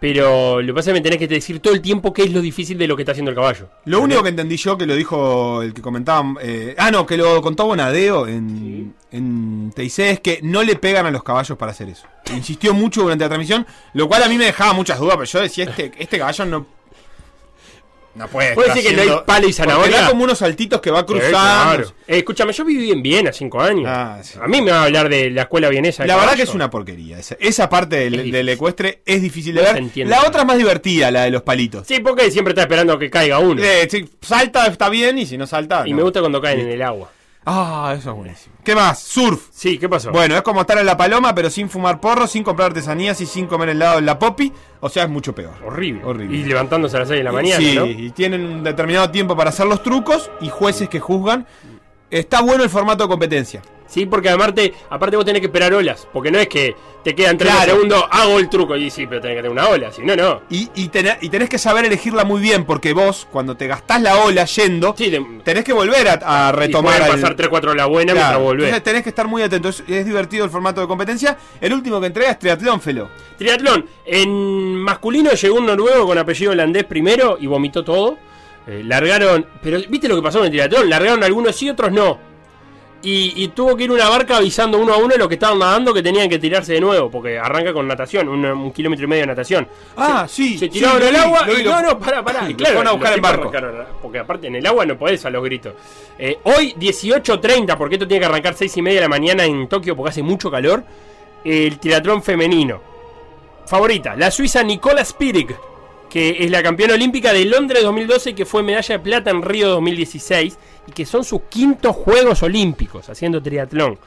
Pero 0.00 0.62
lo 0.62 0.66
que 0.68 0.74
pasa 0.74 0.90
es 0.90 0.94
que 0.94 1.00
me 1.00 1.02
tenés 1.02 1.18
que 1.18 1.26
decir 1.26 1.58
todo 1.60 1.74
el 1.74 1.80
tiempo 1.80 2.12
qué 2.12 2.22
es 2.22 2.32
lo 2.32 2.40
difícil 2.40 2.78
de 2.78 2.86
lo 2.86 2.94
que 2.94 3.02
está 3.02 3.12
haciendo 3.12 3.30
el 3.30 3.34
caballo. 3.34 3.68
Lo 3.84 4.00
único 4.00 4.22
que 4.22 4.28
entendí 4.28 4.56
yo, 4.56 4.78
que 4.78 4.86
lo 4.86 4.94
dijo 4.94 5.60
el 5.62 5.74
que 5.74 5.82
comentaba. 5.82 6.34
eh, 6.40 6.74
ah, 6.78 6.90
no, 6.90 7.04
que 7.04 7.16
lo 7.16 7.42
contó 7.42 7.66
Bonadeo 7.66 8.28
en, 8.28 8.94
en 9.10 9.72
TIC, 9.74 9.98
es 9.98 10.20
que 10.20 10.38
no 10.42 10.62
le 10.62 10.76
pegan 10.76 11.06
a 11.06 11.10
los 11.10 11.24
caballos 11.24 11.58
para 11.58 11.72
hacer 11.72 11.88
eso. 11.88 12.06
Insistió 12.32 12.74
mucho 12.74 13.02
durante 13.02 13.24
la 13.24 13.28
transmisión, 13.28 13.66
lo 13.94 14.06
cual 14.06 14.22
a 14.22 14.28
mí 14.28 14.38
me 14.38 14.44
dejaba 14.44 14.72
muchas 14.72 15.00
dudas, 15.00 15.16
pero 15.16 15.26
yo 15.26 15.40
decía: 15.40 15.64
este, 15.64 15.90
este 15.98 16.18
caballo 16.18 16.44
no. 16.44 16.77
No 18.18 18.26
puede. 18.28 18.54
¿Puede 18.54 18.74
decir 18.74 18.90
que 18.90 18.96
no 18.96 19.02
hay 19.02 19.20
palo 19.24 19.48
y 19.48 19.52
zanahoria? 19.52 20.02
da 20.02 20.08
como 20.10 20.24
unos 20.24 20.38
saltitos 20.38 20.80
que 20.80 20.90
va 20.90 21.00
Sí, 21.00 21.06
cruzando. 21.06 21.30
claro. 21.30 21.84
Eh, 22.08 22.18
escúchame, 22.18 22.52
yo 22.52 22.64
viví 22.64 22.90
en 22.90 23.02
Viena 23.02 23.32
cinco 23.32 23.60
años. 23.60 23.86
A 23.88 24.20
mí 24.48 24.60
me 24.60 24.72
va 24.72 24.80
a 24.80 24.84
hablar 24.84 25.08
de 25.08 25.30
la 25.30 25.42
escuela 25.42 25.68
vienesa. 25.68 26.04
La 26.04 26.16
verdad 26.16 26.34
que 26.34 26.42
es 26.42 26.54
una 26.54 26.68
porquería. 26.68 27.18
Esa, 27.18 27.36
esa 27.38 27.68
parte 27.68 27.96
del, 28.10 28.30
del 28.32 28.48
ecuestre 28.48 29.02
es 29.06 29.22
difícil 29.22 29.54
de 29.54 29.62
No 29.62 29.68
ver. 29.68 29.76
entiende. 29.78 30.10
La 30.14 30.22
otra 30.26 30.40
es 30.42 30.46
más 30.46 30.58
divertida, 30.58 31.10
la 31.10 31.22
de 31.24 31.30
los 31.30 31.42
palitos. 31.42 31.86
Sí, 31.86 32.00
porque 32.00 32.30
siempre 32.30 32.50
está 32.52 32.62
esperando 32.62 32.98
que 32.98 33.08
caiga 33.08 33.38
uno. 33.38 33.62
Eh, 33.62 33.86
si 33.90 34.08
salta 34.20 34.66
está 34.66 34.88
bien 34.88 35.16
y 35.18 35.26
si 35.26 35.38
no 35.38 35.46
salta. 35.46 35.84
y 35.86 35.90
no. 35.92 35.98
me 35.98 36.02
gusta 36.02 36.20
cuando 36.20 36.40
caen 36.42 36.60
en 36.60 36.68
el 36.70 36.82
agua. 36.82 37.10
Ah, 37.44 37.94
eso 37.96 38.10
es 38.10 38.16
buenísimo. 38.16 38.56
¿Qué 38.62 38.74
más? 38.74 39.00
Surf. 39.02 39.48
Sí, 39.50 39.78
¿qué 39.78 39.88
pasó? 39.88 40.10
Bueno, 40.10 40.36
es 40.36 40.42
como 40.42 40.60
estar 40.60 40.76
en 40.78 40.84
la 40.84 40.96
paloma, 40.96 41.34
pero 41.34 41.48
sin 41.48 41.70
fumar 41.70 41.98
porro, 42.00 42.26
sin 42.26 42.44
comprar 42.44 42.68
artesanías 42.68 43.20
y 43.20 43.26
sin 43.26 43.46
comer 43.46 43.70
helado 43.70 43.98
en 43.98 44.06
la 44.06 44.18
popi. 44.18 44.52
O 44.80 44.88
sea, 44.88 45.04
es 45.04 45.08
mucho 45.08 45.34
peor. 45.34 45.54
Horrible. 45.64 46.04
Horrible. 46.04 46.36
Y 46.36 46.44
levantándose 46.44 46.96
a 46.96 47.00
las 47.00 47.08
6 47.08 47.18
de 47.18 47.24
la 47.24 47.32
mañana, 47.32 47.58
sí, 47.58 47.74
¿no? 47.74 47.86
y 47.86 48.10
tienen 48.10 48.44
un 48.44 48.62
determinado 48.62 49.10
tiempo 49.10 49.34
para 49.34 49.50
hacer 49.50 49.66
los 49.66 49.82
trucos 49.82 50.30
y 50.40 50.50
jueces 50.50 50.88
que 50.88 51.00
juzgan. 51.00 51.46
Está 52.10 52.40
bueno 52.42 52.64
el 52.64 52.70
formato 52.70 53.04
de 53.04 53.08
competencia. 53.08 53.62
Sí, 53.86 54.04
porque 54.04 54.28
aparte, 54.28 54.74
aparte 54.90 55.16
vos 55.16 55.24
tenés 55.24 55.40
que 55.40 55.46
esperar 55.46 55.72
olas. 55.72 56.06
Porque 56.12 56.30
no 56.30 56.38
es 56.38 56.46
que 56.46 56.76
te 57.02 57.14
quedan 57.14 57.38
30 57.38 57.56
Claro. 57.56 57.72
segundos, 57.72 58.04
hago 58.10 58.38
el 58.38 58.50
truco. 58.50 58.76
Y 58.76 58.90
sí, 58.90 59.06
pero 59.06 59.22
tenés 59.22 59.36
que 59.38 59.42
tener 59.44 59.50
una 59.50 59.66
ola. 59.70 59.90
Si 59.90 60.02
no, 60.02 60.14
no. 60.14 60.42
Y, 60.50 60.68
y, 60.74 60.88
tener- 60.88 61.16
y 61.22 61.30
tenés 61.30 61.48
que 61.48 61.56
saber 61.56 61.86
elegirla 61.86 62.22
muy 62.24 62.38
bien, 62.42 62.66
porque 62.66 62.92
vos, 62.92 63.26
cuando 63.32 63.56
te 63.56 63.66
gastás 63.66 64.02
la 64.02 64.18
ola 64.18 64.44
yendo, 64.44 64.94
tenés 65.42 65.64
que 65.64 65.72
volver 65.72 66.06
a, 66.06 66.48
a 66.48 66.52
retomar. 66.52 67.00
al- 67.00 67.12
pasar 67.12 67.34
3, 67.34 67.48
4 67.48 67.70
olas 67.70 67.88
buenas 67.88 68.14
mientras 68.14 68.38
volvés. 68.38 68.64
Entonces 68.66 68.84
tenés 68.84 69.02
que 69.04 69.08
estar 69.08 69.26
muy 69.26 69.40
atento. 69.40 69.70
Es, 69.70 69.82
es 69.88 70.04
divertido 70.04 70.44
el 70.44 70.50
formato 70.50 70.82
de 70.82 70.86
competencia. 70.86 71.38
El 71.58 71.72
último 71.72 71.98
que 71.98 72.08
entrega 72.08 72.32
es 72.32 72.38
triatlón, 72.38 72.82
Felo. 72.82 73.08
Triatlón. 73.38 73.86
En 74.04 74.74
masculino 74.74 75.30
llegó 75.32 75.56
un 75.56 75.64
noruego 75.64 76.04
con 76.06 76.18
apellido 76.18 76.52
holandés 76.52 76.84
primero 76.84 77.38
y 77.40 77.46
vomitó 77.46 77.82
todo. 77.82 78.18
Eh, 78.68 78.82
largaron. 78.84 79.46
Pero 79.62 79.78
¿viste 79.88 80.08
lo 80.08 80.16
que 80.16 80.22
pasó 80.22 80.38
en 80.40 80.44
el 80.46 80.50
triatlón? 80.50 80.88
Largaron 80.90 81.24
algunos 81.24 81.56
sí, 81.56 81.68
otros 81.70 81.90
no. 81.90 82.18
Y, 83.00 83.32
y 83.44 83.48
tuvo 83.48 83.76
que 83.76 83.84
ir 83.84 83.92
una 83.92 84.08
barca 84.08 84.38
avisando 84.38 84.76
uno 84.76 84.92
a 84.92 84.96
uno 84.96 85.08
de 85.08 85.18
los 85.18 85.28
que 85.28 85.34
estaban 85.34 85.60
nadando 85.60 85.94
que 85.94 86.02
tenían 86.02 86.28
que 86.28 86.38
tirarse 86.40 86.72
de 86.74 86.80
nuevo. 86.80 87.08
Porque 87.10 87.38
arranca 87.38 87.72
con 87.72 87.86
natación, 87.86 88.28
un, 88.28 88.44
un 88.44 88.72
kilómetro 88.72 89.04
y 89.04 89.08
medio 89.08 89.22
de 89.22 89.26
natación. 89.28 89.68
Ah, 89.96 90.26
Se- 90.28 90.34
sí. 90.34 90.58
Se 90.58 90.68
tiraron 90.68 91.00
al 91.02 91.14
agua 91.16 91.46
lo 91.46 91.58
y 91.58 91.62
lo- 91.62 91.70
no, 91.70 91.82
no, 91.82 91.98
pará, 91.98 92.24
pará. 92.24 92.44
Y 92.50 92.54
claro, 92.54 92.74
fueron 92.74 92.88
a 92.88 92.92
buscar 92.96 93.14
en 93.14 93.22
barco. 93.22 93.48
arrancaron, 93.48 93.84
porque 94.02 94.18
aparte 94.18 94.48
en 94.48 94.56
el 94.56 94.66
agua 94.66 94.84
no 94.84 94.98
podés 94.98 95.24
a 95.24 95.30
los 95.30 95.44
gritos. 95.44 95.74
Eh, 96.18 96.38
hoy 96.42 96.74
18.30, 96.78 97.76
porque 97.78 97.94
esto 97.94 98.08
tiene 98.08 98.20
que 98.20 98.26
arrancar 98.26 98.54
6 98.54 98.76
y 98.76 98.82
media 98.82 98.96
de 98.96 99.02
la 99.04 99.08
mañana 99.08 99.44
en 99.44 99.68
Tokio 99.68 99.94
porque 99.96 100.10
hace 100.10 100.22
mucho 100.24 100.50
calor. 100.50 100.82
El 101.44 101.78
triatlón 101.78 102.20
femenino. 102.22 102.80
Favorita, 103.66 104.16
la 104.16 104.30
suiza 104.30 104.62
Nicola 104.64 105.04
Spirig, 105.04 105.54
que 106.08 106.44
es 106.44 106.50
la 106.50 106.62
campeona 106.62 106.94
olímpica 106.94 107.32
de 107.32 107.44
Londres 107.44 107.82
2012 107.82 108.30
y 108.30 108.34
que 108.34 108.46
fue 108.46 108.62
medalla 108.62 108.96
de 108.96 109.02
plata 109.02 109.30
en 109.30 109.42
Río 109.42 109.68
2016 109.68 110.58
y 110.86 110.92
que 110.92 111.06
son 111.06 111.24
sus 111.24 111.42
quintos 111.42 111.94
Juegos 111.94 112.42
Olímpicos 112.42 113.08
haciendo 113.08 113.42
triatlón. 113.42 113.98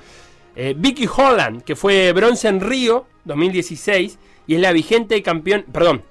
Eh, 0.56 0.74
Vicky 0.78 1.08
Holland, 1.08 1.64
que 1.64 1.76
fue 1.76 2.12
bronce 2.12 2.48
en 2.48 2.60
Río 2.60 3.06
2016 3.26 4.20
y 4.48 4.56
es 4.56 4.62
la 4.62 4.72
vigente 4.72 5.22
campeón, 5.22 5.66
perdón, 5.72 6.04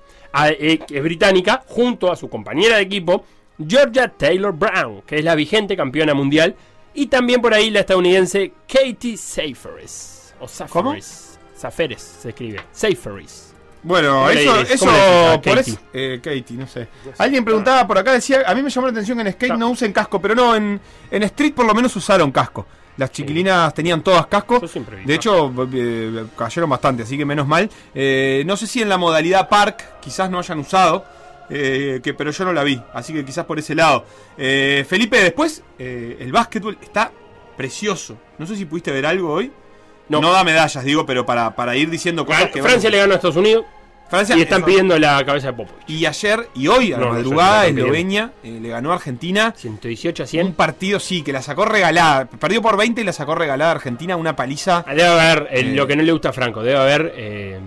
eh, 0.49 0.79
es 0.89 1.03
británica, 1.03 1.63
junto 1.67 2.11
a 2.11 2.17
su 2.17 2.29
compañera 2.29 2.77
de 2.77 2.83
equipo, 2.83 3.25
Georgia 3.67 4.09
Taylor 4.09 4.53
Brown, 4.53 5.03
que 5.07 5.19
es 5.19 5.25
la 5.25 5.35
vigente 5.35 5.77
campeona 5.77 6.15
mundial, 6.15 6.55
y 6.95 7.07
también 7.07 7.41
por 7.41 7.53
ahí 7.53 7.71
la 7.71 7.81
estadounidense 7.81 8.53
Katie 8.67 9.17
Safaris. 9.17 10.35
O. 10.41 10.49
Safaris 10.49 12.01
se 12.01 12.29
escribe. 12.31 12.61
Safaris. 12.73 13.50
Bueno, 13.83 14.09
¿Cómo 14.15 14.29
le 14.31 14.43
eso, 14.43 14.59
dices? 14.59 14.75
eso 14.75 14.85
¿Cómo 14.87 14.97
le 14.97 14.99
dices 15.05 15.27
a 15.27 15.41
por 15.41 15.55
Katie? 15.57 15.73
eso- 15.73 15.81
eh, 15.95 16.21
Katie, 16.23 16.57
no 16.57 16.67
sé. 16.67 16.89
Alguien 17.19 17.45
preguntaba 17.45 17.87
por 17.87 17.97
acá, 17.99 18.13
decía, 18.13 18.43
a 18.47 18.55
mí 18.55 18.63
me 18.63 18.69
llamó 18.71 18.87
la 18.89 18.93
atención 18.93 19.17
que 19.19 19.23
en 19.27 19.33
skate 19.33 19.57
no 19.57 19.71
usen 19.71 19.93
casco, 19.93 20.21
pero 20.21 20.35
no, 20.35 20.55
en, 20.55 20.81
en 21.11 21.23
street 21.23 21.55
por 21.55 21.65
lo 21.67 21.75
menos 21.75 21.95
usaron 21.97 22.31
casco. 22.31 22.67
Las 22.97 23.11
chiquilinas 23.13 23.73
tenían 23.73 24.03
todas 24.03 24.27
casco. 24.27 24.61
De 25.07 25.15
hecho, 25.15 25.51
eh, 25.73 26.27
cayeron 26.37 26.69
bastante, 26.69 27.05
así 27.05 27.17
que 27.17 27.25
menos 27.25 27.47
mal. 27.47 27.71
Eh, 27.95 28.43
no 28.45 28.57
sé 28.59 28.67
si 28.67 28.83
en 28.83 28.91
la 28.91 28.99
modalidad 28.99 29.49
park 29.49 30.01
quizás 30.01 30.29
no 30.31 30.39
hayan 30.39 30.59
usado, 30.59 31.07
eh, 31.49 32.01
que, 32.03 32.13
pero 32.13 32.31
yo 32.31 32.45
no 32.45 32.53
la 32.53 32.63
vi, 32.63 32.83
así 32.93 33.15
que 33.15 33.25
quizás 33.25 33.47
por 33.47 33.59
ese 33.59 33.75
lado. 33.75 34.05
Eh, 34.37 34.85
Felipe, 34.87 35.17
después, 35.23 35.63
eh, 35.79 36.19
el 36.21 36.31
básquetbol 36.33 36.77
está 36.83 37.11
precioso. 37.57 38.19
No 38.37 38.47
sé 38.47 38.55
si 38.57 38.67
pudiste 38.67 38.91
ver 38.93 39.07
algo 39.07 39.33
hoy. 39.33 39.51
No, 40.11 40.33
da 40.33 40.43
medallas, 40.45 40.85
digo, 40.85 41.07
pero 41.07 41.25
para, 41.25 41.55
para 41.55 41.77
ir 41.77 41.89
diciendo 41.91 42.27
cosas 42.27 42.51
que... 42.51 42.63
Francia 42.63 42.91
le 42.91 42.99
ganó 42.99 43.13
a 43.13 43.17
Estados 43.17 43.37
Unidos 43.37 43.65
Francia, 44.09 44.37
y 44.37 44.41
están 44.43 44.59
eso- 44.59 44.67
pidiendo 44.67 44.99
la 44.99 45.25
cabeza 45.25 45.47
de 45.49 45.53
Popo. 45.53 45.73
y 45.87 46.05
ayer 46.05 46.49
y 46.57 46.67
hoy, 46.67 46.93
a 46.93 46.97
No, 46.97 47.03
la 47.05 47.09
no 47.11 47.15
madrugada. 47.15 47.67
Eslovenia 47.69 48.33
eh, 48.43 48.59
le 48.61 48.69
ganó 48.69 48.91
a 48.91 48.97
Argentina. 48.97 49.55
118 49.57 50.25
a 50.25 50.27
100. 50.27 50.47
Un 50.49 50.55
partido, 50.55 50.99
sí, 50.99 51.23
que 51.23 51.33
la 51.33 51.43
sacó 51.43 51.65
regalada. 51.65 52.25
Perdió 52.25 52.61
por 52.61 52.77
20 52.77 53.03
y 53.03 53.05
la 53.05 53.13
sacó 53.13 53.37
regalada 53.37 53.71
a 53.71 53.75
Argentina. 53.77 54.17
Una 54.17 54.35
paliza. 54.35 54.85
Debe 54.89 55.05
haber 55.07 55.43
eh, 55.53 55.61
Eh, 55.61 55.63
lo 55.77 55.87
que 55.87 55.95
no 55.95 56.03
le 56.03 56.11
gusta 56.11 56.31
a 56.31 56.33
Franco, 56.33 56.61
debe 56.61 56.79
haber. 56.81 57.13
eh, 57.17 57.61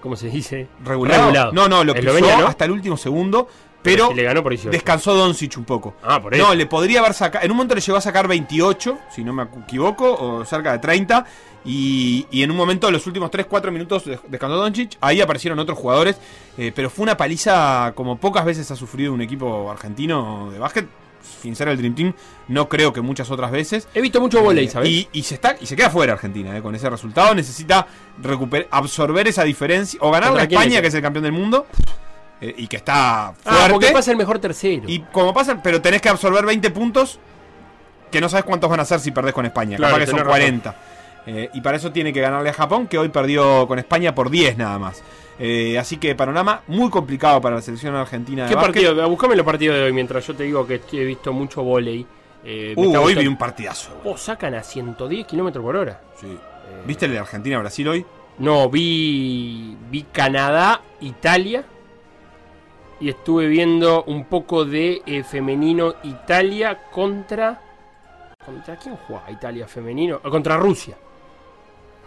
¿Cómo 0.00 0.14
se 0.14 0.28
dice? 0.28 0.68
Regulado. 0.84 1.50
No, 1.52 1.68
no, 1.68 1.82
lo 1.82 1.92
Eslovenia, 1.92 2.28
pisó 2.30 2.40
¿no? 2.42 2.46
hasta 2.46 2.64
el 2.64 2.70
último 2.70 2.96
segundo. 2.96 3.48
Pero, 3.82 4.08
si 4.08 4.14
le 4.14 4.24
ganó 4.24 4.42
por 4.42 4.50
18. 4.52 4.70
descansó 4.70 5.14
Doncic 5.14 5.56
un 5.56 5.64
poco. 5.64 5.94
Ah, 6.02 6.20
por 6.20 6.36
No, 6.36 6.44
eso. 6.46 6.54
le 6.54 6.66
podría 6.66 7.00
haber 7.00 7.14
sacado. 7.14 7.44
En 7.44 7.50
un 7.50 7.56
momento 7.56 7.74
le 7.76 7.80
llegó 7.80 7.96
a 7.96 8.00
sacar 8.00 8.26
28, 8.28 8.98
si 9.14 9.22
no 9.24 9.32
me 9.32 9.44
equivoco, 9.44 10.12
o 10.14 10.44
cerca 10.44 10.72
de 10.72 10.78
30. 10.78 11.24
Y, 11.64 12.26
y 12.30 12.42
en 12.42 12.50
un 12.50 12.56
momento, 12.56 12.90
los 12.90 13.06
últimos 13.06 13.30
3-4 13.30 13.70
minutos, 13.70 14.04
de- 14.04 14.18
descansó 14.28 14.56
Doncic. 14.56 14.96
Ahí 15.00 15.20
aparecieron 15.20 15.58
otros 15.58 15.76
jugadores. 15.78 16.16
eh, 16.56 16.72
pero 16.74 16.88
fue 16.90 17.02
una 17.02 17.16
paliza 17.16 17.92
como 17.94 18.16
pocas 18.18 18.44
veces 18.44 18.70
ha 18.70 18.76
sufrido 18.76 19.12
un 19.12 19.20
equipo 19.20 19.70
argentino 19.70 20.50
de 20.50 20.58
básquet. 20.58 20.86
Sin 21.42 21.54
ser 21.54 21.68
el 21.68 21.76
Dream 21.76 21.94
Team, 21.94 22.14
no 22.48 22.68
creo 22.68 22.92
que 22.92 23.00
muchas 23.02 23.30
otras 23.30 23.50
veces. 23.50 23.86
He 23.92 24.00
visto 24.00 24.20
mucho 24.20 24.40
volei, 24.40 24.66
¿sabes? 24.68 24.88
Y, 24.88 25.08
y 25.12 25.22
se 25.24 25.34
está 25.34 25.56
y 25.60 25.66
se 25.66 25.76
queda 25.76 25.90
fuera 25.90 26.14
Argentina 26.14 26.56
eh, 26.56 26.62
con 26.62 26.74
ese 26.74 26.88
resultado. 26.88 27.34
Necesita 27.34 27.86
recuper- 28.22 28.66
absorber 28.70 29.28
esa 29.28 29.44
diferencia. 29.44 29.98
O 30.02 30.10
ganar 30.10 30.30
¿Contra 30.30 30.44
a 30.44 30.48
España, 30.48 30.80
que 30.80 30.86
es 30.88 30.94
el 30.94 31.02
campeón 31.02 31.24
del 31.24 31.32
mundo. 31.32 31.66
eh, 32.40 32.54
y 32.56 32.66
que 32.66 32.76
está 32.76 33.26
Ah, 33.28 33.34
fuerte. 33.42 33.72
porque 33.72 33.90
pasa 33.90 34.10
el 34.12 34.16
mejor 34.16 34.38
tercero. 34.38 34.84
Y 34.86 35.00
como 35.12 35.34
pasa, 35.34 35.60
pero 35.62 35.82
tenés 35.82 36.00
que 36.00 36.08
absorber 36.08 36.46
20 36.46 36.70
puntos 36.70 37.18
que 38.10 38.20
no 38.20 38.28
sabes 38.28 38.44
cuántos 38.44 38.70
van 38.70 38.80
a 38.80 38.84
ser 38.84 39.00
si 39.00 39.10
perdés 39.10 39.34
con 39.34 39.44
España. 39.44 39.76
Claro, 39.76 39.94
Capaz 39.94 40.04
que 40.04 40.10
son 40.10 40.18
tenés 40.20 40.26
razón. 40.32 40.40
40. 41.24 41.30
Eh, 41.42 41.50
y 41.54 41.60
para 41.60 41.76
eso 41.76 41.92
tiene 41.92 42.12
que 42.12 42.20
ganarle 42.20 42.50
a 42.50 42.52
Japón, 42.54 42.86
que 42.86 42.98
hoy 42.98 43.08
perdió 43.08 43.66
con 43.66 43.78
España 43.78 44.14
por 44.14 44.30
10 44.30 44.56
nada 44.58 44.78
más. 44.78 45.02
Eh, 45.38 45.78
así 45.78 45.98
que 45.98 46.14
panorama 46.16 46.62
muy 46.66 46.90
complicado 46.90 47.40
para 47.40 47.56
la 47.56 47.62
selección 47.62 47.94
argentina 47.94 48.42
de 48.44 48.48
¿Qué 48.48 48.54
básquet. 48.56 48.84
partido? 48.86 49.08
Buscame 49.08 49.36
los 49.36 49.46
partidos 49.46 49.76
de 49.76 49.84
hoy 49.84 49.92
mientras 49.92 50.26
yo 50.26 50.34
te 50.34 50.42
digo 50.44 50.66
que 50.66 50.80
he 50.92 51.04
visto 51.04 51.32
mucho 51.32 51.62
volei. 51.62 52.04
Eh, 52.44 52.74
Uh, 52.76 52.96
hoy 52.98 53.14
vi 53.14 53.26
un 53.26 53.36
partidazo. 53.36 54.00
Oh, 54.04 54.16
sacan 54.16 54.54
a 54.54 54.62
110 54.62 55.26
kilómetros 55.26 55.62
por 55.62 55.76
hora. 55.76 56.00
¿Viste 56.86 57.06
el 57.06 57.12
de 57.12 57.18
Argentina-Brasil 57.18 57.88
hoy? 57.88 58.06
No, 58.38 58.68
vi, 58.70 59.76
vi 59.90 60.04
Canadá, 60.12 60.80
Italia. 61.00 61.64
Y 63.00 63.08
estuve 63.08 63.46
viendo 63.46 64.04
un 64.04 64.24
poco 64.24 64.64
de 64.64 65.02
eh, 65.06 65.22
femenino 65.24 65.94
Italia 66.02 66.78
contra. 66.90 67.60
¿Contra 68.44 68.76
quién 68.76 68.96
juega 68.96 69.30
Italia 69.30 69.68
femenino? 69.68 70.20
Ah, 70.24 70.30
Contra 70.30 70.56
Rusia. 70.56 70.96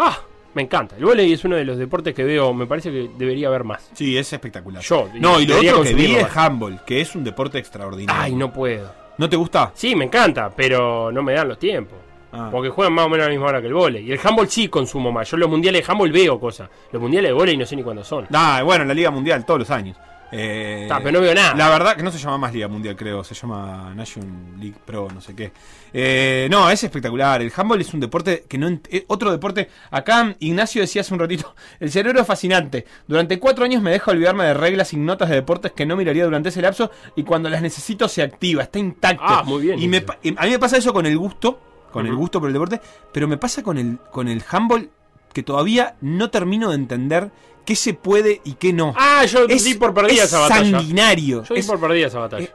¡Ah! 0.04 0.20
Me 0.54 0.64
encanta. 0.64 0.98
El 0.98 1.06
volei 1.06 1.32
es 1.32 1.46
uno 1.46 1.56
de 1.56 1.64
los 1.64 1.78
deportes 1.78 2.14
que 2.14 2.24
veo, 2.24 2.54
me 2.54 2.66
parece 2.66 2.92
que 2.92 3.12
debería 3.18 3.48
haber 3.48 3.64
más. 3.64 3.90
Sí, 3.94 4.18
es 4.18 4.34
espectacular. 4.34 4.84
Yo. 4.84 5.08
No, 5.14 5.40
y 5.40 5.46
lo 5.46 5.60
otro 5.60 5.84
que 5.84 5.94
vi 5.94 6.16
es 6.16 6.36
handball, 6.36 6.84
que 6.86 7.00
es 7.00 7.16
un 7.16 7.24
deporte 7.24 7.58
extraordinario. 7.58 8.22
Ay, 8.22 8.36
no 8.36 8.52
puedo. 8.52 8.92
¿No 9.18 9.30
te 9.30 9.38
gusta? 9.38 9.72
Sí, 9.76 9.96
me 9.96 10.06
encanta, 10.06 10.50
pero 10.50 11.12
no 11.12 11.24
me 11.24 11.34
dan 11.34 11.48
los 11.48 11.60
tiempos. 11.60 12.00
Ah. 12.34 12.50
Porque 12.52 12.70
juegan 12.70 12.94
más 12.94 13.06
o 13.06 13.10
menos 13.10 13.26
a 13.26 13.28
la 13.28 13.34
misma 13.34 13.48
hora 13.48 13.62
que 13.62 13.68
el 13.68 13.74
volei. 13.74 14.04
Y 14.04 14.12
el 14.12 14.20
handball 14.22 14.50
sí 14.50 14.68
consumo 14.68 15.12
más. 15.12 15.30
Yo 15.30 15.38
los 15.38 15.50
mundiales 15.50 15.86
de 15.86 15.92
handball 15.92 16.12
veo 16.12 16.40
cosas. 16.40 16.70
Los 16.92 17.02
mundiales 17.02 17.30
de 17.30 17.34
volei 17.34 17.56
no 17.56 17.66
sé 17.66 17.76
ni 17.76 17.84
cuándo 17.84 18.04
son. 18.04 18.28
Ah, 18.34 18.62
bueno, 18.66 18.82
en 18.82 18.88
la 18.88 18.94
Liga 18.94 19.12
Mundial, 19.12 19.46
todos 19.46 19.60
los 19.60 19.70
años. 19.70 19.96
Eh, 20.32 20.86
Ta, 20.88 21.00
pero 21.00 21.20
no 21.20 21.22
veo 21.22 21.36
nada. 21.36 21.54
La 21.56 21.70
verdad 21.70 21.96
que 21.96 22.04
no 22.04 22.12
se 22.12 22.18
llama 22.18 22.38
más 22.38 22.54
Liga 22.54 22.68
Mundial, 22.68 22.96
creo. 22.96 23.24
Se 23.24 23.36
llama 23.36 23.94
Nation 23.96 24.56
League 24.60 24.78
Pro, 24.86 25.10
no 25.14 25.20
sé 25.22 25.36
qué. 25.36 25.52
Eh, 25.94 26.48
no, 26.50 26.70
es 26.70 26.84
espectacular. 26.84 27.42
El 27.42 27.52
handball 27.56 27.82
es 27.82 27.94
un 27.94 28.00
deporte 28.00 28.46
que 28.48 28.58
no. 28.58 28.80
otro 29.08 29.32
deporte. 29.32 29.70
Acá 29.90 30.36
Ignacio 30.40 30.82
decía 30.82 31.02
hace 31.02 31.14
un 31.14 31.20
ratito: 31.20 31.54
el 31.80 31.92
cerebro 31.92 32.22
es 32.22 32.28
fascinante. 32.28 32.86
Durante 33.08 33.40
cuatro 33.40 33.66
años 33.66 33.82
me 33.82 33.92
deja 33.92 34.12
olvidarme 34.12 34.46
de 34.46 34.54
reglas 34.54 34.94
ignotas 34.94 35.30
de 35.30 35.36
deportes 35.36 35.74
que 35.74 35.86
no 35.86 35.96
miraría 35.96 36.24
durante 36.24 36.50
ese 36.50 36.62
lapso. 36.62 36.92
Y 37.16 37.24
cuando 37.24 37.50
las 37.50 37.62
necesito 37.62 38.08
se 38.08 38.22
activa, 38.22 38.64
está 38.64 38.80
intacto. 38.80 39.24
Ah, 39.26 39.44
muy 39.44 39.64
bien, 39.64 39.80
Y 39.80 39.88
me 39.88 40.04
y 40.24 40.30
a 40.30 40.44
mí 40.44 40.50
me 40.50 40.60
pasa 40.60 40.78
eso 40.78 40.94
con 40.94 41.06
el 41.06 41.18
gusto. 41.18 41.60
Con 41.92 42.08
el 42.08 42.16
gusto 42.16 42.40
por 42.40 42.48
el 42.48 42.54
deporte. 42.54 42.80
Pero 43.12 43.28
me 43.28 43.38
pasa 43.38 43.64
con 43.64 43.78
el, 43.78 43.98
con 44.12 44.30
el 44.30 44.42
handball 44.50 44.90
que 45.34 45.44
todavía 45.44 45.96
no 46.02 46.30
termino 46.30 46.70
de 46.70 46.76
entender 46.76 47.32
qué 47.66 47.76
se 47.76 47.94
puede 47.94 48.42
y 48.44 48.54
qué 48.54 48.74
no. 48.74 48.94
Ah, 48.98 49.26
yo 49.26 49.46
Es- 49.48 49.64
di 49.64 49.76
por 49.76 49.94
perdida 49.94 50.24
es 50.24 50.30
esa 50.30 50.40
batalla. 50.40 50.80
sanguinario. 50.80 51.44
Yo 51.44 51.54
di 51.54 51.60
Es- 51.60 51.68
por 51.68 51.80
perdida 51.80 52.08
esa 52.08 52.20
batalla. 52.20 52.48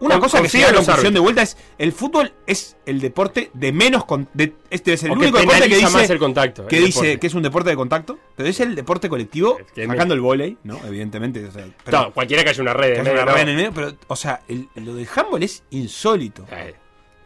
una 0.00 0.14
Con- 0.14 0.22
cosa 0.22 0.40
que 0.40 0.48
sigue 0.48 0.64
en 0.66 0.74
la 0.74 0.82
conclusión 0.82 1.12
de 1.12 1.20
vuelta 1.20 1.42
es 1.42 1.58
el 1.76 1.92
fútbol 1.92 2.32
es 2.46 2.74
el 2.86 3.00
deporte 3.00 3.50
de 3.52 3.70
menos 3.70 4.06
con, 4.06 4.28
de, 4.32 4.54
este 4.70 4.94
es 4.94 5.02
el 5.04 5.10
O 5.10 5.14
que 5.14 5.20
único 5.20 5.38
deporte 5.40 5.68
que 5.68 5.76
dice 5.76 5.90
más 5.90 6.08
el 6.08 6.18
contacto, 6.18 6.66
que 6.66 6.78
el 6.78 6.84
dice 6.86 7.00
deporte. 7.00 7.20
que 7.20 7.26
es 7.26 7.34
un 7.34 7.42
deporte 7.42 7.68
de 7.70 7.76
contacto, 7.76 8.18
pero 8.34 8.48
es 8.48 8.58
el 8.60 8.74
deporte 8.74 9.10
colectivo 9.10 9.58
que 9.74 9.86
sacando 9.86 10.14
el 10.14 10.20
vóley, 10.22 10.56
¿no? 10.64 10.80
Evidentemente, 10.86 11.44
o 11.44 11.52
sea, 11.52 11.66
pero- 11.84 11.98
No, 12.00 12.12
cualquiera 12.14 12.42
que 12.44 12.48
haya 12.48 12.62
una 12.62 12.72
red 12.72 12.96
en 12.96 13.04
medio, 13.04 13.22
una 13.22 13.30
no. 13.30 13.38
en 13.38 13.56
medio, 13.56 13.72
pero 13.74 13.92
o 14.06 14.16
sea, 14.16 14.40
el- 14.48 14.68
lo 14.76 14.94
del 14.94 15.06
handball 15.14 15.42
es 15.42 15.64
insólito. 15.68 16.46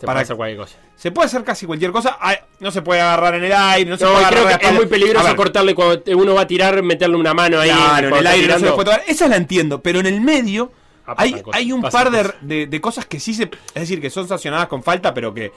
Se 0.05 0.13
puede 0.13 0.23
hacer 0.23 0.37
cualquier 0.37 0.59
cosa. 0.59 0.77
Se 0.97 1.11
puede 1.13 1.27
hacer 1.27 1.45
casi 1.45 1.67
cualquier 1.67 1.91
cosa, 1.93 2.19
no 2.61 2.71
se 2.71 2.83
puede 2.83 3.01
agarrar 3.01 3.35
en 3.35 3.45
el 3.45 3.53
aire, 3.53 3.91
no 3.91 3.97
se 3.97 4.05
No, 4.05 4.13
puede 4.13 4.27
creo 4.27 4.47
que 4.59 4.67
es 4.67 4.73
muy 4.73 4.87
peligroso 4.87 5.37
cortarle 5.37 5.75
cuando 5.75 6.03
uno 6.17 6.35
va 6.35 6.43
a 6.43 6.47
tirar, 6.47 6.83
meterle 6.83 7.17
una 7.17 7.35
mano 7.35 7.61
ahí. 7.61 7.71
Claro, 7.71 8.09
en 8.09 8.15
el 8.15 8.27
aire 8.27 8.49
no 8.49 8.59
se 8.59 8.73
puede 8.73 8.85
tocar. 8.85 9.03
Esa 9.07 9.29
la 9.29 9.37
entiendo, 9.37 9.81
pero 9.83 10.01
en 10.01 10.07
el 10.07 10.21
medio 10.21 10.71
Ah, 11.07 11.15
hay, 11.19 11.33
cosas, 11.43 11.61
hay 11.61 11.71
un 11.71 11.83
par 11.83 12.11
de, 12.11 12.19
cosas. 12.23 12.35
de- 12.41 12.67
de 12.67 12.81
cosas 12.81 13.05
que 13.05 13.21
sí 13.21 13.35
se. 13.35 13.43
Es 13.43 13.75
decir, 13.75 14.01
que 14.01 14.09
son 14.09 14.27
sancionadas 14.27 14.69
con 14.69 14.83
falta, 14.83 15.13
pero 15.13 15.35
que. 15.35 15.53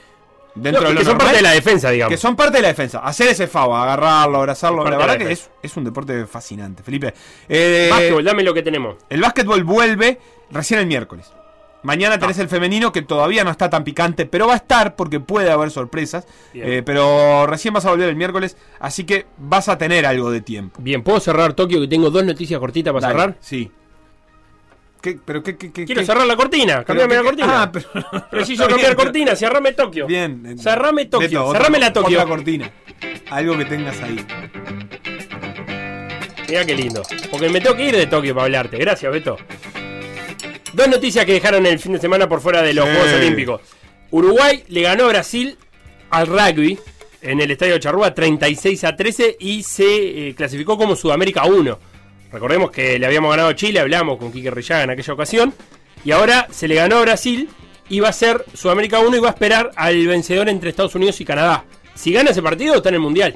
Dentro 0.55 0.81
No, 0.81 0.87
de 0.89 0.93
lo 0.95 0.99
que 1.01 1.05
son 1.05 1.17
parte 1.19 1.35
de 1.37 1.41
la 1.41 1.51
defensa, 1.51 1.89
digamos. 1.91 2.11
Que 2.11 2.17
son 2.17 2.35
parte 2.35 2.57
de 2.57 2.63
la 2.63 2.67
defensa. 2.69 2.99
Hacer 2.99 3.27
ese 3.29 3.47
FAO, 3.47 3.75
agarrarlo, 3.75 4.39
abrazarlo. 4.39 4.83
La 4.83 4.89
verdad 4.97 5.07
la 5.07 5.17
que 5.19 5.31
es, 5.31 5.49
es 5.61 5.77
un 5.77 5.83
deporte 5.85 6.25
fascinante, 6.25 6.81
Felipe. 6.83 7.13
Eh, 7.47 7.87
Básquetbol, 7.91 8.23
dame 8.25 8.43
lo 8.43 8.53
que 8.53 8.63
tenemos. 8.63 8.95
El 9.09 9.21
básquetbol 9.21 9.63
vuelve 9.63 10.19
recién 10.51 10.79
el 10.79 10.87
miércoles. 10.87 11.31
Mañana 11.83 12.17
tenés 12.19 12.37
el 12.39 12.49
femenino 12.49 12.91
que 12.91 13.01
todavía 13.01 13.43
no 13.43 13.51
está 13.51 13.69
tan 13.69 13.83
picante, 13.83 14.25
pero 14.25 14.47
va 14.47 14.53
a 14.53 14.57
estar 14.57 14.95
porque 14.95 15.19
puede 15.19 15.49
haber 15.51 15.71
sorpresas. 15.71 16.25
Bien. 16.53 16.67
Eh, 16.69 16.83
pero 16.83 17.45
recién 17.47 17.73
vas 17.73 17.85
a 17.85 17.91
volver 17.91 18.09
el 18.09 18.15
miércoles, 18.15 18.57
así 18.79 19.03
que 19.05 19.25
vas 19.37 19.69
a 19.69 19.77
tener 19.77 20.05
algo 20.05 20.31
de 20.31 20.41
tiempo. 20.41 20.81
Bien, 20.81 21.03
¿puedo 21.03 21.19
cerrar 21.19 21.53
Tokio? 21.53 21.79
Que 21.79 21.87
tengo 21.87 22.09
dos 22.09 22.25
noticias 22.25 22.59
cortitas 22.59 22.91
para 22.93 23.07
Dale, 23.07 23.19
cerrar. 23.19 23.37
Sí. 23.39 23.71
¿Qué, 25.01 25.19
pero 25.23 25.43
qué, 25.43 25.55
qué, 25.55 25.71
qué- 25.71 25.85
Quiero 25.85 26.01
qué- 26.01 26.05
cerrar 26.07 26.25
la 26.25 26.35
cortina, 26.35 26.83
cambiame 26.83 27.11
qué- 27.11 27.17
la 27.17 27.23
cortina. 27.23 27.61
Ah, 27.63 27.71
pero. 27.71 27.85
Preciso 28.31 28.63
Está 28.63 28.73
cambiar 28.75 28.95
bien, 28.95 29.05
cortina, 29.05 29.35
cerrame 29.35 29.71
Tokio. 29.73 30.07
Bien. 30.07 30.57
Cerrame 30.59 31.05
Tokio, 31.05 31.45
otra- 31.45 31.59
cerrame 31.59 31.79
la 31.79 31.93
Tokio. 31.93 32.17
Otra 32.19 32.27
cortina. 32.29 32.71
Algo 33.29 33.55
que 33.57 33.65
tengas 33.65 34.01
ahí. 34.01 34.25
Mira 36.49 36.65
qué 36.65 36.75
lindo. 36.75 37.03
Porque 37.29 37.49
me 37.49 37.61
tengo 37.61 37.75
que 37.75 37.85
ir 37.85 37.95
de 37.95 38.07
Tokio 38.07 38.33
para 38.33 38.45
hablarte. 38.45 38.77
Gracias, 38.77 39.11
Beto. 39.11 39.37
Dos 40.77 40.87
noticias 40.89 41.25
que 41.25 41.33
dejaron 41.33 41.65
el 41.65 41.79
fin 41.79 41.93
de 41.93 41.99
semana 41.99 42.29
por 42.29 42.39
fuera 42.39 42.61
de 42.61 42.71
los 42.71 42.85
Sí. 42.85 42.91
Juegos 42.91 43.13
Olímpicos. 43.13 43.61
Uruguay 44.11 44.63
le 44.67 44.81
ganó 44.83 45.05
a 45.05 45.07
Brasil 45.07 45.57
al 46.11 46.27
rugby 46.27 46.77
en 47.23 47.41
el 47.41 47.49
Estadio 47.49 47.79
Charrúa 47.79 48.13
36 48.13 48.83
a 48.83 48.95
13 48.95 49.37
y 49.39 49.63
se 49.63 50.27
eh, 50.29 50.35
clasificó 50.35 50.77
como 50.77 50.95
Sudamérica 50.95 51.45
1. 51.45 51.79
Recordemos 52.31 52.69
que 52.69 52.99
le 52.99 53.07
habíamos 53.07 53.31
ganado 53.31 53.49
a 53.49 53.55
Chile, 53.55 53.79
hablamos 53.79 54.19
con 54.19 54.31
Quique 54.31 54.51
Rillaga 54.51 54.83
en 54.83 54.91
aquella 54.91 55.13
ocasión. 55.13 55.51
Y 56.05 56.11
ahora 56.11 56.47
se 56.51 56.67
le 56.67 56.75
ganó 56.75 56.97
a 56.97 57.01
Brasil 57.01 57.49
y 57.89 57.99
va 57.99 58.09
a 58.09 58.13
ser 58.13 58.45
Sudamérica 58.53 58.99
1 58.99 59.17
y 59.17 59.19
va 59.19 59.29
a 59.29 59.31
esperar 59.31 59.71
al 59.77 60.05
vencedor 60.05 60.47
entre 60.47 60.69
Estados 60.69 60.93
Unidos 60.93 61.19
y 61.19 61.25
Canadá. 61.25 61.65
Si 61.95 62.13
gana 62.13 62.29
ese 62.29 62.43
partido, 62.43 62.75
está 62.75 62.89
en 62.89 62.95
el 62.95 63.01
Mundial. 63.01 63.33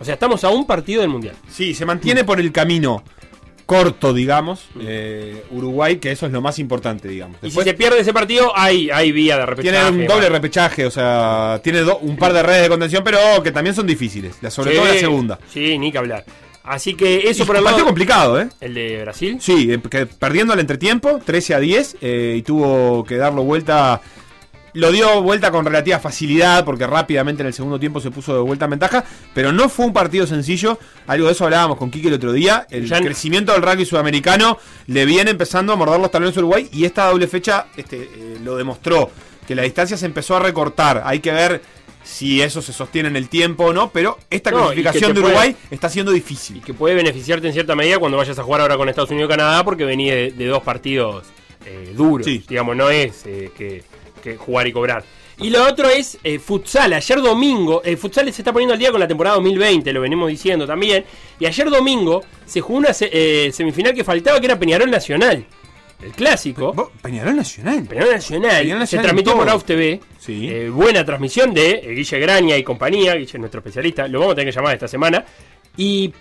O 0.00 0.04
sea, 0.04 0.14
estamos 0.14 0.42
a 0.42 0.48
un 0.50 0.66
partido 0.66 1.02
del 1.02 1.10
Mundial. 1.10 1.36
Sí, 1.48 1.74
se 1.74 1.86
mantiene 1.86 2.24
por 2.24 2.40
el 2.40 2.50
camino 2.50 3.04
corto, 3.66 4.14
digamos. 4.14 4.64
eh, 4.80 5.42
Uruguay, 5.50 5.96
que 5.96 6.12
eso 6.12 6.24
es 6.26 6.32
lo 6.32 6.40
más 6.40 6.58
importante, 6.58 7.08
digamos. 7.08 7.36
Y 7.42 7.50
si 7.50 7.60
se 7.62 7.74
pierde 7.74 8.00
ese 8.00 8.12
partido, 8.12 8.52
hay, 8.56 8.88
hay 8.90 9.12
vía 9.12 9.36
de 9.38 9.46
repechaje. 9.46 9.76
Tiene 9.90 10.02
un 10.02 10.06
doble 10.06 10.28
repechaje, 10.28 10.86
o 10.86 10.90
sea, 10.90 11.60
tiene 11.62 11.80
do- 11.80 11.98
un 11.98 12.16
par 12.16 12.32
de 12.32 12.42
redes 12.42 12.62
de 12.62 12.68
contención, 12.68 13.02
pero 13.04 13.18
que 13.42 13.50
también 13.50 13.74
son 13.74 13.86
difíciles. 13.86 14.36
Sobre 14.48 14.70
Sí, 14.70 14.76
todo 14.78 14.86
la 14.86 14.94
segunda. 15.00 15.38
Sí, 15.52 15.78
ni 15.78 15.90
que 15.92 15.98
hablar. 15.98 16.24
Así 16.62 16.94
que 16.94 17.28
eso 17.28 17.46
por 17.46 17.56
el 17.56 17.62
partido 17.62 17.86
complicado, 17.86 18.40
¿eh? 18.40 18.48
El 18.60 18.74
de 18.74 19.02
Brasil. 19.02 19.36
Sí, 19.40 19.70
eh, 19.72 19.80
que 19.88 20.06
perdiendo 20.06 20.52
al 20.52 20.58
entretiempo, 20.58 21.20
13 21.24 21.54
a 21.54 21.60
10, 21.60 21.96
eh, 22.00 22.34
y 22.38 22.42
tuvo 22.42 23.04
que 23.04 23.16
darlo 23.16 23.42
vuelta. 23.44 24.00
Lo 24.76 24.92
dio 24.92 25.22
vuelta 25.22 25.50
con 25.50 25.64
relativa 25.64 25.98
facilidad, 25.98 26.64
porque 26.64 26.86
rápidamente 26.86 27.42
en 27.42 27.46
el 27.46 27.54
segundo 27.54 27.80
tiempo 27.80 27.98
se 28.00 28.10
puso 28.10 28.34
de 28.34 28.40
vuelta 28.40 28.66
en 28.66 28.72
ventaja, 28.72 29.04
pero 29.32 29.50
no 29.52 29.68
fue 29.70 29.86
un 29.86 29.92
partido 29.94 30.26
sencillo. 30.26 30.78
Algo 31.06 31.26
de 31.26 31.32
eso 31.32 31.44
hablábamos 31.44 31.78
con 31.78 31.90
Kike 31.90 32.08
el 32.08 32.14
otro 32.14 32.32
día. 32.32 32.66
El 32.70 32.86
Ya- 32.86 33.00
crecimiento 33.00 33.52
del 33.52 33.62
rugby 33.62 33.86
sudamericano 33.86 34.58
le 34.86 35.06
viene 35.06 35.30
empezando 35.30 35.72
a 35.72 35.76
morder 35.76 35.98
los 35.98 36.10
talones 36.10 36.36
a 36.36 36.40
Uruguay, 36.40 36.68
y 36.72 36.84
esta 36.84 37.06
doble 37.08 37.26
fecha 37.26 37.68
este, 37.76 38.02
eh, 38.02 38.38
lo 38.44 38.56
demostró, 38.56 39.10
que 39.48 39.54
la 39.54 39.62
distancia 39.62 39.96
se 39.96 40.04
empezó 40.06 40.36
a 40.36 40.40
recortar. 40.40 41.02
Hay 41.06 41.20
que 41.20 41.32
ver 41.32 41.62
si 42.04 42.42
eso 42.42 42.60
se 42.60 42.72
sostiene 42.72 43.08
en 43.08 43.16
el 43.16 43.28
tiempo 43.30 43.64
o 43.64 43.72
no, 43.72 43.90
pero 43.90 44.18
esta 44.30 44.50
No, 44.50 44.58
y 44.72 44.82
clasificación 44.82 45.14
de 45.14 45.20
puede- 45.22 45.34
Uruguay 45.34 45.56
está 45.70 45.88
siendo 45.88 46.12
difícil. 46.12 46.62
Que 46.62 46.74
puede 46.74 46.94
beneficiarte 46.94 47.46
en 47.46 47.52
cierta 47.54 47.74
medida 47.74 47.98
cuando 47.98 48.18
vayas 48.18 48.38
a 48.38 48.42
jugar 48.42 48.60
ahora 48.60 48.76
con 48.76 48.88
Estados 48.88 49.10
Unidos 49.10 49.28
y 49.28 49.30
Canadá, 49.36 49.64
porque 49.64 49.84
venía 49.84 50.14
de, 50.14 50.32
de 50.32 50.46
dos 50.46 50.62
partidos 50.62 51.24
eh, 51.64 51.94
duros. 51.96 52.26
Digamos, 52.26 52.76
no 52.76 52.90
es 52.90 53.22
eh, 53.26 53.50
que, 53.56 53.82
que 54.32 54.36
jugar 54.36 54.66
y 54.66 54.72
cobrar. 54.72 55.04
Y 55.38 55.50
lo 55.50 55.66
otro 55.66 55.88
es 55.90 56.18
eh, 56.24 56.38
futsal. 56.38 56.92
Ayer 56.94 57.20
domingo, 57.20 57.82
el 57.84 57.98
futsal 57.98 58.32
se 58.32 58.40
está 58.40 58.52
poniendo 58.52 58.72
al 58.72 58.78
día 58.78 58.90
con 58.90 59.00
la 59.00 59.06
temporada 59.08 59.36
2020, 59.36 59.92
lo 59.92 60.00
venimos 60.00 60.28
diciendo 60.28 60.66
también. 60.66 61.04
Y 61.38 61.44
ayer 61.46 61.68
domingo 61.68 62.22
se 62.46 62.60
jugó 62.62 62.78
una 62.78 62.92
se- 62.94 63.10
eh, 63.12 63.52
semifinal 63.52 63.92
que 63.94 64.02
faltaba, 64.02 64.40
que 64.40 64.46
era 64.46 64.58
Peñarol 64.58 64.90
Nacional. 64.90 65.44
El 66.02 66.12
clásico. 66.12 66.92
Peñarol 67.02 67.36
Nacional. 67.36 67.84
Peñarol 67.84 68.12
Nacional. 68.12 68.62
Peñarol 68.62 68.86
se 68.86 68.96
transmitió 68.98 69.32
por. 69.34 69.48
AUF 69.48 69.64
TV. 69.64 70.00
Eh, 70.28 70.70
buena 70.70 71.04
transmisión 71.04 71.52
de 71.54 71.70
eh, 71.84 71.90
Guille 71.94 72.18
Graña 72.18 72.56
y 72.56 72.62
compañía. 72.62 73.14
Guille 73.14 73.30
es 73.32 73.38
nuestro 73.38 73.60
especialista. 73.60 74.06
Lo 74.08 74.20
vamos 74.20 74.32
a 74.32 74.36
tener 74.36 74.52
que 74.52 74.56
llamar 74.58 74.74
esta 74.74 74.88
semana. 74.88 75.24
Y 75.76 76.12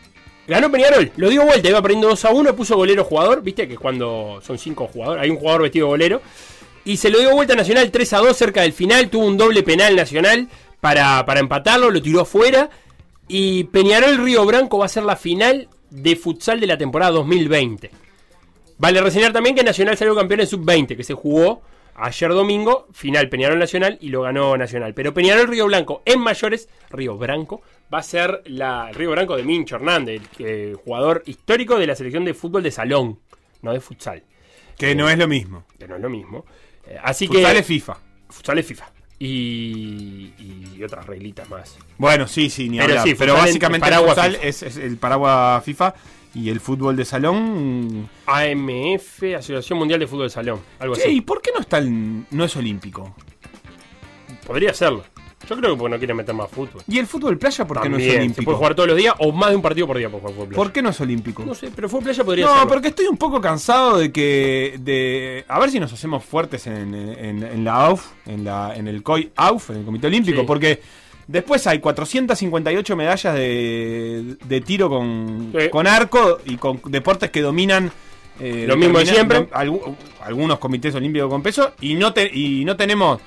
ganó 0.47 0.71
Peñarol. 0.71 1.11
Lo 1.17 1.29
dio 1.29 1.43
vuelta. 1.45 1.67
Iba 1.69 1.81
perdiendo 1.81 2.07
2 2.09 2.25
a 2.25 2.29
1. 2.31 2.55
Puso 2.55 2.75
golero 2.77 3.03
jugador. 3.03 3.41
Viste 3.43 3.67
que 3.67 3.77
cuando 3.77 4.39
son 4.45 4.57
5 4.57 4.87
jugadores. 4.87 5.23
Hay 5.23 5.29
un 5.29 5.37
jugador 5.37 5.63
vestido 5.63 5.87
de 5.87 5.89
golero. 5.91 6.21
Y 6.85 6.97
se 6.97 7.09
lo 7.09 7.19
dio 7.19 7.33
vuelta 7.33 7.53
a 7.53 7.57
Nacional 7.57 7.91
3 7.91 8.13
a 8.13 8.17
2 8.19 8.37
cerca 8.37 8.61
del 8.61 8.73
final. 8.73 9.09
Tuvo 9.09 9.25
un 9.25 9.37
doble 9.37 9.63
penal 9.63 9.95
Nacional 9.95 10.47
para, 10.79 11.25
para 11.25 11.39
empatarlo. 11.39 11.89
Lo 11.91 12.01
tiró 12.01 12.21
afuera. 12.21 12.69
Y 13.27 13.65
Peñarol 13.65 14.17
Río 14.23 14.45
Branco 14.45 14.77
va 14.77 14.85
a 14.85 14.89
ser 14.89 15.03
la 15.03 15.15
final 15.15 15.67
de 15.89 16.15
futsal 16.15 16.59
de 16.59 16.67
la 16.67 16.77
temporada 16.77 17.11
2020. 17.13 17.89
Vale 18.77 19.01
reseñar 19.01 19.33
también 19.33 19.55
que 19.55 19.63
Nacional 19.63 19.97
salió 19.97 20.15
campeón 20.15 20.41
en 20.41 20.47
sub-20, 20.47 20.95
que 20.95 21.03
se 21.03 21.13
jugó 21.13 21.61
ayer 21.95 22.29
domingo, 22.31 22.87
final 22.91 23.29
Peñarol 23.29 23.57
Nacional 23.57 23.97
y 24.01 24.09
lo 24.09 24.21
ganó 24.21 24.55
Nacional. 24.57 24.93
Pero 24.93 25.13
Peñarol 25.13 25.47
Río 25.47 25.65
Blanco 25.65 26.01
en 26.05 26.19
mayores, 26.19 26.67
Río 26.91 27.17
Branco, 27.17 27.61
va 27.91 27.99
a 27.99 28.03
ser 28.03 28.41
la 28.45 28.89
el 28.89 28.95
Río 28.95 29.11
Branco 29.11 29.37
de 29.37 29.43
Mincho 29.43 29.77
Hernández, 29.77 30.21
el 30.21 30.27
que- 30.29 30.73
jugador 30.83 31.23
histórico 31.25 31.79
de 31.79 31.87
la 31.87 31.95
selección 31.95 32.25
de 32.25 32.33
fútbol 32.33 32.61
de 32.63 32.71
salón, 32.71 33.19
no 33.61 33.71
de 33.73 33.79
futsal. 33.79 34.23
Que 34.77 34.93
no 34.93 35.09
es 35.09 35.17
lo 35.17 35.27
mismo. 35.27 35.63
Que 35.79 35.87
no 35.87 35.95
es 35.95 36.01
lo 36.01 36.09
mismo. 36.09 36.45
Eh, 36.87 36.97
así 37.03 37.27
Futsal 37.27 37.53
que. 37.53 37.59
es 37.59 37.65
FIFA. 37.65 37.97
Futsal 38.29 38.59
es 38.59 38.65
FIFA. 38.65 38.91
Y, 39.17 40.33
y 40.77 40.83
otras 40.83 41.05
reglitas 41.05 41.49
más. 41.49 41.77
Bueno, 41.97 42.27
sí, 42.27 42.49
sí, 42.49 42.69
ni 42.69 42.77
Pero 42.79 42.91
hablar. 42.91 43.07
sí, 43.07 43.15
pero 43.15 43.33
básicamente 43.33 43.85
el 43.87 43.91
paraguas 43.93 44.13
futsal 44.15 44.31
FIFA. 44.33 44.47
es, 44.47 44.63
es 44.63 44.77
el 44.77 44.97
paraguas 44.97 45.63
FIFA 45.63 45.95
y 46.33 46.49
el 46.49 46.59
fútbol 46.59 46.95
de 46.97 47.05
salón. 47.05 48.09
AMF, 48.25 49.23
Asociación 49.37 49.79
Mundial 49.79 50.01
de 50.01 50.07
Fútbol 50.07 50.25
de 50.27 50.29
Salón. 50.31 50.59
Algo 50.79 50.95
Che, 50.95 51.03
así. 51.03 51.11
¿y 51.11 51.21
por 51.21 51.41
qué 51.41 51.51
no 51.53 51.61
está 51.61 51.77
el- 51.77 52.25
no 52.29 52.43
es 52.43 52.55
olímpico? 52.57 53.15
Podría 54.45 54.73
serlo. 54.73 55.05
Yo 55.47 55.55
creo 55.57 55.71
que 55.73 55.77
porque 55.77 55.91
no 55.93 55.97
quieren 55.99 56.17
meter 56.17 56.33
más 56.33 56.49
fútbol. 56.49 56.81
¿Y 56.87 56.97
el 56.97 57.05
fútbol 57.05 57.37
playa 57.37 57.67
por 57.67 57.79
qué 57.81 57.89
no 57.89 57.97
es 57.97 58.09
olímpico? 58.15 58.41
Se 58.41 58.45
puede 58.45 58.57
jugar 58.57 58.73
todos 58.75 58.87
los 58.89 58.97
días 58.97 59.13
o 59.19 59.31
más 59.31 59.49
de 59.51 59.55
un 59.57 59.61
partido 59.61 59.85
por 59.85 59.97
día 59.97 60.09
por 60.09 60.19
jugar 60.21 60.33
fútbol 60.33 60.47
playa. 60.47 60.55
¿Por 60.63 60.71
qué 60.71 60.81
no 60.81 60.89
es 60.89 61.01
olímpico? 61.01 61.43
No 61.45 61.53
sé, 61.53 61.69
pero 61.75 61.87
fútbol 61.89 62.05
playa 62.05 62.23
podría 62.23 62.45
No, 62.47 62.67
porque 62.67 62.87
estoy 62.87 63.05
un 63.07 63.17
poco 63.17 63.39
cansado 63.41 63.97
de 63.97 64.11
que. 64.11 64.75
de 64.79 65.45
A 65.47 65.59
ver 65.59 65.69
si 65.69 65.79
nos 65.79 65.93
hacemos 65.93 66.23
fuertes 66.23 66.65
en, 66.67 66.95
en- 66.95 67.43
en 67.43 67.63
la 67.63 67.85
AUF, 67.85 68.07
en, 68.25 68.43
la, 68.43 68.75
en 68.75 68.87
el 68.87 69.03
COI 69.03 69.31
AUF, 69.35 69.69
en 69.71 69.77
el 69.77 69.85
Comité 69.85 70.07
Olímpico, 70.07 70.39
Sí. 70.41 70.45
porque 70.47 70.81
después 71.27 71.67
hay 71.67 71.79
458 71.79 72.95
medallas 72.95 73.35
de, 73.35 74.35
de 74.45 74.61
tiro 74.61 74.89
con, 74.89 75.53
Sí. 75.57 75.69
con 75.69 75.85
arco 75.85 76.39
y 76.45 76.55
con 76.57 76.81
deportes 76.87 77.29
que 77.29 77.41
dominan. 77.41 77.91
eh, 78.39 78.65
Lo 78.67 78.75
mismo 78.75 78.99
de 78.99 79.05
siempre. 79.05 79.49
algu- 79.51 79.95
algunos 80.23 80.59
comités 80.59 80.93
olímpicos 80.95 81.29
con 81.29 81.41
peso 81.41 81.73
y 81.79 81.93
no, 81.93 82.13
te- 82.13 82.29
y 82.33 82.65
no 82.65 82.75
tenemos 82.75 83.21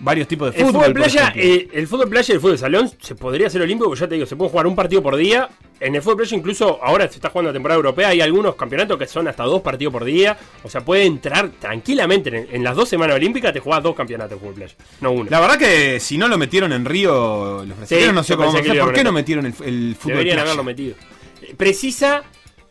varios 0.00 0.26
tipos 0.28 0.52
de 0.52 0.58
El 0.60 0.66
fútbol. 0.66 0.82
fútbol, 0.84 0.92
por 0.94 1.02
playa, 1.02 1.32
eh, 1.36 1.68
el 1.72 1.86
fútbol 1.86 2.08
playa 2.08 2.32
y 2.32 2.34
el 2.34 2.40
fútbol 2.40 2.58
salón 2.58 2.90
se 3.00 3.14
podría 3.14 3.46
hacer 3.46 3.62
olímpico, 3.62 3.88
porque 3.88 4.00
ya 4.00 4.08
te 4.08 4.14
digo, 4.14 4.26
se 4.26 4.36
puede 4.36 4.50
jugar 4.50 4.66
un 4.66 4.74
partido 4.76 5.02
por 5.02 5.16
día. 5.16 5.48
En 5.80 5.94
el 5.94 6.02
fútbol 6.02 6.18
playa 6.18 6.36
incluso 6.36 6.78
ahora 6.82 7.08
se 7.08 7.14
está 7.16 7.30
jugando 7.30 7.50
la 7.50 7.54
temporada 7.54 7.76
europea, 7.76 8.08
hay 8.08 8.20
algunos 8.20 8.54
campeonatos 8.54 8.98
que 8.98 9.06
son 9.06 9.28
hasta 9.28 9.42
dos 9.44 9.60
partidos 9.62 9.92
por 9.92 10.04
día. 10.04 10.36
O 10.62 10.68
sea, 10.70 10.82
puede 10.84 11.04
entrar 11.04 11.50
tranquilamente 11.60 12.28
en, 12.30 12.48
en 12.50 12.64
las 12.64 12.74
dos 12.76 12.88
semanas 12.88 13.16
olímpicas, 13.16 13.52
te 13.52 13.60
jugás 13.60 13.82
dos 13.82 13.94
campeonatos 13.94 14.32
de 14.32 14.36
fútbol 14.40 14.54
playa, 14.54 14.74
no 15.00 15.12
uno. 15.12 15.26
La 15.30 15.40
verdad 15.40 15.58
que 15.58 16.00
si 16.00 16.16
no 16.18 16.28
lo 16.28 16.38
metieron 16.38 16.72
en 16.72 16.84
Río, 16.84 17.64
los 17.64 17.76
brasileños 17.76 18.14
no 18.14 18.22
sé 18.24 18.36
cómo 18.36 18.58
iban 18.58 18.78
¿Por 18.78 18.92
qué 18.92 19.04
no 19.04 19.12
metieron 19.12 19.46
el, 19.46 19.54
el 19.64 19.96
fútbol 19.96 20.12
Deberían 20.18 20.36
playa? 20.36 20.42
haberlo 20.42 20.64
metido. 20.64 20.96
Eh, 21.42 21.54
Precisa 21.56 22.22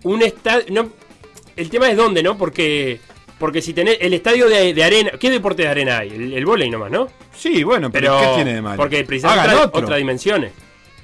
un 0.03 0.21
estadio. 0.21 0.65
No, 0.69 0.89
el 1.55 1.69
tema 1.69 1.89
es 1.89 1.97
dónde, 1.97 2.21
¿no? 2.23 2.37
Porque. 2.37 2.99
Porque 3.43 3.61
si 3.61 3.73
tenés 3.73 3.97
el 3.99 4.13
estadio 4.13 4.47
de, 4.47 4.73
de 4.73 4.83
arena. 4.85 5.11
¿Qué 5.19 5.29
deporte 5.29 5.63
de 5.63 5.67
arena 5.67 5.97
hay? 5.97 6.11
El, 6.11 6.33
el 6.33 6.45
vóley 6.45 6.69
nomás, 6.69 6.89
¿no? 6.89 7.09
Sí, 7.35 7.61
bueno, 7.65 7.91
pero, 7.91 8.17
¿qué 8.17 8.27
tiene 8.35 8.53
de 8.53 8.61
malo? 8.61 8.77
Porque 8.77 9.03
precisamente 9.03 9.49
trae 9.49 9.65
otras 9.65 9.97
dimensiones. 9.97 10.53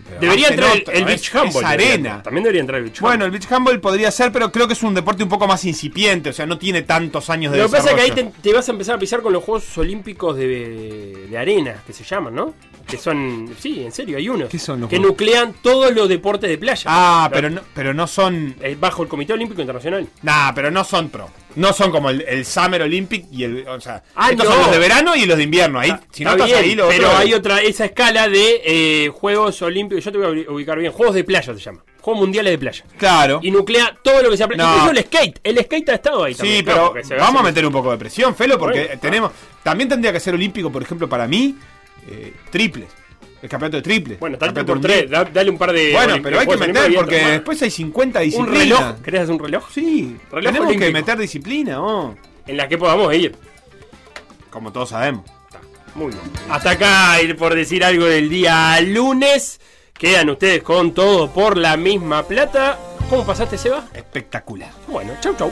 Pero 0.07 0.21
Debería 0.21 0.47
entrar 0.47 0.73
el, 0.75 0.81
otro, 0.83 0.93
el 0.93 0.99
es- 1.01 1.05
beach 1.05 1.35
handball. 1.35 1.65
arena. 1.65 2.23
También 2.23 2.43
debería 2.45 2.61
entrar 2.61 2.77
el 2.77 2.85
beach 2.85 2.95
handball. 2.99 3.09
Bueno, 3.11 3.25
el 3.25 3.31
beach 3.31 3.51
handball 3.51 3.79
podría 3.81 4.09
ser, 4.09 4.31
pero 4.31 4.51
creo 4.53 4.67
que 4.67 4.73
es 4.73 4.81
un 4.83 4.93
deporte 4.95 5.21
un 5.21 5.27
poco 5.29 5.47
más 5.47 5.65
incipiente, 5.65 6.29
o 6.29 6.33
sea, 6.33 6.45
no 6.45 6.57
tiene 6.57 6.81
tantos 6.83 7.29
años 7.29 7.51
de 7.51 7.57
Lo 7.59 7.65
que 7.65 7.71
pasa 7.71 7.89
es 7.89 7.95
que 7.95 8.01
ahí 8.03 8.11
te, 8.11 8.23
te 8.41 8.53
vas 8.53 8.67
a 8.69 8.71
empezar 8.71 8.95
a 8.95 8.99
pisar 8.99 9.21
con 9.21 9.33
los 9.33 9.43
Juegos 9.43 9.77
Olímpicos 9.77 10.37
de, 10.37 11.27
de 11.29 11.37
arena, 11.37 11.83
que 11.85 11.91
se 11.91 12.05
llaman, 12.05 12.33
¿no? 12.33 12.53
Que 12.87 12.97
son, 12.97 13.53
sí, 13.59 13.83
en 13.83 13.91
serio, 13.91 14.17
hay 14.17 14.29
unos. 14.29 14.49
¿Qué 14.49 14.57
son 14.57 14.79
los 14.79 14.89
que 14.89 14.95
Juegos? 14.95 15.11
nuclean 15.11 15.53
todos 15.61 15.93
los 15.93 16.07
deportes 16.09 16.49
de 16.49 16.57
playa. 16.57 16.83
Ah, 16.87 17.29
pero 17.31 17.49
no, 17.51 17.61
pero 17.75 17.93
no 17.93 18.07
son. 18.07 18.55
Eh, 18.61 18.75
bajo 18.79 19.03
el 19.03 19.09
Comité 19.09 19.33
Olímpico 19.33 19.61
Internacional. 19.61 20.07
Nah, 20.23 20.53
pero 20.55 20.71
no 20.71 20.83
son 20.83 21.09
pro. 21.09 21.29
No 21.55 21.73
son 21.73 21.91
como 21.91 22.09
el, 22.11 22.21
el 22.27 22.45
Summer 22.45 22.81
Olympic 22.84 23.26
y 23.31 23.43
el. 23.43 23.67
O 23.67 23.81
sea, 23.81 24.03
Ah, 24.15 24.30
estos 24.31 24.45
no. 24.45 24.51
son 24.53 24.61
los 24.63 24.71
de 24.71 24.77
verano 24.80 25.15
y 25.15 25.26
los 25.26 25.35
de 25.38 25.43
invierno. 25.43 25.80
Ahí, 25.80 25.91
si 26.11 26.23
no 26.23 26.35
bien, 26.35 26.55
ahí, 26.57 26.76
lo 26.76 26.88
pero 26.88 27.07
otro- 27.07 27.17
hay 27.17 27.34
otra, 27.34 27.61
esa 27.61 27.85
escala 27.85 28.27
de 28.30 28.61
eh, 28.63 29.09
Juegos 29.09 29.61
Olímpicos, 29.63 30.03
yo 30.05 30.11
te 30.11 30.17
voy 30.19 30.27
a 30.27 30.30
ubi- 30.30 30.47
ubicar 30.49 30.77
bien, 30.77 30.91
Juegos 30.91 31.15
de 31.15 31.23
Playa 31.23 31.53
se 31.53 31.59
llama, 31.59 31.84
Juegos 32.01 32.21
Mundiales 32.21 32.51
de 32.51 32.57
Playa. 32.59 32.84
Claro. 32.97 33.39
Y 33.41 33.49
nuclea 33.51 33.97
todo 34.03 34.21
lo 34.21 34.30
que 34.30 34.38
sea 34.38 34.47
playa. 34.47 34.63
No. 34.63 34.73
Incluso 34.76 34.91
el 34.91 35.05
skate, 35.05 35.39
el 35.43 35.57
skate 35.63 35.89
ha 35.89 35.95
estado 35.95 36.23
ahí 36.23 36.34
Sí, 36.34 36.38
también. 36.39 36.65
pero 36.65 36.76
claro, 36.77 36.91
porque 36.91 37.07
se 37.07 37.15
vamos 37.15 37.41
a 37.41 37.43
meter 37.43 37.65
un 37.65 37.73
poco 37.73 37.91
de 37.91 37.97
presión, 37.97 38.35
Felo, 38.35 38.59
porque 38.59 38.85
Bueno, 38.85 39.01
tenemos. 39.01 39.31
También 39.63 39.89
tendría 39.89 40.13
que 40.13 40.19
ser 40.19 40.35
olímpico, 40.35 40.71
por 40.71 40.84
ejemplo, 40.84 41.09
para 41.09 41.27
mí, 41.27 41.55
eh, 42.09 42.34
triples. 42.51 42.88
El 43.41 43.47
campeonato 43.49 43.77
de 43.77 43.83
triples. 43.83 44.19
Bueno, 44.19 44.37
por 44.37 44.81
tres, 44.81 45.09
da- 45.09 45.23
dale 45.23 45.49
un 45.49 45.57
par 45.57 45.71
de. 45.71 45.93
Bueno, 45.93 46.17
pero 46.21 46.39
hay 46.39 46.47
que 46.47 46.57
meter 46.57 46.93
porque 46.95 47.15
después 47.25 47.61
hay 47.61 47.71
50 47.71 48.19
¿Un 48.19 48.25
disciplinas. 48.25 48.59
reloj? 48.79 49.01
¿Querés 49.01 49.21
hacer 49.21 49.33
un 49.35 49.39
reloj? 49.39 49.63
Sí, 49.73 50.17
Reloj 50.31 50.53
tenemos 50.53 50.75
que 50.75 50.91
meter 50.91 51.17
disciplina, 51.17 51.81
oh. 51.81 52.15
En 52.45 52.57
la 52.57 52.67
que 52.67 52.77
podamos 52.77 53.13
ir. 53.13 53.35
Como 54.49 54.71
todos 54.73 54.89
sabemos. 54.89 55.23
Muy 55.95 56.07
bien. 56.07 56.19
Hasta 56.49 56.71
acá 56.71 57.21
ir 57.21 57.35
por 57.37 57.55
decir 57.55 57.83
algo 57.83 58.05
del 58.05 58.29
día 58.29 58.79
lunes. 58.81 59.59
Quedan 59.93 60.29
ustedes 60.29 60.63
con 60.63 60.93
todo 60.93 61.29
por 61.31 61.57
la 61.57 61.75
misma 61.77 62.23
plata. 62.23 62.77
¿Cómo 63.09 63.25
pasaste, 63.25 63.57
Seba? 63.57 63.85
Espectacular. 63.93 64.71
Bueno, 64.87 65.13
chau, 65.21 65.35
chau. 65.37 65.51